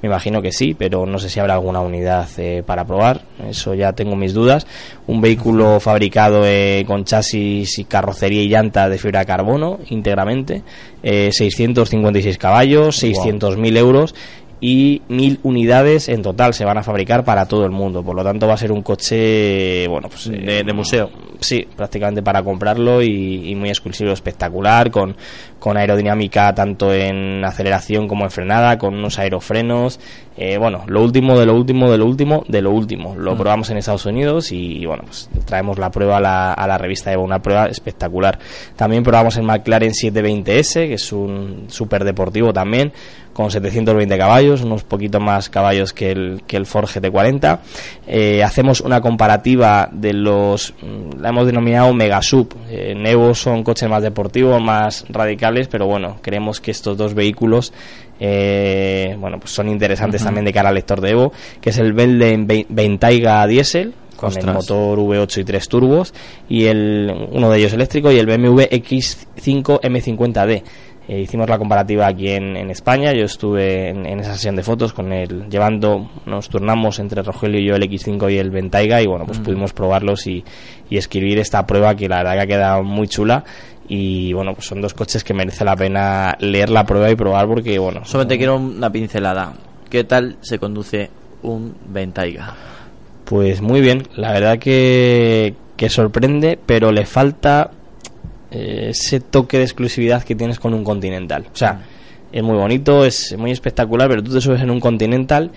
Me 0.00 0.06
imagino 0.06 0.40
que 0.40 0.52
sí, 0.52 0.76
pero 0.78 1.06
no 1.06 1.18
sé 1.18 1.28
si 1.28 1.40
habrá 1.40 1.54
alguna 1.54 1.80
unidad 1.80 2.28
eh, 2.36 2.62
para 2.64 2.84
probar. 2.84 3.22
Eso 3.50 3.74
ya 3.74 3.92
tengo 3.92 4.14
mis 4.14 4.32
dudas. 4.32 4.64
Un 5.08 5.20
vehículo 5.20 5.80
fabricado 5.80 6.46
eh, 6.46 6.84
con 6.86 7.04
chasis 7.04 7.80
y 7.80 7.84
carrocería 7.86 8.44
y 8.44 8.48
llanta 8.48 8.88
de 8.88 8.96
fibra 8.96 9.18
de 9.18 9.26
carbono 9.26 9.80
íntegramente. 9.88 10.62
Eh, 11.02 11.30
656 11.32 12.38
caballos, 12.38 13.02
600.000 13.02 13.76
euros 13.76 14.14
y 14.60 15.02
1.000 15.08 15.38
unidades 15.44 16.08
en 16.08 16.22
total 16.22 16.52
se 16.54 16.64
van 16.64 16.78
a 16.78 16.82
fabricar 16.82 17.24
para 17.24 17.46
todo 17.46 17.64
el 17.64 17.70
mundo. 17.70 18.02
Por 18.02 18.16
lo 18.16 18.24
tanto, 18.24 18.46
va 18.48 18.54
a 18.54 18.58
ser 18.58 18.72
un 18.72 18.82
coche, 18.82 19.86
bueno, 19.88 20.08
pues 20.08 20.28
De- 20.30 20.64
de 20.64 20.72
museo. 20.72 21.10
Sí, 21.40 21.66
prácticamente 21.76 22.22
para 22.22 22.42
comprarlo 22.42 23.00
y, 23.02 23.50
y 23.50 23.54
muy 23.54 23.68
exclusivo, 23.68 24.10
espectacular, 24.12 24.90
con, 24.90 25.14
con 25.58 25.76
aerodinámica 25.76 26.54
tanto 26.54 26.92
en 26.92 27.44
aceleración 27.44 28.06
como 28.08 28.24
en 28.24 28.30
frenada, 28.30 28.78
con 28.78 28.94
unos 28.94 29.18
aerofrenos. 29.18 29.98
Eh, 30.36 30.56
bueno, 30.56 30.84
lo 30.86 31.02
último 31.02 31.36
de 31.38 31.46
lo 31.46 31.54
último 31.56 31.90
de 31.90 31.98
lo 31.98 32.06
último 32.06 32.44
de 32.46 32.62
lo 32.62 32.70
último. 32.70 33.16
Lo 33.16 33.34
Mm. 33.34 33.38
probamos 33.38 33.70
en 33.70 33.78
Estados 33.78 34.06
Unidos 34.06 34.52
y 34.52 34.86
bueno, 34.86 35.02
pues 35.04 35.28
traemos 35.44 35.78
la 35.78 35.90
prueba 35.90 36.18
a 36.18 36.20
la, 36.20 36.52
a 36.52 36.66
la 36.68 36.78
revista 36.78 37.12
Evo, 37.12 37.24
una 37.24 37.40
prueba 37.42 37.66
espectacular. 37.66 38.38
También 38.76 39.02
probamos 39.02 39.36
el 39.36 39.42
McLaren 39.42 39.92
720S, 39.92 40.86
que 40.86 40.94
es 40.94 41.12
un 41.12 41.64
super 41.68 42.04
deportivo 42.04 42.52
también, 42.52 42.92
con 43.32 43.50
720 43.50 44.16
caballos, 44.18 44.62
unos 44.62 44.82
poquitos 44.84 45.20
más 45.20 45.48
caballos 45.48 45.92
que 45.92 46.10
el, 46.12 46.42
que 46.46 46.56
el 46.56 46.66
Ford 46.66 46.86
GT40. 46.86 47.58
Eh, 48.06 48.42
hacemos 48.42 48.80
una 48.80 49.00
comparativa 49.00 49.88
de 49.92 50.12
los, 50.12 50.72
mm, 50.82 51.20
la 51.20 51.28
hemos 51.30 51.46
denominado 51.46 51.92
Mega 51.94 52.20
Sub. 52.22 52.54
Eh, 52.68 52.92
en 52.92 53.06
Evo 53.06 53.34
son 53.34 53.62
coches 53.64 53.88
más 53.88 54.02
deportivos, 54.02 54.60
más 54.62 55.04
radicales, 55.08 55.47
pero 55.68 55.86
bueno, 55.86 56.18
creemos 56.20 56.60
que 56.60 56.70
estos 56.70 56.96
dos 56.96 57.14
vehículos 57.14 57.72
eh, 58.20 59.16
bueno, 59.18 59.38
pues 59.38 59.52
son 59.52 59.68
interesantes 59.68 60.22
también 60.24 60.44
de 60.44 60.52
cara 60.52 60.68
al 60.70 60.74
lector 60.74 61.00
de 61.00 61.10
Evo, 61.10 61.32
que 61.60 61.70
es 61.70 61.78
el 61.78 61.92
Velde 61.92 62.36
Ve- 62.40 62.66
Ventaiga 62.68 63.46
Diesel 63.46 63.94
con 64.16 64.30
el 64.36 64.46
motor 64.54 64.98
V8 64.98 65.40
y 65.40 65.44
tres 65.44 65.68
turbos 65.68 66.12
y 66.48 66.64
el 66.66 67.28
uno 67.30 67.50
de 67.50 67.58
ellos 67.58 67.72
eléctrico 67.72 68.10
y 68.10 68.18
el 68.18 68.26
BMW 68.26 68.62
X5 68.62 69.80
M50D. 69.80 70.62
Eh, 71.10 71.20
hicimos 71.20 71.48
la 71.48 71.56
comparativa 71.56 72.06
aquí 72.06 72.28
en, 72.28 72.54
en 72.56 72.70
España, 72.70 73.12
yo 73.14 73.24
estuve 73.24 73.88
en, 73.88 74.04
en 74.04 74.20
esa 74.20 74.34
sesión 74.34 74.56
de 74.56 74.62
fotos 74.62 74.92
con 74.92 75.10
el 75.12 75.48
llevando, 75.48 76.10
nos 76.26 76.50
turnamos 76.50 76.98
entre 76.98 77.22
Rogelio 77.22 77.60
y 77.60 77.66
yo 77.66 77.76
el 77.76 77.82
X5 77.88 78.30
y 78.30 78.36
el 78.36 78.50
Ventaiga 78.50 79.00
y 79.00 79.06
bueno, 79.06 79.24
pues 79.24 79.38
Mm. 79.38 79.42
pudimos 79.44 79.72
probarlos 79.72 80.26
y, 80.26 80.44
y 80.90 80.98
escribir 80.98 81.38
esta 81.38 81.64
prueba 81.66 81.94
que 81.94 82.08
la 82.08 82.18
verdad 82.18 82.34
que 82.34 82.40
ha 82.42 82.46
quedado 82.46 82.82
muy 82.82 83.08
chula 83.08 83.42
y 83.88 84.32
bueno, 84.34 84.54
pues 84.54 84.66
son 84.66 84.82
dos 84.82 84.92
coches 84.92 85.24
que 85.24 85.32
merece 85.32 85.64
la 85.64 85.74
pena 85.74 86.36
leer 86.40 86.68
la 86.68 86.84
prueba 86.84 87.10
y 87.10 87.16
probar 87.16 87.48
porque 87.48 87.78
bueno, 87.78 88.04
Solamente 88.04 88.36
quiero 88.36 88.56
una 88.56 88.92
pincelada. 88.92 89.54
¿Qué 89.88 90.04
tal 90.04 90.36
se 90.42 90.58
conduce 90.58 91.08
un 91.42 91.74
Ventaiga? 91.88 92.54
Pues 93.24 93.62
muy 93.62 93.80
bien, 93.80 94.06
la 94.16 94.32
verdad 94.32 94.58
que, 94.58 95.54
que 95.76 95.88
sorprende, 95.88 96.58
pero 96.64 96.92
le 96.92 97.06
falta 97.06 97.70
eh, 98.50 98.88
ese 98.90 99.20
toque 99.20 99.58
de 99.58 99.64
exclusividad 99.64 100.22
que 100.22 100.34
tienes 100.34 100.58
con 100.58 100.74
un 100.74 100.84
Continental. 100.84 101.46
O 101.52 101.56
sea, 101.56 101.80
es 102.30 102.42
muy 102.42 102.56
bonito, 102.56 103.04
es 103.04 103.34
muy 103.38 103.50
espectacular, 103.50 104.08
pero 104.08 104.22
tú 104.22 104.32
te 104.32 104.40
subes 104.40 104.60
en 104.62 104.70
un 104.70 104.80
Continental 104.80 105.50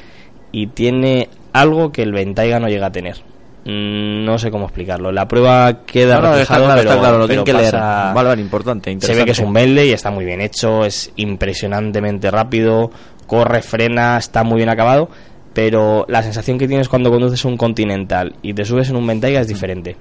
y 0.53 0.67
tiene 0.67 1.29
algo 1.53 1.91
que 1.91 2.03
el 2.03 2.13
Ventaiga 2.13 2.59
no 2.59 2.67
llega 2.67 2.87
a 2.87 2.91
tener. 2.91 3.17
Mm, 3.65 4.25
No 4.25 4.37
sé 4.37 4.49
cómo 4.49 4.65
explicarlo. 4.65 5.11
La 5.11 5.27
prueba 5.27 5.83
queda 5.85 6.15
No, 6.15 6.21
no, 6.21 6.35
está 6.37 6.55
reflejado, 6.55 6.65
claro, 6.65 6.79
pero, 6.81 6.89
está 6.89 6.99
claro, 6.99 7.17
lo 7.17 7.27
pero 7.27 7.43
tienen 7.43 7.45
que 7.45 7.53
leer. 7.53 7.73
Vale, 7.75 8.29
vale, 8.29 8.41
importante, 8.41 8.97
Se 8.99 9.15
ve 9.15 9.25
que 9.25 9.31
es 9.31 9.39
un 9.39 9.53
Bentley 9.53 9.89
y 9.89 9.93
está 9.93 10.09
muy 10.09 10.25
bien 10.25 10.41
hecho, 10.41 10.83
es 10.85 11.11
impresionantemente 11.15 12.31
rápido, 12.31 12.91
corre, 13.27 13.61
frena, 13.61 14.17
está 14.17 14.43
muy 14.43 14.57
bien 14.57 14.69
acabado, 14.69 15.09
pero 15.53 16.05
la 16.07 16.23
sensación 16.23 16.57
que 16.57 16.67
tienes 16.67 16.89
cuando 16.89 17.11
conduces 17.11 17.45
un 17.45 17.57
Continental 17.57 18.35
y 18.41 18.53
te 18.53 18.65
subes 18.65 18.89
en 18.89 18.95
un 18.95 19.05
Ventaiga 19.05 19.41
es 19.41 19.47
diferente. 19.47 19.95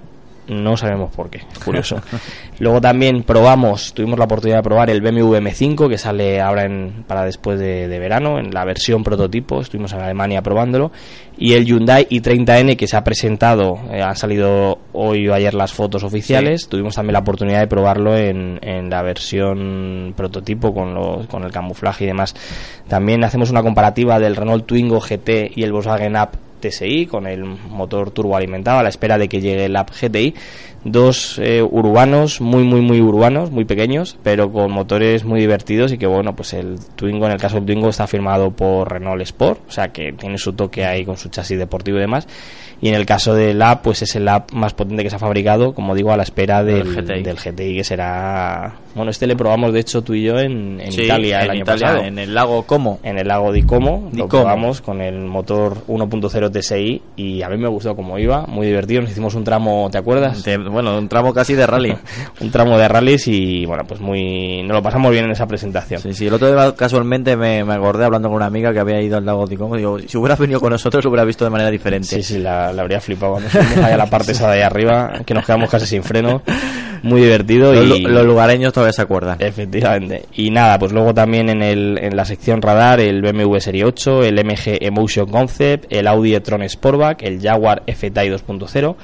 No 0.49 0.77
sabemos 0.77 1.15
por 1.15 1.31
qué, 1.31 1.43
es 1.53 1.59
curioso. 1.61 2.01
Luego 2.59 2.81
también 2.81 3.23
probamos, 3.23 3.95
tuvimos 3.95 4.19
la 4.19 4.25
oportunidad 4.25 4.59
de 4.59 4.63
probar 4.63 4.91
el 4.91 5.01
BMW 5.01 5.37
M5 5.37 5.89
que 5.89 5.97
sale 5.97 6.41
ahora 6.41 6.65
en, 6.65 7.05
para 7.07 7.25
después 7.25 7.59
de, 7.59 7.87
de 7.87 7.99
verano, 7.99 8.39
en 8.39 8.51
la 8.51 8.65
versión 8.65 9.05
prototipo, 9.05 9.61
estuvimos 9.61 9.93
en 9.93 10.01
Alemania 10.01 10.43
probándolo, 10.43 10.91
y 11.39 11.55
el 11.55 11.65
Hyundai 11.65 12.07
i30N 12.09 12.77
que 12.77 12.87
se 12.87 12.97
ha 12.97 13.05
presentado, 13.05 13.79
eh, 13.91 14.03
han 14.03 14.17
salido 14.17 14.79
hoy 14.93 15.29
o 15.29 15.35
ayer 15.35 15.55
las 15.55 15.73
fotos 15.73 16.03
oficiales, 16.03 16.69
tuvimos 16.69 16.97
también 16.97 17.15
la 17.15 17.21
oportunidad 17.21 17.61
de 17.61 17.67
probarlo 17.67 18.17
en, 18.17 18.59
en 18.63 18.91
la 18.91 19.03
versión 19.03 20.13
prototipo 20.17 20.75
con, 20.75 20.95
los, 20.95 21.27
con 21.29 21.45
el 21.45 21.53
camuflaje 21.53 22.05
y 22.05 22.09
demás. 22.09 22.35
También 22.89 23.25
hacemos 23.25 23.51
una 23.51 23.63
comparativa 23.63 24.19
del 24.19 24.37
Renault 24.37 24.67
Twingo 24.67 25.01
GT 25.01 25.53
y 25.55 25.63
el 25.63 25.73
Volkswagen 25.73 26.17
Up 26.17 26.50
TSI 26.61 27.07
con 27.07 27.27
el 27.27 27.45
motor 27.45 28.11
turbo 28.11 28.37
alimentado 28.37 28.79
a 28.79 28.83
la 28.83 28.89
espera 28.89 29.19
de 29.19 29.29
que 29.29 29.41
llegue 29.41 29.65
el 29.65 29.77
Up 29.77 29.91
GTI. 29.91 30.35
Dos 30.83 31.39
eh, 31.43 31.63
urbanos, 31.63 32.41
muy, 32.41 32.65
muy, 32.65 32.81
muy 32.81 33.03
urbanos, 33.03 33.51
muy 33.51 33.67
pequeños, 33.67 34.17
pero 34.23 34.51
con 34.51 34.73
motores 34.73 35.25
muy 35.25 35.39
divertidos 35.39 35.93
y 35.93 35.99
que, 35.99 36.07
bueno, 36.07 36.35
pues 36.35 36.55
el 36.55 36.77
Twingo, 36.97 37.27
en 37.27 37.33
el 37.33 37.39
caso 37.39 37.57
del 37.57 37.67
Twingo, 37.67 37.91
está 37.91 38.07
firmado 38.07 38.51
por 38.51 38.91
Renault 38.91 39.21
Sport, 39.23 39.61
o 39.69 39.71
sea 39.71 39.89
que 39.89 40.13
tiene 40.13 40.39
su 40.39 40.55
toque 40.55 40.87
ahí 40.87 41.05
con 41.05 41.19
su 41.19 41.29
chasis 41.29 41.59
deportivo 41.59 41.99
y 41.99 42.01
demás. 42.01 42.27
Y 42.83 42.89
en 42.89 42.95
el 42.95 43.05
caso 43.05 43.35
del 43.35 43.61
Up, 43.61 43.81
pues 43.83 44.01
es 44.01 44.17
el 44.17 44.27
Up 44.27 44.45
más 44.55 44.73
potente 44.73 45.03
que 45.03 45.11
se 45.11 45.17
ha 45.17 45.19
fabricado, 45.19 45.75
como 45.75 45.95
digo, 45.95 46.13
a 46.13 46.17
la 46.17 46.23
espera 46.23 46.65
del, 46.65 46.85
GTI. 46.97 47.23
del 47.23 47.37
GTI, 47.37 47.77
que 47.77 47.85
será... 47.85 48.75
Bueno, 48.95 49.11
este 49.11 49.27
le 49.27 49.37
probamos, 49.37 49.75
de 49.75 49.81
hecho, 49.81 50.03
tú 50.03 50.15
y 50.15 50.23
yo 50.25 50.39
en, 50.39 50.81
en 50.81 50.91
Sí, 50.91 51.03
Italia 51.03 51.41
el 51.41 51.45
en 51.45 51.51
año 51.51 51.61
Italia, 51.63 51.87
pasado. 51.89 52.05
en 52.05 52.19
el 52.19 52.35
lago 52.35 52.63
Como. 52.63 52.99
En 53.03 53.19
el 53.19 53.29
lago 53.29 53.53
di 53.53 53.63
Como, 53.65 54.09
Di 54.11 54.21
lo 54.21 54.29
Como. 54.29 54.45
probamos 54.45 54.81
con 54.81 55.03
el 55.03 55.19
motor 55.27 55.85
1.0 55.89 56.51
TSI 56.59 57.03
y 57.17 57.43
a 57.43 57.51
mí 57.51 57.59
me 57.59 57.69
gustó 57.69 57.95
cómo 57.95 58.19
iba, 58.19 58.47
muy 58.47 58.67
divertido. 58.67 59.03
Nos 59.03 59.11
hicimos 59.11 59.35
un 59.35 59.45
tramo, 59.45 59.89
¿te 59.93 59.99
acuerdas? 59.99 60.43
Bueno, 60.71 60.97
un 60.99 61.09
tramo 61.09 61.33
casi 61.35 61.55
de 61.55 61.67
rally. 61.67 61.95
un 62.41 62.51
tramo 62.51 62.79
de 62.79 62.89
rallies 62.89 63.29
y 63.29 63.67
bueno, 63.67 63.85
pues 63.87 64.01
muy. 64.01 64.63
Nos 64.63 64.77
lo 64.77 64.83
pasamos 64.83 65.11
bien 65.13 65.25
en 65.25 65.33
esa 65.33 65.47
presentación. 65.47 66.01
Sí, 66.01 66.15
sí, 66.15 66.27
el 66.27 66.35
otro 66.35 66.51
día 66.51 66.75
casualmente 66.75 67.37
me, 67.37 67.65
me 67.65 67.75
acordé 67.75 68.05
hablando 68.05 68.29
con 68.29 68.37
una 68.37 68.47
amiga 68.47 68.73
que 68.73 68.81
había 68.81 69.01
ido 69.01 69.17
al 69.19 69.25
lago 69.25 69.47
de 69.47 69.57
Como. 69.57 69.77
Digo, 69.77 69.99
si 69.99 70.17
hubieras 70.17 70.39
venido 70.39 70.61
con 70.61 70.71
nosotros, 70.71 71.05
lo 71.05 71.11
hubieras 71.11 71.27
visto 71.27 71.45
de 71.45 71.51
manera 71.51 71.71
diferente. 71.71 72.09
Sí, 72.09 72.23
sí, 72.23 72.39
la, 72.39 72.73
la 72.73 72.83
habría 72.83 73.01
flipado 73.01 73.33
cuando 73.35 73.85
a 73.85 73.97
la 73.97 74.07
parte 74.07 74.33
esa 74.33 74.49
de 74.51 74.59
ahí 74.59 74.63
arriba, 74.63 75.21
que 75.25 75.35
nos 75.35 75.45
quedamos 75.45 75.71
casi 75.71 75.87
sin 75.87 76.03
freno. 76.03 76.43
Muy 77.03 77.23
divertido. 77.23 77.73
Los, 77.73 77.99
y 77.99 78.03
los 78.03 78.27
lugareños 78.27 78.73
todavía 78.73 78.93
se 78.93 79.03
acuerdan. 79.03 79.37
Efectivamente. 79.41 80.25
Y 80.35 80.51
nada, 80.51 80.79
pues 80.79 80.93
luego 80.93 81.15
también 81.15 81.49
en, 81.49 81.63
el, 81.63 81.99
en 81.99 82.17
la 82.17 82.25
sección 82.25 82.61
radar, 82.61 83.01
el 83.01 83.23
BMW 83.23 83.59
Serie 83.59 83.85
8, 83.85 84.23
el 84.25 84.45
MG 84.45 84.79
Emotion 84.81 85.27
Concept, 85.27 85.87
el 85.91 86.07
Audi 86.07 86.35
e-tron 86.35 86.69
Sportback, 86.69 87.23
el 87.23 87.41
Jaguar 87.41 87.83
FTI 87.87 88.29
2.0, 88.31 88.97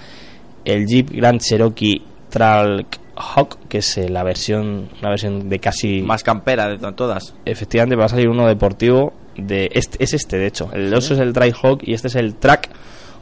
el 0.66 0.86
Jeep 0.86 1.10
Grand 1.10 1.40
Cherokee 1.40 2.02
Trailhawk, 2.28 3.58
que 3.68 3.78
es 3.78 3.96
eh, 3.98 4.08
la 4.08 4.22
versión, 4.22 4.88
una 5.00 5.10
versión 5.10 5.48
de 5.48 5.58
casi... 5.58 6.02
Más 6.02 6.22
campera 6.22 6.68
de 6.68 6.78
to- 6.78 6.92
todas. 6.94 7.34
Efectivamente, 7.44 7.96
va 7.96 8.06
a 8.06 8.08
salir 8.08 8.28
uno 8.28 8.46
deportivo 8.46 9.12
de... 9.36 9.70
Este, 9.72 10.02
es 10.02 10.12
este, 10.14 10.38
de 10.38 10.46
hecho. 10.46 10.70
El 10.72 10.92
otro 10.94 11.14
es 11.14 11.20
el 11.20 11.32
Trailhawk 11.32 11.80
y 11.82 11.94
este 11.94 12.08
es 12.08 12.14
el 12.16 12.34
Track 12.34 12.70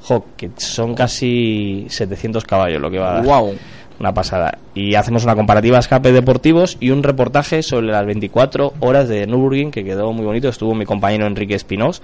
Hawk, 0.09 0.25
que 0.37 0.51
son 0.57 0.95
casi 0.95 1.87
700 1.89 2.45
caballos 2.45 2.81
lo 2.81 2.91
que 2.91 2.99
va 2.99 3.11
a 3.11 3.15
dar. 3.17 3.25
Wow. 3.25 3.55
Una 4.01 4.13
pasada. 4.13 4.59
Y 4.75 4.97
hacemos 4.97 5.23
una 5.23 5.37
comparativa 5.37 5.77
de 5.77 5.81
escape 5.81 6.11
deportivos 6.11 6.77
y 6.81 6.91
un 6.91 7.05
reportaje 7.05 7.63
sobre 7.63 7.87
las 7.87 8.05
24 8.05 8.75
horas 8.81 9.09
de 9.09 9.25
Nürburgring 9.27 9.71
que 9.71 9.85
quedó 9.85 10.13
muy 10.13 10.25
bonito. 10.25 10.49
Estuvo 10.49 10.75
mi 10.75 10.85
compañero 10.85 11.27
Enrique 11.27 11.55
Espinós 11.55 12.03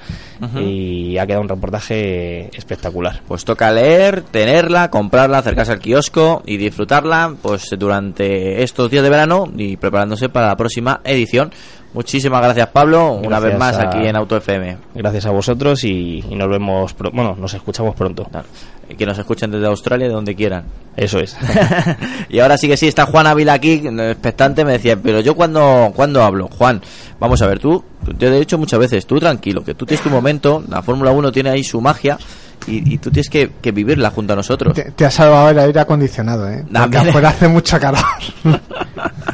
y 0.56 1.18
ha 1.18 1.26
quedado 1.26 1.42
un 1.42 1.48
reportaje 1.48 2.56
espectacular. 2.56 3.22
Pues 3.26 3.44
toca 3.44 3.72
leer, 3.72 4.22
tenerla, 4.22 4.88
comprarla, 4.88 5.38
acercarse 5.38 5.72
al 5.72 5.80
kiosco 5.80 6.42
y 6.46 6.58
disfrutarla 6.58 7.34
pues 7.42 7.68
durante 7.76 8.62
estos 8.62 8.88
días 8.88 9.02
de 9.02 9.10
verano 9.10 9.50
y 9.56 9.76
preparándose 9.76 10.28
para 10.28 10.46
la 10.46 10.56
próxima 10.56 11.00
edición. 11.04 11.50
Muchísimas 11.92 12.40
gracias 12.42 12.68
Pablo, 12.68 13.12
una 13.14 13.40
vez 13.40 13.58
más 13.58 13.76
a- 13.76 13.82
aquí 13.88 14.06
en 14.06 14.14
Auto 14.16 14.36
FM. 14.36 14.76
Gracias 14.94 15.26
a 15.26 15.30
vosotros 15.30 15.82
y, 15.84 16.24
y 16.28 16.34
nos 16.36 16.48
vemos, 16.48 16.94
pro- 16.94 17.10
bueno, 17.12 17.34
nos 17.38 17.52
escuchamos 17.54 17.94
pronto. 17.96 18.28
Que 18.96 19.06
nos 19.06 19.16
escuchen 19.18 19.50
desde 19.52 19.66
Australia, 19.66 20.08
de 20.08 20.12
donde 20.14 20.34
quieran. 20.34 20.64
Eso 20.96 21.20
es. 21.20 21.36
y 22.28 22.40
ahora 22.40 22.56
sí 22.58 22.66
que 22.68 22.76
sí, 22.76 22.88
está 22.88 23.06
Juan 23.06 23.26
Ávila 23.26 23.52
aquí, 23.54 23.82
expectante, 23.86 24.64
me 24.64 24.72
decía, 24.72 24.96
pero 25.00 25.20
yo 25.20 25.34
cuando, 25.36 25.92
cuando 25.94 26.22
hablo, 26.22 26.48
Juan, 26.48 26.80
vamos 27.20 27.40
a 27.42 27.46
ver, 27.46 27.60
tú, 27.60 27.84
te 28.18 28.26
he 28.26 28.38
dicho 28.40 28.58
muchas 28.58 28.80
veces, 28.80 29.06
tú 29.06 29.18
tranquilo, 29.20 29.62
que 29.64 29.74
tú 29.74 29.86
tienes 29.86 30.02
tu 30.02 30.10
momento, 30.10 30.64
la 30.68 30.82
Fórmula 30.82 31.12
1 31.12 31.30
tiene 31.30 31.50
ahí 31.50 31.62
su 31.62 31.80
magia 31.80 32.18
y, 32.66 32.94
y 32.94 32.98
tú 32.98 33.10
tienes 33.12 33.30
que, 33.30 33.52
que 33.62 33.70
vivirla 33.70 34.10
junto 34.10 34.32
a 34.32 34.36
nosotros. 34.36 34.74
Te, 34.74 34.90
te 34.90 35.04
ha 35.06 35.10
salvado 35.10 35.50
el 35.50 35.58
aire 35.60 35.78
acondicionado, 35.80 36.48
¿eh? 36.48 36.64
Porque 36.82 36.98
afuera 37.10 37.28
hace 37.28 37.46
mucha 37.48 37.78
calor. 37.78 38.00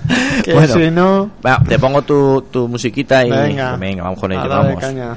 que 0.44 0.52
Bueno. 0.52 0.74
si 0.74 0.90
no... 0.90 1.30
Te 1.68 1.78
pongo 1.78 2.02
tu, 2.02 2.42
tu 2.50 2.68
musiquita 2.68 3.24
y 3.24 3.30
Venga. 3.30 3.76
venga, 3.76 4.02
vamos 4.04 4.20
con 4.20 4.32
ello, 4.32 4.42
a 4.42 4.48
vamos. 4.48 4.80
caña. 4.80 5.16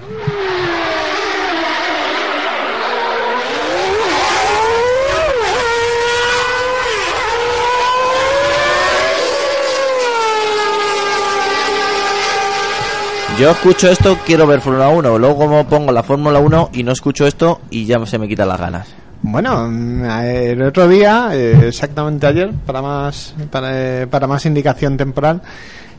Yo 13.39 13.51
escucho 13.51 13.89
esto, 13.89 14.17
quiero 14.25 14.45
ver 14.45 14.59
Fórmula 14.59 14.89
1, 14.89 15.17
luego 15.17 15.37
como 15.37 15.65
pongo 15.65 15.93
la 15.93 16.03
Fórmula 16.03 16.39
1 16.39 16.71
y 16.73 16.83
no 16.83 16.91
escucho 16.91 17.25
esto 17.25 17.61
y 17.69 17.85
ya 17.85 18.05
se 18.05 18.19
me 18.19 18.27
quitan 18.27 18.49
las 18.49 18.59
ganas. 18.59 18.87
Bueno, 19.21 19.67
mm, 19.69 20.05
el 20.05 20.61
otro 20.61 20.87
día, 20.87 21.29
eh, 21.33 21.67
exactamente 21.67 22.25
ayer, 22.25 22.51
para 22.65 22.81
más, 22.81 23.35
para, 23.51 23.69
eh, 23.73 24.07
para 24.07 24.27
más 24.27 24.45
indicación 24.45 24.95
temporal, 24.95 25.41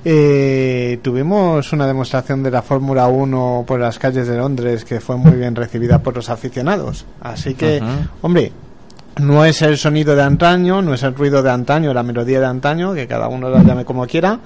eh, 0.04 0.98
tuvimos 1.02 1.72
una 1.74 1.86
demostración 1.86 2.42
de 2.42 2.50
la 2.50 2.62
Fórmula 2.62 3.08
1 3.08 3.64
por 3.66 3.78
las 3.78 3.98
calles 3.98 4.26
de 4.26 4.38
Londres 4.38 4.86
que 4.86 5.00
fue 5.00 5.16
muy 5.16 5.32
bien 5.32 5.54
recibida 5.54 5.98
por 5.98 6.16
los 6.16 6.30
aficionados. 6.30 7.04
Así 7.20 7.54
que, 7.54 7.82
hombre, 8.22 8.52
no 9.18 9.44
es 9.44 9.60
el 9.60 9.76
sonido 9.76 10.16
de 10.16 10.22
antaño, 10.22 10.80
no 10.80 10.94
es 10.94 11.02
el 11.02 11.14
ruido 11.14 11.42
de 11.42 11.50
antaño, 11.50 11.92
la 11.92 12.02
melodía 12.02 12.40
de 12.40 12.46
antaño, 12.46 12.94
que 12.94 13.06
cada 13.06 13.28
uno 13.28 13.50
la 13.50 13.62
llame 13.62 13.84
como 13.84 14.06
quiera, 14.06 14.38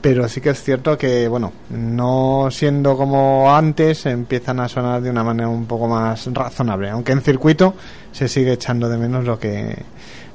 pero 0.00 0.28
sí 0.28 0.40
que 0.40 0.50
es 0.50 0.62
cierto 0.62 0.96
que, 0.96 1.28
bueno, 1.28 1.52
no 1.70 2.48
siendo 2.50 2.96
como 2.96 3.54
antes, 3.54 4.06
empiezan 4.06 4.60
a 4.60 4.68
sonar 4.68 5.02
de 5.02 5.10
una 5.10 5.22
manera 5.22 5.48
un 5.48 5.66
poco 5.66 5.86
más 5.88 6.28
razonable, 6.32 6.90
aunque 6.90 7.12
en 7.12 7.20
circuito 7.20 7.74
se 8.12 8.28
sigue 8.28 8.52
echando 8.52 8.88
de 8.88 8.96
menos 8.96 9.24
lo 9.24 9.38
que 9.38 9.76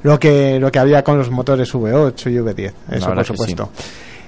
lo 0.04 0.20
que 0.20 0.60
lo 0.60 0.72
que 0.72 0.80
había 0.80 1.04
con 1.04 1.18
los 1.18 1.32
motores 1.32 1.74
V8 1.74 2.32
y 2.32 2.36
V10, 2.36 2.74
eso 2.92 3.08
por 3.08 3.26
sí. 3.26 3.34
supuesto. 3.34 3.70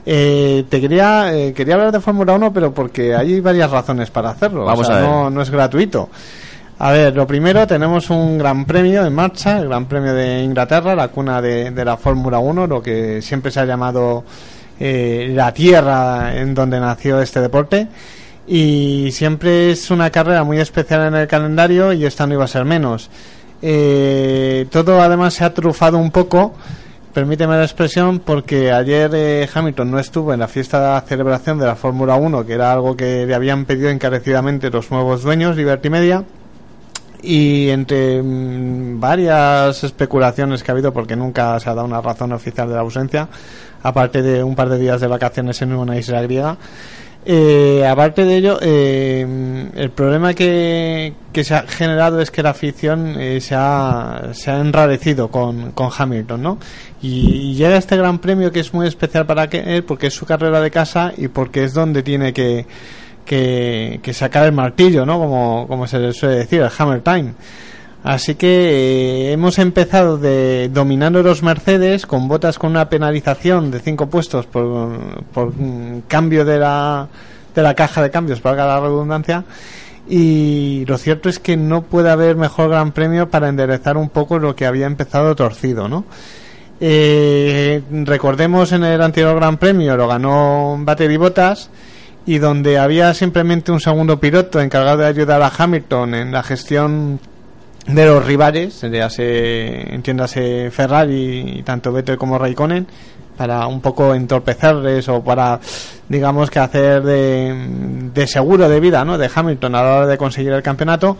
Eh, 0.09 0.65
te 0.69 0.81
quería 0.81 1.35
eh, 1.35 1.53
quería 1.53 1.75
hablar 1.75 1.91
de 1.91 1.99
Fórmula 1.99 2.33
1, 2.33 2.53
pero 2.53 2.73
porque 2.73 3.13
hay 3.13 3.39
varias 3.39 3.69
razones 3.69 4.09
para 4.09 4.31
hacerlo. 4.31 4.65
Vamos 4.65 4.81
o 4.81 4.83
sea, 4.85 4.97
a 4.97 5.01
ver. 5.01 5.09
No, 5.09 5.29
no 5.29 5.41
es 5.41 5.49
gratuito. 5.51 6.09
A 6.79 6.91
ver, 6.91 7.15
lo 7.15 7.25
primero, 7.25 7.65
tenemos 7.65 8.09
un 8.09 8.37
gran 8.37 8.65
premio 8.65 9.03
en 9.05 9.13
marcha, 9.13 9.57
el 9.57 9.67
Gran 9.67 9.85
Premio 9.85 10.13
de 10.13 10.43
Inglaterra, 10.43 10.95
la 10.95 11.07
cuna 11.07 11.41
de, 11.41 11.71
de 11.71 11.85
la 11.85 11.97
Fórmula 11.97 12.37
1, 12.37 12.67
lo 12.67 12.83
que 12.83 13.19
siempre 13.23 13.51
se 13.51 13.59
ha 13.59 13.65
llamado 13.65 14.23
eh, 14.79 15.31
la 15.33 15.53
tierra 15.53 16.35
en 16.35 16.53
donde 16.53 16.79
nació 16.79 17.21
este 17.21 17.41
deporte. 17.41 17.87
Y 18.47 19.09
siempre 19.11 19.71
es 19.71 19.91
una 19.91 20.09
carrera 20.09 20.43
muy 20.43 20.59
especial 20.59 21.07
en 21.07 21.15
el 21.15 21.27
calendario 21.27 21.91
y 21.91 22.05
esta 22.05 22.25
no 22.25 22.33
iba 22.33 22.45
a 22.45 22.47
ser 22.47 22.63
menos. 22.63 23.09
Eh, 23.61 24.67
todo 24.71 25.01
además 25.01 25.33
se 25.33 25.43
ha 25.43 25.53
trufado 25.53 25.97
un 25.97 26.11
poco, 26.11 26.53
permíteme 27.13 27.57
la 27.57 27.63
expresión, 27.63 28.19
porque 28.19 28.71
ayer 28.71 29.11
eh, 29.13 29.49
Hamilton 29.53 29.91
no 29.91 29.99
estuvo 29.99 30.33
en 30.33 30.39
la 30.39 30.47
fiesta 30.47 31.01
de 31.01 31.07
celebración 31.07 31.57
de 31.57 31.65
la 31.65 31.75
Fórmula 31.75 32.15
1, 32.15 32.45
que 32.45 32.53
era 32.53 32.71
algo 32.71 32.95
que 32.95 33.25
le 33.25 33.35
habían 33.35 33.65
pedido 33.65 33.89
encarecidamente 33.89 34.69
los 34.69 34.91
nuevos 34.91 35.23
dueños, 35.23 35.57
Liberty 35.57 35.89
Media 35.89 36.23
y 37.21 37.69
entre 37.69 38.21
mm, 38.21 38.99
varias 38.99 39.83
especulaciones 39.83 40.63
que 40.63 40.71
ha 40.71 40.73
habido 40.73 40.93
porque 40.93 41.15
nunca 41.15 41.59
se 41.59 41.69
ha 41.69 41.73
dado 41.73 41.87
una 41.87 42.01
razón 42.01 42.31
oficial 42.31 42.69
de 42.69 42.75
la 42.75 42.81
ausencia 42.81 43.27
aparte 43.83 44.21
de 44.21 44.43
un 44.43 44.55
par 44.55 44.69
de 44.69 44.77
días 44.77 45.01
de 45.01 45.07
vacaciones 45.07 45.61
en 45.61 45.73
una 45.73 45.97
isla 45.97 46.21
griega 46.21 46.57
eh, 47.25 47.85
aparte 47.85 48.23
de 48.23 48.37
ello 48.37 48.57
eh, 48.61 49.69
el 49.75 49.89
problema 49.91 50.33
que, 50.33 51.13
se 51.33 51.55
ha 51.55 51.63
generado 51.63 52.21
es 52.21 52.31
que 52.31 52.41
la 52.41 52.51
afición 52.51 53.15
eh, 53.19 53.41
se, 53.41 53.53
ha, 53.55 54.29
se 54.31 54.51
ha 54.51 54.59
enrarecido 54.59 55.29
con, 55.29 55.71
con 55.71 55.89
Hamilton 55.95 56.41
¿no? 56.41 56.57
y, 57.01 57.51
y 57.51 57.55
llega 57.55 57.75
este 57.77 57.97
gran 57.97 58.19
premio 58.19 58.51
que 58.51 58.61
es 58.61 58.73
muy 58.73 58.87
especial 58.87 59.25
para 59.25 59.45
él 59.45 59.83
porque 59.83 60.07
es 60.07 60.13
su 60.13 60.25
carrera 60.25 60.61
de 60.61 60.71
casa 60.71 61.13
y 61.17 61.27
porque 61.27 61.65
es 61.65 61.73
donde 61.73 62.01
tiene 62.01 62.31
que 62.31 62.65
que, 63.27 63.99
que 64.01 64.13
sacar 64.13 64.45
el 64.45 64.53
martillo, 64.53 65.05
¿no? 65.05 65.19
Como, 65.19 65.67
como 65.67 65.85
se 65.85 65.99
le 65.99 66.13
suele 66.13 66.37
decir, 66.37 66.61
el 66.61 66.71
hammer 66.75 67.01
time. 67.01 67.33
Así 68.07 68.35
que 68.35 68.47
eh, 68.47 69.31
hemos 69.33 69.59
empezado 69.59 70.17
de 70.17 70.69
dominando 70.69 71.21
los 71.21 71.43
Mercedes 71.43 72.05
con 72.05 72.29
botas 72.29 72.57
con 72.57 72.69
una 72.71 72.87
penalización 72.87 73.69
de 73.69 73.81
cinco 73.81 74.07
puestos 74.07 74.45
por, 74.45 74.63
mm, 74.63 76.03
cambio 76.07 76.45
de 76.45 76.57
la, 76.57 77.09
de 77.53 77.61
la 77.61 77.73
caja 77.73 78.01
de 78.01 78.09
cambios, 78.09 78.39
para 78.39 78.65
la 78.65 78.79
redundancia. 78.79 79.43
Y 80.07 80.85
lo 80.87 80.97
cierto 80.97 81.27
es 81.27 81.39
que 81.39 81.57
no 81.57 81.81
puede 81.81 82.09
haber 82.09 82.37
mejor 82.37 82.69
gran 82.69 82.93
premio 82.93 83.29
para 83.29 83.49
enderezar 83.49 83.97
un 83.97 84.07
poco 84.07 84.39
lo 84.39 84.55
que 84.55 84.65
había 84.65 84.85
empezado 84.85 85.35
torcido, 85.35 85.89
¿no? 85.89 86.05
Eh, 86.79 87.81
recordemos 88.05 88.71
en 88.71 88.85
el 88.85 89.01
anterior 89.01 89.35
Gran 89.35 89.57
Premio 89.57 89.97
lo 89.97 90.07
ganó 90.07 90.77
Battery 90.79 91.17
Botas 91.17 91.71
y 92.25 92.37
donde 92.37 92.77
había 92.77 93.13
simplemente 93.13 93.73
un 93.73 93.81
segundo 93.81 94.17
piloto 94.17 94.61
encargado 94.61 94.99
de 94.99 95.07
ayudar 95.07 95.41
a 95.41 95.51
Hamilton 95.57 96.15
en 96.15 96.31
la 96.31 96.43
gestión 96.43 97.19
de 97.87 98.05
los 98.05 98.25
rivales, 98.25 98.83
entiéndase, 98.83 99.93
entiéndase 99.93 100.69
Ferrari 100.71 101.59
y 101.59 101.63
tanto 101.63 101.91
Vettel 101.91 102.17
como 102.17 102.37
Raikkonen, 102.37 102.85
para 103.37 103.65
un 103.67 103.81
poco 103.81 104.13
entorpecerles 104.13 105.07
o 105.09 105.23
para, 105.23 105.59
digamos 106.09 106.49
que 106.49 106.59
hacer 106.59 107.03
de, 107.03 108.09
de 108.13 108.27
seguro 108.27 108.67
de 108.67 108.79
vida 108.79 109.05
¿no? 109.05 109.17
de 109.17 109.29
Hamilton 109.33 109.75
a 109.75 109.83
la 109.83 109.95
hora 109.95 110.07
de 110.07 110.17
conseguir 110.17 110.51
el 110.51 110.63
campeonato. 110.63 111.17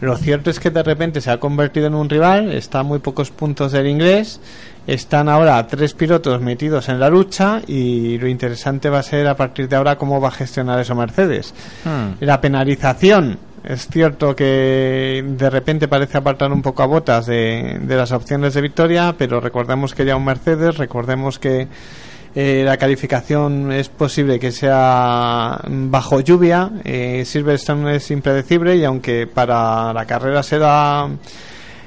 Lo 0.00 0.16
cierto 0.16 0.48
es 0.48 0.58
que 0.58 0.70
de 0.70 0.82
repente 0.82 1.20
se 1.20 1.30
ha 1.30 1.38
convertido 1.38 1.86
en 1.86 1.94
un 1.94 2.08
rival, 2.08 2.52
está 2.52 2.80
a 2.80 2.82
muy 2.82 3.00
pocos 3.00 3.30
puntos 3.30 3.72
del 3.72 3.86
inglés, 3.86 4.40
están 4.86 5.28
ahora 5.28 5.66
tres 5.66 5.92
pilotos 5.92 6.40
metidos 6.40 6.88
en 6.88 6.98
la 6.98 7.10
lucha 7.10 7.60
y 7.66 8.16
lo 8.16 8.26
interesante 8.26 8.88
va 8.88 9.00
a 9.00 9.02
ser 9.02 9.26
a 9.26 9.36
partir 9.36 9.68
de 9.68 9.76
ahora 9.76 9.96
cómo 9.96 10.18
va 10.18 10.28
a 10.28 10.32
gestionar 10.32 10.80
eso 10.80 10.94
Mercedes. 10.94 11.54
Hmm. 11.84 12.14
La 12.20 12.40
penalización, 12.40 13.38
es 13.64 13.88
cierto 13.88 14.34
que 14.34 15.24
de 15.26 15.50
repente 15.50 15.88
parece 15.88 16.18
apartar 16.18 16.52
un 16.52 16.62
poco 16.62 16.82
a 16.82 16.86
botas 16.86 17.26
de, 17.26 17.78
de 17.82 17.96
las 17.96 18.12
opciones 18.12 18.54
de 18.54 18.60
victoria, 18.60 19.14
pero 19.16 19.40
recordemos 19.40 19.94
que 19.94 20.04
ya 20.04 20.16
un 20.16 20.24
Mercedes, 20.24 20.76
recordemos 20.78 21.38
que 21.38 21.68
eh, 22.34 22.62
la 22.64 22.76
calificación 22.76 23.72
es 23.72 23.88
posible 23.88 24.38
que 24.38 24.52
sea 24.52 25.60
bajo 25.66 26.20
lluvia. 26.20 26.70
Eh, 26.84 27.24
Silverstone 27.26 27.96
es 27.96 28.10
impredecible 28.10 28.76
y 28.76 28.84
aunque 28.84 29.26
para 29.26 29.92
la 29.92 30.06
carrera 30.06 30.42
será 30.42 31.08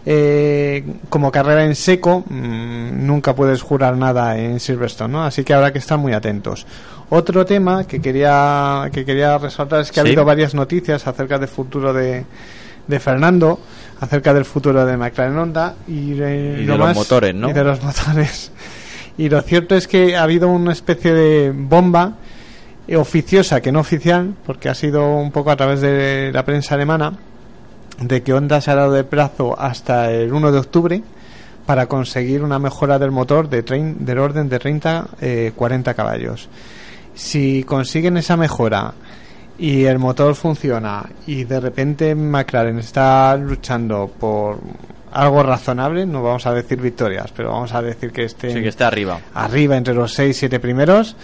eh, 0.06 0.84
como 1.08 1.32
carrera 1.32 1.64
en 1.64 1.76
seco, 1.76 2.26
mm, 2.28 3.06
nunca 3.06 3.34
puedes 3.34 3.62
jurar 3.62 3.96
nada 3.96 4.38
en 4.38 4.60
Silverstone, 4.60 5.14
¿no? 5.14 5.24
Así 5.24 5.46
que 5.46 5.54
habrá 5.54 5.72
que 5.72 5.80
estar 5.80 5.98
muy 5.98 6.12
atentos. 6.12 6.68
Otro 7.16 7.46
tema 7.46 7.86
que 7.86 8.02
quería 8.02 8.90
que 8.92 9.06
quería 9.06 9.38
resaltar 9.38 9.82
es 9.82 9.92
que 9.92 10.00
ha 10.00 10.04
habido 10.04 10.26
varias 10.26 10.56
noticias 10.56 11.06
acerca 11.06 11.38
del 11.38 11.48
futuro 11.48 11.94
de, 11.94 12.26
de 12.88 13.00
Fernando, 13.00 13.60
acerca 14.00 14.34
del 14.34 14.46
futuro 14.46 14.84
de 14.84 14.98
McLaren 14.98 15.38
Honda 15.38 15.76
y, 15.88 16.14
Y 16.14 16.16
lo 16.16 16.74
de 16.74 16.78
los 16.80 16.96
motores, 16.96 17.36
¿no? 17.36 17.52
y 17.52 17.54
de 17.54 17.64
los 17.64 17.84
motores. 17.84 18.52
Y 19.16 19.30
lo 19.30 19.40
cierto 19.44 19.76
es 19.76 19.88
que 19.88 20.18
ha 20.18 20.24
habido 20.24 20.48
una 20.48 20.72
especie 20.72 21.14
de 21.14 21.54
bomba 21.56 22.14
eh, 22.88 22.96
oficiosa 22.96 23.62
que 23.62 23.72
no 23.72 23.82
oficial, 23.82 24.34
porque 24.44 24.70
ha 24.70 24.74
sido 24.74 25.18
un 25.18 25.32
poco 25.32 25.52
a 25.52 25.56
través 25.56 25.82
de 25.82 26.32
la 26.34 26.44
prensa 26.44 26.74
alemana, 26.74 27.14
de 28.00 28.24
que 28.24 28.34
Honda 28.34 28.60
se 28.60 28.72
ha 28.72 28.76
dado 28.76 28.92
de 28.92 29.04
plazo 29.04 29.56
hasta 29.60 30.12
el 30.12 30.34
1 30.34 30.52
de 30.52 30.58
octubre 30.58 31.04
para 31.68 31.86
conseguir 31.86 32.42
una 32.42 32.58
mejora 32.58 32.98
del 32.98 33.12
motor 33.12 33.50
de 33.50 33.62
del 33.62 34.18
orden 34.18 34.50
de 34.50 34.58
30 34.58 35.08
eh, 35.22 35.52
40 35.56 35.94
caballos. 35.94 36.50
Si 37.16 37.64
consiguen 37.64 38.18
esa 38.18 38.38
mejora 38.38 38.94
y 39.58 39.84
el 39.86 40.00
motor 40.00 40.36
funciona 40.36 41.08
y 41.28 41.44
de 41.44 41.60
repente 41.60 42.16
McLaren 42.16 42.80
está 42.80 43.38
luchando 43.38 44.08
por 44.20 44.60
algo 45.12 45.44
razonable, 45.44 46.06
no 46.08 46.24
vamos 46.24 46.46
a 46.48 46.54
decir 46.54 46.82
victorias, 46.82 47.32
pero 47.36 47.52
vamos 47.52 47.72
a 47.74 47.82
decir 47.82 48.12
que 48.12 48.24
esté 48.24 48.52
Sí, 48.52 48.62
que 48.62 48.70
esté 48.70 48.84
arriba. 48.84 49.20
arriba 49.36 49.78
entre 49.78 49.94
los 49.94 50.12
6 50.14 50.36
7 50.36 50.60
primeros, 50.60 51.16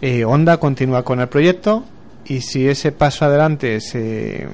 eh, 0.00 0.24
Honda 0.24 0.58
continúa 0.58 1.02
con 1.02 1.20
el 1.20 1.28
proyecto 1.28 1.84
y 2.24 2.40
si 2.40 2.68
ese 2.68 2.92
paso 2.92 3.24
adelante 3.24 3.80
se, 3.80 4.46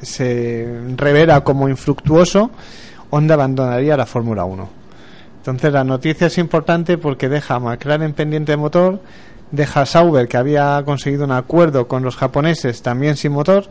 se 0.00 0.66
revela 0.96 1.42
como 1.44 1.68
infructuoso, 1.68 2.50
Honda 3.10 3.34
abandonaría 3.34 3.96
la 3.98 4.06
Fórmula 4.06 4.44
1. 4.44 4.68
Entonces 5.38 5.72
la 5.72 5.84
noticia 5.84 6.28
es 6.28 6.38
importante 6.38 6.96
porque 6.98 7.28
deja 7.28 7.56
a 7.56 7.60
McLaren 7.60 8.12
pendiente 8.14 8.52
de 8.52 8.56
motor, 8.56 9.00
a 9.74 9.86
Sauber 9.86 10.28
que 10.28 10.36
había 10.36 10.82
conseguido 10.84 11.24
un 11.24 11.32
acuerdo 11.32 11.88
con 11.88 12.02
los 12.02 12.16
japoneses 12.16 12.82
también 12.82 13.16
sin 13.16 13.32
motor. 13.32 13.66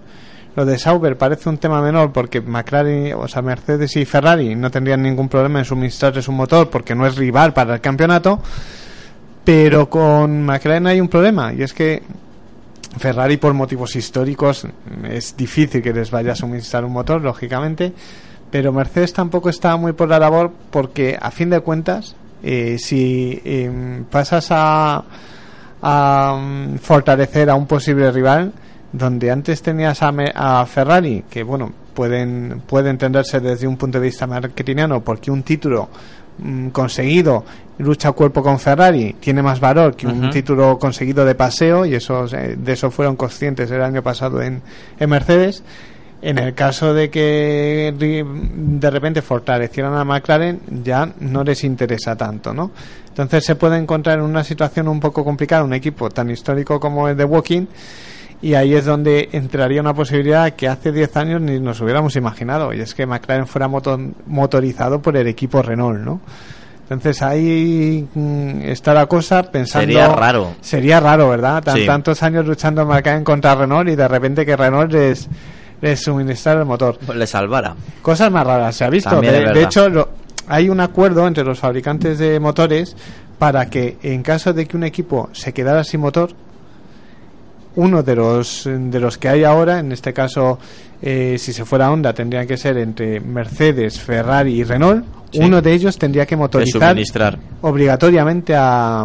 Lo 0.55 0.65
de 0.65 0.77
Sauber 0.77 1.17
parece 1.17 1.47
un 1.47 1.57
tema 1.57 1.82
menor 1.82 2.11
porque 2.11 2.41
McLaren, 2.41 3.13
o 3.13 3.27
sea, 3.27 3.41
Mercedes 3.41 3.95
y 3.95 4.05
Ferrari 4.05 4.55
no 4.55 4.71
tendrían 4.71 5.01
ningún 5.01 5.30
problema 5.30 5.59
en 5.59 5.65
suministrarles 5.65 6.27
un 6.27 6.36
motor 6.36 6.69
porque 6.69 6.95
no 6.95 7.05
es 7.05 7.15
rival 7.15 7.53
para 7.53 7.75
el 7.75 7.82
campeonato. 7.82 8.41
Pero 9.43 9.89
con 9.89 10.43
McLaren 10.43 10.88
hay 10.88 10.99
un 10.99 11.07
problema 11.07 11.53
y 11.53 11.63
es 11.63 11.73
que 11.73 12.03
Ferrari 12.97 13.38
por 13.38 13.53
motivos 13.53 13.95
históricos 13.95 14.67
es 15.09 15.38
difícil 15.38 15.82
que 15.82 15.93
les 15.93 16.11
vaya 16.11 16.34
a 16.34 16.36
suministrar 16.36 16.84
un 16.84 16.91
motor, 16.91 17.22
lógicamente, 17.22 17.93
pero 18.51 18.73
Mercedes 18.73 19.14
tampoco 19.14 19.49
está 19.49 19.76
muy 19.77 19.93
por 19.93 20.10
la 20.10 20.19
labor 20.19 20.51
porque 20.72 21.18
a 21.19 21.31
fin 21.31 21.49
de 21.49 21.60
cuentas, 21.61 22.15
eh, 22.43 22.77
si 22.80 23.41
em, 23.45 24.03
pasas 24.06 24.47
a, 24.49 25.03
a 25.81 26.38
mm, 26.39 26.77
fortalecer 26.80 27.49
a 27.49 27.56
un 27.56 27.65
posible 27.68 28.11
rival, 28.11 28.51
donde 28.91 29.31
antes 29.31 29.61
tenías 29.61 30.01
a, 30.01 30.11
Me- 30.11 30.31
a 30.35 30.65
Ferrari, 30.65 31.23
que 31.30 31.43
bueno, 31.43 31.72
pueden, 31.93 32.61
puede 32.65 32.89
entenderse 32.89 33.39
desde 33.39 33.68
un 33.68 33.77
punto 33.77 33.99
de 33.99 34.06
vista 34.06 34.26
marketingiano, 34.27 35.01
porque 35.01 35.30
un 35.31 35.43
título 35.43 35.89
mm, 36.39 36.69
conseguido 36.69 37.43
lucha 37.77 38.11
cuerpo 38.11 38.43
con 38.43 38.60
Ferrari 38.60 39.15
tiene 39.22 39.41
más 39.41 39.60
valor 39.61 39.95
que 39.95 40.06
un 40.06 40.30
título 40.31 40.77
conseguido 40.77 41.23
de 41.23 41.34
paseo 41.34 41.85
y 41.85 41.95
eso 41.95 42.26
de 42.27 42.73
eso 42.73 42.91
fueron 42.91 43.15
conscientes 43.15 43.72
el 43.72 43.81
año 43.81 44.03
pasado 44.03 44.41
en, 44.41 44.61
en 44.99 45.10
Mercedes 45.10 45.64
en 46.22 46.38
el 46.38 46.54
caso 46.54 46.94
de 46.94 47.10
que 47.10 47.94
de 47.98 48.90
repente 48.90 49.22
fortalecieran 49.22 49.94
a 49.96 50.04
McLaren 50.04 50.60
ya 50.84 51.10
no 51.22 51.44
les 51.44 51.64
interesa 51.64 52.16
tanto 52.18 52.54
¿no? 52.54 52.72
entonces 53.08 53.46
se 53.46 53.56
puede 53.56 53.78
encontrar 53.78 54.20
en 54.20 54.26
una 54.26 54.44
situación 54.44 54.88
un 54.90 55.00
poco 55.00 55.24
complicada 55.24 55.64
un 55.64 55.74
equipo 55.74 56.10
tan 56.10 56.30
histórico 56.30 56.80
como 56.80 57.08
el 57.08 57.16
de 57.16 57.24
Walking 57.26 57.66
y 58.41 58.54
ahí 58.54 58.74
es 58.74 58.86
donde 58.86 59.30
entraría 59.34 59.82
una 59.82 59.94
posibilidad 59.94 60.52
que 60.54 60.68
hace 60.68 60.91
10 60.91 61.18
años 61.18 61.41
ni 61.41 61.60
nos 61.60 61.80
hubiéramos 61.82 62.16
imaginado 62.16 62.74
y 62.74 62.80
es 62.82 62.94
que 62.94 63.06
McLaren 63.06 63.48
fuera 63.48 63.68
moto- 63.68 64.00
motorizado 64.28 65.02
por 65.02 65.16
el 65.18 65.28
equipo 65.28 65.62
Renault 65.62 66.00
¿no? 66.00 66.22
Entonces 66.90 67.22
ahí 67.22 68.08
mm, 68.16 68.62
está 68.64 68.96
la 68.96 69.06
cosa 69.06 69.44
pensando... 69.44 69.86
Sería 69.86 70.08
raro. 70.08 70.54
Sería 70.60 71.00
raro, 71.00 71.30
¿verdad? 71.30 71.62
Tan- 71.64 71.76
Sí. 71.78 71.86
Tantos 71.86 72.24
años 72.24 72.48
luchando 72.48 72.82
en 72.82 72.88
McLaren 72.88 73.24
contra 73.24 73.54
Renault 73.54 73.90
y 73.90 73.96
de 73.96 74.08
repente 74.08 74.44
que 74.44 74.56
Renault 74.58 74.91
les, 74.91 75.30
les 75.81 75.99
suministrara 76.01 76.61
el 76.61 76.65
motor. 76.65 76.97
Le 77.15 77.27
salvara. 77.27 77.76
Cosas 78.01 78.31
más 78.31 78.45
raras 78.45 78.76
se 78.76 78.84
ha 78.85 78.89
visto. 78.89 79.19
De, 79.22 79.64
hecho, 79.64 79.89
lo- 79.89 80.10
hay 80.47 80.69
un 80.69 80.80
acuerdo 80.80 81.27
entre 81.27 81.43
los 81.43 81.60
fabricantes 81.60 82.18
de 82.18 82.39
motores 82.39 82.95
para 83.38 83.69
que 83.69 83.97
en 84.03 84.22
caso 84.23 84.51
de 84.53 84.65
que 84.65 84.76
un 84.76 84.84
equipo 84.84 85.30
se 85.31 85.53
quedara 85.53 85.84
sin 85.84 86.01
motor, 86.01 86.31
uno 87.76 88.03
de 88.03 88.15
los 88.15 88.64
de 88.65 88.99
los 88.99 89.18
que 89.18 89.30
hay 89.30 89.43
ahora, 89.43 89.80
en 89.80 89.91
este 89.91 90.11
caso, 90.11 90.60
eh, 91.01 91.38
si 91.39 91.53
se 91.53 91.64
fuera 91.65 91.91
Honda, 91.91 92.14
tendría 92.14 92.45
que 92.45 92.57
ser 92.57 92.77
entre 92.77 93.19
Mercedes, 93.22 93.99
Ferrari 93.99 94.53
y 94.60 94.64
Renault. 94.64 95.06
Sí. 95.31 95.39
Uno 95.41 95.61
de 95.61 95.72
ellos 95.73 95.97
tendría 95.97 96.26
que 96.26 96.35
motorizar 96.35 96.97
obligatoriamente 97.61 98.56
a, 98.56 99.01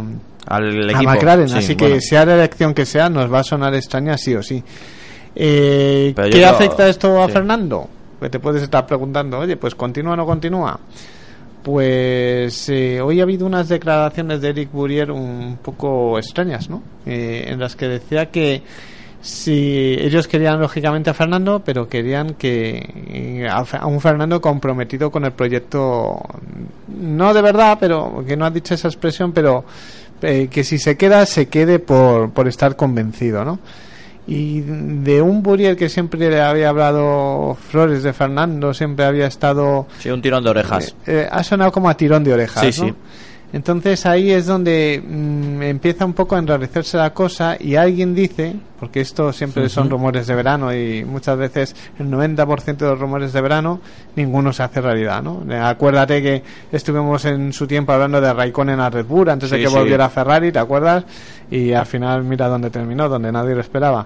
Al 0.46 0.94
a. 0.94 1.02
McLaren. 1.02 1.48
Sí, 1.50 1.58
así 1.58 1.76
que 1.76 1.84
bueno. 1.86 2.00
sea 2.00 2.24
la 2.24 2.34
elección 2.34 2.72
que 2.72 2.86
sea, 2.86 3.10
nos 3.10 3.30
va 3.32 3.40
a 3.40 3.44
sonar 3.44 3.74
extraña 3.74 4.16
sí 4.16 4.34
o 4.34 4.42
sí. 4.42 4.62
Eh, 5.34 6.14
¿Qué 6.30 6.44
afecta 6.44 6.88
esto 6.88 7.22
a 7.22 7.26
sí. 7.26 7.32
Fernando? 7.32 7.88
Que 8.20 8.30
te 8.30 8.38
puedes 8.38 8.62
estar 8.62 8.86
preguntando, 8.86 9.38
oye, 9.40 9.56
pues 9.56 9.74
continúa 9.74 10.14
o 10.14 10.16
no 10.16 10.26
continúa. 10.26 10.78
Pues 11.62 12.68
eh, 12.68 13.00
hoy 13.00 13.20
ha 13.20 13.22
habido 13.22 13.46
unas 13.46 13.68
declaraciones 13.68 14.40
de 14.40 14.50
Eric 14.50 14.70
Bourier 14.70 15.10
un 15.10 15.58
poco 15.62 16.18
extrañas, 16.18 16.68
¿no? 16.68 16.82
Eh, 17.06 17.46
en 17.48 17.58
las 17.58 17.74
que 17.74 17.88
decía 17.88 18.30
que 18.30 18.62
si 19.24 19.96
ellos 19.98 20.28
querían 20.28 20.60
lógicamente 20.60 21.08
a 21.08 21.14
Fernando, 21.14 21.62
pero 21.64 21.88
querían 21.88 22.34
que 22.34 22.76
eh, 23.08 23.48
a 23.48 23.86
un 23.86 23.98
Fernando 23.98 24.38
comprometido 24.38 25.10
con 25.10 25.24
el 25.24 25.32
proyecto, 25.32 26.20
no 26.88 27.32
de 27.32 27.40
verdad, 27.40 27.78
pero 27.80 28.22
que 28.26 28.36
no 28.36 28.44
ha 28.44 28.50
dicho 28.50 28.74
esa 28.74 28.88
expresión, 28.88 29.32
pero 29.32 29.64
eh, 30.20 30.48
que 30.50 30.62
si 30.62 30.76
se 30.78 30.98
queda, 30.98 31.24
se 31.24 31.48
quede 31.48 31.78
por, 31.78 32.32
por 32.32 32.48
estar 32.48 32.76
convencido, 32.76 33.46
¿no? 33.46 33.60
Y 34.26 34.60
de 34.62 35.20
un 35.20 35.42
Buriel 35.42 35.76
que 35.76 35.88
siempre 35.90 36.18
le 36.30 36.40
había 36.40 36.70
hablado 36.70 37.56
flores 37.70 38.02
de 38.02 38.12
Fernando, 38.14 38.72
siempre 38.72 39.04
había 39.04 39.26
estado 39.26 39.86
Sí, 39.98 40.08
un 40.10 40.22
tirón 40.22 40.42
de 40.42 40.50
orejas. 40.50 40.96
eh, 41.06 41.28
ha 41.30 41.42
sonado 41.44 41.70
como 41.72 41.90
a 41.90 41.94
tirón 41.96 42.24
de 42.24 42.32
orejas, 42.32 42.74
Sí, 42.74 42.80
¿no? 42.80 42.88
sí. 42.88 42.94
Entonces 43.54 44.04
ahí 44.04 44.32
es 44.32 44.46
donde 44.46 45.00
mm, 45.00 45.62
empieza 45.62 46.04
un 46.04 46.12
poco 46.12 46.34
a 46.34 46.40
enrarecerse 46.40 46.96
la 46.96 47.14
cosa 47.14 47.56
y 47.56 47.76
alguien 47.76 48.12
dice, 48.12 48.56
porque 48.80 49.00
esto 49.00 49.32
siempre 49.32 49.68
son 49.68 49.88
rumores 49.88 50.26
de 50.26 50.34
verano 50.34 50.74
y 50.74 51.04
muchas 51.04 51.38
veces 51.38 51.76
el 52.00 52.10
90% 52.10 52.76
de 52.78 52.86
los 52.86 52.98
rumores 52.98 53.32
de 53.32 53.40
verano 53.40 53.80
ninguno 54.16 54.52
se 54.52 54.64
hace 54.64 54.80
realidad, 54.80 55.22
¿no? 55.22 55.44
Eh, 55.48 55.56
Acuérdate 55.56 56.20
que 56.20 56.42
estuvimos 56.72 57.24
en 57.26 57.52
su 57.52 57.68
tiempo 57.68 57.92
hablando 57.92 58.20
de 58.20 58.32
Raikkonen 58.32 58.80
a 58.80 58.90
Red 58.90 59.06
Bull 59.06 59.28
antes 59.28 59.50
de 59.50 59.60
que 59.60 59.68
volviera 59.68 60.06
a 60.06 60.10
Ferrari, 60.10 60.50
¿te 60.50 60.58
acuerdas? 60.58 61.04
Y 61.48 61.72
al 61.74 61.86
final 61.86 62.24
mira 62.24 62.48
dónde 62.48 62.70
terminó, 62.70 63.08
donde 63.08 63.30
nadie 63.30 63.54
lo 63.54 63.60
esperaba. 63.60 64.04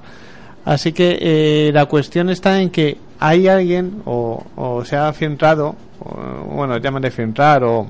Así 0.66 0.93
que 0.93 1.16
eh, 1.23 1.70
la 1.73 1.87
cuestión 1.87 2.29
está 2.29 2.61
en 2.61 2.69
que 2.69 2.99
hay 3.19 3.49
alguien 3.49 4.03
o, 4.05 4.45
o 4.57 4.85
se 4.85 4.95
ha 4.95 5.11
filtrado, 5.15 5.75
o, 6.01 6.55
bueno, 6.55 6.77
llámale 6.77 7.11
filtrar 7.11 7.65
o 7.65 7.89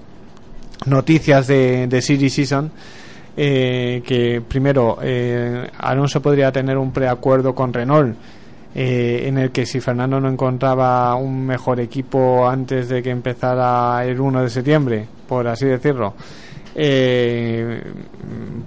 noticias 0.87 1.47
de, 1.47 1.87
de 1.87 2.03
City 2.03 2.31
Season 2.31 2.71
eh, 3.41 4.03
que 4.05 4.41
primero 4.41 4.99
eh, 5.01 5.71
Alonso 5.79 6.21
podría 6.21 6.51
tener 6.51 6.77
un 6.77 6.91
preacuerdo 6.91 7.55
con 7.55 7.73
Renault 7.73 8.17
eh, 8.75 9.25
en 9.27 9.39
el 9.39 9.53
que 9.53 9.65
si 9.65 9.81
Fernando 9.81 10.21
no 10.21 10.29
encontraba 10.29 11.15
un 11.15 11.47
mejor 11.47 11.79
equipo 11.79 12.49
antes 12.49 12.89
de 12.89 13.01
que 13.01 13.11
empezara 13.11 14.05
el 14.05 14.21
1 14.21 14.43
de 14.43 14.51
septiembre, 14.51 15.07
por 15.29 15.47
así 15.47 15.67
decirlo, 15.67 16.15
eh, 16.81 17.83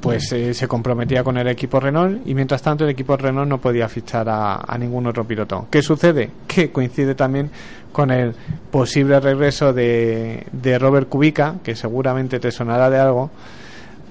pues 0.01 0.33
eh, 0.33 0.53
se 0.53 0.67
comprometía 0.67 1.23
con 1.23 1.37
el 1.37 1.47
equipo 1.47 1.79
Renault 1.79 2.27
y 2.27 2.35
mientras 2.35 2.61
tanto 2.61 2.83
el 2.83 2.89
equipo 2.89 3.15
Renault 3.15 3.47
no 3.47 3.59
podía 3.59 3.87
fichar 3.87 4.27
a, 4.27 4.77
ningún 4.77 5.07
otro 5.07 5.23
piloto. 5.23 5.67
¿Qué 5.71 5.81
sucede? 5.81 6.29
Que 6.47 6.71
coincide 6.71 7.15
también 7.15 7.49
con 7.93 8.11
el 8.11 8.35
posible 8.69 9.17
regreso 9.21 9.71
de, 9.71 10.45
de 10.51 10.77
Robert 10.77 11.07
Kubica, 11.07 11.55
que 11.63 11.73
seguramente 11.73 12.41
te 12.41 12.51
sonará 12.51 12.89
de 12.89 12.99
algo, 12.99 13.31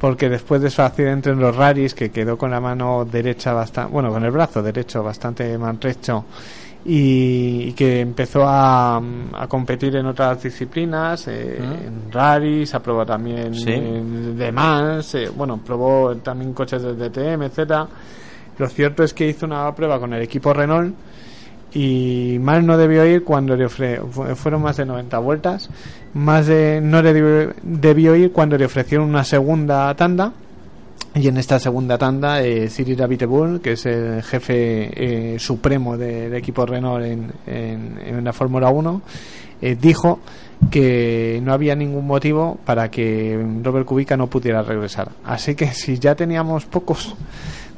porque 0.00 0.30
después 0.30 0.62
de 0.62 0.70
su 0.70 0.80
accidente 0.80 1.28
en 1.28 1.38
los 1.38 1.54
rallies, 1.54 1.92
que 1.92 2.10
quedó 2.10 2.38
con 2.38 2.50
la 2.50 2.60
mano 2.60 3.04
derecha 3.04 3.52
bastante, 3.52 3.92
bueno, 3.92 4.10
con 4.10 4.24
el 4.24 4.30
brazo 4.30 4.62
derecho 4.62 5.02
bastante 5.02 5.58
maltrecho, 5.58 6.24
y, 6.84 7.64
y 7.68 7.72
que 7.74 8.00
empezó 8.00 8.42
a, 8.46 8.96
a 8.96 9.46
competir 9.48 9.96
en 9.96 10.06
otras 10.06 10.42
disciplinas, 10.42 11.28
eh, 11.28 11.56
en 11.58 12.10
rallies, 12.10 12.74
ha 12.74 12.82
probado 12.82 13.06
también 13.06 13.54
Sí. 13.54 13.70
en 13.72 14.38
Le 14.38 14.50
Mans, 14.52 15.14
eh, 15.14 15.30
bueno, 15.34 15.60
probó 15.64 16.16
también 16.16 16.52
coches 16.54 16.82
de 16.82 16.94
DTM, 16.94 17.42
etcétera. 17.44 17.86
Lo 18.58 18.68
cierto 18.68 19.02
es 19.02 19.14
que 19.14 19.28
hizo 19.28 19.46
una 19.46 19.74
prueba 19.74 19.98
con 20.00 20.12
el 20.14 20.22
equipo 20.22 20.52
Renault 20.52 20.94
y 21.72 22.38
mal 22.40 22.66
no 22.66 22.76
debió 22.76 23.06
ir 23.06 23.22
cuando 23.24 23.54
le 23.56 23.66
ofre, 23.66 24.00
fu- 24.10 24.24
fueron 24.34 24.62
más 24.62 24.76
de 24.76 24.84
90 24.86 25.18
vueltas 25.20 25.70
más 26.14 26.48
de 26.48 26.80
no 26.82 27.00
le 27.00 27.12
debió, 27.14 27.54
debió 27.62 28.16
ir 28.16 28.32
cuando 28.32 28.58
le 28.58 28.64
ofrecieron 28.64 29.08
una 29.08 29.22
segunda 29.22 29.94
tanda 29.94 30.32
y 31.14 31.26
en 31.26 31.36
esta 31.36 31.58
segunda 31.58 31.98
tanda 31.98 32.42
eh, 32.42 32.68
Cyril 32.68 33.02
Abiteboul 33.02 33.60
que 33.60 33.72
es 33.72 33.86
el 33.86 34.22
jefe 34.22 35.34
eh, 35.34 35.38
supremo 35.38 35.96
del 35.96 36.34
equipo 36.34 36.64
Renault 36.64 37.04
en, 37.04 37.32
en, 37.46 38.24
la 38.24 38.32
Fórmula 38.32 38.70
1 38.70 39.02
eh, 39.62 39.76
dijo 39.80 40.20
que 40.70 41.40
no 41.42 41.52
había 41.52 41.74
ningún 41.74 42.06
motivo 42.06 42.58
para 42.64 42.90
que 42.90 43.38
Robert 43.62 43.86
Kubica 43.86 44.16
no 44.16 44.26
pudiera 44.26 44.62
regresar. 44.62 45.10
Así 45.24 45.54
que 45.54 45.72
si 45.72 45.98
ya 45.98 46.14
teníamos 46.14 46.66
pocos 46.66 47.14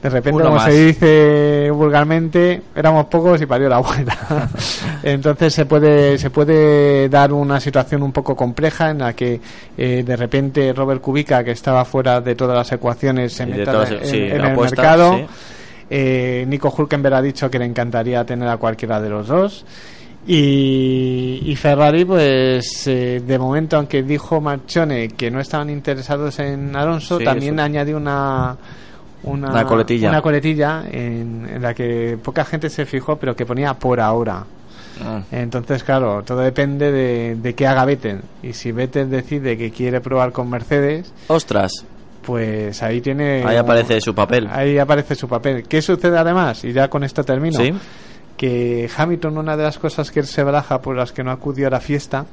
de 0.03 0.09
repente, 0.11 0.35
Uno 0.37 0.45
como 0.47 0.57
más. 0.57 0.65
se 0.65 0.85
dice 0.87 1.71
vulgarmente, 1.71 2.61
éramos 2.75 3.07
pocos 3.07 3.41
y 3.41 3.47
parió 3.47 3.69
la 3.69 3.77
abuela. 3.77 4.49
Entonces 5.05 5.55
se 5.55 5.65
puede 5.65 6.19
se 6.19 6.29
puede 6.31 7.09
dar 7.09 7.33
una 7.33 7.61
situación 7.61 8.03
un 8.03 8.11
poco 8.13 8.35
compleja 8.35 8.91
en 8.91 8.99
la 8.99 9.13
que 9.15 9.41
eh, 9.79 10.03
de 10.05 10.17
repente 10.17 10.73
Robert 10.73 11.01
Kubica, 11.01 11.45
que 11.45 11.53
estaba 11.53 11.85
fuera 11.85 12.21
de 12.21 12.35
todas 12.35 12.57
las 12.57 12.73
ecuaciones, 12.73 13.33
se 13.33 13.47
meta 13.47 13.71
todas- 13.73 13.93
en, 13.93 14.07
sí, 14.07 14.17
en 14.17 14.41
el 14.45 14.57
mercado. 14.57 15.17
sí. 15.19 15.25
Eh, 15.95 16.45
Nico 16.49 16.75
Hulkenberg 16.77 17.15
ha 17.15 17.23
dicho 17.23 17.51
que 17.51 17.59
le 17.59 17.67
encantaría 17.67 18.25
tener 18.25 18.49
a 18.49 18.57
cualquiera 18.57 19.01
de 19.01 19.09
los 19.11 19.29
dos. 19.29 19.65
Y, 20.27 21.43
y 21.45 21.57
Ferrari, 21.57 22.05
pues 22.05 22.87
eh, 22.87 23.23
de 23.27 23.39
momento, 23.39 23.77
aunque 23.77 24.03
dijo 24.03 24.41
Marchone 24.41 25.09
que 25.09 25.31
no 25.31 25.41
estaban 25.41 25.69
interesados 25.69 26.39
en 26.39 26.75
Alonso, 26.75 27.19
Sí, 27.19 27.25
también 27.25 27.55
eso. 27.55 27.65
añadió 27.65 27.97
una, 27.97 28.57
una, 29.25 29.51
Una 29.51 29.65
coletilla. 29.65 30.09
una 30.09 30.23
coletilla 30.23 30.85
en, 30.91 31.49
en 31.49 31.63
la 31.63 31.75
que 31.75 32.19
poca 32.23 32.45
gente 32.45 32.69
se 32.71 32.87
fijó, 32.87 33.17
pero 33.17 33.35
que 33.37 33.47
ponía 33.47 33.75
por 33.75 34.01
ahora. 34.01 34.45
Ah. 35.05 35.23
Entonces, 35.33 35.83
claro, 35.85 36.23
todo 36.23 36.41
depende 36.41 36.93
de, 36.93 37.37
de 37.37 37.55
qué 37.55 37.67
haga 37.67 37.85
Vettel. 37.85 38.21
Y 38.43 38.53
si 38.53 38.73
Vettel 38.73 39.11
decide 39.11 39.57
que 39.57 39.71
quiere 39.71 40.01
probar 40.01 40.33
con 40.33 40.49
Mercedes, 40.51 41.13
Ostras, 41.29 41.73
pues 42.23 42.83
ahí 42.83 43.01
tiene. 43.01 43.43
ahí 43.45 43.57
aparece 43.57 44.01
su 44.01 44.15
papel. 44.15 44.49
Ahí 44.51 44.79
aparece 44.79 45.15
su 45.15 45.27
papel. 45.29 45.65
¿Qué 45.65 45.81
sucede 45.83 46.17
además? 46.19 46.63
Y 46.65 46.73
ya 46.73 46.89
con 46.89 47.03
esto 47.05 47.25
termino. 47.25 47.59
Sí. 47.59 47.73
Que 48.37 48.89
Hamilton, 48.97 49.39
una 49.39 49.57
de 49.57 49.63
las 49.65 49.79
cosas 49.79 50.11
que 50.11 50.21
él 50.21 50.27
se 50.27 50.43
baraja 50.43 50.81
por 50.83 50.97
las 50.97 51.13
que 51.13 51.23
no 51.25 51.31
acudió 51.31 51.69
a 51.69 51.71
la 51.71 51.81
fiesta 51.81 52.27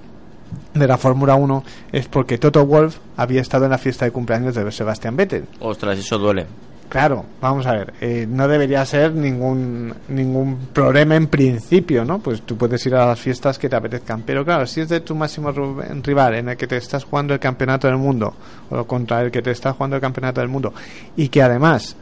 de 0.73 0.87
la 0.87 0.97
Fórmula 0.97 1.35
1 1.35 1.63
es 1.91 2.07
porque 2.07 2.37
Toto 2.39 2.65
Wolf 2.65 2.97
había 3.17 3.41
estado 3.41 3.65
en 3.65 3.71
la 3.71 3.77
fiesta 3.77 4.05
de 4.05 4.11
cumpleaños 4.11 4.55
de 4.55 4.71
Sebastián 4.71 5.15
Vettel. 5.15 5.45
Ostras, 5.59 5.97
eso 5.99 6.17
duele. 6.17 6.45
Claro, 6.89 7.23
vamos 7.39 7.67
a 7.67 7.73
ver, 7.73 7.93
eh, 8.01 8.25
no 8.27 8.47
debería 8.47 8.83
ser 8.83 9.13
ningún 9.13 9.93
ningún 10.07 10.69
problema 10.73 11.15
en 11.15 11.27
principio, 11.27 12.03
¿no? 12.03 12.17
Pues 12.17 12.41
tú 12.41 12.57
puedes 12.57 12.83
ir 12.87 12.95
a 12.95 13.05
las 13.05 13.19
fiestas 13.19 13.59
que 13.59 13.69
te 13.69 13.75
apetezcan, 13.75 14.23
pero 14.23 14.43
claro, 14.43 14.65
si 14.65 14.81
es 14.81 14.89
de 14.89 15.01
tu 15.01 15.13
máximo 15.13 15.51
rival 15.51 16.33
en 16.33 16.49
el 16.49 16.57
que 16.57 16.65
te 16.65 16.77
estás 16.77 17.03
jugando 17.03 17.35
el 17.35 17.39
campeonato 17.39 17.87
del 17.87 17.97
mundo 17.97 18.33
o 18.71 18.83
contra 18.85 19.21
el 19.21 19.29
que 19.29 19.43
te 19.43 19.51
está 19.51 19.73
jugando 19.73 19.97
el 19.97 20.01
campeonato 20.01 20.41
del 20.41 20.49
mundo 20.49 20.73
y 21.15 21.29
que 21.29 21.43
además 21.43 21.95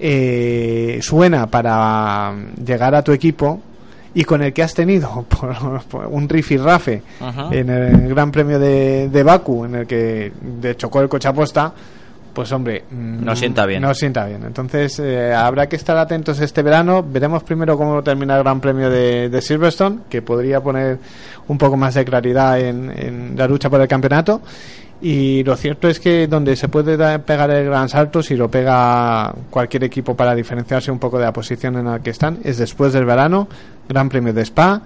eh, 0.00 0.98
suena 1.02 1.46
para 1.46 2.34
llegar 2.64 2.94
a 2.94 3.02
tu 3.02 3.12
equipo 3.12 3.60
y 4.14 4.24
con 4.24 4.42
el 4.42 4.54
que 4.54 4.62
has 4.62 4.72
tenido 4.72 5.26
por, 5.28 5.82
por 5.84 6.06
un 6.06 6.26
rifirrafe 6.26 7.02
Ajá. 7.20 7.48
en 7.50 7.68
el 7.68 8.08
Gran 8.08 8.32
Premio 8.32 8.58
de, 8.58 9.10
de 9.10 9.22
Baku 9.22 9.66
en 9.66 9.74
el 9.74 9.86
que 9.86 10.32
de 10.40 10.74
chocó 10.74 11.02
el 11.02 11.10
coche 11.10 11.28
aposta 11.28 11.74
pues 12.32 12.50
hombre 12.52 12.84
mm, 12.90 13.24
No 13.24 13.36
sienta 13.36 13.66
bien. 13.66 13.82
no 13.82 13.94
sienta 13.94 14.26
bien 14.26 14.42
entonces 14.44 14.98
eh, 14.98 15.32
habrá 15.32 15.68
que 15.68 15.76
estar 15.76 15.96
atentos 15.96 16.40
este 16.40 16.62
verano 16.62 17.02
veremos 17.02 17.42
primero 17.42 17.76
cómo 17.76 18.02
termina 18.02 18.36
el 18.36 18.42
Gran 18.42 18.60
Premio 18.60 18.90
de, 18.90 19.28
de 19.28 19.42
Silverstone 19.42 20.00
que 20.08 20.22
podría 20.22 20.60
poner 20.60 20.98
un 21.48 21.58
poco 21.58 21.76
más 21.76 21.94
de 21.94 22.04
claridad 22.04 22.60
en, 22.60 22.90
en 22.96 23.34
la 23.36 23.46
lucha 23.46 23.68
por 23.68 23.80
el 23.80 23.88
campeonato 23.88 24.40
y 25.04 25.42
lo 25.42 25.56
cierto 25.56 25.88
es 25.88 25.98
que 25.98 26.28
donde 26.28 26.54
se 26.54 26.68
puede 26.68 27.18
pegar 27.18 27.50
el 27.50 27.64
gran 27.64 27.88
salto, 27.88 28.22
si 28.22 28.36
lo 28.36 28.48
pega 28.48 29.34
cualquier 29.50 29.82
equipo 29.82 30.14
para 30.14 30.32
diferenciarse 30.32 30.92
un 30.92 31.00
poco 31.00 31.18
de 31.18 31.24
la 31.24 31.32
posición 31.32 31.76
en 31.76 31.86
la 31.86 31.98
que 31.98 32.10
están, 32.10 32.38
es 32.44 32.58
después 32.58 32.92
del 32.92 33.04
verano, 33.04 33.48
Gran 33.88 34.08
Premio 34.08 34.32
de 34.32 34.42
Spa. 34.42 34.82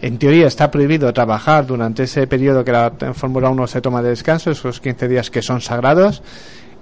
En 0.00 0.18
teoría 0.18 0.46
está 0.46 0.70
prohibido 0.70 1.12
trabajar 1.12 1.66
durante 1.66 2.04
ese 2.04 2.28
periodo 2.28 2.64
que 2.64 2.70
la 2.70 2.92
Fórmula 3.12 3.50
1 3.50 3.66
se 3.66 3.80
toma 3.80 4.00
de 4.02 4.10
descanso, 4.10 4.52
esos 4.52 4.80
15 4.80 5.08
días 5.08 5.30
que 5.30 5.42
son 5.42 5.60
sagrados. 5.60 6.22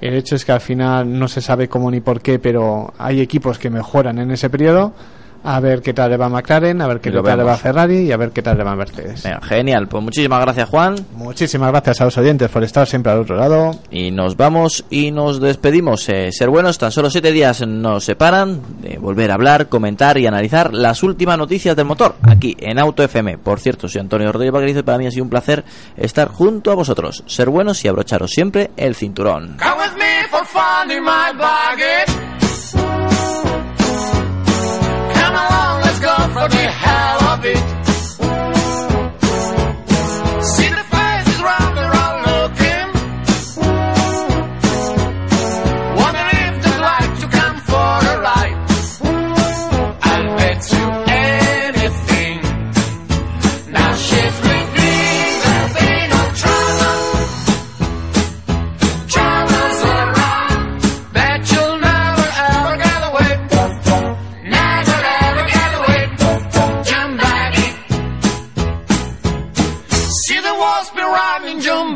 El 0.01 0.15
hecho 0.15 0.37
es 0.37 0.45
que 0.45 0.53
al 0.53 0.61
final 0.61 1.19
no 1.19 1.27
se 1.27 1.41
sabe 1.41 1.69
cómo 1.69 1.91
ni 1.91 2.01
por 2.01 2.21
qué, 2.21 2.39
pero 2.39 2.93
hay 2.99 3.21
equipos 3.21 3.59
que 3.59 3.71
mejoran 3.71 4.19
en 4.19 4.31
ese 4.31 4.49
periodo. 4.49 4.93
A 5.45 5.61
ver 5.61 5.81
qué 5.81 5.95
tal 5.95 6.11
le 6.11 6.17
va 6.17 6.29
McLaren, 6.29 6.81
a 6.83 6.87
ver 6.87 7.01
qué 7.01 7.11
tal 7.11 7.39
le 7.39 7.45
va. 7.45 7.57
Ferrari 7.57 8.01
y 8.01 8.13
a 8.13 8.17
ver 8.17 8.31
qué 8.31 8.43
tal 8.43 8.59
le 8.59 8.65
va 8.65 8.75
Mercedes. 8.75 9.23
Venga, 9.23 9.41
genial. 9.43 9.89
Pues 9.89 10.03
muchísimas 10.03 10.41
gracias, 10.41 10.69
Juan. 10.69 10.97
Muchísimas 11.15 11.71
gracias 11.71 12.01
a 12.01 12.05
los 12.05 12.19
oyentes 12.19 12.51
por 12.51 12.65
estar 12.65 12.87
siempre 12.87 13.13
al 13.13 13.21
otro 13.21 13.37
lado. 13.37 13.71
Y 13.91 14.11
nos 14.11 14.37
vamos 14.37 14.85
y 14.91 15.11
nos 15.11 15.41
despedimos. 15.41 16.09
Eh, 16.09 16.31
ser 16.33 16.51
buenos, 16.51 16.79
tan 16.79 16.91
solo 16.91 17.11
siete 17.11 17.33
días 17.33 17.67
nos 17.67 18.05
separan 18.05 18.61
de 18.81 18.99
volver 18.99 19.31
a 19.31 19.35
hablar, 19.35 19.69
comentar 19.69 20.19
y 20.19 20.27
analizar 20.27 20.75
las 20.75 21.03
últimas 21.03 21.39
noticias 21.39 21.77
del 21.77 21.87
motor 21.87 22.17
aquí 22.23 22.57
en 22.61 22.79
Auto 22.79 23.03
FM. 23.03 23.39
Por 23.39 23.61
cierto, 23.61 23.89
soy 23.89 24.01
Antonio 24.01 24.31
Rodríguez 24.33 24.53
Vaquerizo 24.53 24.81
y 24.81 24.83
para 24.83 24.99
mí 24.99 25.07
ha 25.07 25.11
sido 25.11 25.25
un 25.25 25.31
placer 25.31 25.65
estar 25.97 26.29
junto 26.29 26.71
a 26.71 26.75
vosotros. 26.75 27.23
Ser 27.27 27.49
buenos 27.49 27.85
y 27.85 27.89
abrocharos 27.89 28.31
siempre 28.31 28.71
el 28.77 28.95
cinturón. 28.95 29.57
For 36.33 36.49
the 36.49 36.57
hell 36.57 37.23
of 37.25 37.45
it. 37.45 37.78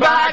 Back 0.03 0.32